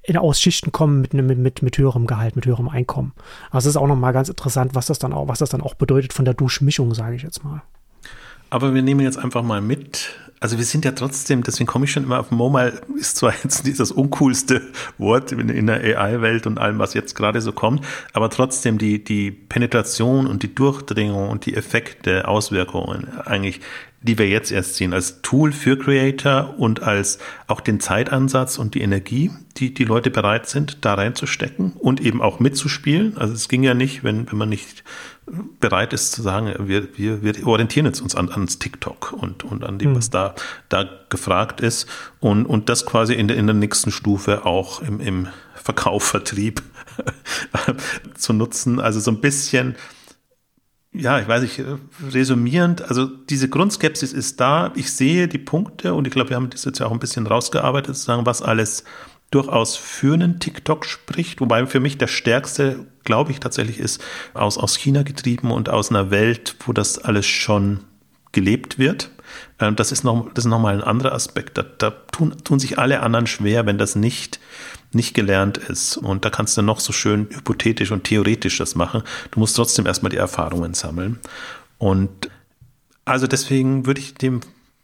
in, 0.04 0.16
aus 0.16 0.40
Schichten 0.40 0.70
kommen 0.70 1.00
mit, 1.00 1.12
mit, 1.12 1.38
mit, 1.38 1.62
mit 1.62 1.78
höherem 1.78 2.07
Gehalt, 2.07 2.36
mit 2.36 2.46
höherem 2.46 2.68
Einkommen. 2.68 3.12
Also 3.50 3.68
es 3.68 3.74
ist 3.74 3.80
auch 3.80 3.88
nochmal 3.88 4.12
ganz 4.12 4.28
interessant, 4.28 4.74
was 4.74 4.86
das 4.86 5.00
dann 5.00 5.12
auch, 5.12 5.26
was 5.26 5.40
das 5.40 5.50
dann 5.50 5.61
auch 5.61 5.74
bedeutet 5.74 6.12
von 6.12 6.24
der 6.24 6.34
Duschmischung, 6.34 6.94
sage 6.94 7.16
ich 7.16 7.22
jetzt 7.22 7.42
mal. 7.42 7.62
Aber 8.51 8.74
wir 8.74 8.82
nehmen 8.82 9.01
jetzt 9.01 9.18
einfach 9.18 9.42
mal 9.42 9.61
mit, 9.61 10.14
also 10.40 10.59
wir 10.59 10.64
sind 10.64 10.84
ja 10.84 10.92
trotzdem, 10.92 11.42
deswegen 11.42 11.66
komme 11.66 11.86
ich 11.86 11.92
schon 11.92 12.05
immer 12.05 12.20
auf 12.20 12.30
Mobile, 12.30 12.80
ist 12.99 13.16
zwar 13.16 13.34
jetzt 13.42 13.64
nicht 13.64 13.80
das 13.80 13.90
uncoolste 13.90 14.62
Wort 14.99 15.32
in, 15.32 15.66
der 15.66 15.80
AI-Welt 15.99 16.47
und 16.47 16.59
allem, 16.59 16.78
was 16.78 16.94
jetzt 16.94 17.14
gerade 17.14 17.40
so 17.40 17.53
kommt, 17.53 17.84
aber 18.12 18.30
trotzdem 18.30 18.78
die, 18.78 19.03
die 19.03 19.30
Penetration 19.30 20.26
und 20.26 20.42
die 20.42 20.55
Durchdringung 20.55 21.28
und 21.28 21.47
die 21.47 21.55
Effekte, 21.55 22.28
Auswirkungen 22.28 23.09
eigentlich, 23.24 23.61
die 24.07 24.18
wir 24.18 24.28
jetzt 24.28 24.50
erst 24.50 24.76
sehen, 24.76 24.94
als 24.94 25.20
Tool 25.20 25.52
für 25.52 25.78
Creator 25.78 26.54
und 26.59 26.82
als 26.82 27.18
auch 27.46 27.61
den 27.61 27.80
Zeitansatz 27.80 28.59
und 28.59 28.74
die 28.74 28.80
Energie, 28.80 29.30
die 29.57 29.74
die 29.74 29.84
Leute 29.84 30.11
bereit 30.11 30.48
sind, 30.48 30.84
da 30.84 30.94
reinzustecken 30.94 31.72
und 31.72 32.00
eben 32.00 32.22
auch 32.22 32.40
mitzuspielen. 32.40 33.18
Also 33.18 33.34
es 33.34 33.48
ging 33.48 33.62
ja 33.62 33.74
nicht, 33.74 34.04
wenn, 34.04 34.30
wenn 34.30 34.38
man 34.38 34.48
nicht 34.48 34.84
bereit 35.61 35.92
ist 35.92 36.12
zu 36.12 36.22
sagen, 36.22 36.54
wir, 36.68 36.96
wir, 36.96 37.22
wir 37.22 37.46
orientieren 37.46 37.86
jetzt 37.86 38.00
uns 38.00 38.14
an, 38.14 38.30
ans 38.30 38.59
TikTok 38.59 39.12
und, 39.12 39.44
und 39.44 39.64
an 39.64 39.78
dem, 39.78 39.90
mhm. 39.90 39.96
was 39.96 40.11
da, 40.11 40.34
da 40.68 40.88
gefragt 41.09 41.61
ist 41.61 41.86
und, 42.20 42.46
und 42.46 42.68
das 42.68 42.86
quasi 42.86 43.14
in 43.14 43.28
der, 43.28 43.36
in 43.36 43.46
der 43.46 43.54
nächsten 43.54 43.90
Stufe 43.90 44.46
auch 44.46 44.82
im, 44.82 45.00
im 45.00 45.28
Verkauf, 45.54 46.04
Vertrieb 46.04 46.62
zu 48.14 48.32
nutzen. 48.32 48.78
Also 48.78 49.00
so 49.00 49.11
ein 49.11 49.20
bisschen, 49.20 49.74
ja, 50.99 51.20
ich 51.20 51.28
weiß 51.28 51.42
nicht, 51.42 51.62
resümierend, 52.12 52.82
also 52.82 53.07
diese 53.07 53.49
Grundskepsis 53.49 54.12
ist 54.12 54.40
da. 54.40 54.72
Ich 54.74 54.92
sehe 54.92 55.28
die 55.28 55.38
Punkte 55.38 55.94
und 55.94 56.07
ich 56.07 56.12
glaube, 56.12 56.30
wir 56.30 56.36
haben 56.36 56.51
das 56.51 56.64
jetzt 56.64 56.78
ja 56.78 56.86
auch 56.86 56.92
ein 56.92 56.99
bisschen 56.99 57.26
rausgearbeitet, 57.26 57.97
zu 57.97 58.03
sagen, 58.03 58.26
was 58.26 58.42
alles 58.42 58.84
durchaus 59.30 59.76
für 59.76 60.14
einen 60.14 60.38
TikTok 60.38 60.84
spricht, 60.84 61.40
wobei 61.40 61.66
für 61.66 61.80
mich 61.80 61.99
der 61.99 62.07
stärkste, 62.07 62.86
glaube 63.05 63.32
ich, 63.32 63.40
tatsächlich 63.40 63.78
ist 63.78 64.03
aus, 64.34 64.57
aus 64.57 64.76
China 64.76 65.03
getrieben 65.03 65.51
und 65.51 65.68
aus 65.68 65.90
einer 65.90 66.11
Welt, 66.11 66.57
wo 66.64 66.72
das 66.72 66.99
alles 66.99 67.26
schon 67.26 67.80
gelebt 68.32 68.78
wird. 68.78 69.11
Ähm, 69.59 69.76
das 69.76 69.92
ist 69.92 70.05
noch, 70.05 70.32
nochmal 70.44 70.74
ein 70.74 70.82
anderer 70.82 71.12
Aspekt. 71.12 71.59
Da, 71.59 71.64
da 71.64 71.90
tun, 71.90 72.34
tun 72.44 72.59
sich 72.59 72.78
alle 72.78 73.01
anderen 73.01 73.26
schwer, 73.26 73.66
wenn 73.66 73.78
das 73.78 73.97
nicht, 73.97 74.38
nicht 74.93 75.14
gelernt 75.14 75.59
ist. 75.59 75.97
Und 75.97 76.24
da 76.24 76.30
kannst 76.30 76.57
du 76.57 76.62
noch 76.62 76.80
so 76.80 76.93
schön 76.93 77.28
hypothetisch 77.30 77.91
und 77.91 78.05
theoretisch 78.05 78.59
das 78.59 78.74
machen. 78.74 79.03
Du 79.30 79.41
musst 79.41 79.57
trotzdem 79.57 79.87
erstmal 79.87 80.11
die 80.11 80.16
Erfahrungen 80.16 80.74
sammeln. 80.74 81.18
Und 81.78 82.30
also 83.05 83.26
deswegen 83.26 83.87
würde 83.87 84.01
ich 84.01 84.14
dem 84.14 84.41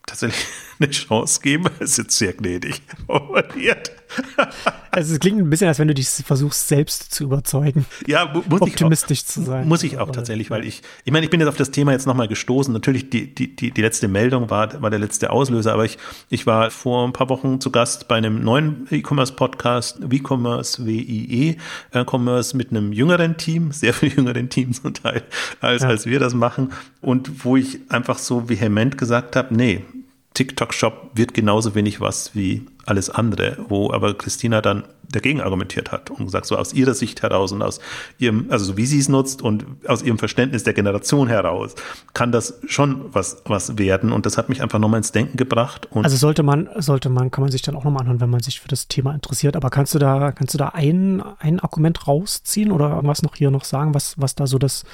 tatsächlich 0.07 0.47
eine 0.79 0.91
Chance 0.91 1.41
geben. 1.41 1.65
Das 1.79 1.91
ist 1.91 1.99
jetzt 1.99 2.19
sehr 2.19 2.33
gnädig 2.33 2.83
formuliert. 3.07 3.93
Also 4.95 5.15
es 5.15 5.21
klingt 5.21 5.39
ein 5.39 5.49
bisschen, 5.49 5.69
als 5.69 5.79
wenn 5.79 5.89
du 5.89 5.95
dich 5.95 6.07
versuchst, 6.07 6.69
selbst 6.69 7.15
zu 7.15 7.25
überzeugen. 7.25 7.87
Ja, 8.07 8.31
muss 8.47 8.61
optimistisch 8.61 9.21
ich 9.21 9.25
auch, 9.25 9.31
zu 9.31 9.43
sein. 9.43 9.67
Muss 9.67 9.83
ich 9.85 9.97
auch 9.97 10.11
tatsächlich, 10.11 10.51
weil 10.51 10.67
ich, 10.67 10.83
ich 11.07 11.13
meine, 11.13 11.25
ich 11.25 11.31
bin 11.31 11.41
jetzt 11.41 11.49
auf 11.49 11.57
das 11.57 11.71
Thema 11.71 11.93
jetzt 11.93 12.07
nochmal 12.07 12.29
gestoßen. 12.29 12.75
Natürlich, 12.75 13.09
die, 13.09 13.35
die, 13.35 13.57
die, 13.57 13.71
die 13.71 13.81
letzte 13.81 14.07
Meldung 14.07 14.51
war, 14.51 14.83
war 14.83 14.91
der 14.91 14.99
letzte 14.99 15.31
Auslöser, 15.31 15.73
aber 15.73 15.87
ich, 15.87 15.97
ich 16.29 16.47
war 16.47 16.71
vor 16.71 17.09
ein 17.09 17.15
paar 17.15 17.31
Wochen 17.31 17.59
zu 17.59 17.71
Gast 17.71 18.07
bei 18.07 18.17
einem 18.17 18.45
neuen 18.45 18.87
E-Commerce-Podcast, 18.91 20.11
WeCommerce, 20.11 20.85
WIE, 20.85 21.57
äh, 21.93 22.05
Commerce 22.07 22.55
mit 22.55 22.71
einem 22.71 22.93
jüngeren 22.93 23.39
Team, 23.39 23.73
sehr 23.73 23.95
viel 23.95 24.13
jüngeren 24.15 24.51
Team 24.51 24.75
zum 24.75 24.93
Teil, 24.93 25.23
als, 25.63 25.85
ja. 25.85 25.89
als 25.89 26.05
wir 26.05 26.21
das 26.21 26.35
machen. 26.35 26.71
Und 27.01 27.47
wo 27.47 27.57
ich 27.57 27.79
einfach 27.89 28.19
so 28.19 28.51
vehement 28.51 28.99
gesagt 28.99 29.37
habe, 29.37 29.55
nee, 29.55 29.87
TikTok-Shop 30.35 31.11
wird 31.15 31.35
genauso 31.35 31.75
wenig 31.75 32.01
was 32.01 32.35
wie 32.35 32.67
alles 32.87 33.11
andere, 33.11 33.59
wo 33.69 33.93
aber 33.93 34.15
Christina 34.15 34.61
dann 34.61 34.85
dagegen 35.11 35.41
argumentiert 35.41 35.93
hat 35.93 36.11
und 36.11 36.25
gesagt, 36.25 36.47
so 36.47 36.57
aus 36.57 36.73
ihrer 36.73 36.95
Sicht 36.95 37.23
heraus 37.23 37.53
und 37.53 37.63
aus 37.63 37.81
ihrem, 38.19 38.47
also 38.49 38.65
so 38.65 38.77
wie 38.77 38.87
sie 38.87 38.99
es 38.99 39.09
nutzt 39.09 39.43
und 39.43 39.65
aus 39.87 40.03
ihrem 40.03 40.19
Verständnis 40.19 40.65
der 40.65 40.73
Generation 40.73 41.29
heraus, 41.29 41.75
kann 42.15 42.33
das 42.33 42.59
schon 42.67 43.05
was, 43.13 43.43
was 43.45 43.79
werden. 43.79 44.11
Und 44.11 44.27
das 44.27 44.39
hat 44.39 44.49
mich 44.49 44.63
einfach 44.63 44.79
nochmal 44.79 44.99
ins 44.99 45.13
Denken 45.13 45.37
gebracht. 45.37 45.89
also 45.93 46.17
sollte 46.17 46.43
man, 46.43 46.69
sollte 46.77 47.11
man, 47.11 47.31
kann 47.31 47.43
man 47.43 47.51
sich 47.51 47.63
dann 47.63 47.77
auch 47.77 47.85
nochmal 47.85 48.03
anhören, 48.03 48.21
wenn 48.21 48.31
man 48.31 48.43
sich 48.43 48.61
für 48.61 48.69
das 48.69 48.89
Thema 48.89 49.15
interessiert. 49.15 49.55
Aber 49.55 49.71
kannst 49.71 49.95
du 49.95 49.99
da, 49.99 50.33
kannst 50.33 50.55
du 50.55 50.59
da 50.59 50.69
ein, 50.69 51.23
ein 51.39 51.61
Argument 51.61 52.09
rausziehen 52.09 52.73
oder 52.73 52.91
irgendwas 52.91 53.23
noch 53.23 53.37
hier 53.37 53.51
noch 53.51 53.65
sagen, 53.65 53.95
was, 53.95 54.15
was 54.19 54.35
da 54.35 54.47
so 54.47 54.59
das, 54.59 54.85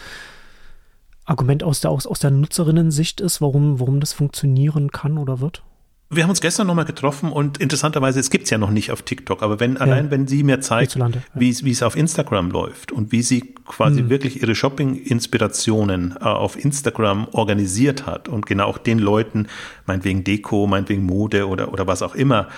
Argument 1.29 1.63
aus 1.63 1.81
der, 1.81 1.91
aus, 1.91 2.07
aus 2.07 2.19
der 2.19 2.31
Nutzerinnen-Sicht 2.31 3.21
ist, 3.21 3.41
warum, 3.41 3.81
warum 3.81 4.01
das 4.01 4.13
funktionieren 4.13 4.91
kann 4.91 5.19
oder 5.19 5.41
wird? 5.41 5.63
Wir 6.11 6.23
haben 6.23 6.31
uns 6.31 6.41
gestern 6.41 6.67
nochmal 6.67 6.87
getroffen 6.87 7.31
und 7.31 7.59
interessanterweise, 7.59 8.19
es 8.19 8.31
gibt 8.31 8.45
es 8.45 8.51
ja 8.51 8.57
noch 8.57 8.71
nicht 8.71 8.91
auf 8.93 9.03
TikTok, 9.03 9.43
aber 9.43 9.61
wenn, 9.61 9.75
ja. 9.75 9.81
allein 9.81 10.11
wenn 10.11 10.27
sie 10.27 10.43
mir 10.43 10.63
zeigt, 10.63 10.95
ja. 10.95 11.11
wie 11.35 11.51
es 11.51 11.83
auf 11.83 11.97
Instagram 11.97 12.51
läuft 12.51 12.93
und 12.93 13.13
wie 13.13 13.21
sie 13.21 13.55
quasi 13.67 14.01
hm. 14.01 14.09
wirklich 14.09 14.41
ihre 14.41 14.55
Shopping-Inspirationen 14.55 16.17
äh, 16.19 16.25
auf 16.25 16.57
Instagram 16.63 17.29
organisiert 17.33 18.07
hat 18.07 18.31
und 18.31 18.47
genau 18.47 18.69
auch 18.69 18.79
den 18.79 18.99
Leuten, 18.99 19.49
meinetwegen 19.85 20.25
Deko, 20.25 20.67
meinetwegen 20.67 21.05
Mode 21.05 21.47
oder, 21.47 21.71
oder 21.75 21.87
was 21.87 22.01
auch 22.01 22.15
immer, 22.15 22.49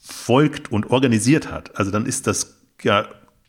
folgt 0.00 0.72
und 0.72 0.90
organisiert 0.90 1.52
hat, 1.52 1.76
also 1.76 1.90
dann 1.90 2.06
ist 2.06 2.26
das 2.26 2.56
ja 2.82 3.04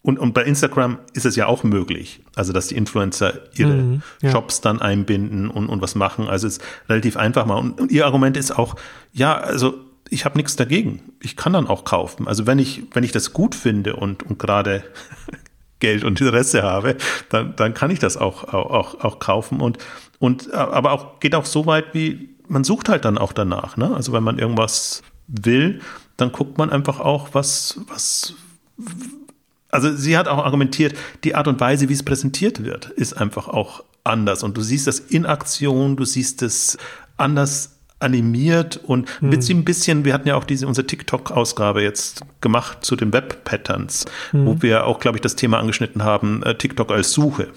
und, 0.06 0.20
und 0.20 0.36
bei 0.36 0.44
Instagram 0.44 1.00
ist 1.14 1.26
es 1.26 1.36
ja 1.36 1.48
auch 1.48 1.64
möglich, 1.64 2.22
also 2.36 2.54
dass 2.54 2.68
die 2.68 2.76
Influencer 2.76 3.40
ihre 3.56 3.74
mhm, 3.74 4.04
ja. 4.22 4.30
Shops 4.30 4.62
dann 4.62 4.80
einbinden 4.80 5.50
und, 5.50 5.68
und 5.68 5.82
was 5.82 5.96
machen. 5.96 6.28
Also 6.28 6.46
es 6.46 6.58
ist 6.58 6.66
relativ 6.88 7.18
einfach 7.18 7.48
mal. 7.48 7.56
Und, 7.56 7.82
und 7.82 7.92
ihr 7.92 8.06
Argument 8.06 8.38
ist 8.38 8.52
auch, 8.52 8.76
ja, 9.14 9.36
also 9.36 9.74
ich 10.12 10.24
habe 10.24 10.38
nichts 10.38 10.56
dagegen. 10.56 11.02
Ich 11.22 11.36
kann 11.36 11.54
dann 11.54 11.66
auch 11.66 11.86
kaufen. 11.86 12.28
Also 12.28 12.46
wenn 12.46 12.60
ich, 12.60 12.84
wenn 12.94 13.04
ich 13.04 13.14
das 13.14 13.34
gut 13.34 13.56
finde 13.56 13.96
und, 13.96 14.22
und 14.22 14.38
gerade 14.38 14.84
Geld 15.80 16.04
und 16.04 16.22
Interesse 16.22 16.62
habe, 16.62 16.98
dann, 17.30 17.56
dann 17.56 17.74
kann 17.74 17.90
ich 17.90 17.98
das 17.98 18.16
auch, 18.16 18.44
auch, 18.54 19.04
auch 19.04 19.18
kaufen. 19.18 19.60
Und, 19.60 19.80
und 20.20 20.54
aber 20.54 20.92
auch 20.92 21.20
geht 21.20 21.34
auch 21.34 21.46
so 21.46 21.66
weit, 21.66 21.96
wie 21.96 22.30
man 22.48 22.64
sucht 22.64 22.90
halt 22.90 23.06
dann 23.06 23.18
auch 23.18 23.34
danach. 23.34 23.76
Ne? 23.76 23.92
Also 23.96 24.14
wenn 24.14 24.24
man 24.24 24.38
irgendwas 24.38 25.02
will, 25.26 25.82
dann 26.16 26.32
guckt 26.32 26.60
man 26.60 26.70
einfach 26.70 27.00
auch, 27.00 27.30
was, 27.34 27.80
was 27.88 28.36
also 29.70 29.94
sie 29.96 30.18
hat 30.18 30.28
auch 30.28 30.44
argumentiert, 30.44 30.96
die 31.24 31.36
Art 31.36 31.48
und 31.48 31.60
Weise, 31.60 31.90
wie 31.90 31.94
es 31.94 32.04
präsentiert 32.04 32.64
wird, 32.64 32.88
ist 32.88 33.14
einfach 33.14 33.48
auch 33.48 33.84
anders. 34.04 34.44
Und 34.44 34.56
du 34.58 34.62
siehst 34.62 34.88
das 34.88 35.00
in 35.00 35.26
Aktion, 35.26 35.96
du 35.96 36.06
siehst 36.06 36.42
es 36.42 36.78
anders 37.18 37.72
animiert 38.00 38.78
und 38.78 39.10
hm. 39.20 39.30
mit 39.30 39.50
ein 39.50 39.64
bisschen, 39.64 40.06
wir 40.06 40.14
hatten 40.14 40.28
ja 40.28 40.36
auch 40.36 40.44
diese 40.44 40.68
unsere 40.68 40.86
TikTok-Ausgabe 40.86 41.82
jetzt 41.82 42.22
gemacht 42.42 42.84
zu 42.84 42.96
den 42.96 43.14
Web-Patterns, 43.14 44.06
hm. 44.32 44.46
wo 44.46 44.62
wir 44.62 44.86
auch, 44.86 45.00
glaube 45.00 45.18
ich, 45.18 45.22
das 45.22 45.36
Thema 45.36 45.60
angeschnitten 45.60 46.04
haben, 46.04 46.44
äh, 46.44 46.56
TikTok 46.56 46.92
als 46.92 47.12
Suche. 47.12 47.48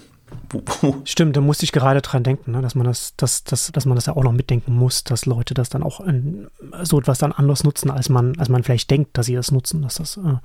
Stimmt, 1.05 1.37
da 1.37 1.41
musste 1.41 1.63
ich 1.63 1.71
gerade 1.71 2.01
dran 2.01 2.23
denken, 2.23 2.51
ne, 2.51 2.61
dass 2.61 2.75
man 2.75 2.85
das, 2.85 3.13
dass, 3.17 3.43
dass, 3.43 3.71
dass 3.71 3.85
man 3.85 3.95
das 3.95 4.07
ja 4.07 4.15
auch 4.15 4.23
noch 4.23 4.31
mitdenken 4.31 4.73
muss, 4.75 5.03
dass 5.03 5.25
Leute 5.25 5.53
das 5.53 5.69
dann 5.69 5.83
auch 5.83 6.01
in, 6.01 6.47
so 6.83 6.99
etwas 6.99 7.19
dann 7.19 7.31
anders 7.31 7.63
nutzen, 7.63 7.91
als 7.91 8.09
man, 8.09 8.37
als 8.39 8.49
man 8.49 8.63
vielleicht 8.63 8.89
denkt, 8.89 9.17
dass 9.17 9.27
sie 9.27 9.35
das 9.35 9.51
nutzen, 9.51 9.81
dass 9.81 9.95
das 9.95 10.17
äh, 10.17 10.37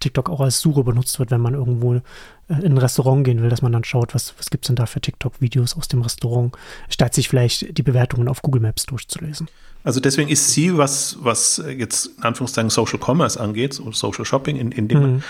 TikTok 0.00 0.30
auch 0.30 0.40
als 0.40 0.60
Suche 0.60 0.84
benutzt 0.84 1.18
wird, 1.18 1.30
wenn 1.30 1.40
man 1.40 1.54
irgendwo 1.54 1.94
äh, 1.94 2.00
in 2.48 2.72
ein 2.72 2.78
Restaurant 2.78 3.24
gehen 3.24 3.42
will, 3.42 3.50
dass 3.50 3.62
man 3.62 3.72
dann 3.72 3.84
schaut, 3.84 4.14
was, 4.14 4.34
was 4.38 4.50
gibt 4.50 4.64
es 4.64 4.68
denn 4.68 4.76
da 4.76 4.86
für 4.86 5.00
TikTok-Videos 5.00 5.76
aus 5.76 5.88
dem 5.88 6.02
Restaurant, 6.02 6.56
statt 6.88 7.14
sich 7.14 7.28
vielleicht 7.28 7.76
die 7.76 7.82
Bewertungen 7.82 8.28
auf 8.28 8.42
Google 8.42 8.62
Maps 8.62 8.86
durchzulesen. 8.86 9.48
Also 9.82 10.00
deswegen 10.00 10.28
ist 10.28 10.50
sie, 10.50 10.76
was, 10.76 11.16
was 11.20 11.62
jetzt 11.76 12.10
in 12.18 12.24
Anführungszeichen 12.24 12.68
Social 12.68 12.98
Commerce 13.02 13.40
angeht, 13.40 13.74
so 13.74 13.90
Social 13.92 14.26
Shopping, 14.26 14.56
in, 14.56 14.72
in 14.72 14.88
dem 14.88 15.00
mhm. 15.00 15.22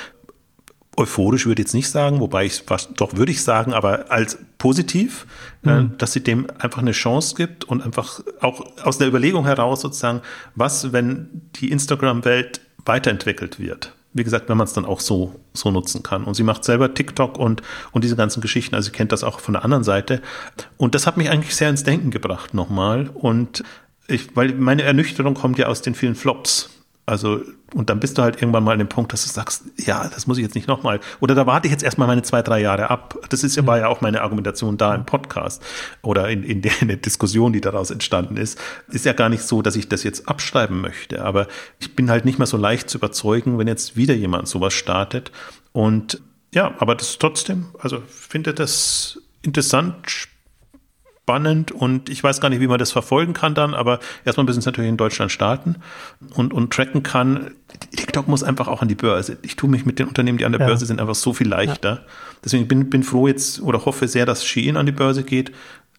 Euphorisch 0.97 1.47
würde 1.47 1.63
ich 1.63 1.67
jetzt 1.67 1.75
nicht 1.75 1.89
sagen, 1.89 2.21
wobei 2.21 2.45
ich 2.45 2.63
was 2.67 2.93
doch 2.95 3.17
würde 3.17 3.33
ich 3.33 3.43
sagen, 3.43 3.73
aber 3.73 4.11
als 4.11 4.39
positiv, 4.59 5.27
äh, 5.65 5.71
mhm. 5.71 5.87
äh, 5.87 5.97
dass 5.99 6.13
sie 6.13 6.23
dem 6.23 6.47
einfach 6.59 6.79
eine 6.79 6.93
Chance 6.93 7.35
gibt 7.35 7.65
und 7.65 7.83
einfach 7.83 8.21
auch 8.41 8.65
aus 8.85 8.99
der 8.99 9.09
Überlegung 9.09 9.45
heraus 9.45 9.81
sozusagen, 9.81 10.21
was, 10.55 10.93
wenn 10.93 11.43
die 11.57 11.71
Instagram-Welt 11.71 12.61
weiterentwickelt 12.85 13.59
wird. 13.59 13.95
Wie 14.13 14.25
gesagt, 14.25 14.49
wenn 14.49 14.57
man 14.57 14.67
es 14.67 14.73
dann 14.73 14.85
auch 14.85 14.99
so, 14.99 15.37
so 15.53 15.71
nutzen 15.71 16.03
kann. 16.03 16.25
Und 16.25 16.35
sie 16.35 16.43
macht 16.43 16.65
selber 16.65 16.95
TikTok 16.95 17.39
und, 17.39 17.63
und 17.93 18.03
diese 18.03 18.17
ganzen 18.17 18.41
Geschichten, 18.41 18.75
also 18.75 18.87
sie 18.87 18.93
kennt 18.93 19.13
das 19.13 19.23
auch 19.23 19.39
von 19.39 19.55
der 19.55 19.65
anderen 19.65 19.85
Seite. 19.85 20.21
Und 20.77 20.97
das 20.97 21.07
hat 21.07 21.17
mich 21.17 21.31
eigentlich 21.31 21.55
sehr 21.55 21.71
ins 21.71 21.85
Denken 21.85 22.11
gebracht 22.11 22.53
nochmal. 22.53 23.09
Und 23.15 23.63
ich, 24.09 24.35
weil 24.35 24.55
meine 24.55 24.83
Ernüchterung 24.83 25.35
kommt 25.35 25.59
ja 25.59 25.67
aus 25.67 25.81
den 25.81 25.95
vielen 25.95 26.17
Flops 26.17 26.71
also, 27.11 27.43
und 27.75 27.91
dann 27.91 27.99
bist 27.99 28.19
du 28.19 28.23
halt 28.23 28.41
irgendwann 28.41 28.63
mal 28.63 28.71
an 28.71 28.79
dem 28.79 28.89
Punkt, 28.89 29.13
dass 29.13 29.25
du 29.25 29.29
sagst, 29.29 29.65
ja, 29.77 30.09
das 30.09 30.29
muss 30.29 30.39
ich 30.39 30.45
jetzt 30.45 30.55
nicht 30.55 30.69
nochmal. 30.69 31.01
Oder 31.19 31.35
da 31.35 31.45
warte 31.45 31.67
ich 31.67 31.73
jetzt 31.73 31.83
erstmal 31.83 32.07
meine 32.07 32.23
zwei, 32.23 32.41
drei 32.41 32.61
Jahre 32.61 32.89
ab. 32.89 33.19
Das 33.31 33.43
ist 33.43 33.57
ja, 33.57 33.67
war 33.67 33.79
ja 33.79 33.89
auch 33.89 34.01
meine 34.01 34.23
Argumentation 34.23 34.77
da 34.77 34.95
im 34.95 35.05
Podcast 35.05 35.61
oder 36.03 36.29
in, 36.29 36.45
in, 36.45 36.63
der, 36.63 36.71
in 36.81 36.87
der 36.87 36.99
Diskussion, 36.99 37.53
die 37.53 37.61
daraus 37.61 37.91
entstanden 37.91 38.37
ist. 38.37 38.61
Ist 38.93 39.07
ja 39.07 39.13
gar 39.13 39.29
nicht 39.29 39.43
so, 39.43 39.61
dass 39.61 39.75
ich 39.75 39.89
das 39.89 40.05
jetzt 40.05 40.29
abschreiben 40.29 40.81
möchte. 40.81 41.25
Aber 41.25 41.49
ich 41.81 41.97
bin 41.97 42.11
halt 42.11 42.25
nicht 42.25 42.39
mehr 42.39 42.47
so 42.47 42.57
leicht 42.57 42.89
zu 42.89 42.99
überzeugen, 42.99 43.59
wenn 43.59 43.67
jetzt 43.67 43.97
wieder 43.97 44.15
jemand 44.15 44.47
sowas 44.47 44.73
startet. 44.73 45.33
Und 45.73 46.23
ja, 46.55 46.77
aber 46.79 46.95
das 46.95 47.19
trotzdem, 47.19 47.67
also 47.81 48.01
finde 48.07 48.55
das 48.55 49.21
interessant, 49.43 50.29
spannend 51.23 51.71
und 51.71 52.09
ich 52.09 52.25
weiß 52.25 52.41
gar 52.41 52.49
nicht, 52.49 52.61
wie 52.61 52.67
man 52.67 52.79
das 52.79 52.91
verfolgen 52.91 53.35
kann 53.35 53.55
dann, 53.55 53.75
aber 53.75 54.01
erstmal 54.25 54.47
müssen 54.47 54.59
es 54.59 54.67
natürlich 54.67 54.89
in 54.89 54.97
Deutschland 54.97 55.31
starten 55.31 55.77
und, 56.35 56.53
und 56.53 56.73
tracken 56.73 57.05
kann. 57.05 57.53
TikTok 57.95 58.27
muss 58.27 58.43
einfach 58.43 58.67
auch 58.67 58.83
an 58.83 58.89
die 58.89 58.97
Börse. 58.97 59.39
Ich 59.43 59.55
tue 59.55 59.71
mich 59.71 59.87
mit 59.87 60.01
den 60.01 60.09
Unternehmen, 60.09 60.39
die 60.39 60.45
an 60.45 60.53
der 60.53 60.61
ja. 60.61 60.67
Börse 60.67 60.87
sind, 60.87 61.01
einfach 61.01 61.15
so 61.15 61.33
viel 61.33 61.49
leichter. 61.49 61.91
Ja. 61.91 62.01
Deswegen 62.45 62.67
bin, 62.67 62.91
bin 62.91 63.05
froh 63.05 63.29
jetzt 63.29 63.61
oder 63.61 63.85
hoffe 63.85 64.09
sehr, 64.09 64.27
dass 64.27 64.45
Shein 64.45 64.77
an 64.77 64.87
die 64.87 64.93
Börse 64.93 65.23
geht. 65.23 65.53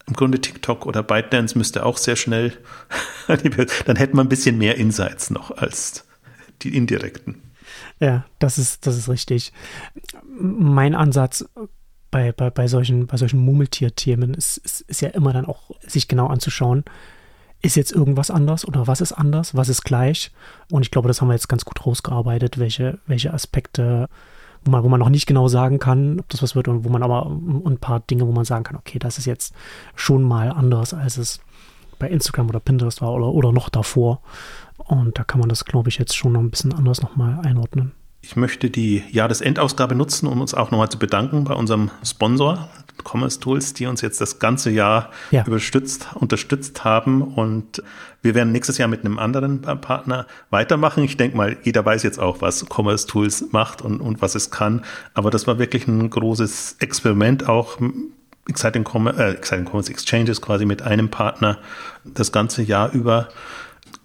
Im 0.07 0.15
Grunde 0.15 0.41
TikTok 0.41 0.85
oder 0.85 1.01
ByteDance 1.01 1.57
müsste 1.57 1.85
auch 1.85 1.97
sehr 1.97 2.17
schnell 2.17 2.57
an 3.27 3.39
die 3.41 3.49
Börse. 3.49 3.73
Dann 3.85 3.95
hätte 3.95 4.15
man 4.15 4.25
ein 4.25 4.29
bisschen 4.29 4.57
mehr 4.57 4.75
Insights 4.75 5.29
noch 5.29 5.51
als 5.51 6.05
die 6.61 6.75
indirekten. 6.75 7.41
Ja, 7.99 8.25
das 8.39 8.57
ist, 8.57 8.85
das 8.85 8.97
ist 8.97 9.07
richtig. 9.07 9.53
Mein 10.25 10.93
Ansatz 10.93 11.45
bei, 12.11 12.31
bei, 12.33 12.49
bei 12.49 12.67
solchen, 12.67 13.07
bei 13.07 13.17
solchen 13.17 13.39
Murmeltier-Themen 13.39 14.33
ist, 14.33 14.57
ist, 14.57 14.81
ist 14.81 15.01
ja 15.01 15.09
immer 15.09 15.33
dann 15.33 15.45
auch 15.45 15.71
sich 15.87 16.07
genau 16.07 16.27
anzuschauen, 16.27 16.83
ist 17.61 17.75
jetzt 17.75 17.91
irgendwas 17.91 18.29
anders 18.29 18.67
oder 18.67 18.87
was 18.87 19.01
ist 19.01 19.13
anders, 19.13 19.55
was 19.55 19.69
ist 19.69 19.83
gleich? 19.83 20.31
Und 20.69 20.81
ich 20.81 20.91
glaube, 20.91 21.07
das 21.07 21.21
haben 21.21 21.29
wir 21.29 21.35
jetzt 21.35 21.49
ganz 21.49 21.63
gut 21.63 21.85
rausgearbeitet, 21.85 22.59
welche, 22.59 22.99
welche 23.07 23.33
Aspekte, 23.33 24.09
wo 24.65 24.71
man, 24.71 24.83
wo 24.83 24.89
man 24.89 24.99
noch 24.99 25.09
nicht 25.09 25.27
genau 25.27 25.47
sagen 25.47 25.79
kann, 25.79 26.19
ob 26.19 26.29
das 26.29 26.43
was 26.43 26.55
wird 26.55 26.67
und 26.67 26.83
wo 26.83 26.89
man 26.89 27.03
aber 27.03 27.27
ein 27.27 27.77
paar 27.77 28.01
Dinge, 28.01 28.27
wo 28.27 28.31
man 28.31 28.45
sagen 28.45 28.63
kann, 28.63 28.75
okay, 28.75 28.99
das 28.99 29.17
ist 29.17 29.25
jetzt 29.25 29.53
schon 29.95 30.23
mal 30.23 30.51
anders, 30.51 30.93
als 30.93 31.17
es 31.17 31.39
bei 31.99 32.09
Instagram 32.09 32.49
oder 32.49 32.59
Pinterest 32.59 33.01
war 33.01 33.13
oder, 33.13 33.27
oder 33.27 33.51
noch 33.51 33.69
davor. 33.69 34.21
Und 34.77 35.19
da 35.19 35.23
kann 35.23 35.39
man 35.39 35.49
das, 35.49 35.65
glaube 35.65 35.89
ich, 35.89 35.99
jetzt 35.99 36.17
schon 36.17 36.33
noch 36.33 36.39
ein 36.39 36.49
bisschen 36.49 36.73
anders 36.73 37.01
nochmal 37.01 37.39
einordnen. 37.45 37.93
Ich 38.23 38.35
möchte 38.35 38.69
die 38.69 39.03
Jahresendausgabe 39.09 39.95
nutzen, 39.95 40.27
um 40.27 40.41
uns 40.41 40.53
auch 40.53 40.69
nochmal 40.69 40.89
zu 40.89 40.99
bedanken 40.99 41.43
bei 41.43 41.55
unserem 41.55 41.89
Sponsor, 42.05 42.69
Commerce 43.03 43.39
Tools, 43.39 43.73
die 43.73 43.87
uns 43.87 44.01
jetzt 44.01 44.21
das 44.21 44.37
ganze 44.37 44.69
Jahr 44.69 45.09
ja. 45.31 45.43
überstützt, 45.45 46.07
unterstützt 46.13 46.83
haben. 46.83 47.23
Und 47.23 47.81
wir 48.21 48.35
werden 48.35 48.51
nächstes 48.51 48.77
Jahr 48.77 48.87
mit 48.87 49.03
einem 49.03 49.17
anderen 49.17 49.61
Partner 49.61 50.27
weitermachen. 50.51 51.03
Ich 51.03 51.17
denke 51.17 51.35
mal, 51.35 51.57
jeder 51.63 51.83
weiß 51.83 52.03
jetzt 52.03 52.19
auch, 52.19 52.41
was 52.41 52.65
Commerce 52.69 53.07
Tools 53.07 53.45
macht 53.51 53.81
und, 53.81 54.01
und 54.01 54.21
was 54.21 54.35
es 54.35 54.51
kann. 54.51 54.83
Aber 55.15 55.31
das 55.31 55.47
war 55.47 55.57
wirklich 55.57 55.87
ein 55.87 56.09
großes 56.09 56.77
Experiment, 56.79 57.49
auch 57.49 57.79
Exciting, 58.47 58.83
Com 58.83 59.07
äh, 59.07 59.31
Exciting 59.31 59.65
Commerce 59.65 59.91
Exchanges 59.91 60.41
quasi 60.41 60.65
mit 60.65 60.81
einem 60.81 61.09
Partner 61.09 61.57
das 62.03 62.31
ganze 62.31 62.61
Jahr 62.61 62.91
über 62.91 63.29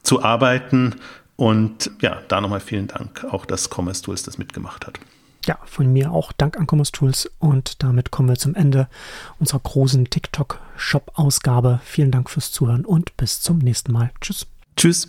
zu 0.03 0.23
arbeiten. 0.23 0.95
Und 1.37 1.91
ja, 2.01 2.23
da 2.29 2.41
nochmal 2.41 2.61
vielen 2.61 2.89
Dank, 2.89 3.25
auch 3.25 3.45
dass 3.47 3.71
Commerce 3.71 4.03
Tools 4.03 4.23
das 4.23 4.39
mitgemacht 4.39 4.87
hat. 4.87 4.99
Ja, 5.45 5.59
von 5.65 5.93
mir 5.93 6.11
auch 6.11 6.33
Dank 6.33 6.57
an 6.57 6.67
Commerce 6.69 6.93
Tools. 6.93 7.31
Und 7.39 7.83
damit 7.83 8.11
kommen 8.11 8.29
wir 8.29 8.37
zum 8.37 8.55
Ende 8.55 8.89
unserer 9.39 9.61
großen 9.61 10.11
TikTok-Shop-Ausgabe. 10.11 11.81
Vielen 11.85 12.11
Dank 12.11 12.31
fürs 12.31 12.51
Zuhören 12.51 12.85
und 12.85 13.17
bis 13.17 13.41
zum 13.41 13.59
nächsten 13.59 13.93
Mal. 13.93 14.11
Tschüss. 14.21 14.47
Tschüss. 14.77 15.09